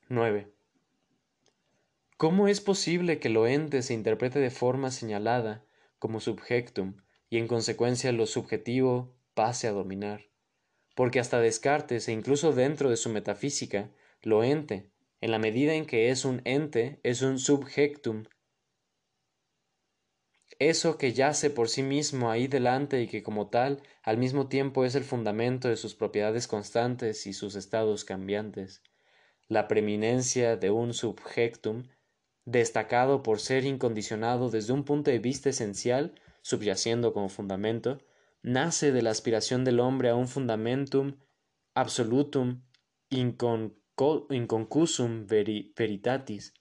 9. 0.09 0.54
¿Cómo 2.17 2.47
es 2.47 2.61
posible 2.61 3.19
que 3.19 3.29
lo 3.29 3.49
ente 3.49 3.83
se 3.83 3.93
interprete 3.93 4.39
de 4.39 4.51
forma 4.51 4.93
señalada 4.93 5.65
como 5.99 6.21
subjectum 6.21 7.03
y 7.29 7.39
en 7.39 7.49
consecuencia 7.49 8.13
lo 8.13 8.27
subjetivo 8.27 9.17
pase 9.35 9.67
a 9.67 9.73
dominar? 9.73 10.27
Porque 10.95 11.19
hasta 11.19 11.41
Descartes 11.41 12.07
e 12.07 12.13
incluso 12.13 12.53
dentro 12.53 12.89
de 12.89 12.97
su 12.97 13.11
metafísica, 13.11 13.91
lo 14.23 14.45
ente, 14.45 14.93
en 15.21 15.33
la 15.33 15.41
medida 15.41 15.75
en 15.75 15.87
que 15.87 16.11
es 16.11 16.25
un 16.25 16.41
ente, 16.45 17.01
es 17.03 17.21
un 17.23 17.41
subjectum. 17.41 18.27
Eso 20.61 20.99
que 20.99 21.13
yace 21.13 21.51
por 21.51 21.69
sí 21.69 21.83
mismo 21.83 22.31
ahí 22.31 22.47
delante 22.47 23.03
y 23.03 23.09
que 23.09 23.25
como 23.25 23.49
tal 23.49 23.83
al 24.05 24.19
mismo 24.19 24.47
tiempo 24.47 24.85
es 24.85 24.95
el 24.95 25.03
fundamento 25.03 25.69
de 25.69 25.77
sus 25.77 25.97
propiedades 25.97 26.47
constantes 26.47 27.27
y 27.27 27.33
sus 27.33 27.57
estados 27.57 28.05
cambiantes. 28.05 28.85
La 29.49 29.67
preeminencia 29.67 30.57
de 30.57 30.71
un 30.71 30.95
subjectum 30.95 31.89
destacado 32.45 33.23
por 33.23 33.41
ser 33.41 33.65
incondicionado 33.65 34.51
desde 34.51 34.73
un 34.73 34.85
punto 34.85 35.11
de 35.11 35.19
vista 35.19 35.51
esencial, 35.51 36.15
subyaciendo 36.43 37.13
como 37.13 37.29
fundamento, 37.29 37.99
nace 38.43 38.93
de 38.93 39.03
la 39.03 39.11
aspiración 39.11 39.65
del 39.65 39.81
hombre 39.81 40.11
a 40.11 40.15
un 40.15 40.29
fundamentum 40.29 41.17
absolutum 41.75 42.63
inconcusum 44.31 45.27
veritatis, 45.27 46.55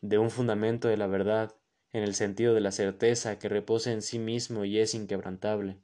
de 0.00 0.18
un 0.18 0.30
fundamento 0.30 0.88
de 0.88 0.96
la 0.96 1.06
verdad, 1.06 1.54
en 1.92 2.02
el 2.02 2.14
sentido 2.14 2.54
de 2.54 2.60
la 2.60 2.72
certeza 2.72 3.38
que 3.38 3.48
reposa 3.48 3.92
en 3.92 4.02
sí 4.02 4.18
mismo 4.18 4.64
y 4.64 4.78
es 4.78 4.94
inquebrantable. 4.94 5.78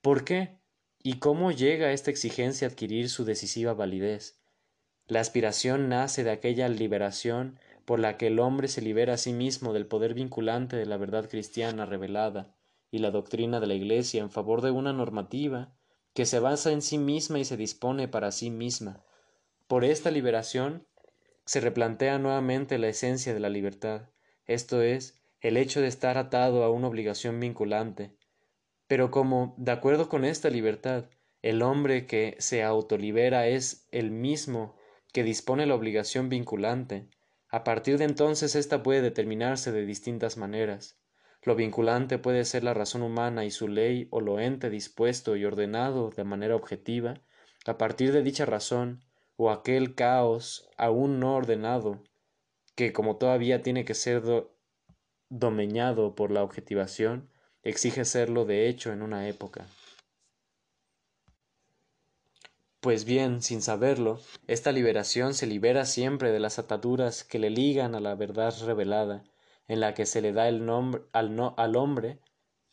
¿Por 0.00 0.24
qué? 0.24 0.58
¿Y 1.02 1.18
cómo 1.18 1.50
llega 1.50 1.92
esta 1.92 2.10
exigencia 2.10 2.66
a 2.66 2.70
adquirir 2.70 3.08
su 3.08 3.24
decisiva 3.24 3.74
validez? 3.74 4.40
La 5.06 5.20
aspiración 5.20 5.88
nace 5.88 6.24
de 6.24 6.30
aquella 6.30 6.68
liberación 6.68 7.58
por 7.84 8.00
la 8.00 8.16
que 8.16 8.28
el 8.28 8.38
hombre 8.38 8.68
se 8.68 8.82
libera 8.82 9.14
a 9.14 9.18
sí 9.18 9.32
mismo 9.32 9.72
del 9.72 9.86
poder 9.86 10.14
vinculante 10.14 10.76
de 10.76 10.86
la 10.86 10.96
verdad 10.96 11.28
cristiana 11.28 11.86
revelada 11.86 12.54
y 12.90 12.98
la 12.98 13.10
doctrina 13.10 13.60
de 13.60 13.66
la 13.66 13.74
Iglesia 13.74 14.22
en 14.22 14.30
favor 14.30 14.62
de 14.62 14.70
una 14.70 14.92
normativa 14.92 15.74
que 16.14 16.26
se 16.26 16.38
basa 16.38 16.70
en 16.70 16.80
sí 16.80 16.96
misma 16.96 17.38
y 17.38 17.44
se 17.44 17.56
dispone 17.56 18.08
para 18.08 18.30
sí 18.30 18.50
misma. 18.50 19.04
Por 19.66 19.84
esta 19.84 20.10
liberación 20.10 20.86
se 21.44 21.60
replantea 21.60 22.18
nuevamente 22.18 22.78
la 22.78 22.88
esencia 22.88 23.34
de 23.34 23.40
la 23.40 23.48
libertad, 23.48 24.08
esto 24.46 24.80
es, 24.80 25.20
el 25.40 25.56
hecho 25.56 25.80
de 25.80 25.88
estar 25.88 26.16
atado 26.16 26.64
a 26.64 26.70
una 26.70 26.88
obligación 26.88 27.40
vinculante. 27.40 28.16
Pero 28.86 29.10
como, 29.10 29.54
de 29.58 29.72
acuerdo 29.72 30.08
con 30.08 30.24
esta 30.24 30.48
libertad, 30.48 31.06
el 31.42 31.62
hombre 31.62 32.06
que 32.06 32.36
se 32.38 32.62
autolibera 32.62 33.46
es 33.46 33.88
el 33.90 34.10
mismo 34.10 34.76
que 35.12 35.22
dispone 35.22 35.66
la 35.66 35.74
obligación 35.74 36.28
vinculante, 36.28 37.08
a 37.54 37.62
partir 37.62 37.98
de 37.98 38.04
entonces 38.04 38.56
ésta 38.56 38.82
puede 38.82 39.00
determinarse 39.00 39.70
de 39.70 39.86
distintas 39.86 40.36
maneras. 40.36 40.98
Lo 41.40 41.54
vinculante 41.54 42.18
puede 42.18 42.44
ser 42.44 42.64
la 42.64 42.74
razón 42.74 43.02
humana 43.02 43.44
y 43.44 43.52
su 43.52 43.68
ley 43.68 44.08
o 44.10 44.20
lo 44.20 44.40
ente 44.40 44.70
dispuesto 44.70 45.36
y 45.36 45.44
ordenado 45.44 46.10
de 46.10 46.24
manera 46.24 46.56
objetiva, 46.56 47.20
a 47.64 47.78
partir 47.78 48.10
de 48.12 48.24
dicha 48.24 48.44
razón, 48.44 49.04
o 49.36 49.52
aquel 49.52 49.94
caos 49.94 50.68
aún 50.76 51.20
no 51.20 51.36
ordenado, 51.36 52.02
que 52.74 52.92
como 52.92 53.18
todavía 53.18 53.62
tiene 53.62 53.84
que 53.84 53.94
ser 53.94 54.24
domeñado 55.28 56.16
por 56.16 56.32
la 56.32 56.42
objetivación, 56.42 57.30
exige 57.62 58.04
serlo 58.04 58.46
de 58.46 58.68
hecho 58.68 58.92
en 58.92 59.00
una 59.00 59.28
época. 59.28 59.68
Pues 62.84 63.06
bien, 63.06 63.40
sin 63.40 63.62
saberlo, 63.62 64.20
esta 64.46 64.70
liberación 64.70 65.32
se 65.32 65.46
libera 65.46 65.86
siempre 65.86 66.32
de 66.32 66.38
las 66.38 66.58
ataduras 66.58 67.24
que 67.24 67.38
le 67.38 67.48
ligan 67.48 67.94
a 67.94 68.00
la 68.00 68.14
verdad 68.14 68.54
revelada, 68.66 69.24
en 69.68 69.80
la 69.80 69.94
que 69.94 70.04
se 70.04 70.20
le 70.20 70.34
da 70.34 70.48
el 70.48 70.66
nombre 70.66 71.00
al, 71.14 71.54
al 71.56 71.76
hombre, 71.76 72.20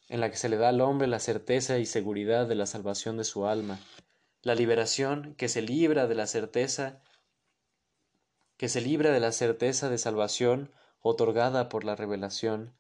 en 0.10 0.20
la 0.20 0.30
que 0.30 0.36
se 0.36 0.50
le 0.50 0.58
da 0.58 0.68
al 0.68 0.82
hombre 0.82 1.08
la 1.08 1.22
certeza 1.22 1.78
y 1.78 1.86
seguridad 1.86 2.46
de 2.46 2.56
la 2.56 2.66
salvación 2.66 3.16
de 3.16 3.24
su 3.24 3.46
alma, 3.46 3.80
la 4.42 4.54
liberación 4.54 5.34
que 5.36 5.48
se 5.48 5.62
libra 5.62 6.08
de 6.08 6.16
la 6.16 6.28
certeza 6.28 7.02
que 8.58 8.68
se 8.68 8.82
libra 8.82 9.12
de 9.12 9.22
la 9.22 9.32
certeza 9.32 9.88
de 9.88 9.98
salvación 9.98 10.74
otorgada 11.00 11.70
por 11.70 11.86
la 11.86 11.96
revelación, 11.96 12.74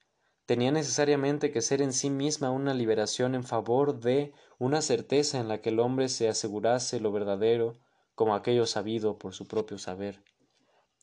tenía 0.45 0.71
necesariamente 0.71 1.51
que 1.51 1.61
ser 1.61 1.81
en 1.81 1.93
sí 1.93 2.09
misma 2.09 2.51
una 2.51 2.73
liberación 2.73 3.35
en 3.35 3.43
favor 3.43 3.99
de 3.99 4.33
una 4.59 4.81
certeza 4.81 5.39
en 5.39 5.47
la 5.47 5.61
que 5.61 5.69
el 5.69 5.79
hombre 5.79 6.09
se 6.09 6.27
asegurase 6.27 6.99
lo 6.99 7.11
verdadero 7.11 7.73
como 8.15 8.35
aquello 8.35 8.65
sabido 8.65 9.17
por 9.17 9.33
su 9.33 9.47
propio 9.47 9.77
saber. 9.77 10.23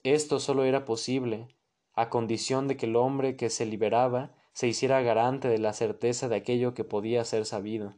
Esto 0.04 0.38
sólo 0.38 0.64
era 0.64 0.84
posible 0.84 1.48
a 1.94 2.10
condición 2.10 2.68
de 2.68 2.76
que 2.76 2.86
el 2.86 2.96
hombre 2.96 3.36
que 3.36 3.50
se 3.50 3.66
liberaba 3.66 4.34
se 4.52 4.68
hiciera 4.68 5.02
garante 5.02 5.48
de 5.48 5.58
la 5.58 5.72
certeza 5.72 6.28
de 6.28 6.36
aquello 6.36 6.74
que 6.74 6.84
podía 6.84 7.24
ser 7.24 7.44
sabido. 7.46 7.94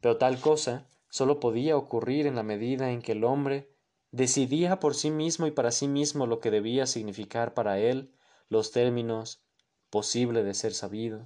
Pero 0.00 0.18
tal 0.18 0.40
cosa 0.40 0.88
sólo 1.08 1.40
podía 1.40 1.76
ocurrir 1.76 2.26
en 2.26 2.34
la 2.34 2.42
medida 2.42 2.90
en 2.90 3.02
que 3.02 3.12
el 3.12 3.24
hombre 3.24 3.70
decidía 4.10 4.80
por 4.80 4.94
sí 4.94 5.10
mismo 5.10 5.46
y 5.46 5.50
para 5.50 5.70
sí 5.70 5.88
mismo 5.88 6.26
lo 6.26 6.40
que 6.40 6.50
debía 6.50 6.86
significar 6.86 7.54
para 7.54 7.78
él 7.78 8.12
los 8.48 8.72
términos 8.72 9.45
posible 9.90 10.42
de 10.42 10.54
ser 10.54 10.74
sabido, 10.74 11.24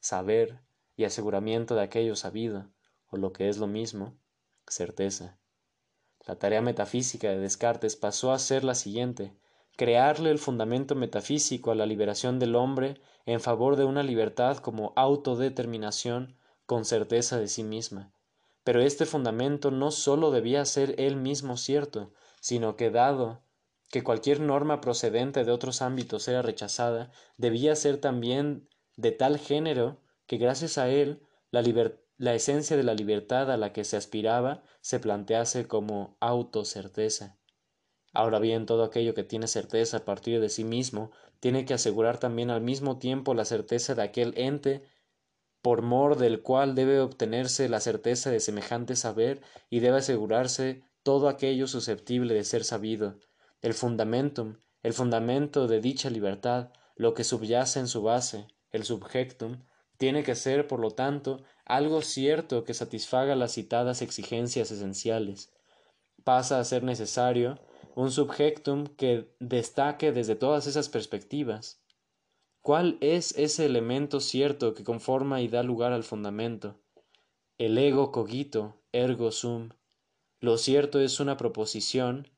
saber 0.00 0.60
y 0.96 1.04
aseguramiento 1.04 1.74
de 1.74 1.82
aquello 1.82 2.16
sabido, 2.16 2.70
o 3.08 3.16
lo 3.16 3.32
que 3.32 3.48
es 3.48 3.58
lo 3.58 3.66
mismo, 3.66 4.16
certeza. 4.66 5.38
La 6.26 6.36
tarea 6.38 6.62
metafísica 6.62 7.28
de 7.28 7.38
Descartes 7.38 7.96
pasó 7.96 8.32
a 8.32 8.38
ser 8.38 8.64
la 8.64 8.74
siguiente 8.74 9.34
crearle 9.80 10.30
el 10.30 10.38
fundamento 10.38 10.94
metafísico 10.94 11.70
a 11.70 11.74
la 11.74 11.86
liberación 11.86 12.38
del 12.38 12.54
hombre 12.54 13.00
en 13.24 13.40
favor 13.40 13.76
de 13.76 13.86
una 13.86 14.02
libertad 14.02 14.58
como 14.58 14.92
autodeterminación 14.94 16.36
con 16.66 16.84
certeza 16.84 17.38
de 17.38 17.48
sí 17.48 17.64
misma. 17.64 18.12
Pero 18.62 18.82
este 18.82 19.06
fundamento 19.06 19.70
no 19.70 19.90
sólo 19.90 20.30
debía 20.30 20.66
ser 20.66 20.94
él 20.98 21.16
mismo 21.16 21.56
cierto, 21.56 22.12
sino 22.42 22.76
que 22.76 22.90
dado 22.90 23.40
que 23.90 24.04
cualquier 24.04 24.40
norma 24.40 24.80
procedente 24.80 25.44
de 25.44 25.50
otros 25.50 25.82
ámbitos 25.82 26.28
era 26.28 26.42
rechazada, 26.42 27.10
debía 27.36 27.74
ser 27.74 27.98
también 27.98 28.68
de 28.96 29.10
tal 29.12 29.38
género 29.38 30.00
que 30.26 30.36
gracias 30.36 30.78
a 30.78 30.88
él 30.88 31.22
la, 31.50 31.62
la 32.16 32.34
esencia 32.34 32.76
de 32.76 32.84
la 32.84 32.94
libertad 32.94 33.50
a 33.50 33.56
la 33.56 33.72
que 33.72 33.84
se 33.84 33.96
aspiraba 33.96 34.62
se 34.80 35.00
plantease 35.00 35.66
como 35.66 36.16
autocerteza. 36.20 37.36
Ahora 38.12 38.38
bien, 38.38 38.66
todo 38.66 38.84
aquello 38.84 39.14
que 39.14 39.24
tiene 39.24 39.48
certeza 39.48 39.98
a 39.98 40.04
partir 40.04 40.40
de 40.40 40.48
sí 40.48 40.64
mismo 40.64 41.10
tiene 41.40 41.64
que 41.64 41.74
asegurar 41.74 42.18
también 42.18 42.50
al 42.50 42.60
mismo 42.60 42.98
tiempo 42.98 43.34
la 43.34 43.44
certeza 43.44 43.94
de 43.94 44.02
aquel 44.02 44.34
ente 44.36 44.82
por 45.62 45.82
mor 45.82 46.16
del 46.16 46.42
cual 46.42 46.74
debe 46.74 47.00
obtenerse 47.00 47.68
la 47.68 47.80
certeza 47.80 48.30
de 48.30 48.40
semejante 48.40 48.96
saber 48.96 49.40
y 49.68 49.80
debe 49.80 49.98
asegurarse 49.98 50.82
todo 51.02 51.28
aquello 51.28 51.66
susceptible 51.66 52.34
de 52.34 52.44
ser 52.44 52.64
sabido, 52.64 53.18
el 53.62 53.74
fundamentum, 53.74 54.56
el 54.82 54.92
fundamento 54.92 55.66
de 55.66 55.80
dicha 55.80 56.08
libertad, 56.10 56.72
lo 56.96 57.14
que 57.14 57.24
subyace 57.24 57.78
en 57.80 57.88
su 57.88 58.02
base, 58.02 58.46
el 58.70 58.84
subjectum, 58.84 59.62
tiene 59.98 60.22
que 60.22 60.34
ser, 60.34 60.66
por 60.66 60.80
lo 60.80 60.92
tanto, 60.92 61.42
algo 61.66 62.00
cierto 62.00 62.64
que 62.64 62.72
satisfaga 62.72 63.36
las 63.36 63.52
citadas 63.52 64.00
exigencias 64.00 64.70
esenciales. 64.70 65.52
Pasa 66.24 66.58
a 66.58 66.64
ser 66.64 66.82
necesario 66.82 67.58
un 67.94 68.10
subjectum 68.10 68.86
que 68.86 69.34
destaque 69.40 70.12
desde 70.12 70.36
todas 70.36 70.66
esas 70.66 70.88
perspectivas. 70.88 71.82
¿Cuál 72.62 72.96
es 73.00 73.36
ese 73.36 73.66
elemento 73.66 74.20
cierto 74.20 74.74
que 74.74 74.84
conforma 74.84 75.42
y 75.42 75.48
da 75.48 75.62
lugar 75.62 75.92
al 75.92 76.04
fundamento? 76.04 76.80
El 77.58 77.76
ego 77.76 78.10
cogito, 78.10 78.82
ergo 78.92 79.32
sum. 79.32 79.70
Lo 80.40 80.56
cierto 80.56 81.00
es 81.00 81.20
una 81.20 81.36
proposición 81.36 82.28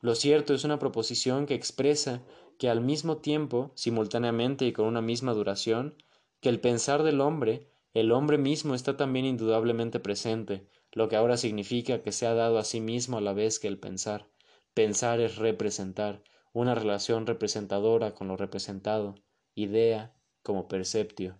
lo 0.00 0.14
cierto 0.14 0.54
es 0.54 0.64
una 0.64 0.78
proposición 0.78 1.46
que 1.46 1.54
expresa 1.54 2.22
que 2.58 2.68
al 2.68 2.80
mismo 2.80 3.18
tiempo, 3.18 3.72
simultáneamente 3.74 4.66
y 4.66 4.72
con 4.72 4.86
una 4.86 5.00
misma 5.00 5.32
duración, 5.32 5.96
que 6.40 6.48
el 6.48 6.60
pensar 6.60 7.02
del 7.02 7.20
hombre, 7.20 7.68
el 7.94 8.12
hombre 8.12 8.38
mismo 8.38 8.74
está 8.74 8.96
también 8.96 9.24
indudablemente 9.24 10.00
presente, 10.00 10.68
lo 10.92 11.08
que 11.08 11.16
ahora 11.16 11.36
significa 11.36 12.02
que 12.02 12.12
se 12.12 12.26
ha 12.26 12.34
dado 12.34 12.58
a 12.58 12.64
sí 12.64 12.80
mismo 12.80 13.18
a 13.18 13.20
la 13.20 13.32
vez 13.32 13.58
que 13.58 13.68
el 13.68 13.78
pensar. 13.78 14.28
Pensar 14.74 15.20
es 15.20 15.36
representar, 15.36 16.22
una 16.52 16.74
relación 16.74 17.26
representadora 17.26 18.14
con 18.14 18.28
lo 18.28 18.36
representado, 18.36 19.14
idea 19.54 20.14
como 20.42 20.68
perceptio. 20.68 21.38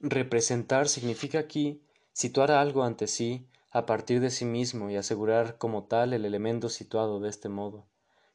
Representar 0.00 0.88
significa 0.88 1.38
aquí 1.38 1.82
situar 2.12 2.50
algo 2.50 2.84
ante 2.84 3.06
sí 3.06 3.48
a 3.70 3.86
partir 3.86 4.20
de 4.20 4.30
sí 4.30 4.44
mismo 4.44 4.90
y 4.90 4.96
asegurar 4.96 5.56
como 5.58 5.84
tal 5.84 6.12
el 6.12 6.24
elemento 6.24 6.68
situado 6.68 7.20
de 7.20 7.28
este 7.28 7.48
modo. 7.48 7.86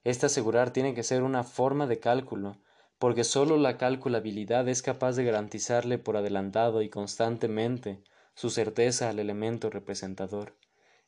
Este 0.04 0.28
asegurar 0.28 0.72
tiene 0.72 0.94
que 0.94 1.04
ser 1.04 1.24
una 1.24 1.44
forma 1.44 1.88
de 1.88 2.00
cálculo, 2.00 2.58
porque 3.00 3.24
sólo 3.24 3.58
la 3.58 3.78
calculabilidad 3.78 4.68
es 4.70 4.82
capaz 4.82 5.16
de 5.16 5.26
garantizarle 5.26 5.98
por 5.98 6.16
adelantado 6.16 6.82
y 6.82 6.90
constantemente 6.90 8.02
su 8.34 8.50
certeza 8.50 9.10
al 9.10 9.20
elemento 9.20 9.70
representador. 9.70 10.56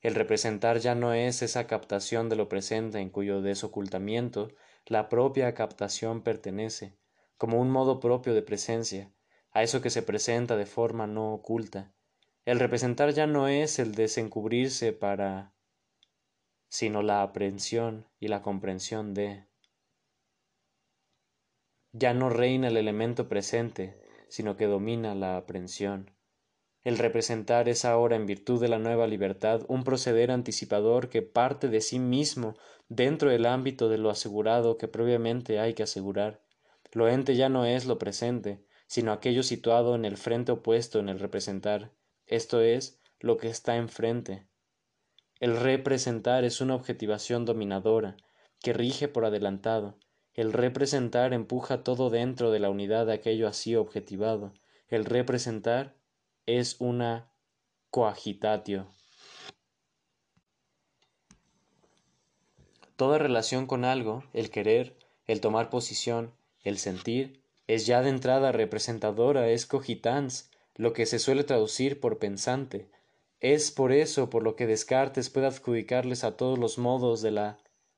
El 0.02 0.16
representar 0.16 0.80
ya 0.80 0.96
no 0.96 1.14
es 1.14 1.42
esa 1.42 1.68
captación 1.68 2.30
de 2.30 2.36
lo 2.36 2.50
presente 2.50 3.00
en 3.00 3.10
cuyo 3.10 3.42
desocultamiento 3.42 4.50
la 4.86 5.10
propia 5.10 5.54
captación 5.54 6.22
pertenece, 6.22 6.98
como 7.38 7.60
un 7.60 7.70
modo 7.70 8.00
propio 8.00 8.34
de 8.34 8.42
presencia, 8.42 9.12
a 9.52 9.64
eso 9.64 9.82
que 9.82 9.90
se 9.90 10.02
presenta 10.02 10.56
de 10.56 10.66
forma 10.66 11.08
no 11.08 11.34
oculta, 11.34 11.94
el 12.48 12.60
representar 12.60 13.12
ya 13.12 13.28
no 13.28 13.50
es 13.50 13.78
el 13.78 13.94
desencubrirse 13.94 14.94
para 14.94 15.54
sino 16.70 17.02
la 17.02 17.22
aprehensión 17.22 18.08
y 18.22 18.30
la 18.30 18.42
comprensión 18.42 19.14
de. 19.14 19.44
Ya 21.92 22.14
no 22.14 22.30
reina 22.30 22.70
el 22.70 22.78
elemento 22.78 23.28
presente, 23.28 24.00
sino 24.30 24.56
que 24.56 24.66
domina 24.66 25.14
la 25.14 25.36
aprehensión. 25.36 26.16
El 26.86 26.98
representar 26.98 27.68
es 27.68 27.84
ahora, 27.84 28.16
en 28.16 28.26
virtud 28.26 28.62
de 28.62 28.70
la 28.70 28.80
nueva 28.80 29.08
libertad, 29.08 29.66
un 29.68 29.84
proceder 29.84 30.32
anticipador 30.32 31.10
que 31.10 31.22
parte 31.24 31.68
de 31.68 31.82
sí 31.82 32.00
mismo 32.00 32.56
dentro 32.88 33.30
del 33.30 33.46
ámbito 33.46 33.90
de 33.90 33.98
lo 33.98 34.10
asegurado 34.10 34.78
que 34.78 34.88
previamente 34.88 35.60
hay 35.60 35.74
que 35.74 35.84
asegurar. 35.84 36.42
Lo 36.94 37.10
ente 37.10 37.36
ya 37.36 37.50
no 37.50 37.66
es 37.66 37.86
lo 37.86 38.00
presente, 38.00 38.64
sino 38.88 39.12
aquello 39.12 39.44
situado 39.44 39.96
en 39.96 40.06
el 40.06 40.16
frente 40.16 40.54
opuesto 40.54 41.00
en 41.00 41.10
el 41.10 41.20
representar, 41.20 41.92
esto 42.28 42.62
es, 42.62 43.00
lo 43.20 43.38
que 43.38 43.48
está 43.48 43.78
enfrente. 43.78 44.48
El 45.40 45.58
representar 45.58 46.44
es 46.44 46.62
una 46.62 46.76
objetivación 46.76 47.46
dominadora, 47.46 48.18
que 48.62 48.74
rige 48.74 49.08
por 49.08 49.26
adelantado. 49.26 49.98
El 50.34 50.54
representar 50.54 51.34
empuja 51.34 51.84
todo 51.84 52.10
dentro 52.10 52.52
de 52.52 52.60
la 52.60 52.70
unidad 52.70 53.08
de 53.08 53.14
aquello 53.14 53.48
así 53.48 53.76
objetivado. 53.76 54.54
El 54.88 55.06
representar 55.06 55.96
es 56.46 56.76
una 56.80 57.32
coagitatio. 57.90 58.88
Toda 62.96 63.20
relación 63.20 63.68
con 63.68 63.86
algo, 63.86 64.24
el 64.34 64.50
querer, 64.50 64.98
el 65.26 65.40
tomar 65.40 65.70
posición, 65.70 66.34
el 66.64 66.80
sentir, 66.80 67.44
es 67.68 67.86
ya 67.86 68.02
de 68.02 68.10
entrada 68.10 68.52
representadora, 68.52 69.50
es 69.50 69.66
cogitans, 69.66 70.50
lo 70.78 70.94
que 70.94 71.06
se 71.06 71.20
suele 71.20 71.44
traducir 71.44 72.00
por 72.00 72.20
pensante. 72.20 72.90
Es 73.40 73.72
por 73.72 73.92
eso 73.92 74.30
por 74.30 74.44
lo 74.44 74.56
que 74.56 74.68
Descartes 74.68 75.30
puede 75.30 75.48
adjudicarles 75.48 76.24
a 76.24 76.38
todos 76.38 76.58
los 76.58 76.78
modos 76.78 77.22
de 77.22 77.32
la 77.32 77.58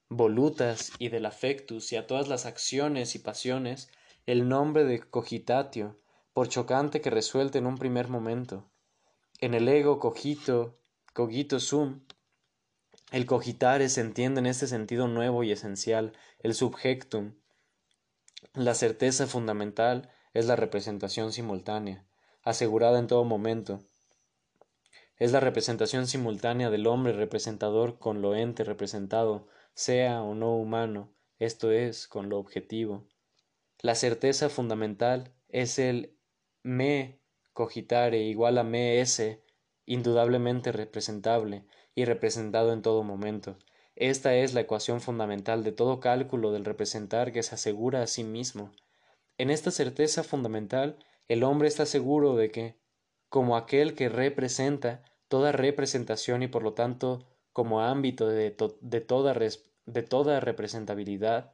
volutas 0.10 0.92
y 0.98 1.10
del 1.10 1.26
affectus 1.28 1.92
y 1.92 1.98
a 1.98 2.08
todas 2.08 2.28
las 2.28 2.46
acciones 2.46 3.14
y 3.14 3.20
pasiones 3.20 3.90
el 4.26 4.50
nombre 4.50 4.84
de 4.86 5.02
cogitatio, 5.02 6.00
por 6.34 6.50
chocante 6.50 7.02
que 7.02 7.10
resuelte 7.10 7.58
en 7.58 7.68
un 7.68 7.78
primer 7.78 8.08
momento. 8.08 8.70
En 9.40 9.54
el 9.54 9.68
ego 9.68 10.00
cogito, 10.00 10.78
cogito 11.14 11.60
sum, 11.60 12.02
el 13.12 13.26
cogitare 13.26 13.90
se 13.90 14.02
entiende 14.02 14.40
en 14.40 14.46
este 14.46 14.68
sentido 14.68 15.08
nuevo 15.08 15.44
y 15.44 15.52
esencial, 15.52 16.14
el 16.40 16.54
subjectum. 16.54 17.34
La 18.54 18.76
certeza 18.76 19.26
fundamental 19.26 20.12
es 20.34 20.46
la 20.46 20.56
representación 20.56 21.34
simultánea, 21.34 22.06
asegurada 22.44 23.00
en 23.00 23.08
todo 23.08 23.24
momento. 23.24 23.84
Es 25.18 25.32
la 25.32 25.40
representación 25.40 26.08
simultánea 26.08 26.70
del 26.70 26.88
hombre 26.88 27.14
representador 27.14 28.00
con 28.00 28.22
lo 28.22 28.36
ente 28.36 28.64
representado, 28.64 29.48
sea 29.74 30.22
o 30.22 30.34
no 30.36 30.56
humano, 30.56 31.14
esto 31.40 31.72
es, 31.72 32.08
con 32.08 32.30
lo 32.30 32.38
objetivo. 32.38 33.08
La 33.82 33.96
certeza 33.96 34.50
fundamental 34.50 35.34
es 35.48 35.80
el 35.80 36.18
me 36.64 37.20
cogitare 37.54 38.20
igual 38.20 38.58
a 38.58 38.64
me 38.64 39.02
ese, 39.02 39.44
indudablemente 39.86 40.72
representable, 40.72 41.66
y 41.96 42.06
representado 42.06 42.72
en 42.72 42.82
todo 42.82 43.04
momento. 43.04 43.58
Esta 43.96 44.36
es 44.36 44.54
la 44.54 44.62
ecuación 44.62 45.02
fundamental 45.02 45.64
de 45.66 45.74
todo 45.74 46.00
cálculo 46.00 46.54
del 46.54 46.64
representar 46.64 47.34
que 47.34 47.44
se 47.44 47.56
asegura 47.56 48.02
a 48.02 48.08
sí 48.08 48.24
mismo. 48.24 48.72
En 49.38 49.50
esta 49.50 49.72
certeza 49.72 50.24
fundamental, 50.24 50.98
el 51.30 51.44
hombre 51.44 51.70
está 51.70 51.86
seguro 51.86 52.36
de 52.36 52.52
que, 52.52 52.78
como 53.30 53.56
aquel 53.56 53.96
que 53.96 54.10
representa 54.10 55.04
toda 55.30 55.54
representación 55.54 56.44
y 56.44 56.48
por 56.48 56.64
lo 56.64 56.74
tanto 56.74 57.26
como 57.54 57.82
ámbito 57.82 58.28
de, 58.28 58.52
toda, 58.52 58.78
de 58.82 60.02
toda 60.04 60.40
representabilidad, 60.40 61.52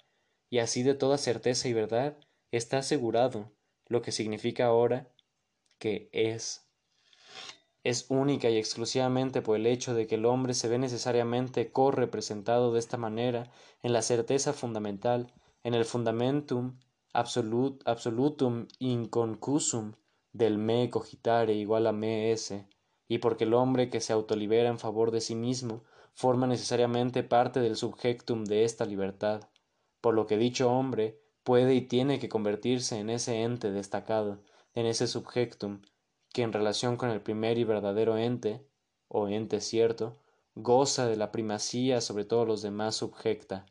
y 0.49 0.59
así 0.59 0.81
de 0.83 0.95
toda 0.95 1.17
certeza 1.17 1.67
y 1.67 1.73
verdad, 1.73 2.17
está 2.51 2.79
asegurado, 2.79 3.51
lo 3.87 4.01
que 4.01 4.11
significa 4.11 4.65
ahora 4.65 5.11
que 5.77 6.09
es 6.11 6.65
es 7.83 8.07
única 8.09 8.49
y 8.49 8.57
exclusivamente 8.57 9.43
por 9.43 9.57
el 9.57 9.67
hecho 9.67 9.93
de 9.93 10.07
que 10.07 10.15
el 10.15 10.25
hombre 10.25 10.55
se 10.55 10.67
ve 10.67 10.79
necesariamente 10.79 11.71
correpresentado 11.71 12.73
de 12.73 12.79
esta 12.79 12.97
manera 12.97 13.51
en 13.83 13.93
la 13.93 14.01
certeza 14.01 14.53
fundamental, 14.53 15.31
en 15.63 15.75
el 15.75 15.85
fundamentum 15.85 16.79
absolut, 17.15 17.81
absolutum 17.87 18.67
inconcusum 18.79 19.93
del 20.33 20.57
me 20.57 20.89
cogitare 20.89 21.53
igual 21.53 21.87
a 21.87 21.91
me 21.91 22.31
ese, 22.31 22.67
y 23.07 23.19
porque 23.19 23.45
el 23.45 23.53
hombre 23.53 23.89
que 23.89 24.01
se 24.01 24.13
autolibera 24.13 24.69
en 24.69 24.79
favor 24.79 25.11
de 25.11 25.21
sí 25.21 25.35
mismo 25.35 25.83
forma 26.13 26.47
necesariamente 26.47 27.23
parte 27.23 27.59
del 27.59 27.75
subjectum 27.75 28.43
de 28.45 28.63
esta 28.63 28.85
libertad, 28.85 29.49
por 30.01 30.13
lo 30.13 30.27
que 30.27 30.37
dicho 30.37 30.71
hombre 30.71 31.19
puede 31.43 31.75
y 31.75 31.81
tiene 31.81 32.19
que 32.19 32.29
convertirse 32.29 32.99
en 32.99 33.09
ese 33.09 33.43
ente 33.43 33.71
destacado, 33.71 34.39
en 34.73 34.85
ese 34.85 35.07
subjectum, 35.07 35.81
que 36.33 36.41
en 36.41 36.51
relación 36.51 36.97
con 36.97 37.09
el 37.11 37.21
primer 37.21 37.57
y 37.57 37.63
verdadero 37.63 38.17
ente, 38.17 38.65
o 39.07 39.27
ente 39.27 39.61
cierto, 39.61 40.17
goza 40.55 41.07
de 41.07 41.15
la 41.15 41.31
primacía 41.31 42.01
sobre 42.01 42.25
todos 42.25 42.47
los 42.47 42.61
demás 42.61 42.95
subjecta. 42.95 43.65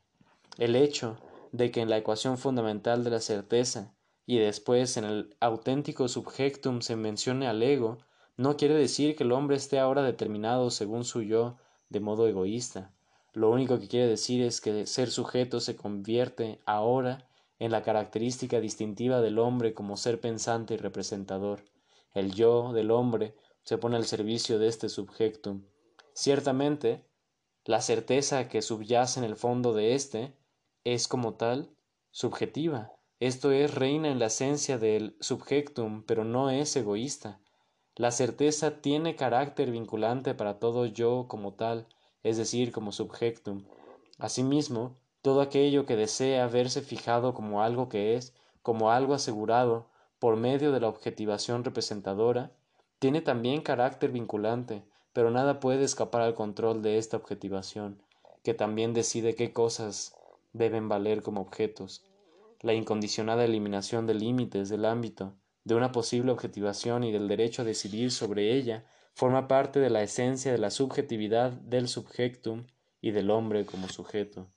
El 0.56 0.76
hecho 0.76 1.18
de 1.54 1.70
que 1.70 1.80
en 1.80 1.88
la 1.88 1.98
ecuación 1.98 2.36
fundamental 2.36 3.04
de 3.04 3.10
la 3.10 3.20
certeza 3.20 3.94
y 4.26 4.38
después 4.38 4.96
en 4.96 5.04
el 5.04 5.36
auténtico 5.38 6.08
subjectum 6.08 6.80
se 6.80 6.96
mencione 6.96 7.46
al 7.46 7.62
ego, 7.62 7.98
no 8.36 8.56
quiere 8.56 8.74
decir 8.74 9.14
que 9.14 9.22
el 9.22 9.30
hombre 9.30 9.54
esté 9.54 9.78
ahora 9.78 10.02
determinado 10.02 10.70
según 10.70 11.04
su 11.04 11.22
yo 11.22 11.56
de 11.90 12.00
modo 12.00 12.26
egoísta. 12.26 12.90
Lo 13.34 13.50
único 13.50 13.78
que 13.78 13.86
quiere 13.86 14.08
decir 14.08 14.42
es 14.42 14.60
que 14.60 14.84
ser 14.88 15.12
sujeto 15.12 15.60
se 15.60 15.76
convierte 15.76 16.60
ahora 16.66 17.28
en 17.60 17.70
la 17.70 17.84
característica 17.84 18.60
distintiva 18.60 19.20
del 19.20 19.38
hombre 19.38 19.74
como 19.74 19.96
ser 19.96 20.20
pensante 20.20 20.74
y 20.74 20.78
representador. 20.78 21.62
El 22.14 22.34
yo 22.34 22.72
del 22.72 22.90
hombre 22.90 23.36
se 23.62 23.78
pone 23.78 23.94
al 23.94 24.06
servicio 24.06 24.58
de 24.58 24.66
este 24.66 24.88
subjectum. 24.88 25.62
Ciertamente, 26.14 27.04
la 27.64 27.80
certeza 27.80 28.48
que 28.48 28.60
subyace 28.60 29.20
en 29.20 29.24
el 29.24 29.36
fondo 29.36 29.72
de 29.72 29.94
éste 29.94 30.34
es 30.84 31.08
como 31.08 31.34
tal 31.34 31.70
subjetiva. 32.10 32.92
Esto 33.18 33.52
es 33.52 33.74
reina 33.74 34.08
en 34.08 34.18
la 34.18 34.26
esencia 34.26 34.76
del 34.76 35.16
subjectum, 35.18 36.02
pero 36.04 36.24
no 36.24 36.50
es 36.50 36.76
egoísta. 36.76 37.40
La 37.96 38.10
certeza 38.10 38.82
tiene 38.82 39.16
carácter 39.16 39.70
vinculante 39.70 40.34
para 40.34 40.58
todo 40.58 40.84
yo 40.84 41.26
como 41.26 41.54
tal, 41.54 41.86
es 42.22 42.36
decir, 42.36 42.70
como 42.70 42.92
subjectum. 42.92 43.64
Asimismo, 44.18 44.96
todo 45.22 45.40
aquello 45.40 45.86
que 45.86 45.96
desea 45.96 46.46
verse 46.48 46.82
fijado 46.82 47.32
como 47.32 47.62
algo 47.62 47.88
que 47.88 48.16
es, 48.16 48.34
como 48.62 48.90
algo 48.90 49.14
asegurado, 49.14 49.86
por 50.18 50.36
medio 50.36 50.70
de 50.70 50.80
la 50.80 50.88
objetivación 50.88 51.64
representadora, 51.64 52.52
tiene 52.98 53.22
también 53.22 53.62
carácter 53.62 54.10
vinculante, 54.10 54.84
pero 55.14 55.30
nada 55.30 55.60
puede 55.60 55.84
escapar 55.84 56.20
al 56.22 56.34
control 56.34 56.82
de 56.82 56.98
esta 56.98 57.16
objetivación, 57.16 58.02
que 58.42 58.52
también 58.52 58.92
decide 58.92 59.34
qué 59.34 59.52
cosas 59.52 60.14
deben 60.54 60.88
valer 60.88 61.22
como 61.22 61.42
objetos. 61.42 62.06
La 62.60 62.72
incondicionada 62.72 63.44
eliminación 63.44 64.06
de 64.06 64.14
límites 64.14 64.70
del 64.70 64.86
ámbito 64.86 65.36
de 65.64 65.74
una 65.74 65.92
posible 65.92 66.32
objetivación 66.32 67.04
y 67.04 67.12
del 67.12 67.28
derecho 67.28 67.62
a 67.62 67.64
decidir 67.66 68.10
sobre 68.10 68.54
ella 68.54 68.84
forma 69.14 69.48
parte 69.48 69.80
de 69.80 69.90
la 69.90 70.02
esencia 70.02 70.52
de 70.52 70.58
la 70.58 70.70
subjetividad 70.70 71.52
del 71.52 71.88
subjectum 71.88 72.66
y 73.00 73.10
del 73.10 73.30
hombre 73.30 73.66
como 73.66 73.88
sujeto. 73.88 74.50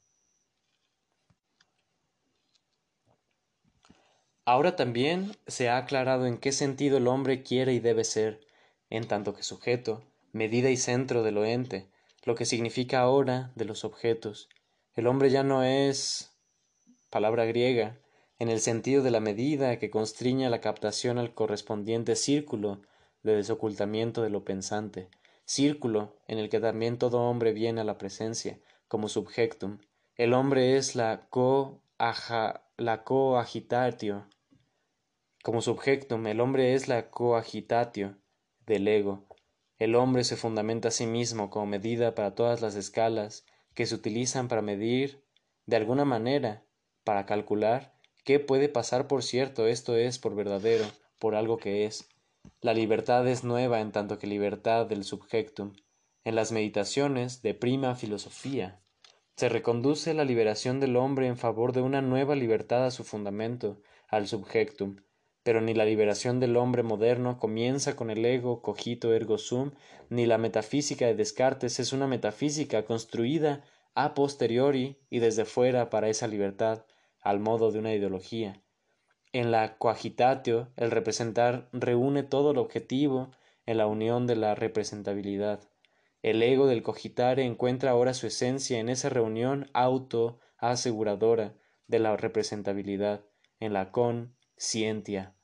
Ahora 4.45 4.77
también 4.77 5.35
se 5.45 5.67
ha 5.67 5.77
aclarado 5.77 6.25
en 6.25 6.37
qué 6.37 6.53
sentido 6.53 6.97
el 6.97 7.07
hombre 7.07 7.43
quiere 7.43 7.73
y 7.73 7.79
debe 7.79 8.05
ser, 8.05 8.39
en 8.89 9.05
tanto 9.05 9.33
que 9.33 9.43
sujeto, 9.43 10.05
medida 10.31 10.69
y 10.69 10.77
centro 10.77 11.21
de 11.21 11.31
lo 11.31 11.43
ente, 11.43 11.89
lo 12.23 12.35
que 12.35 12.45
significa 12.45 13.01
ahora 13.01 13.51
de 13.55 13.65
los 13.65 13.83
objetos. 13.83 14.47
El 14.97 15.05
hombre 15.05 15.29
ya 15.29 15.43
no 15.43 15.61
es 15.61 16.35
palabra 17.11 17.45
griega, 17.45 17.99
en 18.39 18.49
el 18.49 18.59
sentido 18.59 19.03
de 19.03 19.11
la 19.11 19.19
medida 19.19 19.77
que 19.77 19.91
constriña 19.91 20.49
la 20.49 20.59
captación 20.59 21.19
al 21.19 21.35
correspondiente 21.35 22.15
círculo 22.15 22.81
de 23.21 23.35
desocultamiento 23.35 24.23
de 24.23 24.31
lo 24.31 24.43
pensante, 24.43 25.07
círculo 25.45 26.15
en 26.27 26.39
el 26.39 26.49
que 26.49 26.59
también 26.59 26.97
todo 26.97 27.21
hombre 27.21 27.53
viene 27.53 27.81
a 27.81 27.83
la 27.83 27.99
presencia, 27.99 28.59
como 28.87 29.07
subjectum. 29.07 29.77
El 30.15 30.33
hombre 30.33 30.77
es 30.77 30.95
la 30.95 31.27
co 31.29 31.79
la 31.99 33.03
coagitatio 33.03 34.25
como 35.43 35.61
subjectum, 35.61 36.25
el 36.25 36.41
hombre 36.41 36.73
es 36.73 36.87
la 36.87 37.11
coagitatio 37.11 38.17
del 38.65 38.87
ego. 38.87 39.27
El 39.77 39.93
hombre 39.93 40.23
se 40.23 40.37
fundamenta 40.37 40.87
a 40.87 40.91
sí 40.91 41.05
mismo 41.05 41.51
como 41.51 41.67
medida 41.67 42.15
para 42.15 42.33
todas 42.33 42.61
las 42.61 42.73
escalas 42.73 43.45
que 43.77 43.85
se 43.85 43.93
utilizan 43.93 44.47
para 44.47 44.63
medir, 44.63 45.23
de 45.67 45.75
alguna 45.75 46.03
manera, 46.03 46.65
para 47.03 47.27
calcular 47.27 47.93
qué 48.23 48.39
puede 48.39 48.69
pasar 48.69 49.07
por 49.07 49.21
cierto, 49.21 49.67
esto 49.67 49.95
es, 49.95 50.17
por 50.17 50.33
verdadero, 50.33 50.83
por 51.19 51.35
algo 51.35 51.57
que 51.57 51.85
es. 51.85 52.09
La 52.59 52.73
libertad 52.73 53.27
es 53.27 53.43
nueva 53.43 53.79
en 53.79 53.91
tanto 53.91 54.17
que 54.17 54.25
libertad 54.25 54.87
del 54.87 55.03
subjectum. 55.03 55.73
En 56.23 56.33
las 56.33 56.51
meditaciones 56.51 57.43
de 57.43 57.53
prima 57.53 57.93
filosofía 57.93 58.81
se 59.35 59.47
reconduce 59.47 60.15
la 60.15 60.25
liberación 60.25 60.79
del 60.79 60.95
hombre 60.95 61.27
en 61.27 61.37
favor 61.37 61.71
de 61.71 61.81
una 61.81 62.01
nueva 62.01 62.35
libertad 62.35 62.83
a 62.83 62.89
su 62.89 63.03
fundamento, 63.03 63.79
al 64.07 64.27
subjectum, 64.27 64.95
pero 65.47 65.61
ni 65.61 65.73
la 65.73 65.85
liberación 65.85 66.41
del 66.41 66.57
hombre 66.57 66.83
moderno 66.83 67.39
comienza 67.39 67.95
con 67.95 68.09
el 68.09 68.25
ego 68.25 68.61
cogito 68.61 69.13
ergo 69.13 69.37
sum, 69.37 69.71
ni 70.09 70.25
la 70.25 70.37
metafísica 70.37 71.05
de 71.05 71.15
Descartes 71.15 71.79
es 71.79 71.93
una 71.93 72.05
metafísica 72.05 72.83
construida 72.83 73.63
a 73.95 74.13
posteriori 74.13 74.97
y 75.09 75.19
desde 75.19 75.45
fuera 75.45 75.89
para 75.89 76.09
esa 76.09 76.27
libertad, 76.27 76.83
al 77.21 77.39
modo 77.39 77.71
de 77.71 77.79
una 77.79 77.93
ideología. 77.93 78.61
En 79.31 79.51
la 79.51 79.77
coagitatio, 79.77 80.73
el 80.75 80.91
representar 80.91 81.69
reúne 81.71 82.23
todo 82.23 82.51
lo 82.51 82.59
objetivo 82.59 83.31
en 83.65 83.77
la 83.77 83.87
unión 83.87 84.27
de 84.27 84.35
la 84.35 84.53
representabilidad. 84.53 85.61
El 86.23 86.43
ego 86.43 86.67
del 86.67 86.83
cogitare 86.83 87.45
encuentra 87.45 87.91
ahora 87.91 88.13
su 88.13 88.27
esencia 88.27 88.79
en 88.79 88.89
esa 88.89 89.07
reunión 89.07 89.69
auto 89.71 90.41
aseguradora 90.57 91.53
de 91.87 91.99
la 91.99 92.17
representabilidad, 92.17 93.23
en 93.61 93.71
la 93.71 93.93
conscientia. 93.93 95.36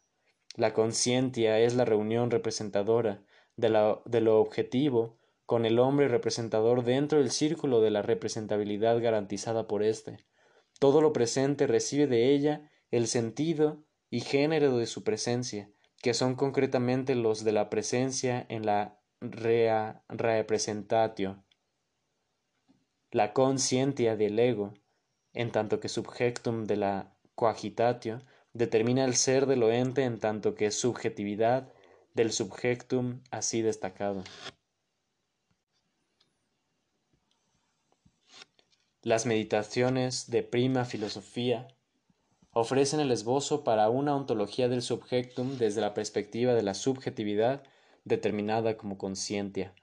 La 0.56 0.74
conscientia 0.74 1.60
es 1.60 1.74
la 1.74 1.84
reunión 1.84 2.30
representadora 2.30 3.24
de, 3.56 3.70
lo 3.70 4.40
objetivo 4.40 5.18
con 5.46 5.66
el 5.66 5.80
hombre 5.80 6.08
representador 6.08 6.84
dentro 6.84 7.20
del 7.20 7.32
círculo 7.32 7.82
de 7.82 7.90
la 7.90 8.04
representabilidad 8.04 9.02
garantizada 9.02 9.68
por 9.68 9.84
éste. 9.84 10.18
Todo 10.80 11.02
lo 11.02 11.12
presente 11.12 11.66
recibe 11.66 12.08
de 12.08 12.34
ella 12.34 12.70
el 12.92 13.08
sentido 13.08 13.84
y 14.12 14.22
género 14.22 14.78
de 14.78 14.86
su 14.86 15.04
presencia, 15.04 15.72
que 16.02 16.14
son 16.14 16.36
concretamente 16.36 17.16
los 17.16 17.44
de 17.44 17.52
la 17.52 17.70
presencia 17.70 18.46
en 18.50 18.66
la 18.66 19.00
rea 19.22 20.04
representatio. 20.10 21.44
la 23.12 23.32
conscientia 23.32 24.16
del 24.16 24.40
ego, 24.40 24.74
en 25.34 25.52
tanto 25.52 25.80
que 25.80 25.88
subjectum 25.88 26.66
de 26.66 26.78
la 26.78 27.16
coagitatio, 27.36 28.24
determina 28.54 29.06
el 29.06 29.16
ser 29.16 29.46
de 29.46 29.56
lo 29.56 29.72
ente 29.72 30.04
en 30.04 30.20
tanto 30.20 30.56
que 30.56 30.72
subjetividad 30.72 31.72
del 32.14 32.32
subjectum 32.32 33.22
así 33.32 33.62
destacado. 33.62 34.24
Las 39.02 39.26
meditaciones 39.26 40.30
de 40.30 40.44
prima 40.44 40.86
filosofía 40.86 41.68
ofrecen 42.52 43.00
el 43.00 43.12
esbozo 43.12 43.64
para 43.64 43.90
una 43.90 44.16
ontología 44.16 44.70
del 44.70 44.82
subjectum 44.82 45.58
desde 45.58 45.82
la 45.82 45.94
perspectiva 45.94 46.54
de 46.54 46.64
la 46.64 46.74
subjetividad 46.74 47.64
determinada 48.06 48.78
como 48.78 48.98
conscientia. 48.98 49.74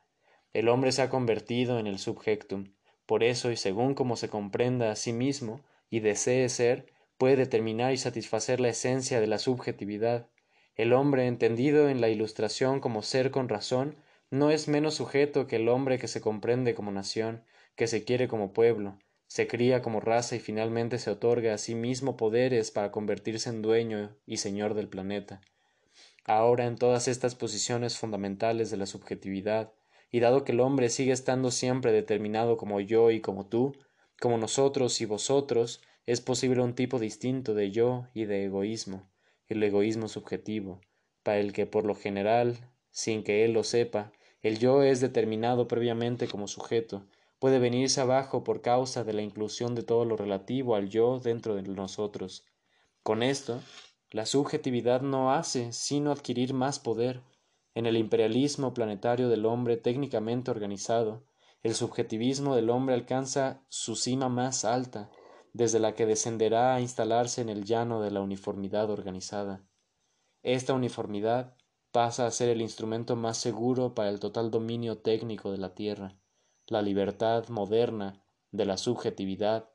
El 0.53 0.69
hombre 0.69 0.93
se 0.93 1.03
ha 1.03 1.11
convertido 1.11 1.79
en 1.79 1.87
el 1.87 1.99
subjectum, 1.99 2.73
por 3.07 3.25
eso 3.25 3.51
y 3.51 3.57
según 3.57 3.95
como 3.95 4.17
se 4.17 4.29
comprenda 4.29 4.91
a 4.91 4.97
sí 4.97 5.13
mismo 5.13 5.61
y 5.91 6.01
desee 6.01 6.49
ser, 6.49 6.87
puede 7.21 7.37
determinar 7.37 7.93
y 7.93 7.99
satisfacer 7.99 8.61
la 8.61 8.71
esencia 8.71 9.21
de 9.21 9.27
la 9.27 9.39
subjetividad. 9.39 10.31
El 10.75 10.95
hombre, 10.95 11.27
entendido 11.27 11.91
en 11.91 12.01
la 12.01 12.09
ilustración 12.09 12.81
como 12.81 13.03
ser 13.03 13.31
con 13.31 13.51
razón, 13.51 13.97
no 14.31 14.51
es 14.51 14.69
menos 14.69 14.95
sujeto 14.95 15.47
que 15.47 15.57
el 15.57 15.69
hombre 15.69 15.99
que 15.99 16.09
se 16.09 16.23
comprende 16.23 16.75
como 16.75 16.93
nación, 16.93 17.45
que 17.77 17.89
se 17.89 18.05
quiere 18.05 18.27
como 18.27 18.55
pueblo, 18.55 18.99
se 19.27 19.47
cría 19.47 19.83
como 19.83 20.01
raza 20.01 20.35
y 20.35 20.41
finalmente 20.41 20.99
se 20.99 21.11
otorga 21.11 21.53
a 21.53 21.59
sí 21.59 21.75
mismo 21.75 22.17
poderes 22.17 22.71
para 22.71 22.91
convertirse 22.91 23.51
en 23.51 23.61
dueño 23.61 24.17
y 24.25 24.39
señor 24.39 24.73
del 24.73 24.89
planeta. 24.89 25.43
Ahora 26.25 26.65
en 26.65 26.77
todas 26.77 27.07
estas 27.07 27.35
posiciones 27.35 27.99
fundamentales 27.99 28.71
de 28.71 28.79
la 28.79 28.87
subjetividad, 28.87 29.75
y 30.11 30.21
dado 30.21 30.43
que 30.43 30.53
el 30.53 30.61
hombre 30.61 30.89
sigue 30.89 31.13
estando 31.13 31.51
siempre 31.51 31.93
determinado 31.93 32.57
como 32.57 32.81
yo 32.81 33.11
y 33.11 33.21
como 33.21 33.47
tú, 33.47 33.77
como 34.19 34.39
nosotros 34.39 35.03
y 35.03 35.05
vosotros, 35.05 35.83
es 36.07 36.21
posible 36.21 36.63
un 36.63 36.75
tipo 36.75 36.99
distinto 36.99 37.55
de 37.55 37.71
yo 37.71 38.07
y 38.15 38.25
de 38.25 38.45
egoísmo, 38.45 39.11
el 39.49 39.63
egoísmo 39.63 40.09
subjetivo, 40.09 40.81
para 41.23 41.39
el 41.39 41.53
que 41.53 41.67
por 41.67 41.85
lo 41.85 41.95
general, 41.95 42.71
sin 42.91 43.23
que 43.23 43.45
él 43.45 43.53
lo 43.53 43.65
sepa, 43.65 44.13
el 44.43 44.59
yo 44.59 44.83
es 44.83 45.01
determinado 45.01 45.69
previamente 45.69 46.27
como 46.27 46.49
sujeto, 46.49 47.07
puede 47.39 47.59
venirse 47.59 48.01
abajo 48.01 48.45
por 48.45 48.63
causa 48.63 49.05
de 49.05 49.13
la 49.13 49.23
inclusión 49.23 49.75
de 49.75 49.83
todo 49.83 50.05
lo 50.05 50.17
relativo 50.17 50.75
al 50.75 50.89
yo 50.89 51.19
dentro 51.19 51.55
de 51.55 51.63
nosotros. 51.63 52.45
Con 53.03 53.23
esto, 53.23 53.61
la 54.11 54.27
subjetividad 54.27 55.03
no 55.03 55.33
hace 55.33 55.73
sino 55.73 56.11
adquirir 56.11 56.53
más 56.53 56.79
poder. 56.79 57.23
En 57.75 57.87
el 57.87 57.97
imperialismo 57.97 58.75
planetario 58.75 59.29
del 59.29 59.47
hombre 59.47 59.77
técnicamente 59.77 60.51
organizado, 60.51 61.25
el 61.63 61.75
subjetivismo 61.75 62.57
del 62.57 62.71
hombre 62.71 62.95
alcanza 62.95 63.63
su 63.69 63.95
cima 63.95 64.29
más 64.29 64.65
alta, 64.65 65.11
desde 65.53 65.81
la 65.81 65.95
que 65.95 66.07
descenderá 66.07 66.75
a 66.75 66.81
instalarse 66.81 67.41
en 67.41 67.49
el 67.49 67.65
llano 67.65 68.01
de 68.01 68.11
la 68.11 68.21
uniformidad 68.21 68.91
organizada. 68.91 69.65
Esta 70.43 70.75
uniformidad 70.75 71.55
pasa 71.93 72.27
a 72.27 72.31
ser 72.31 72.49
el 72.49 72.61
instrumento 72.61 73.17
más 73.17 73.39
seguro 73.39 73.95
para 73.95 74.11
el 74.11 74.21
total 74.21 74.51
dominio 74.51 74.99
técnico 74.99 75.51
de 75.51 75.59
la 75.59 75.75
Tierra 75.75 76.21
la 76.71 76.83
libertad 76.83 77.49
moderna 77.49 78.23
de 78.53 78.65
la 78.65 78.77
subjetividad 78.77 79.69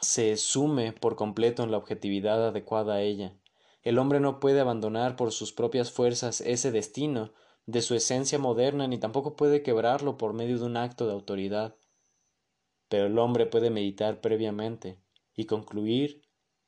se 0.00 0.36
sume 0.36 0.92
por 0.92 1.14
completo 1.14 1.62
en 1.62 1.70
la 1.70 1.76
objetividad 1.76 2.48
adecuada 2.48 2.94
a 2.94 3.02
ella. 3.02 3.38
El 3.82 4.00
hombre 4.00 4.18
no 4.18 4.40
puede 4.40 4.58
abandonar 4.58 5.14
por 5.14 5.30
sus 5.30 5.52
propias 5.52 5.92
fuerzas 5.92 6.40
ese 6.40 6.72
destino 6.72 7.32
de 7.66 7.80
su 7.80 7.94
esencia 7.94 8.40
moderna 8.40 8.88
ni 8.88 8.98
tampoco 8.98 9.36
puede 9.36 9.62
quebrarlo 9.62 10.18
por 10.18 10.32
medio 10.32 10.58
de 10.58 10.64
un 10.64 10.76
acto 10.76 11.06
de 11.06 11.12
autoridad. 11.12 11.76
Pero 12.92 13.06
el 13.06 13.18
hombre 13.18 13.46
puede 13.46 13.70
meditar 13.70 14.20
previamente 14.20 14.98
y 15.34 15.46
concluir 15.46 16.20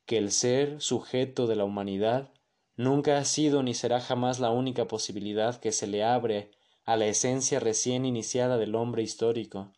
que 0.07 0.17
el 0.17 0.31
ser 0.31 0.81
sujeto 0.81 1.45
de 1.45 1.55
la 1.55 1.65
humanidad 1.65 2.33
nunca 2.75 3.19
ha 3.19 3.25
sido 3.25 3.61
ni 3.61 3.75
será 3.75 4.01
jamás 4.01 4.39
la 4.39 4.49
única 4.49 4.87
posibilidad 4.87 5.59
que 5.59 5.71
se 5.71 5.85
le 5.85 6.03
abre 6.03 6.49
a 6.83 6.97
la 6.97 7.05
esencia 7.05 7.59
recién 7.59 8.05
iniciada 8.05 8.57
del 8.57 8.73
hombre 8.73 9.03
histórico. 9.03 9.71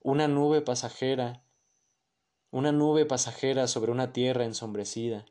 Una 0.00 0.26
nube 0.26 0.62
pasajera, 0.62 1.44
una 2.50 2.72
nube 2.72 3.04
pasajera 3.04 3.66
sobre 3.66 3.92
una 3.92 4.14
tierra 4.14 4.46
ensombrecida. 4.46 5.26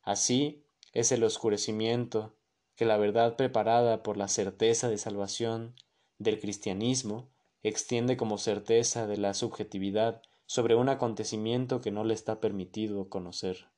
Así 0.00 0.64
es 0.94 1.12
el 1.12 1.22
oscurecimiento 1.22 2.34
que 2.76 2.86
la 2.86 2.96
verdad 2.96 3.36
preparada 3.36 4.02
por 4.02 4.16
la 4.16 4.28
certeza 4.28 4.88
de 4.88 4.96
salvación 4.96 5.74
del 6.16 6.40
cristianismo 6.40 7.31
extiende 7.62 8.16
como 8.16 8.38
certeza 8.38 9.06
de 9.06 9.16
la 9.16 9.34
subjetividad 9.34 10.22
sobre 10.46 10.74
un 10.74 10.88
acontecimiento 10.88 11.80
que 11.80 11.90
no 11.90 12.04
le 12.04 12.14
está 12.14 12.40
permitido 12.40 13.08
conocer. 13.08 13.68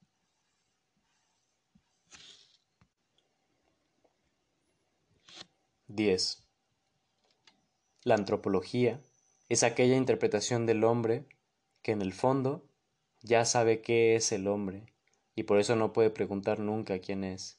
10. 5.88 6.42
La 8.02 8.16
antropología 8.16 9.00
es 9.48 9.62
aquella 9.62 9.96
interpretación 9.96 10.66
del 10.66 10.82
hombre 10.82 11.26
que 11.82 11.92
en 11.92 12.02
el 12.02 12.12
fondo 12.12 12.66
ya 13.22 13.44
sabe 13.44 13.80
qué 13.80 14.16
es 14.16 14.32
el 14.32 14.48
hombre 14.48 14.86
y 15.36 15.44
por 15.44 15.60
eso 15.60 15.76
no 15.76 15.92
puede 15.92 16.10
preguntar 16.10 16.58
nunca 16.58 16.98
quién 16.98 17.22
es. 17.22 17.58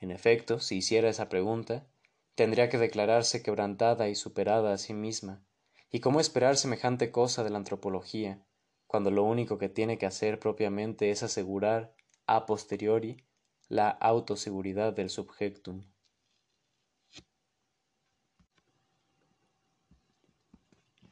En 0.00 0.10
efecto, 0.10 0.60
si 0.60 0.78
hiciera 0.78 1.08
esa 1.08 1.28
pregunta, 1.28 1.86
tendría 2.36 2.68
que 2.68 2.78
declararse 2.78 3.42
quebrantada 3.42 4.08
y 4.08 4.14
superada 4.14 4.74
a 4.74 4.78
sí 4.78 4.94
misma. 4.94 5.42
¿Y 5.90 6.00
cómo 6.00 6.20
esperar 6.20 6.56
semejante 6.56 7.10
cosa 7.10 7.42
de 7.42 7.50
la 7.50 7.56
antropología, 7.56 8.44
cuando 8.86 9.10
lo 9.10 9.24
único 9.24 9.58
que 9.58 9.70
tiene 9.70 9.98
que 9.98 10.06
hacer 10.06 10.38
propiamente 10.38 11.10
es 11.10 11.22
asegurar 11.22 11.96
a 12.26 12.44
posteriori 12.44 13.24
la 13.68 13.88
autoseguridad 13.88 14.92
del 14.92 15.08
subjectum? 15.08 15.86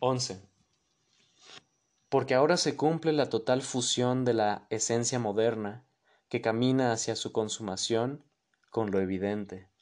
11. 0.00 0.42
Porque 2.10 2.34
ahora 2.34 2.58
se 2.58 2.76
cumple 2.76 3.14
la 3.14 3.30
total 3.30 3.62
fusión 3.62 4.26
de 4.26 4.34
la 4.34 4.66
esencia 4.68 5.18
moderna, 5.18 5.86
que 6.28 6.42
camina 6.42 6.92
hacia 6.92 7.16
su 7.16 7.32
consumación 7.32 8.22
con 8.70 8.90
lo 8.90 9.00
evidente. 9.00 9.73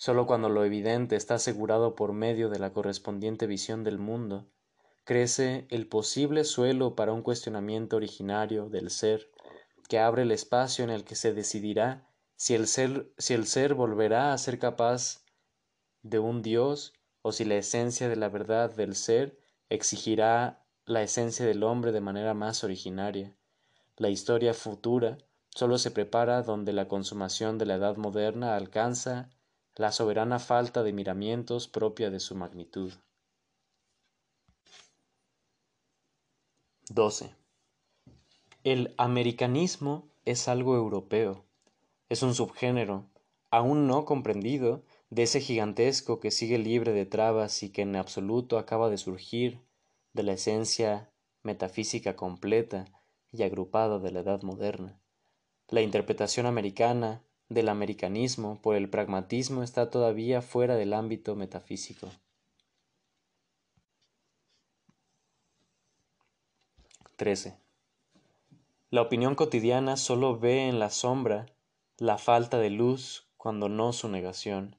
Sólo 0.00 0.26
cuando 0.26 0.48
lo 0.48 0.64
evidente 0.64 1.16
está 1.16 1.34
asegurado 1.34 1.96
por 1.96 2.12
medio 2.12 2.48
de 2.48 2.60
la 2.60 2.72
correspondiente 2.72 3.48
visión 3.48 3.82
del 3.82 3.98
mundo, 3.98 4.46
crece 5.02 5.66
el 5.70 5.88
posible 5.88 6.44
suelo 6.44 6.94
para 6.94 7.12
un 7.12 7.22
cuestionamiento 7.22 7.96
originario 7.96 8.68
del 8.68 8.90
ser, 8.90 9.28
que 9.88 9.98
abre 9.98 10.22
el 10.22 10.30
espacio 10.30 10.84
en 10.84 10.90
el 10.90 11.02
que 11.02 11.16
se 11.16 11.34
decidirá 11.34 12.06
si 12.36 12.54
el 12.54 12.68
ser, 12.68 13.10
si 13.18 13.34
el 13.34 13.46
ser 13.48 13.74
volverá 13.74 14.32
a 14.32 14.38
ser 14.38 14.60
capaz 14.60 15.24
de 16.02 16.20
un 16.20 16.42
Dios 16.42 16.92
o 17.22 17.32
si 17.32 17.44
la 17.44 17.56
esencia 17.56 18.08
de 18.08 18.14
la 18.14 18.28
verdad 18.28 18.72
del 18.72 18.94
ser 18.94 19.36
exigirá 19.68 20.64
la 20.84 21.02
esencia 21.02 21.44
del 21.44 21.64
hombre 21.64 21.90
de 21.90 22.00
manera 22.00 22.34
más 22.34 22.62
originaria. 22.62 23.34
La 23.96 24.10
historia 24.10 24.54
futura 24.54 25.18
sólo 25.50 25.76
se 25.76 25.90
prepara 25.90 26.42
donde 26.42 26.72
la 26.72 26.86
consumación 26.86 27.58
de 27.58 27.66
la 27.66 27.74
edad 27.74 27.96
moderna 27.96 28.54
alcanza 28.54 29.30
la 29.78 29.92
soberana 29.92 30.40
falta 30.40 30.82
de 30.82 30.92
miramientos 30.92 31.68
propia 31.68 32.10
de 32.10 32.18
su 32.18 32.34
magnitud. 32.34 32.92
12. 36.90 37.32
El 38.64 38.92
americanismo 38.98 40.08
es 40.24 40.48
algo 40.48 40.74
europeo, 40.74 41.44
es 42.08 42.24
un 42.24 42.34
subgénero, 42.34 43.06
aún 43.52 43.86
no 43.86 44.04
comprendido, 44.04 44.82
de 45.10 45.22
ese 45.22 45.40
gigantesco 45.40 46.18
que 46.18 46.32
sigue 46.32 46.58
libre 46.58 46.92
de 46.92 47.06
trabas 47.06 47.62
y 47.62 47.70
que 47.70 47.82
en 47.82 47.94
absoluto 47.94 48.58
acaba 48.58 48.90
de 48.90 48.98
surgir 48.98 49.60
de 50.12 50.24
la 50.24 50.32
esencia 50.32 51.12
metafísica 51.44 52.16
completa 52.16 52.86
y 53.30 53.44
agrupada 53.44 54.00
de 54.00 54.10
la 54.10 54.20
edad 54.20 54.42
moderna. 54.42 55.00
La 55.68 55.82
interpretación 55.82 56.46
americana 56.46 57.22
del 57.48 57.68
americanismo 57.68 58.60
por 58.60 58.76
el 58.76 58.88
pragmatismo 58.88 59.62
está 59.62 59.90
todavía 59.90 60.42
fuera 60.42 60.76
del 60.76 60.92
ámbito 60.92 61.34
metafísico. 61.36 62.08
13. 67.16 67.56
La 68.90 69.02
opinión 69.02 69.34
cotidiana 69.34 69.96
sólo 69.96 70.38
ve 70.38 70.68
en 70.68 70.78
la 70.78 70.90
sombra 70.90 71.46
la 71.96 72.18
falta 72.18 72.58
de 72.58 72.70
luz 72.70 73.26
cuando 73.36 73.68
no 73.68 73.92
su 73.92 74.08
negación 74.08 74.78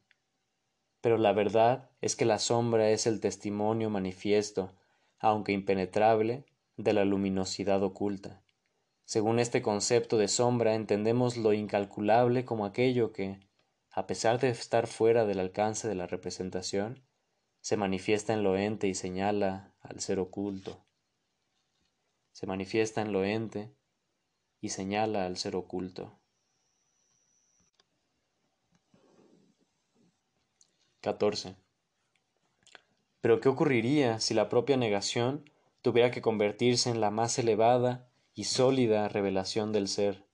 pero 1.01 1.17
la 1.17 1.33
verdad 1.33 1.89
es 2.01 2.15
que 2.15 2.25
la 2.25 2.39
sombra 2.39 2.89
es 2.89 3.07
el 3.07 3.19
testimonio 3.19 3.89
manifiesto, 3.89 4.73
aunque 5.19 5.53
impenetrable, 5.53 6.45
de 6.77 6.93
la 6.93 7.05
luminosidad 7.05 7.83
oculta. 7.83 8.41
Según 9.09 9.39
este 9.39 9.63
concepto 9.63 10.19
de 10.19 10.27
sombra 10.27 10.75
entendemos 10.75 11.35
lo 11.35 11.51
incalculable 11.53 12.45
como 12.45 12.63
aquello 12.63 13.11
que, 13.11 13.39
a 13.89 14.05
pesar 14.05 14.39
de 14.39 14.49
estar 14.49 14.85
fuera 14.85 15.25
del 15.25 15.39
alcance 15.39 15.87
de 15.87 15.95
la 15.95 16.05
representación, 16.05 17.03
se 17.59 17.75
manifiesta 17.75 18.33
en 18.33 18.43
lo 18.43 18.55
ente 18.55 18.87
y 18.87 18.93
señala 18.93 19.73
al 19.81 19.99
ser 19.99 20.19
oculto. 20.19 20.85
Se 22.33 22.45
manifiesta 22.45 23.01
en 23.01 23.11
lo 23.11 23.25
ente 23.25 23.73
y 24.61 24.69
señala 24.69 25.25
al 25.25 25.37
ser 25.37 25.55
oculto. 25.55 26.19
14. 31.01 31.55
Pero 33.21 33.39
¿qué 33.39 33.49
ocurriría 33.49 34.19
si 34.19 34.35
la 34.35 34.49
propia 34.49 34.77
negación 34.77 35.49
tuviera 35.81 36.11
que 36.11 36.21
convertirse 36.21 36.91
en 36.91 37.01
la 37.01 37.09
más 37.09 37.39
elevada 37.39 38.08
y 38.33 38.45
sólida 38.45 39.07
revelación 39.07 39.71
del 39.71 39.87
ser? 39.87 40.25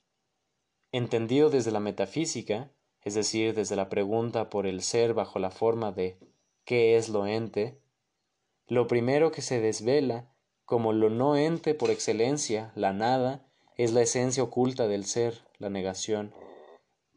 Entendido 0.91 1.49
desde 1.49 1.72
la 1.72 1.80
metafísica, 1.80 2.72
es 3.01 3.13
decir, 3.13 3.53
desde 3.53 3.76
la 3.76 3.89
pregunta 3.89 4.49
por 4.49 4.65
el 4.65 4.81
ser 4.81 5.13
bajo 5.13 5.39
la 5.39 5.51
forma 5.51 5.91
de 5.91 6.17
¿qué 6.63 6.97
es 6.97 7.09
lo 7.09 7.27
ente? 7.27 7.80
Lo 8.67 8.88
primero 8.88 9.31
que 9.31 9.41
se 9.41 9.59
desvela, 9.59 10.34
como 10.65 10.91
lo 10.91 11.09
no 11.09 11.38
ente 11.38 11.76
por 11.76 11.91
excelencia, 11.91 12.72
la 12.76 12.93
nada, 12.93 13.45
es 13.77 13.93
la 13.93 14.01
esencia 14.01 14.41
oculta 14.41 14.88
del 14.88 15.05
ser, 15.05 15.43
la 15.59 15.69
negación. 15.69 16.34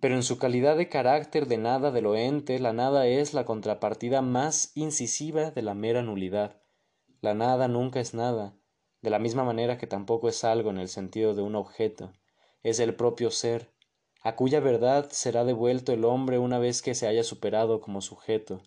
Pero 0.00 0.14
en 0.14 0.22
su 0.22 0.38
calidad 0.38 0.76
de 0.76 0.88
carácter 0.88 1.46
de 1.46 1.56
nada 1.56 1.90
de 1.90 2.02
lo 2.02 2.14
ente, 2.14 2.58
la 2.58 2.72
nada 2.72 3.06
es 3.06 3.32
la 3.32 3.44
contrapartida 3.44 4.22
más 4.22 4.72
incisiva 4.74 5.50
de 5.50 5.62
la 5.62 5.74
mera 5.74 6.02
nulidad. 6.02 6.60
La 7.20 7.34
nada 7.34 7.66
nunca 7.66 8.00
es 8.00 8.14
nada, 8.14 8.54
de 9.02 9.10
la 9.10 9.18
misma 9.18 9.44
manera 9.44 9.78
que 9.78 9.86
tampoco 9.86 10.28
es 10.28 10.44
algo 10.44 10.70
en 10.70 10.78
el 10.78 10.88
sentido 10.88 11.34
de 11.34 11.42
un 11.42 11.54
objeto, 11.54 12.12
es 12.62 12.80
el 12.80 12.94
propio 12.94 13.30
ser, 13.30 13.70
a 14.22 14.34
cuya 14.34 14.60
verdad 14.60 15.08
será 15.10 15.44
devuelto 15.44 15.92
el 15.92 16.04
hombre 16.04 16.38
una 16.38 16.58
vez 16.58 16.82
que 16.82 16.94
se 16.94 17.06
haya 17.06 17.22
superado 17.22 17.80
como 17.80 18.00
sujeto, 18.00 18.62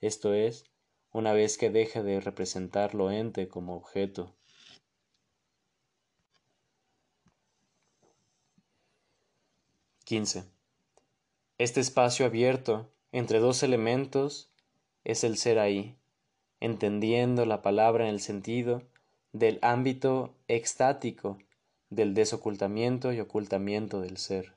esto 0.00 0.34
es, 0.34 0.64
una 1.12 1.32
vez 1.32 1.56
que 1.56 1.70
deje 1.70 2.02
de 2.02 2.20
representar 2.20 2.94
lo 2.94 3.10
ente 3.10 3.48
como 3.48 3.76
objeto. 3.76 4.34
XV. 10.04 10.44
Este 11.58 11.80
espacio 11.80 12.26
abierto 12.26 12.92
entre 13.12 13.40
dos 13.40 13.62
elementos 13.62 14.50
es 15.04 15.24
el 15.24 15.36
ser 15.36 15.58
ahí, 15.58 15.96
entendiendo 16.60 17.46
la 17.46 17.62
palabra 17.62 18.04
en 18.04 18.10
el 18.10 18.20
sentido 18.20 18.82
del 19.38 19.58
ámbito 19.62 20.34
extático 20.48 21.38
del 21.90 22.14
desocultamiento 22.14 23.12
y 23.12 23.20
ocultamiento 23.20 24.00
del 24.00 24.16
ser. 24.16 24.56